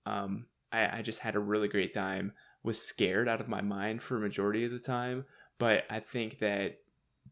Um, 0.05 0.45
I, 0.71 0.99
I 0.99 1.01
just 1.01 1.19
had 1.19 1.35
a 1.35 1.39
really 1.39 1.67
great 1.67 1.93
time. 1.93 2.33
Was 2.63 2.81
scared 2.81 3.29
out 3.29 3.41
of 3.41 3.47
my 3.47 3.61
mind 3.61 4.01
for 4.01 4.17
a 4.17 4.21
majority 4.21 4.65
of 4.65 4.71
the 4.71 4.79
time, 4.79 5.25
but 5.57 5.83
I 5.89 5.99
think 5.99 6.39
that 6.39 6.79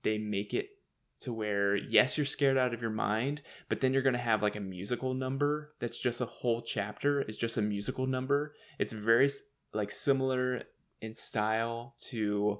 they 0.03 0.17
make 0.17 0.53
it 0.53 0.69
to 1.17 1.33
where 1.33 1.75
yes 1.75 2.17
you're 2.17 2.25
scared 2.25 2.57
out 2.57 2.73
of 2.73 2.81
your 2.81 2.91
mind 2.91 3.41
but 3.69 3.79
then 3.79 3.93
you're 3.93 4.01
going 4.01 4.13
to 4.13 4.19
have 4.19 4.41
like 4.41 4.57
a 4.57 4.59
musical 4.59 5.13
number 5.13 5.73
that's 5.79 5.97
just 5.97 6.19
a 6.19 6.25
whole 6.25 6.61
chapter 6.61 7.21
is 7.21 7.37
just 7.37 7.57
a 7.57 7.61
musical 7.61 8.05
number 8.05 8.53
it's 8.79 8.91
very 8.91 9.29
like 9.73 9.91
similar 9.91 10.63
in 11.01 11.13
style 11.15 11.95
to 12.09 12.59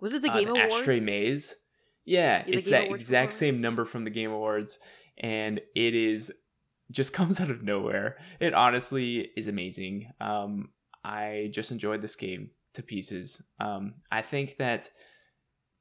Was 0.00 0.12
it 0.12 0.22
the 0.22 0.30
uh, 0.30 0.34
Game 0.34 0.48
Awards? 0.48 0.74
Ashtray 0.74 1.00
Maze. 1.00 1.54
Yeah, 2.04 2.42
The 2.44 2.52
it's 2.54 2.66
Game 2.66 2.72
that 2.72 2.84
Awards 2.86 3.02
exact 3.04 3.30
performance? 3.30 3.34
same 3.36 3.60
number 3.60 3.84
from 3.84 4.04
the 4.04 4.10
Game 4.10 4.30
Awards, 4.30 4.78
and 5.18 5.60
it 5.74 5.94
is 5.94 6.32
just 6.90 7.12
comes 7.14 7.40
out 7.40 7.50
of 7.50 7.62
nowhere. 7.62 8.18
It 8.40 8.54
honestly 8.54 9.30
is 9.36 9.48
amazing. 9.48 10.10
Um, 10.20 10.70
I 11.04 11.50
just 11.52 11.72
enjoyed 11.72 12.00
this 12.00 12.16
game 12.16 12.50
to 12.74 12.82
pieces. 12.82 13.42
Um, 13.60 13.94
I 14.10 14.22
think 14.22 14.56
that 14.58 14.88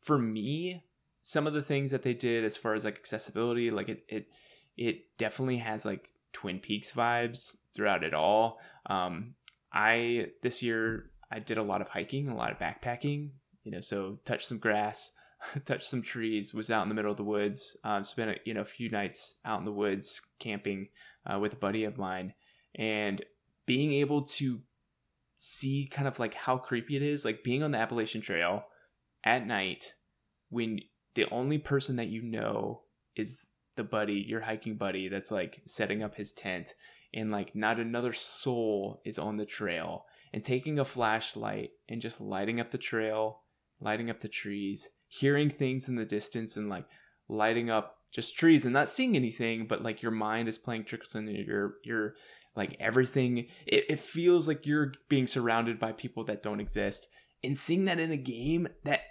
for 0.01 0.17
me, 0.17 0.83
some 1.21 1.45
of 1.45 1.53
the 1.53 1.61
things 1.61 1.91
that 1.91 2.01
they 2.03 2.13
did 2.15 2.43
as 2.43 2.57
far 2.57 2.73
as 2.73 2.83
like 2.85 2.95
accessibility, 2.95 3.69
like 3.69 3.89
it, 3.89 4.03
it, 4.09 4.27
it 4.75 5.17
definitely 5.19 5.57
has 5.57 5.85
like 5.85 6.09
Twin 6.33 6.59
Peaks 6.59 6.91
vibes 6.91 7.55
throughout 7.75 8.03
it 8.03 8.13
all. 8.15 8.59
Um, 8.87 9.35
I 9.71 10.29
this 10.41 10.63
year 10.63 11.10
I 11.31 11.39
did 11.39 11.57
a 11.57 11.63
lot 11.63 11.81
of 11.81 11.87
hiking, 11.87 12.27
a 12.27 12.35
lot 12.35 12.51
of 12.51 12.59
backpacking. 12.59 13.29
You 13.63 13.71
know, 13.71 13.79
so 13.79 14.19
touched 14.25 14.47
some 14.47 14.57
grass, 14.57 15.11
touched 15.65 15.85
some 15.85 16.01
trees. 16.01 16.53
Was 16.53 16.69
out 16.69 16.83
in 16.83 16.89
the 16.89 16.95
middle 16.95 17.11
of 17.11 17.17
the 17.17 17.23
woods. 17.23 17.77
Um, 17.83 18.03
spent 18.03 18.31
a, 18.31 18.35
you 18.45 18.53
know 18.53 18.61
a 18.61 18.65
few 18.65 18.89
nights 18.89 19.35
out 19.45 19.59
in 19.59 19.65
the 19.65 19.71
woods 19.71 20.21
camping 20.39 20.89
uh, 21.25 21.39
with 21.39 21.53
a 21.53 21.57
buddy 21.57 21.83
of 21.83 21.97
mine, 21.97 22.33
and 22.75 23.23
being 23.65 23.93
able 23.93 24.23
to 24.23 24.61
see 25.35 25.89
kind 25.91 26.07
of 26.07 26.19
like 26.19 26.33
how 26.33 26.57
creepy 26.57 26.95
it 26.95 27.01
is, 27.01 27.25
like 27.25 27.43
being 27.43 27.63
on 27.63 27.71
the 27.71 27.77
Appalachian 27.77 28.21
Trail 28.21 28.65
at 29.23 29.47
night 29.47 29.93
when 30.49 30.79
the 31.15 31.29
only 31.31 31.57
person 31.57 31.95
that 31.95 32.09
you 32.09 32.21
know 32.21 32.81
is 33.15 33.49
the 33.75 33.83
buddy, 33.83 34.19
your 34.27 34.41
hiking 34.41 34.75
buddy 34.75 35.07
that's 35.07 35.31
like 35.31 35.61
setting 35.65 36.03
up 36.03 36.15
his 36.15 36.31
tent 36.31 36.73
and 37.13 37.31
like 37.31 37.55
not 37.55 37.79
another 37.79 38.13
soul 38.13 39.01
is 39.05 39.17
on 39.17 39.37
the 39.37 39.45
trail 39.45 40.05
and 40.33 40.43
taking 40.43 40.79
a 40.79 40.85
flashlight 40.85 41.71
and 41.89 42.01
just 42.01 42.21
lighting 42.21 42.59
up 42.59 42.71
the 42.71 42.77
trail, 42.77 43.41
lighting 43.79 44.09
up 44.09 44.19
the 44.19 44.27
trees, 44.27 44.89
hearing 45.07 45.49
things 45.49 45.89
in 45.89 45.95
the 45.95 46.05
distance 46.05 46.55
and 46.55 46.69
like 46.69 46.85
lighting 47.27 47.69
up 47.69 47.97
just 48.11 48.37
trees 48.37 48.65
and 48.65 48.73
not 48.73 48.89
seeing 48.89 49.15
anything, 49.15 49.65
but 49.67 49.83
like 49.83 50.01
your 50.01 50.11
mind 50.11 50.47
is 50.47 50.57
playing 50.57 50.83
tricks 50.83 51.15
on 51.15 51.27
your 51.27 51.75
your 51.83 52.15
like 52.55 52.75
everything. 52.79 53.47
It, 53.65 53.85
it 53.89 53.99
feels 53.99 54.47
like 54.47 54.65
you're 54.65 54.93
being 55.09 55.27
surrounded 55.27 55.79
by 55.79 55.93
people 55.93 56.23
that 56.25 56.43
don't 56.43 56.59
exist. 56.59 57.07
And 57.43 57.57
seeing 57.57 57.85
that 57.85 57.99
in 57.99 58.11
a 58.11 58.17
game 58.17 58.67
that 58.83 59.01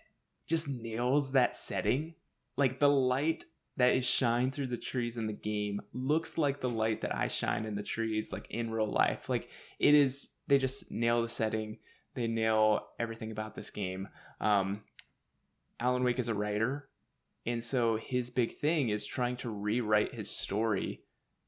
just 0.46 0.68
nails 0.68 1.32
that 1.32 1.54
setting. 1.54 2.14
Like 2.56 2.80
the 2.80 2.90
light 2.90 3.44
that 3.76 3.94
is 3.94 4.04
shined 4.04 4.52
through 4.52 4.66
the 4.66 4.76
trees 4.76 5.16
in 5.16 5.26
the 5.26 5.32
game 5.32 5.80
looks 5.94 6.36
like 6.36 6.60
the 6.60 6.68
light 6.68 7.00
that 7.00 7.16
I 7.16 7.28
shine 7.28 7.64
in 7.64 7.76
the 7.76 7.82
trees 7.82 8.30
like 8.32 8.46
in 8.50 8.70
real 8.70 8.90
life. 8.90 9.28
Like 9.28 9.48
it 9.78 9.94
is 9.94 10.30
they 10.50 10.58
just 10.58 10.92
nail 10.92 11.22
the 11.22 11.28
setting. 11.28 11.78
They 12.14 12.26
nail 12.26 12.88
everything 12.98 13.30
about 13.30 13.54
this 13.54 13.70
game. 13.70 14.08
Um 14.40 14.82
Alan 15.78 16.04
Wake 16.04 16.18
is 16.18 16.28
a 16.28 16.34
writer 16.34 16.90
and 17.46 17.64
so 17.64 17.96
his 17.96 18.28
big 18.28 18.52
thing 18.52 18.90
is 18.90 19.06
trying 19.06 19.36
to 19.38 19.48
rewrite 19.48 20.14
his 20.14 20.30
story 20.30 21.04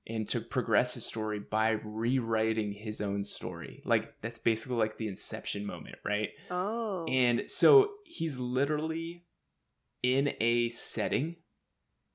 and 0.06 0.28
to 0.28 0.40
progress 0.40 0.94
his 0.94 1.06
story 1.06 1.38
by 1.38 1.70
rewriting 1.84 2.72
his 2.72 3.00
own 3.00 3.22
story. 3.22 3.82
Like 3.84 4.20
that's 4.20 4.38
basically 4.38 4.76
like 4.76 4.96
the 4.96 5.08
inception 5.08 5.66
moment, 5.66 5.96
right? 6.04 6.30
Oh. 6.50 7.04
And 7.08 7.44
so 7.48 7.90
he's 8.04 8.38
literally 8.38 9.26
in 10.02 10.32
a 10.40 10.70
setting 10.70 11.36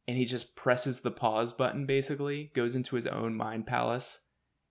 and 0.08 0.18
he 0.18 0.26
just 0.26 0.56
presses 0.56 1.02
the 1.02 1.12
pause 1.12 1.54
button 1.54 1.86
basically, 1.86 2.52
goes 2.54 2.76
into 2.76 2.96
his 2.96 3.08
own 3.08 3.36
mind 3.36 3.68
palace 3.68 4.22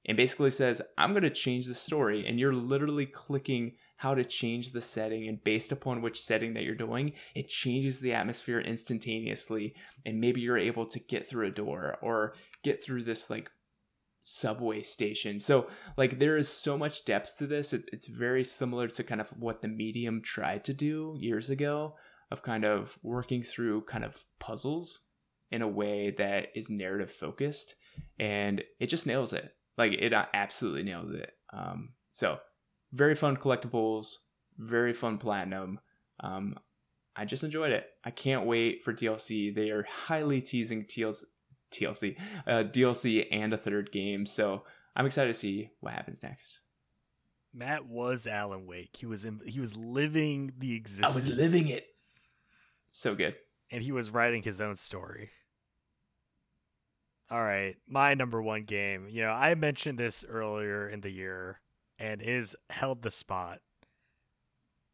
and 0.06 0.16
basically 0.16 0.50
says, 0.50 0.80
I'm 0.96 1.12
going 1.12 1.24
to 1.24 1.30
change 1.30 1.66
the 1.66 1.74
story. 1.74 2.24
And 2.26 2.38
you're 2.38 2.52
literally 2.54 3.06
clicking 3.06 3.72
how 3.96 4.14
to 4.14 4.24
change 4.24 4.70
the 4.70 4.80
setting. 4.80 5.28
And 5.28 5.42
based 5.42 5.72
upon 5.72 6.00
which 6.00 6.20
setting 6.20 6.54
that 6.54 6.62
you're 6.62 6.74
doing, 6.74 7.12
it 7.34 7.48
changes 7.48 8.00
the 8.00 8.14
atmosphere 8.14 8.60
instantaneously. 8.60 9.74
And 10.04 10.20
maybe 10.20 10.40
you're 10.40 10.58
able 10.58 10.86
to 10.86 11.00
get 11.00 11.26
through 11.26 11.48
a 11.48 11.50
door 11.50 11.98
or 12.00 12.34
get 12.62 12.82
through 12.82 13.02
this 13.02 13.28
like 13.28 13.50
subway 14.22 14.82
station. 14.82 15.40
So, 15.40 15.68
like, 15.96 16.18
there 16.18 16.36
is 16.36 16.48
so 16.48 16.78
much 16.78 17.04
depth 17.04 17.38
to 17.38 17.46
this. 17.46 17.72
It's, 17.72 17.86
it's 17.92 18.06
very 18.06 18.44
similar 18.44 18.86
to 18.88 19.04
kind 19.04 19.20
of 19.20 19.28
what 19.30 19.60
the 19.60 19.68
medium 19.68 20.22
tried 20.22 20.64
to 20.66 20.74
do 20.74 21.16
years 21.18 21.50
ago 21.50 21.96
of 22.30 22.42
kind 22.42 22.64
of 22.64 22.98
working 23.02 23.42
through 23.42 23.82
kind 23.82 24.04
of 24.04 24.24
puzzles 24.38 25.02
in 25.50 25.62
a 25.62 25.68
way 25.68 26.12
that 26.18 26.48
is 26.54 26.70
narrative 26.70 27.10
focused. 27.10 27.74
And 28.18 28.62
it 28.78 28.86
just 28.86 29.06
nails 29.06 29.32
it 29.32 29.52
like 29.76 29.92
it 29.92 30.12
absolutely 30.12 30.82
nails 30.82 31.12
it. 31.12 31.32
Um, 31.52 31.90
so 32.10 32.38
very 32.92 33.14
fun 33.14 33.36
collectibles, 33.36 34.16
very 34.56 34.92
fun 34.92 35.18
platinum. 35.18 35.80
Um, 36.20 36.58
I 37.14 37.24
just 37.24 37.44
enjoyed 37.44 37.72
it. 37.72 37.86
I 38.04 38.10
can't 38.10 38.46
wait 38.46 38.82
for 38.84 38.92
DLC. 38.92 39.54
They 39.54 39.70
are 39.70 39.86
highly 39.88 40.42
teasing 40.42 40.84
TLC, 40.84 41.24
TLC, 41.72 42.16
uh, 42.46 42.64
DLC 42.64 43.26
and 43.30 43.52
a 43.52 43.58
third 43.58 43.90
game. 43.90 44.26
So 44.26 44.64
I'm 44.94 45.06
excited 45.06 45.32
to 45.32 45.38
see 45.38 45.70
what 45.80 45.94
happens 45.94 46.22
next. 46.22 46.60
Matt 47.54 47.86
was 47.86 48.26
Alan 48.26 48.66
Wake. 48.66 48.94
He 48.96 49.06
was 49.06 49.24
in, 49.24 49.40
he 49.46 49.60
was 49.60 49.76
living 49.76 50.52
the 50.58 50.74
existence. 50.74 51.12
I 51.12 51.16
was 51.16 51.28
living 51.28 51.68
it. 51.68 51.86
So 52.92 53.14
good. 53.14 53.34
And 53.70 53.82
he 53.82 53.92
was 53.92 54.10
writing 54.10 54.42
his 54.42 54.60
own 54.60 54.74
story. 54.74 55.30
All 57.30 57.42
right, 57.42 57.76
my 57.88 58.14
number 58.14 58.40
one 58.40 58.62
game. 58.62 59.08
You 59.10 59.22
know, 59.22 59.32
I 59.32 59.54
mentioned 59.54 59.98
this 59.98 60.24
earlier 60.28 60.88
in 60.88 61.00
the 61.00 61.10
year, 61.10 61.60
and 61.98 62.22
is 62.22 62.54
held 62.70 63.02
the 63.02 63.10
spot, 63.10 63.60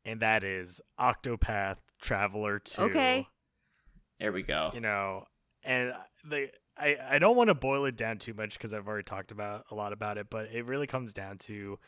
and 0.04 0.20
that 0.20 0.42
is 0.42 0.80
Octopath 0.98 1.76
Traveler 2.00 2.58
Two. 2.58 2.82
Okay. 2.82 3.26
There 4.18 4.32
we 4.32 4.42
go. 4.42 4.70
You 4.72 4.80
know, 4.80 5.24
and 5.62 5.92
the 6.24 6.48
I 6.78 6.96
I 7.10 7.18
don't 7.18 7.36
want 7.36 7.48
to 7.48 7.54
boil 7.54 7.84
it 7.84 7.96
down 7.96 8.18
too 8.18 8.32
much 8.34 8.56
because 8.56 8.72
I've 8.72 8.88
already 8.88 9.04
talked 9.04 9.30
about 9.30 9.66
a 9.70 9.74
lot 9.74 9.92
about 9.92 10.16
it, 10.16 10.28
but 10.30 10.48
it 10.52 10.64
really 10.64 10.86
comes 10.86 11.12
down 11.12 11.38
to 11.38 11.78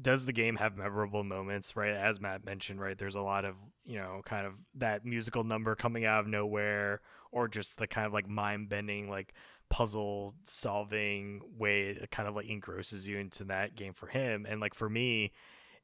does 0.00 0.24
the 0.26 0.32
game 0.32 0.56
have 0.56 0.76
memorable 0.76 1.22
moments 1.22 1.76
right 1.76 1.92
as 1.92 2.20
matt 2.20 2.44
mentioned 2.44 2.80
right 2.80 2.98
there's 2.98 3.14
a 3.14 3.20
lot 3.20 3.44
of 3.44 3.54
you 3.84 3.96
know 3.96 4.22
kind 4.24 4.46
of 4.46 4.54
that 4.74 5.04
musical 5.04 5.44
number 5.44 5.74
coming 5.74 6.04
out 6.04 6.20
of 6.20 6.26
nowhere 6.26 7.00
or 7.30 7.48
just 7.48 7.76
the 7.76 7.86
kind 7.86 8.06
of 8.06 8.12
like 8.12 8.28
mind 8.28 8.68
bending 8.68 9.08
like 9.08 9.34
puzzle 9.74 10.32
solving 10.44 11.40
way 11.58 11.88
it 11.88 12.08
kind 12.12 12.28
of 12.28 12.36
like 12.36 12.48
engrosses 12.48 13.08
you 13.08 13.18
into 13.18 13.42
that 13.42 13.74
game 13.74 13.92
for 13.92 14.06
him. 14.06 14.46
And 14.48 14.60
like 14.60 14.72
for 14.72 14.88
me 14.88 15.32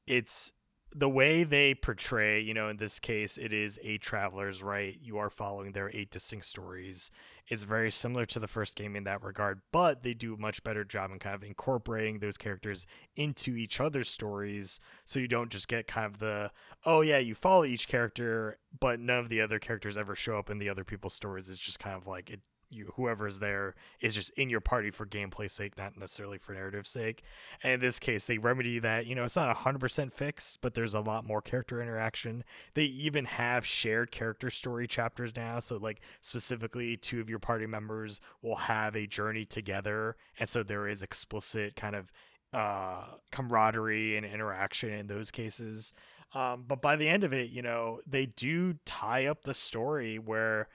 it's 0.06 0.52
the 0.94 1.08
way 1.08 1.42
they 1.42 1.74
portray 1.74 2.40
you 2.40 2.54
know 2.54 2.68
in 2.68 2.76
this 2.76 3.00
case 3.00 3.36
it 3.36 3.52
is 3.52 3.80
eight 3.82 4.00
travelers 4.00 4.62
right. 4.62 4.96
You 5.02 5.18
are 5.18 5.28
following 5.28 5.72
their 5.72 5.90
eight 5.92 6.12
distinct 6.12 6.44
stories. 6.44 7.10
It's 7.48 7.64
very 7.64 7.90
similar 7.90 8.26
to 8.26 8.38
the 8.38 8.46
first 8.46 8.76
game 8.76 8.94
in 8.94 9.02
that 9.04 9.24
regard 9.24 9.60
but 9.72 10.04
they 10.04 10.14
do 10.14 10.34
a 10.34 10.40
much 10.40 10.62
better 10.62 10.84
job 10.84 11.10
in 11.10 11.18
kind 11.18 11.34
of 11.34 11.42
incorporating 11.42 12.20
those 12.20 12.38
characters 12.38 12.86
into 13.16 13.56
each 13.56 13.80
other's 13.80 14.08
stories. 14.08 14.78
So 15.04 15.18
you 15.18 15.26
don't 15.26 15.50
just 15.50 15.66
get 15.66 15.88
kind 15.88 16.06
of 16.06 16.20
the 16.20 16.52
oh 16.86 17.00
yeah 17.00 17.18
you 17.18 17.34
follow 17.34 17.64
each 17.64 17.88
character 17.88 18.56
but 18.78 19.00
none 19.00 19.18
of 19.18 19.30
the 19.30 19.40
other 19.40 19.58
characters 19.58 19.96
ever 19.96 20.14
show 20.14 20.38
up 20.38 20.48
in 20.48 20.58
the 20.58 20.68
other 20.68 20.84
people's 20.84 21.14
stories. 21.14 21.50
It's 21.50 21.58
just 21.58 21.80
kind 21.80 21.96
of 21.96 22.06
like 22.06 22.30
it 22.30 22.38
you 22.70 22.92
whoever's 22.96 23.40
there 23.40 23.74
is 24.00 24.14
just 24.14 24.30
in 24.30 24.48
your 24.48 24.60
party 24.60 24.90
for 24.90 25.04
gameplay 25.04 25.50
sake, 25.50 25.76
not 25.76 25.98
necessarily 25.98 26.38
for 26.38 26.52
narrative 26.52 26.86
sake. 26.86 27.22
And 27.62 27.74
in 27.74 27.80
this 27.80 27.98
case, 27.98 28.26
they 28.26 28.38
remedy 28.38 28.78
that. 28.78 29.06
You 29.06 29.14
know, 29.14 29.24
it's 29.24 29.36
not 29.36 29.54
hundred 29.56 29.80
percent 29.80 30.14
fixed, 30.14 30.60
but 30.60 30.74
there's 30.74 30.94
a 30.94 31.00
lot 31.00 31.26
more 31.26 31.42
character 31.42 31.82
interaction. 31.82 32.44
They 32.74 32.84
even 32.84 33.24
have 33.24 33.66
shared 33.66 34.10
character 34.10 34.50
story 34.50 34.86
chapters 34.86 35.32
now. 35.36 35.60
So 35.60 35.76
like 35.76 36.00
specifically, 36.22 36.96
two 36.96 37.20
of 37.20 37.28
your 37.28 37.40
party 37.40 37.66
members 37.66 38.20
will 38.42 38.56
have 38.56 38.96
a 38.96 39.06
journey 39.06 39.44
together, 39.44 40.16
and 40.38 40.48
so 40.48 40.62
there 40.62 40.88
is 40.88 41.02
explicit 41.02 41.76
kind 41.76 41.96
of 41.96 42.10
uh 42.52 43.04
camaraderie 43.30 44.16
and 44.16 44.26
interaction 44.26 44.90
in 44.90 45.06
those 45.06 45.30
cases. 45.30 45.92
Um, 46.32 46.64
but 46.66 46.80
by 46.80 46.96
the 46.96 47.08
end 47.08 47.24
of 47.24 47.32
it, 47.32 47.50
you 47.50 47.62
know, 47.62 48.00
they 48.06 48.26
do 48.26 48.74
tie 48.84 49.26
up 49.26 49.42
the 49.42 49.54
story 49.54 50.18
where 50.18 50.68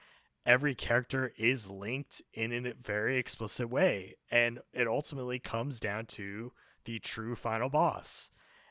every 0.46 0.74
character 0.74 1.32
is 1.36 1.68
linked 1.68 2.22
in 2.32 2.52
a 2.66 2.72
very 2.80 3.18
explicit 3.18 3.68
way 3.68 4.14
and 4.30 4.60
it 4.72 4.86
ultimately 4.86 5.38
comes 5.38 5.80
down 5.80 6.06
to 6.06 6.52
the 6.84 6.98
true 7.00 7.34
final 7.34 7.68
boss. 7.68 8.30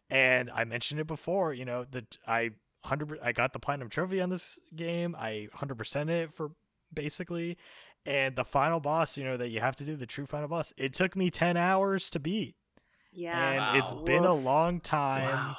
And 0.09 0.49
i 0.51 0.63
mentioned 0.63 0.99
it 0.99 1.07
before 1.07 1.53
you 1.53 1.65
know 1.65 1.85
that 1.91 2.17
i 2.27 2.51
100 2.81 3.19
i 3.23 3.31
got 3.31 3.53
the 3.53 3.59
platinum 3.59 3.89
trophy 3.89 4.21
on 4.21 4.29
this 4.29 4.59
game 4.75 5.15
i 5.19 5.47
100% 5.55 6.09
it 6.09 6.33
for 6.33 6.51
basically. 6.93 7.57
And 8.05 8.35
the 8.35 8.45
final 8.45 8.79
boss 8.79 9.17
you 9.17 9.23
know 9.23 9.35
that 9.37 9.49
you 9.49 9.59
have 9.59 9.75
to 9.77 9.83
do 9.83 9.95
the 9.95 10.05
true 10.05 10.27
final 10.27 10.47
boss 10.47 10.73
it 10.77 10.93
took 10.93 11.15
me 11.15 11.29
10 11.31 11.57
hours 11.57 12.09
to 12.11 12.19
beat. 12.19 12.55
Yeah. 13.11 13.49
And 13.51 13.59
Wow. 13.59 13.73
it's 13.79 13.93
been 14.05 14.25
a 14.25 14.33
long 14.33 14.79
time 14.79 15.23
Wow. 15.23 15.55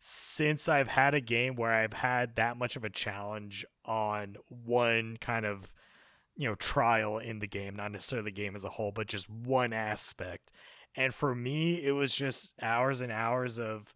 Since 0.00 0.68
I've 0.68 0.88
had 0.88 1.14
a 1.14 1.20
game 1.20 1.54
where 1.56 1.72
I've 1.72 1.92
had 1.92 2.36
that 2.36 2.56
much 2.56 2.74
of 2.74 2.84
a 2.84 2.90
challenge 2.90 3.64
on 3.84 4.36
one 4.48 5.18
kind 5.20 5.44
of 5.44 5.70
you 6.36 6.48
know 6.48 6.54
trial 6.54 7.18
in 7.18 7.38
the 7.38 7.46
game, 7.46 7.76
not 7.76 7.92
necessarily 7.92 8.30
the 8.30 8.34
game 8.34 8.56
as 8.56 8.64
a 8.64 8.70
whole, 8.70 8.92
but 8.92 9.06
just 9.06 9.28
one 9.28 9.72
aspect. 9.72 10.52
And 10.96 11.14
for 11.14 11.34
me, 11.34 11.84
it 11.84 11.92
was 11.92 12.14
just 12.14 12.54
hours 12.62 13.02
and 13.02 13.12
hours 13.12 13.58
of 13.58 13.94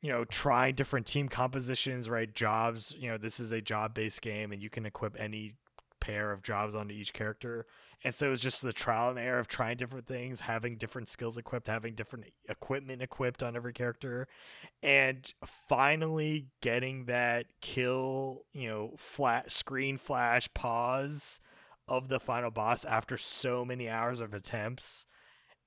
you 0.00 0.10
know 0.10 0.24
trying 0.24 0.74
different 0.74 1.06
team 1.06 1.28
compositions, 1.28 2.08
right? 2.08 2.32
Jobs, 2.34 2.94
you 2.98 3.10
know, 3.10 3.18
this 3.18 3.38
is 3.38 3.52
a 3.52 3.60
job-based 3.60 4.22
game 4.22 4.50
and 4.50 4.62
you 4.62 4.70
can 4.70 4.86
equip 4.86 5.14
any 5.20 5.56
pair 6.00 6.32
of 6.32 6.42
jobs 6.42 6.74
onto 6.74 6.94
each 6.94 7.12
character. 7.12 7.66
And 8.02 8.14
so 8.14 8.26
it 8.26 8.30
was 8.30 8.40
just 8.40 8.62
the 8.62 8.72
trial 8.72 9.10
and 9.10 9.18
error 9.18 9.38
of 9.38 9.48
trying 9.48 9.76
different 9.76 10.06
things, 10.06 10.40
having 10.40 10.76
different 10.76 11.08
skills 11.08 11.38
equipped, 11.38 11.68
having 11.68 11.94
different 11.94 12.26
equipment 12.48 13.02
equipped 13.02 13.42
on 13.42 13.56
every 13.56 13.72
character 13.72 14.26
and 14.82 15.32
finally 15.68 16.48
getting 16.60 17.06
that 17.06 17.46
kill, 17.60 18.42
you 18.52 18.68
know, 18.68 18.94
flat 18.98 19.52
screen 19.52 19.96
flash 19.98 20.48
pause 20.54 21.40
of 21.86 22.08
the 22.08 22.20
final 22.20 22.50
boss 22.50 22.84
after 22.84 23.16
so 23.16 23.64
many 23.64 23.88
hours 23.88 24.20
of 24.20 24.34
attempts 24.34 25.06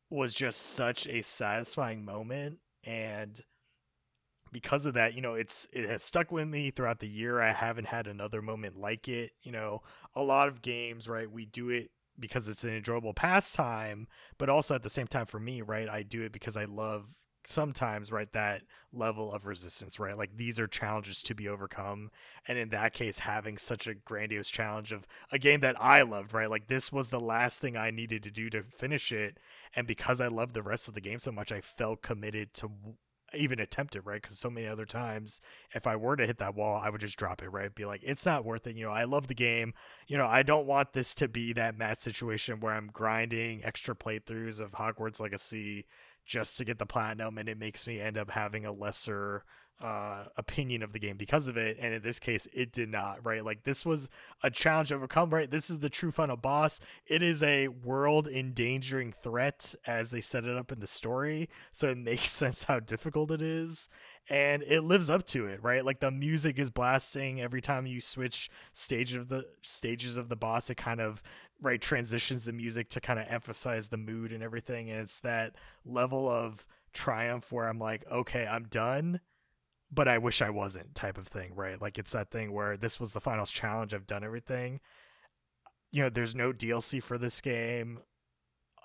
was 0.10 0.34
just 0.34 0.62
such 0.62 1.06
a 1.08 1.22
satisfying 1.22 2.04
moment 2.04 2.60
and 2.84 3.42
because 4.52 4.86
of 4.86 4.94
that, 4.94 5.14
you 5.14 5.22
know, 5.22 5.34
it's 5.34 5.68
it 5.74 5.88
has 5.90 6.04
stuck 6.04 6.32
with 6.32 6.48
me 6.48 6.72
throughout 6.72 7.00
the 7.00 7.08
year. 7.08 7.42
I 7.42 7.52
haven't 7.52 7.88
had 7.88 8.08
another 8.08 8.42
moment 8.42 8.78
like 8.78 9.08
it. 9.08 9.32
You 9.44 9.52
know, 9.52 9.82
a 10.16 10.24
lot 10.24 10.48
of 10.48 10.62
games, 10.62 11.08
right? 11.08 11.30
We 11.30 11.46
do 11.46 11.70
it 11.70 11.92
because 12.20 12.48
it's 12.48 12.64
an 12.64 12.76
enjoyable 12.76 13.14
pastime, 13.14 14.08
but 14.38 14.50
also 14.50 14.76
at 14.76 14.84
the 14.84 14.90
same 14.90 15.08
time 15.08 15.26
for 15.26 15.40
me, 15.40 15.62
right? 15.62 15.90
I 15.90 16.04
do 16.04 16.24
it 16.24 16.32
because 16.32 16.58
I 16.58 16.66
love 16.66 17.06
sometimes 17.48 18.12
right 18.12 18.32
that 18.34 18.62
level 18.92 19.32
of 19.32 19.46
resistance 19.46 20.00
right? 20.00 20.18
Like 20.18 20.36
these 20.36 20.60
are 20.60 20.68
challenges 20.68 21.24
to 21.24 21.34
be 21.34 21.48
overcome. 21.48 22.12
And 22.48 22.58
in 22.58 22.70
that 22.70 22.94
case 22.94 23.20
having 23.20 23.58
such 23.58 23.88
a 23.88 23.94
grandiose 23.94 24.50
challenge 24.50 24.92
of 24.92 25.08
a 25.32 25.40
game 25.40 25.62
that 25.62 25.82
i 25.82 26.02
loved 26.02 26.34
right? 26.34 26.50
Like 26.50 26.68
this 26.68 26.92
was 26.92 27.10
the 27.10 27.22
last 27.22 27.60
thing 27.60 27.78
i 27.78 27.90
needed 27.90 28.24
to 28.24 28.32
do 28.32 28.50
to 28.50 28.64
finish 28.64 29.12
it. 29.12 29.40
And 29.76 29.88
because 29.88 30.20
i 30.20 30.28
loved 30.28 30.54
the 30.54 30.62
rest 30.62 30.88
of 30.88 30.94
the 30.94 31.02
game 31.02 31.20
so 31.20 31.32
much 31.32 31.52
i 31.52 31.62
felt 31.62 32.02
committed 32.02 32.54
to 32.56 32.70
even 33.34 33.60
attempt 33.60 33.96
it, 33.96 34.06
right? 34.06 34.22
Because 34.22 34.38
so 34.38 34.50
many 34.50 34.68
other 34.68 34.86
times, 34.86 35.42
if 35.74 35.88
I 35.88 35.96
were 35.96 36.16
to 36.16 36.26
hit 36.26 36.38
that 36.40 36.56
wall, 36.56 36.82
I 36.84 36.90
would 36.90 37.02
just 37.02 37.18
drop 37.18 37.42
it, 37.42 37.50
right? 37.50 37.74
Be 37.74 37.86
like, 37.86 38.02
it's 38.04 38.26
not 38.26 38.46
worth 38.46 38.68
it. 38.68 38.76
You 38.76 38.86
know, 38.86 38.92
I 38.92 39.04
love 39.04 39.28
the 39.28 39.34
game. 39.34 39.74
You 40.08 40.18
know, 40.18 40.28
I 40.28 40.44
don't 40.44 40.68
want 40.68 40.94
this 40.94 41.14
to 41.16 41.28
be 41.28 41.54
that 41.54 41.78
Matt 41.78 42.02
situation 42.02 42.60
where 42.60 42.74
I'm 42.74 42.90
grinding 42.94 43.64
extra 43.64 43.96
playthroughs 43.96 44.60
of 44.60 44.72
Hogwarts 44.72 45.20
Legacy 45.20 45.86
just 46.26 46.58
to 46.58 46.66
get 46.66 46.78
the 46.78 46.86
platinum, 46.86 47.38
and 47.38 47.48
it 47.48 47.58
makes 47.58 47.88
me 47.88 48.00
end 48.00 48.18
up 48.18 48.30
having 48.30 48.66
a 48.66 48.72
lesser 48.72 49.44
uh, 49.80 50.24
opinion 50.38 50.82
of 50.82 50.92
the 50.92 51.00
game 51.00 51.18
because 51.18 51.48
of 51.48 51.56
it. 51.56 51.78
And 51.80 51.94
in 51.94 52.02
this 52.02 52.20
case, 52.20 52.48
it 52.52 52.72
did 52.72 52.90
not, 52.90 53.24
right? 53.24 53.46
Like 53.46 53.64
this 53.64 53.86
was 53.86 54.10
a 54.42 54.50
challenge 54.50 54.90
to 54.90 54.96
overcome, 54.96 55.30
right? 55.30 55.50
This 55.50 55.70
is 55.70 55.80
the 55.80 55.90
true 55.90 56.12
final 56.12 56.36
boss. 56.36 56.80
It 57.06 57.22
is 57.22 57.44
a 57.44 57.68
world 57.68 58.28
endangering 58.28 59.14
threat 59.14 59.76
as 59.86 60.10
they 60.10 60.22
set 60.22 60.46
it 60.46 60.58
up 60.58 60.72
in 60.72 60.80
the 60.80 60.88
story. 60.88 61.50
So 61.72 61.90
it 61.90 61.98
makes 62.08 62.32
sense 62.32 62.64
how 62.64 62.80
difficult 62.80 63.32
it 63.32 63.42
is. 63.42 63.90
And 64.30 64.64
it 64.64 64.82
lives 64.82 65.10
up 65.10 65.26
to 65.28 65.46
it, 65.46 65.64
right? 65.64 65.86
Like 65.86 66.00
the 66.00 66.12
music 66.12 66.60
is 66.60 66.70
blasting 66.70 67.40
every 67.40 67.62
time 67.62 67.86
you 67.86 68.02
switch 68.02 68.50
stage 68.74 69.16
of 69.16 69.30
the 69.30 69.46
stages 69.62 70.18
of 70.18 70.28
the 70.28 70.36
boss. 70.36 70.70
It 70.70 70.76
kind 70.76 71.00
of 71.00 71.22
right 71.62 71.82
transitions 71.82 72.46
the 72.46 72.52
music 72.52 72.90
to 72.90 73.00
kind 73.00 73.20
of 73.20 73.26
emphasize 73.30 73.88
the 73.88 73.98
mood 73.98 74.34
and 74.34 74.44
everything. 74.44 74.90
And 74.90 75.00
it's 75.00 75.20
that 75.20 75.56
level 75.86 76.28
of 76.28 76.66
triumph 76.94 77.52
where 77.52 77.68
I'm 77.68 77.80
like, 77.80 78.06
okay, 78.12 78.46
I'm 78.46 78.64
done 78.66 79.22
but 79.92 80.08
I 80.08 80.18
wish 80.18 80.42
I 80.42 80.50
wasn't 80.50 80.96
type 80.96 81.18
of 81.18 81.28
thing, 81.28 81.54
right? 81.56 81.82
Like 81.82 81.98
it's 81.98 82.12
that 82.12 82.32
thing 82.32 82.54
where 82.54 82.78
this 82.78 83.00
was 83.00 83.14
the 83.14 83.22
finals 83.22 83.52
challenge, 83.52 83.94
I've 83.94 84.08
done 84.08 84.24
everything. 84.24 84.80
You 85.92 86.04
know, 86.04 86.10
there's 86.10 86.36
no 86.36 86.52
DLC 86.52 87.02
for 87.02 87.18
this 87.18 87.40
game. 87.42 88.00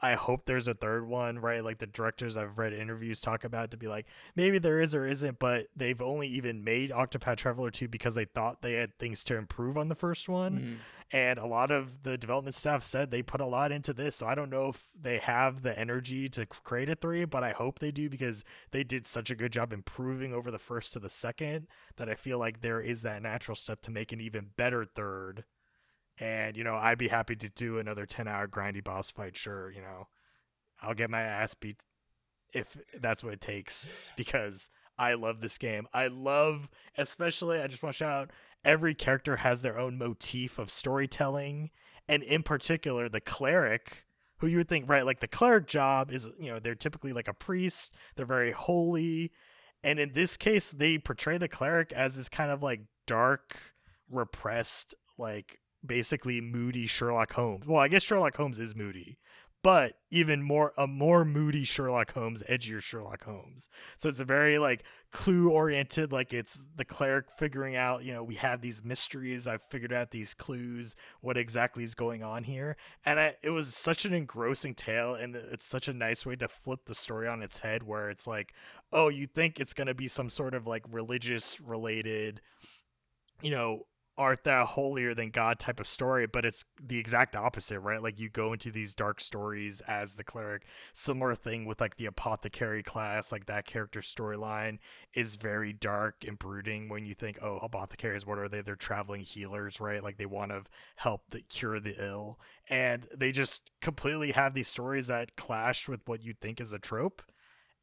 I 0.04 0.14
hope 0.14 0.46
there's 0.46 0.66
a 0.66 0.74
third 0.74 1.06
one, 1.06 1.38
right? 1.38 1.64
Like 1.64 1.78
the 1.78 1.86
directors 1.86 2.36
I've 2.36 2.58
read 2.58 2.72
interviews 2.72 3.20
talk 3.20 3.44
about 3.44 3.70
to 3.70 3.76
be 3.76 3.86
like, 3.86 4.06
maybe 4.34 4.58
there 4.58 4.80
is 4.80 4.96
or 4.96 5.06
isn't, 5.06 5.38
but 5.38 5.68
they've 5.76 6.02
only 6.02 6.26
even 6.26 6.64
made 6.64 6.90
Octopath 6.90 7.36
Traveler 7.36 7.70
2 7.70 7.86
because 7.86 8.16
they 8.16 8.24
thought 8.24 8.62
they 8.62 8.72
had 8.72 8.98
things 8.98 9.22
to 9.24 9.36
improve 9.36 9.78
on 9.78 9.88
the 9.88 9.94
first 9.94 10.28
one. 10.28 10.58
Mm-hmm. 10.58 10.74
And 11.12 11.38
a 11.38 11.46
lot 11.46 11.70
of 11.70 12.02
the 12.02 12.18
development 12.18 12.56
staff 12.56 12.82
said 12.82 13.10
they 13.10 13.22
put 13.22 13.40
a 13.40 13.46
lot 13.46 13.70
into 13.70 13.92
this. 13.92 14.16
So 14.16 14.26
I 14.26 14.34
don't 14.34 14.50
know 14.50 14.70
if 14.70 14.82
they 15.00 15.18
have 15.18 15.62
the 15.62 15.78
energy 15.78 16.28
to 16.30 16.46
create 16.46 16.88
a 16.88 16.96
three, 16.96 17.24
but 17.24 17.44
I 17.44 17.52
hope 17.52 17.78
they 17.78 17.92
do 17.92 18.10
because 18.10 18.44
they 18.72 18.82
did 18.82 19.06
such 19.06 19.30
a 19.30 19.36
good 19.36 19.52
job 19.52 19.72
improving 19.72 20.34
over 20.34 20.50
the 20.50 20.58
first 20.58 20.94
to 20.94 20.98
the 20.98 21.10
second 21.10 21.68
that 21.96 22.08
I 22.08 22.14
feel 22.14 22.38
like 22.38 22.60
there 22.60 22.80
is 22.80 23.02
that 23.02 23.22
natural 23.22 23.54
step 23.54 23.82
to 23.82 23.92
make 23.92 24.10
an 24.10 24.20
even 24.20 24.48
better 24.56 24.84
third 24.84 25.44
and, 26.22 26.56
you 26.56 26.62
know, 26.62 26.76
I'd 26.76 26.98
be 26.98 27.08
happy 27.08 27.34
to 27.34 27.48
do 27.48 27.78
another 27.80 28.06
10 28.06 28.28
hour 28.28 28.46
grindy 28.46 28.82
boss 28.82 29.10
fight. 29.10 29.36
Sure. 29.36 29.72
You 29.72 29.80
know, 29.80 30.06
I'll 30.80 30.94
get 30.94 31.10
my 31.10 31.20
ass 31.20 31.54
beat 31.54 31.82
if 32.52 32.76
that's 33.00 33.24
what 33.24 33.32
it 33.32 33.40
takes 33.40 33.88
because 34.16 34.70
I 34.96 35.14
love 35.14 35.40
this 35.40 35.58
game. 35.58 35.88
I 35.92 36.06
love, 36.06 36.68
especially, 36.96 37.60
I 37.60 37.66
just 37.66 37.82
want 37.82 37.94
to 37.94 37.98
shout 37.98 38.12
out 38.12 38.30
every 38.64 38.94
character 38.94 39.36
has 39.36 39.62
their 39.62 39.76
own 39.76 39.98
motif 39.98 40.60
of 40.60 40.70
storytelling. 40.70 41.70
And 42.06 42.22
in 42.22 42.44
particular, 42.44 43.08
the 43.08 43.20
cleric, 43.20 44.04
who 44.38 44.46
you 44.46 44.58
would 44.58 44.68
think, 44.68 44.88
right, 44.88 45.04
like 45.04 45.18
the 45.18 45.26
cleric 45.26 45.66
job 45.66 46.12
is, 46.12 46.28
you 46.38 46.52
know, 46.52 46.60
they're 46.60 46.76
typically 46.76 47.12
like 47.12 47.26
a 47.26 47.34
priest, 47.34 47.92
they're 48.14 48.26
very 48.26 48.52
holy. 48.52 49.32
And 49.82 49.98
in 49.98 50.12
this 50.12 50.36
case, 50.36 50.70
they 50.70 50.98
portray 50.98 51.38
the 51.38 51.48
cleric 51.48 51.90
as 51.90 52.14
this 52.14 52.28
kind 52.28 52.52
of 52.52 52.62
like 52.62 52.82
dark, 53.08 53.56
repressed, 54.08 54.94
like 55.18 55.58
basically 55.84 56.40
moody 56.40 56.86
Sherlock 56.86 57.32
Holmes. 57.32 57.66
Well, 57.66 57.80
I 57.80 57.88
guess 57.88 58.02
Sherlock 58.02 58.36
Holmes 58.36 58.58
is 58.58 58.74
moody, 58.74 59.18
but 59.62 59.94
even 60.10 60.42
more 60.42 60.72
a 60.76 60.86
more 60.86 61.24
moody 61.24 61.64
Sherlock 61.64 62.12
Holmes, 62.12 62.42
edgier 62.48 62.80
Sherlock 62.80 63.24
Holmes. 63.24 63.68
So 63.96 64.08
it's 64.08 64.18
a 64.18 64.24
very 64.24 64.58
like 64.58 64.84
clue 65.12 65.50
oriented, 65.50 66.12
like 66.12 66.32
it's 66.32 66.60
the 66.76 66.84
cleric 66.84 67.26
figuring 67.38 67.76
out, 67.76 68.02
you 68.02 68.12
know, 68.12 68.24
we 68.24 68.34
have 68.36 68.60
these 68.60 68.84
mysteries, 68.84 69.46
I've 69.46 69.62
figured 69.70 69.92
out 69.92 70.10
these 70.10 70.34
clues, 70.34 70.96
what 71.20 71.36
exactly 71.36 71.84
is 71.84 71.94
going 71.94 72.24
on 72.24 72.42
here. 72.42 72.76
And 73.04 73.20
I, 73.20 73.34
it 73.42 73.50
was 73.50 73.74
such 73.74 74.04
an 74.04 74.14
engrossing 74.14 74.74
tale 74.74 75.14
and 75.14 75.36
it's 75.36 75.66
such 75.66 75.86
a 75.86 75.92
nice 75.92 76.26
way 76.26 76.34
to 76.36 76.48
flip 76.48 76.80
the 76.86 76.94
story 76.94 77.28
on 77.28 77.42
its 77.42 77.58
head 77.58 77.84
where 77.84 78.10
it's 78.10 78.26
like, 78.26 78.54
oh, 78.92 79.08
you 79.08 79.28
think 79.28 79.60
it's 79.60 79.74
going 79.74 79.86
to 79.86 79.94
be 79.94 80.08
some 80.08 80.28
sort 80.28 80.54
of 80.54 80.66
like 80.66 80.84
religious 80.90 81.60
related 81.60 82.40
you 83.42 83.50
know 83.50 83.82
art 84.18 84.44
thou 84.44 84.66
holier 84.66 85.14
than 85.14 85.30
God 85.30 85.58
type 85.58 85.80
of 85.80 85.86
story, 85.86 86.26
but 86.26 86.44
it's 86.44 86.64
the 86.80 86.98
exact 86.98 87.34
opposite, 87.34 87.80
right? 87.80 88.02
Like 88.02 88.18
you 88.18 88.28
go 88.28 88.52
into 88.52 88.70
these 88.70 88.94
dark 88.94 89.20
stories 89.20 89.80
as 89.82 90.14
the 90.14 90.24
cleric. 90.24 90.64
Similar 90.92 91.34
thing 91.34 91.64
with 91.64 91.80
like 91.80 91.96
the 91.96 92.06
apothecary 92.06 92.82
class, 92.82 93.32
like 93.32 93.46
that 93.46 93.66
character 93.66 94.00
storyline 94.00 94.78
is 95.14 95.36
very 95.36 95.72
dark 95.72 96.24
and 96.26 96.38
brooding 96.38 96.88
when 96.88 97.06
you 97.06 97.14
think, 97.14 97.38
oh, 97.42 97.58
apothecaries, 97.62 98.26
what 98.26 98.38
are 98.38 98.48
they? 98.48 98.60
They're 98.60 98.76
traveling 98.76 99.22
healers, 99.22 99.80
right? 99.80 100.02
Like 100.02 100.18
they 100.18 100.26
want 100.26 100.50
to 100.52 100.64
help 100.96 101.22
the 101.30 101.40
cure 101.40 101.80
the 101.80 101.96
ill. 101.98 102.38
And 102.68 103.06
they 103.16 103.32
just 103.32 103.70
completely 103.80 104.32
have 104.32 104.52
these 104.54 104.68
stories 104.68 105.06
that 105.06 105.36
clash 105.36 105.88
with 105.88 106.00
what 106.06 106.22
you 106.22 106.34
think 106.38 106.60
is 106.60 106.72
a 106.72 106.78
trope 106.78 107.22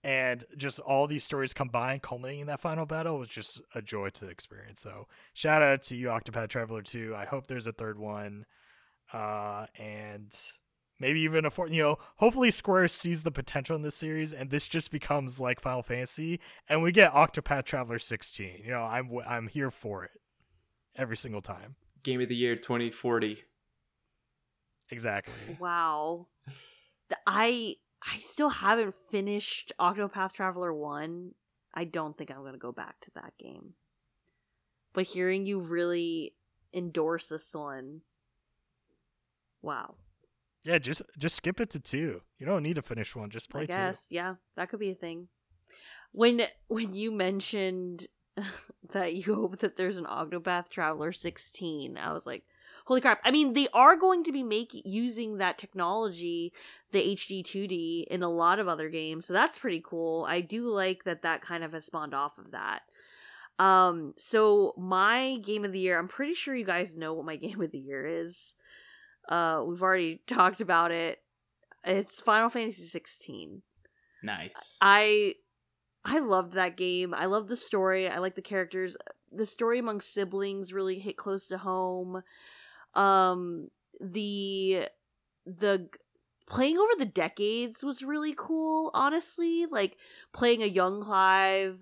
and 0.04 0.46
just 0.58 0.80
all 0.80 1.08
these 1.08 1.24
stories 1.24 1.54
combined 1.54 2.02
culminating 2.02 2.42
in 2.42 2.48
that 2.48 2.60
final 2.60 2.86
battle 2.86 3.20
was 3.20 3.28
just 3.28 3.62
a 3.76 3.82
joy 3.82 4.10
to 4.10 4.28
experience 4.28 4.82
so 4.82 5.08
shout 5.34 5.62
out 5.62 5.84
to 5.84 5.96
you 5.96 6.08
octopath 6.08 6.50
traveler 6.50 6.82
2 6.82 7.14
i 7.16 7.26
hope 7.26 7.48
there's 7.48 7.68
a 7.68 7.74
third 7.74 8.00
one 8.00 8.46
uh 9.14 9.66
and 9.78 10.34
maybe 11.00 11.20
even 11.22 11.46
a 11.46 11.52
fourth 11.52 11.72
you 11.72 11.82
know 11.84 11.98
hopefully 12.18 12.52
square 12.52 12.88
sees 12.88 13.24
the 13.24 13.32
potential 13.32 13.76
in 13.76 13.82
this 13.82 13.96
series 13.96 14.32
and 14.32 14.50
this 14.50 14.68
just 14.68 14.92
becomes 14.92 15.40
like 15.40 15.60
final 15.60 15.84
fantasy 15.84 16.40
and 16.68 16.82
we 16.82 16.92
get 16.92 17.14
octopath 17.14 17.66
traveler 17.66 18.00
16 18.00 18.62
you 18.64 18.72
know 18.72 18.84
i'm 18.84 19.10
i'm 19.28 19.48
here 19.48 19.72
for 19.72 20.04
it 20.06 20.12
every 21.00 21.18
single 21.18 21.42
time. 21.42 21.76
Game 22.04 22.22
of 22.22 22.30
the 22.30 22.36
year 22.36 22.56
2040 22.56 23.44
exactly. 24.90 25.34
Wow. 25.60 26.28
I 27.26 27.76
I 28.02 28.18
still 28.18 28.50
haven't 28.50 28.96
finished 29.10 29.74
Octopath 29.80 30.34
Traveler 30.34 30.74
1. 30.74 31.32
I 31.74 31.84
don't 31.84 32.18
think 32.18 32.32
I'm 32.32 32.42
going 32.42 32.54
to 32.54 32.60
go 32.60 32.72
back 32.72 33.00
to 33.02 33.12
that 33.16 33.34
game. 33.38 33.74
But 34.94 35.06
hearing 35.06 35.46
you 35.46 35.60
really 35.60 36.34
endorse 36.74 37.28
this 37.28 37.54
one, 37.54 38.02
wow. 39.62 39.96
Yeah, 40.64 40.78
just 40.80 41.02
just 41.18 41.36
skip 41.36 41.60
it 41.60 41.70
to 41.72 41.80
2. 41.80 42.22
You 42.38 42.46
don't 42.46 42.64
need 42.64 42.76
to 42.76 42.82
finish 42.82 43.16
one, 43.16 43.30
just 43.30 43.50
play 43.50 43.64
I 43.64 43.66
guess, 43.66 44.10
two. 44.10 44.16
yeah, 44.16 44.36
that 44.56 44.70
could 44.70 44.80
be 44.80 44.92
a 44.92 44.96
thing. 44.96 45.28
When 46.12 46.42
when 46.68 46.96
you 46.96 47.12
mentioned 47.12 48.08
that 48.92 49.14
you 49.16 49.36
hope 49.36 49.60
that 49.60 49.78
there's 49.78 49.98
an 49.98 50.06
Octopath 50.06 50.70
Traveler 50.70 51.12
16, 51.12 51.98
I 51.98 52.14
was 52.14 52.26
like, 52.26 52.44
holy 52.90 53.02
crap. 53.02 53.22
I 53.24 53.30
mean 53.30 53.54
they 53.54 53.68
are 53.72 53.96
going 53.96 54.24
to 54.24 54.32
be 54.32 54.42
making 54.42 54.82
using 54.84 55.38
that 55.38 55.60
technology 55.60 56.52
the 56.92 57.16
hd 57.16 57.44
2d 57.44 58.06
in 58.08 58.24
a 58.24 58.30
lot 58.30 58.58
of 58.58 58.68
other 58.68 58.90
games 58.90 59.28
so 59.28 59.34
that's 59.34 59.60
pretty 59.60 59.82
cool. 59.86 60.26
I 60.28 60.42
do 60.42 60.68
like 60.68 61.04
that 61.04 61.22
that 61.22 61.42
kind 61.42 61.64
of 61.64 61.74
has 61.74 61.86
spawned 61.86 62.16
off 62.16 62.40
of 62.40 62.50
that. 62.52 62.82
Um 63.64 64.16
so 64.18 64.74
my 64.76 65.38
game 65.44 65.64
of 65.66 65.72
the 65.72 65.80
year 65.80 66.00
i'm 66.00 66.08
pretty 66.08 66.34
sure 66.34 66.56
you 66.56 66.66
guys 66.66 66.98
know 66.98 67.14
what 67.14 67.26
my 67.26 67.36
game 67.46 67.62
of 67.62 67.72
the 67.72 67.78
year 67.78 68.08
is. 68.08 68.56
Uh 69.30 69.64
we've 69.68 69.84
already 69.84 70.22
talked 70.26 70.60
about 70.60 70.92
it. 70.92 71.20
It's 71.84 72.20
final 72.20 72.50
fantasy 72.50 72.88
16 72.88 73.62
nice. 74.24 74.78
I 74.82 75.36
I 76.04 76.20
loved 76.20 76.54
that 76.54 76.76
game. 76.76 77.14
I 77.14 77.26
love 77.26 77.50
the 77.50 77.56
story. 77.56 78.10
I 78.10 78.18
like 78.18 78.34
the 78.34 78.42
characters. 78.42 78.98
The 79.32 79.46
story 79.46 79.78
among 79.78 80.02
siblings 80.02 80.74
really 80.74 80.98
hit 80.98 81.18
close 81.18 81.46
to 81.50 81.60
home 81.60 82.24
um 82.96 83.70
the 84.00 84.88
the 85.46 85.90
playing 86.48 86.78
over 86.78 86.94
the 86.98 87.06
decades 87.06 87.84
was 87.84 88.04
really 88.04 88.34
cool 88.36 88.92
honestly 88.94 89.66
like 89.70 89.98
playing 90.34 90.64
a 90.64 90.68
young 90.68 91.02
clive 91.02 91.80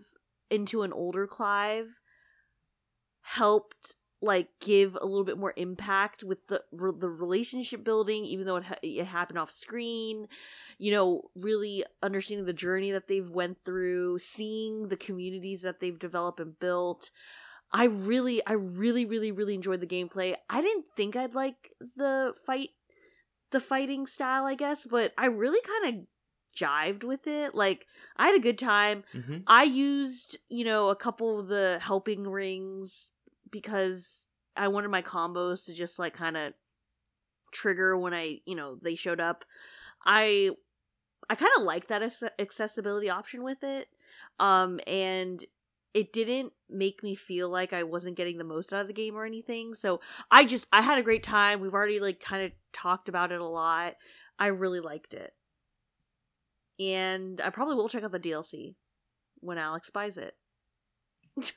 into 0.49 0.81
an 0.81 0.91
older 0.91 1.27
clive 1.27 1.99
helped 3.21 3.95
like 4.21 4.49
give 4.59 4.97
a 4.99 5.05
little 5.05 5.23
bit 5.23 5.37
more 5.37 5.53
impact 5.57 6.23
with 6.23 6.47
the 6.47 6.61
the 6.71 7.09
relationship 7.09 7.83
building 7.83 8.25
even 8.25 8.45
though 8.45 8.55
it, 8.55 8.63
ha- 8.63 8.75
it 8.81 9.05
happened 9.05 9.37
off 9.37 9.51
screen 9.51 10.27
you 10.79 10.91
know 10.91 11.21
really 11.35 11.83
understanding 12.01 12.45
the 12.45 12.53
journey 12.53 12.91
that 12.91 13.07
they've 13.07 13.29
went 13.29 13.57
through 13.63 14.17
seeing 14.17 14.87
the 14.87 14.97
communities 14.97 15.61
that 15.61 15.79
they've 15.79 15.99
developed 15.99 16.39
and 16.39 16.59
built 16.59 17.11
I 17.71 17.85
really, 17.85 18.45
I 18.45 18.53
really, 18.53 19.05
really, 19.05 19.31
really 19.31 19.55
enjoyed 19.55 19.81
the 19.81 19.87
gameplay. 19.87 20.35
I 20.49 20.61
didn't 20.61 20.87
think 20.95 21.15
I'd 21.15 21.35
like 21.35 21.73
the 21.95 22.33
fight, 22.45 22.69
the 23.51 23.59
fighting 23.59 24.07
style, 24.07 24.45
I 24.45 24.55
guess, 24.55 24.85
but 24.85 25.13
I 25.17 25.27
really 25.27 25.61
kind 25.61 25.97
of 25.99 26.07
jived 26.57 27.03
with 27.03 27.27
it. 27.27 27.55
Like 27.55 27.87
I 28.17 28.27
had 28.27 28.35
a 28.35 28.39
good 28.43 28.57
time. 28.57 29.03
hmm 29.13 29.47
I 29.47 29.63
used, 29.63 30.37
you 30.49 30.65
know, 30.65 30.89
a 30.89 30.95
couple 30.95 31.39
of 31.39 31.47
the 31.47 31.79
helping 31.81 32.23
rings 32.27 33.11
because 33.51 34.27
I 34.55 34.67
wanted 34.69 34.89
my 34.89 35.01
combos 35.01 35.65
to 35.65 35.73
just 35.73 35.99
like 35.99 36.13
kind 36.13 36.37
of 36.37 36.53
trigger 37.51 37.97
when 37.97 38.13
I, 38.13 38.39
you 38.45 38.55
know, 38.55 38.75
they 38.81 38.95
showed 38.95 39.19
up. 39.19 39.45
I 40.05 40.51
I 41.29 41.35
kind 41.35 41.51
of 41.57 41.63
like 41.63 41.87
that 41.87 42.03
ac- 42.03 42.29
accessibility 42.39 43.09
option 43.09 43.43
with 43.43 43.63
it. 43.63 43.89
Um 44.39 44.79
and 44.87 45.43
it 45.93 46.13
didn't 46.13 46.53
make 46.69 47.01
me 47.03 47.15
feel 47.15 47.49
like 47.49 47.73
I 47.73 47.83
wasn't 47.83 48.17
getting 48.17 48.37
the 48.37 48.43
most 48.43 48.73
out 48.73 48.81
of 48.81 48.87
the 48.87 48.93
game 48.93 49.15
or 49.15 49.25
anything. 49.25 49.73
So 49.73 50.01
I 50.29 50.45
just 50.45 50.67
I 50.71 50.81
had 50.81 50.97
a 50.99 51.03
great 51.03 51.23
time. 51.23 51.59
We've 51.61 51.73
already 51.73 51.99
like 51.99 52.19
kind 52.19 52.43
of 52.45 52.51
talked 52.73 53.09
about 53.09 53.31
it 53.31 53.41
a 53.41 53.45
lot. 53.45 53.95
I 54.37 54.47
really 54.47 54.79
liked 54.79 55.13
it. 55.13 55.33
And 56.79 57.41
I 57.41 57.49
probably 57.49 57.75
will 57.75 57.89
check 57.89 58.03
out 58.03 58.11
the 58.11 58.19
DLC 58.19 58.75
when 59.39 59.57
Alex 59.57 59.89
buys 59.89 60.17
it. 60.17 60.35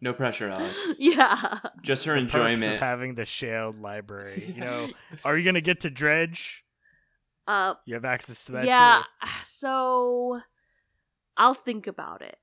No 0.00 0.12
pressure, 0.12 0.48
Alex. 0.48 0.96
yeah. 0.98 1.58
Just 1.82 2.04
her 2.06 2.14
The 2.14 2.22
perks 2.22 2.34
of 2.34 2.40
enjoyment. 2.50 2.80
having 2.80 3.14
the 3.14 3.24
shared 3.24 3.80
library. 3.80 4.52
You 4.54 4.60
know, 4.60 4.88
are 5.24 5.36
you 5.36 5.44
gonna 5.44 5.60
get 5.60 5.80
to 5.80 5.90
dredge? 5.90 6.64
Uh 7.46 7.74
You 7.86 7.94
have 7.94 8.04
access 8.04 8.44
to 8.46 8.52
that 8.52 8.66
yeah, 8.66 9.02
too. 9.22 9.28
so 9.58 10.40
I'll 11.36 11.54
think 11.54 11.86
about 11.86 12.22
it. 12.22 12.36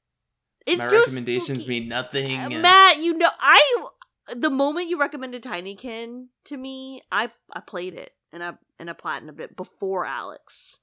It's 0.66 0.80
My 0.80 0.90
too 0.90 1.00
recommendations 1.00 1.62
spooky. 1.62 1.80
mean 1.82 1.90
nothing. 1.90 2.38
Uh, 2.40 2.50
Matt, 2.62 2.98
you 3.00 3.18
know, 3.18 3.30
I 3.40 3.88
the 4.36 4.50
moment 4.50 4.90
you 4.90 5.00
recommended 5.00 5.44
Tinykin 5.44 6.28
to 6.46 6.58
me, 6.58 7.02
I 7.12 7.30
I 7.54 7.60
played 7.62 7.94
it 7.94 8.12
and 8.34 8.44
I 8.44 8.54
and 8.80 8.90
I 8.90 8.94
platinumed 8.94 9.40
it 9.40 9.56
before 9.56 10.06
Alex. 10.06 10.80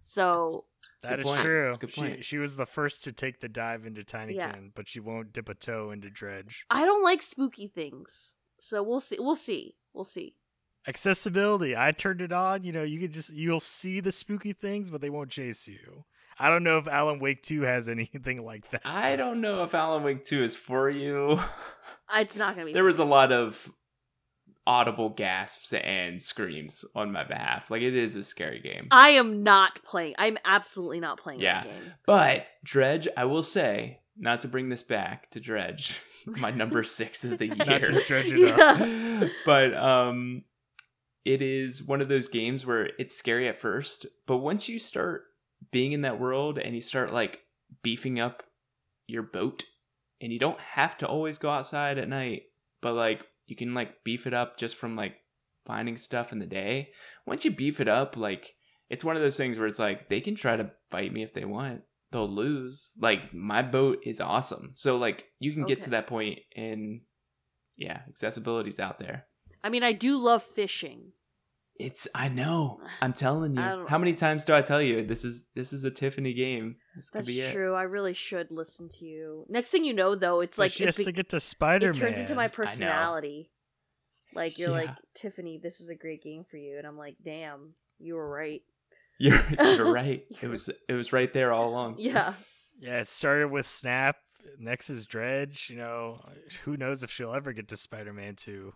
So 0.00 0.66
That's 1.02 1.04
a 1.04 1.08
That 1.08 1.16
good 1.16 1.20
is 1.20 1.26
point. 1.26 1.40
true. 1.42 1.70
That's 1.80 1.94
She 1.94 2.22
she 2.22 2.38
was 2.38 2.56
the 2.56 2.66
first 2.66 3.02
to 3.04 3.12
take 3.12 3.40
the 3.40 3.48
dive 3.48 3.84
into 3.86 4.02
Tinykin, 4.02 4.34
Yeah. 4.36 4.54
but 4.74 4.88
she 4.88 5.00
won't 5.00 5.32
dip 5.32 5.48
a 5.48 5.54
toe 5.54 5.90
into 5.90 6.08
dredge. 6.10 6.64
I 6.70 6.84
don't 6.84 7.02
like 7.02 7.22
spooky 7.22 7.66
things. 7.66 8.36
So 8.60 8.82
we'll 8.82 9.00
see. 9.00 9.16
We'll 9.18 9.34
see. 9.34 9.76
We'll 9.92 10.04
see. 10.04 10.36
Accessibility. 10.86 11.76
I 11.76 11.90
turned 11.90 12.20
it 12.20 12.32
on. 12.32 12.62
You 12.62 12.72
know, 12.72 12.84
you 12.84 13.00
could 13.00 13.12
just 13.12 13.30
you'll 13.30 13.58
see 13.60 13.98
the 14.00 14.12
spooky 14.12 14.52
things, 14.52 14.88
but 14.88 15.00
they 15.00 15.10
won't 15.10 15.30
chase 15.30 15.66
you. 15.66 16.04
I 16.38 16.50
don't 16.50 16.62
know 16.64 16.78
if 16.78 16.86
Alan 16.86 17.18
Wake 17.18 17.42
2 17.42 17.62
has 17.62 17.88
anything 17.88 18.44
like 18.44 18.70
that. 18.70 18.82
I 18.84 19.16
don't 19.16 19.40
know 19.40 19.62
if 19.64 19.74
Alan 19.74 20.02
Wake 20.02 20.24
2 20.24 20.42
is 20.42 20.54
for 20.56 20.88
you. 20.90 21.40
It's 22.14 22.36
not 22.36 22.54
gonna 22.54 22.66
be. 22.66 22.72
there 22.72 22.84
was 22.84 22.98
a 22.98 23.04
lot 23.04 23.32
of 23.32 23.70
audible 24.68 25.10
gasps 25.10 25.72
and 25.72 26.20
screams 26.20 26.84
on 26.96 27.12
my 27.12 27.22
behalf. 27.22 27.70
Like 27.70 27.82
it 27.82 27.94
is 27.94 28.16
a 28.16 28.22
scary 28.24 28.60
game. 28.60 28.88
I 28.90 29.10
am 29.10 29.42
not 29.44 29.82
playing. 29.84 30.14
I'm 30.18 30.38
absolutely 30.44 30.98
not 31.00 31.20
playing 31.20 31.40
Yeah. 31.40 31.62
that 31.62 31.70
game. 31.70 31.92
But 32.04 32.46
Dredge, 32.64 33.06
I 33.16 33.26
will 33.26 33.44
say, 33.44 34.00
not 34.16 34.40
to 34.40 34.48
bring 34.48 34.68
this 34.68 34.82
back 34.82 35.30
to 35.30 35.40
Dredge, 35.40 36.00
my 36.26 36.50
number 36.50 36.82
six 36.84 37.24
of 37.24 37.38
the 37.38 37.46
year. 37.46 37.56
Not 37.56 37.82
to 37.82 37.92
year. 37.92 38.02
dredge 38.06 38.32
it 38.32 38.58
up. 38.58 39.30
But 39.44 39.74
um 39.74 40.42
it 41.24 41.42
is 41.42 41.82
one 41.84 42.00
of 42.00 42.08
those 42.08 42.28
games 42.28 42.64
where 42.66 42.90
it's 42.98 43.16
scary 43.16 43.48
at 43.48 43.56
first, 43.56 44.06
but 44.26 44.38
once 44.38 44.68
you 44.68 44.78
start 44.78 45.24
being 45.70 45.92
in 45.92 46.02
that 46.02 46.20
world 46.20 46.58
and 46.58 46.74
you 46.74 46.80
start 46.80 47.12
like 47.12 47.40
beefing 47.82 48.20
up 48.20 48.42
your 49.06 49.22
boat 49.22 49.64
and 50.20 50.32
you 50.32 50.38
don't 50.38 50.60
have 50.60 50.96
to 50.98 51.06
always 51.06 51.38
go 51.38 51.50
outside 51.50 51.98
at 51.98 52.08
night, 52.08 52.44
but 52.80 52.94
like 52.94 53.26
you 53.46 53.56
can 53.56 53.74
like 53.74 54.04
beef 54.04 54.26
it 54.26 54.34
up 54.34 54.56
just 54.56 54.76
from 54.76 54.96
like 54.96 55.16
finding 55.66 55.96
stuff 55.96 56.32
in 56.32 56.38
the 56.38 56.46
day. 56.46 56.90
Once 57.26 57.44
you 57.44 57.50
beef 57.50 57.80
it 57.80 57.88
up, 57.88 58.16
like 58.16 58.54
it's 58.88 59.04
one 59.04 59.16
of 59.16 59.22
those 59.22 59.36
things 59.36 59.58
where 59.58 59.68
it's 59.68 59.78
like 59.78 60.08
they 60.08 60.20
can 60.20 60.34
try 60.34 60.56
to 60.56 60.70
bite 60.90 61.12
me 61.12 61.22
if 61.22 61.34
they 61.34 61.44
want. 61.44 61.82
They'll 62.12 62.28
lose. 62.28 62.92
Like 63.00 63.34
my 63.34 63.62
boat 63.62 63.98
is 64.04 64.20
awesome. 64.20 64.72
So 64.74 64.96
like 64.96 65.26
you 65.40 65.52
can 65.52 65.64
get 65.64 65.82
to 65.82 65.90
that 65.90 66.06
point 66.06 66.38
and 66.54 67.00
yeah, 67.76 68.00
accessibility's 68.08 68.80
out 68.80 68.98
there. 68.98 69.26
I 69.62 69.68
mean, 69.68 69.82
I 69.82 69.92
do 69.92 70.18
love 70.18 70.42
fishing. 70.42 71.12
It's 71.78 72.08
I 72.14 72.28
know. 72.28 72.80
I'm 73.02 73.12
telling 73.12 73.54
you. 73.56 73.86
How 73.88 73.98
many 73.98 74.14
times 74.14 74.44
do 74.44 74.54
I 74.54 74.62
tell 74.62 74.80
you 74.80 75.04
this 75.04 75.24
is 75.24 75.46
this 75.54 75.72
is 75.72 75.84
a 75.84 75.90
Tiffany 75.90 76.32
game? 76.34 76.76
This 76.94 77.10
could 77.10 77.18
That's 77.20 77.28
be 77.28 77.40
it. 77.40 77.52
true. 77.52 77.74
I 77.74 77.82
really 77.82 78.14
should 78.14 78.50
listen 78.50 78.88
to 78.98 79.04
you. 79.04 79.44
Next 79.48 79.70
thing 79.70 79.84
you 79.84 79.92
know, 79.94 80.14
though, 80.14 80.40
it's 80.40 80.56
But 80.56 80.62
like 80.64 80.72
she 80.72 80.84
it, 80.84 80.86
has 80.86 80.96
be- 80.96 81.04
to 81.04 81.12
get 81.12 81.28
to 81.30 81.40
Spider 81.40 81.92
Man. 81.92 81.96
it 81.96 81.98
turns 81.98 82.18
into 82.18 82.34
my 82.34 82.48
personality. 82.48 83.50
Like 84.34 84.58
you're 84.58 84.70
like 84.70 84.90
Tiffany, 85.14 85.58
this 85.62 85.80
is 85.80 85.88
a 85.88 85.94
great 85.94 86.22
game 86.22 86.44
for 86.50 86.56
you, 86.58 86.76
and 86.78 86.86
I'm 86.86 86.98
like, 86.98 87.16
damn, 87.24 87.74
you 87.98 88.14
were 88.14 88.28
right. 88.28 88.62
You're 89.18 89.40
you're 89.58 89.92
right. 89.94 90.24
It 90.42 90.48
was 90.48 90.68
it 90.88 90.92
was 90.92 91.10
right 91.10 91.32
there 91.32 91.50
all 91.52 91.70
along. 91.70 91.94
Yeah. 91.98 92.34
Yeah, 92.78 92.98
it 93.00 93.08
started 93.08 93.48
with 93.50 93.66
Snap. 93.66 94.16
Next 94.58 94.90
is 94.90 95.06
Dredge. 95.06 95.68
You 95.70 95.78
know, 95.78 96.20
who 96.64 96.76
knows 96.76 97.02
if 97.02 97.10
she'll 97.10 97.32
ever 97.32 97.54
get 97.54 97.68
to 97.68 97.78
Spider 97.78 98.12
Man 98.12 98.36
2. 98.36 98.74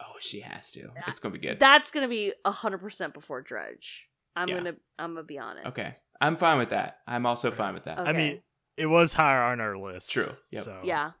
Oh, 0.00 0.14
she 0.20 0.40
has 0.40 0.72
to. 0.72 0.90
It's 1.06 1.20
gonna 1.20 1.32
be 1.32 1.38
good. 1.38 1.58
That's 1.58 1.90
gonna 1.90 2.08
be 2.08 2.32
hundred 2.44 2.78
percent 2.78 3.14
before 3.14 3.40
Dredge. 3.42 4.08
I'm 4.34 4.48
Yeah. 4.48 4.56
gonna 4.58 4.74
I'm 4.98 5.14
gonna 5.14 5.24
be 5.24 5.38
honest. 5.38 5.66
okay. 5.68 5.92
I'm 6.20 6.36
fine 6.36 6.58
with 6.58 6.70
that. 6.70 6.98
I'm 7.06 7.26
also 7.26 7.50
fine 7.50 7.74
with 7.74 7.84
that. 7.84 7.98
Okay. 8.00 8.10
I 8.10 8.12
mean, 8.12 8.42
it 8.76 8.86
was 8.86 9.12
higher 9.14 9.42
on 9.42 9.60
our 9.60 9.76
list. 9.78 10.10
True, 10.10 10.28
yep. 10.50 10.64
So 10.64 10.80
Yeah. 10.84 11.12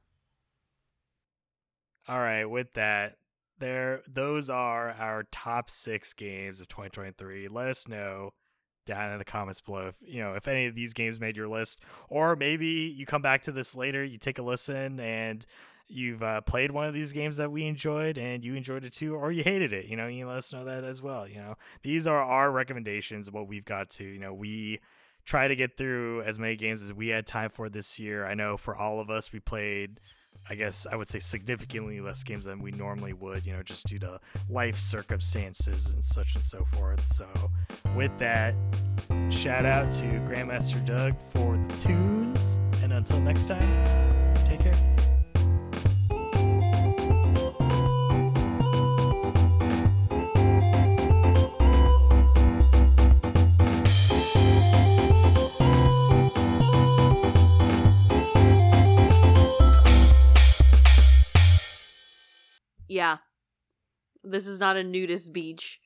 All 2.08 2.18
right, 2.20 2.44
with 2.44 2.72
that, 2.74 3.16
there 3.58 4.02
those 4.06 4.48
are 4.50 4.90
our 4.90 5.24
top 5.32 5.70
six 5.70 6.12
games 6.12 6.60
of 6.60 6.68
2023. 6.68 7.48
Let 7.48 7.68
us 7.68 7.88
know 7.88 8.32
down 8.84 9.10
in 9.10 9.18
the 9.18 9.24
comments 9.24 9.60
below 9.60 9.88
if 9.88 9.96
you 10.00 10.22
know 10.22 10.34
if 10.34 10.46
any 10.46 10.66
of 10.66 10.74
these 10.76 10.92
games 10.92 11.18
made 11.18 11.36
your 11.36 11.48
list, 11.48 11.80
or 12.08 12.36
maybe 12.36 12.94
you 12.96 13.06
come 13.06 13.22
back 13.22 13.42
to 13.42 13.52
this 13.52 13.74
later, 13.74 14.04
you 14.04 14.18
take 14.18 14.38
a 14.38 14.42
listen, 14.42 15.00
and 15.00 15.44
you've 15.88 16.22
uh, 16.22 16.40
played 16.40 16.70
one 16.70 16.86
of 16.86 16.94
these 16.94 17.12
games 17.12 17.36
that 17.36 17.50
we 17.50 17.64
enjoyed 17.66 18.18
and 18.18 18.44
you 18.44 18.54
enjoyed 18.54 18.84
it 18.84 18.92
too, 18.92 19.14
or 19.14 19.32
you 19.32 19.42
hated 19.42 19.72
it. 19.72 19.86
You 19.86 19.96
know, 19.96 20.06
you 20.06 20.26
let 20.26 20.38
us 20.38 20.52
know 20.52 20.64
that 20.64 20.84
as 20.84 21.02
well. 21.02 21.26
You 21.28 21.36
know, 21.36 21.54
these 21.82 22.06
are 22.06 22.22
our 22.22 22.50
recommendations 22.50 23.30
what 23.30 23.48
we've 23.48 23.64
got 23.64 23.90
to. 23.90 24.04
You 24.04 24.18
know, 24.18 24.34
we 24.34 24.80
try 25.24 25.48
to 25.48 25.56
get 25.56 25.76
through 25.76 26.22
as 26.22 26.38
many 26.38 26.56
games 26.56 26.82
as 26.82 26.92
we 26.92 27.08
had 27.08 27.26
time 27.26 27.50
for 27.50 27.68
this 27.68 27.98
year. 27.98 28.26
I 28.26 28.34
know 28.34 28.56
for 28.56 28.76
all 28.76 29.00
of 29.00 29.10
us, 29.10 29.32
we 29.32 29.40
played 29.40 30.00
I 30.48 30.54
guess 30.54 30.86
I 30.90 30.96
would 30.96 31.08
say 31.08 31.18
significantly 31.18 32.00
less 32.00 32.22
games 32.22 32.44
than 32.44 32.60
we 32.60 32.70
normally 32.70 33.12
would, 33.12 33.44
you 33.44 33.52
know, 33.52 33.62
just 33.62 33.86
due 33.86 33.98
to 34.00 34.20
life 34.48 34.76
circumstances 34.76 35.90
and 35.90 36.04
such 36.04 36.34
and 36.34 36.44
so 36.44 36.64
forth. 36.76 37.04
So, 37.06 37.26
with 37.96 38.16
that, 38.18 38.54
shout 39.30 39.64
out 39.64 39.92
to 39.94 40.04
Grandmaster 40.28 40.84
Doug 40.86 41.16
for 41.32 41.56
the 41.56 41.88
tunes. 41.88 42.60
And 42.82 42.92
until 42.92 43.20
next 43.20 43.46
time, 43.46 44.36
take 44.46 44.60
care. 44.60 45.15
Yeah. 62.88 63.18
This 64.22 64.46
is 64.46 64.58
not 64.60 64.76
a 64.76 64.84
nudist 64.84 65.32
beach. 65.32 65.80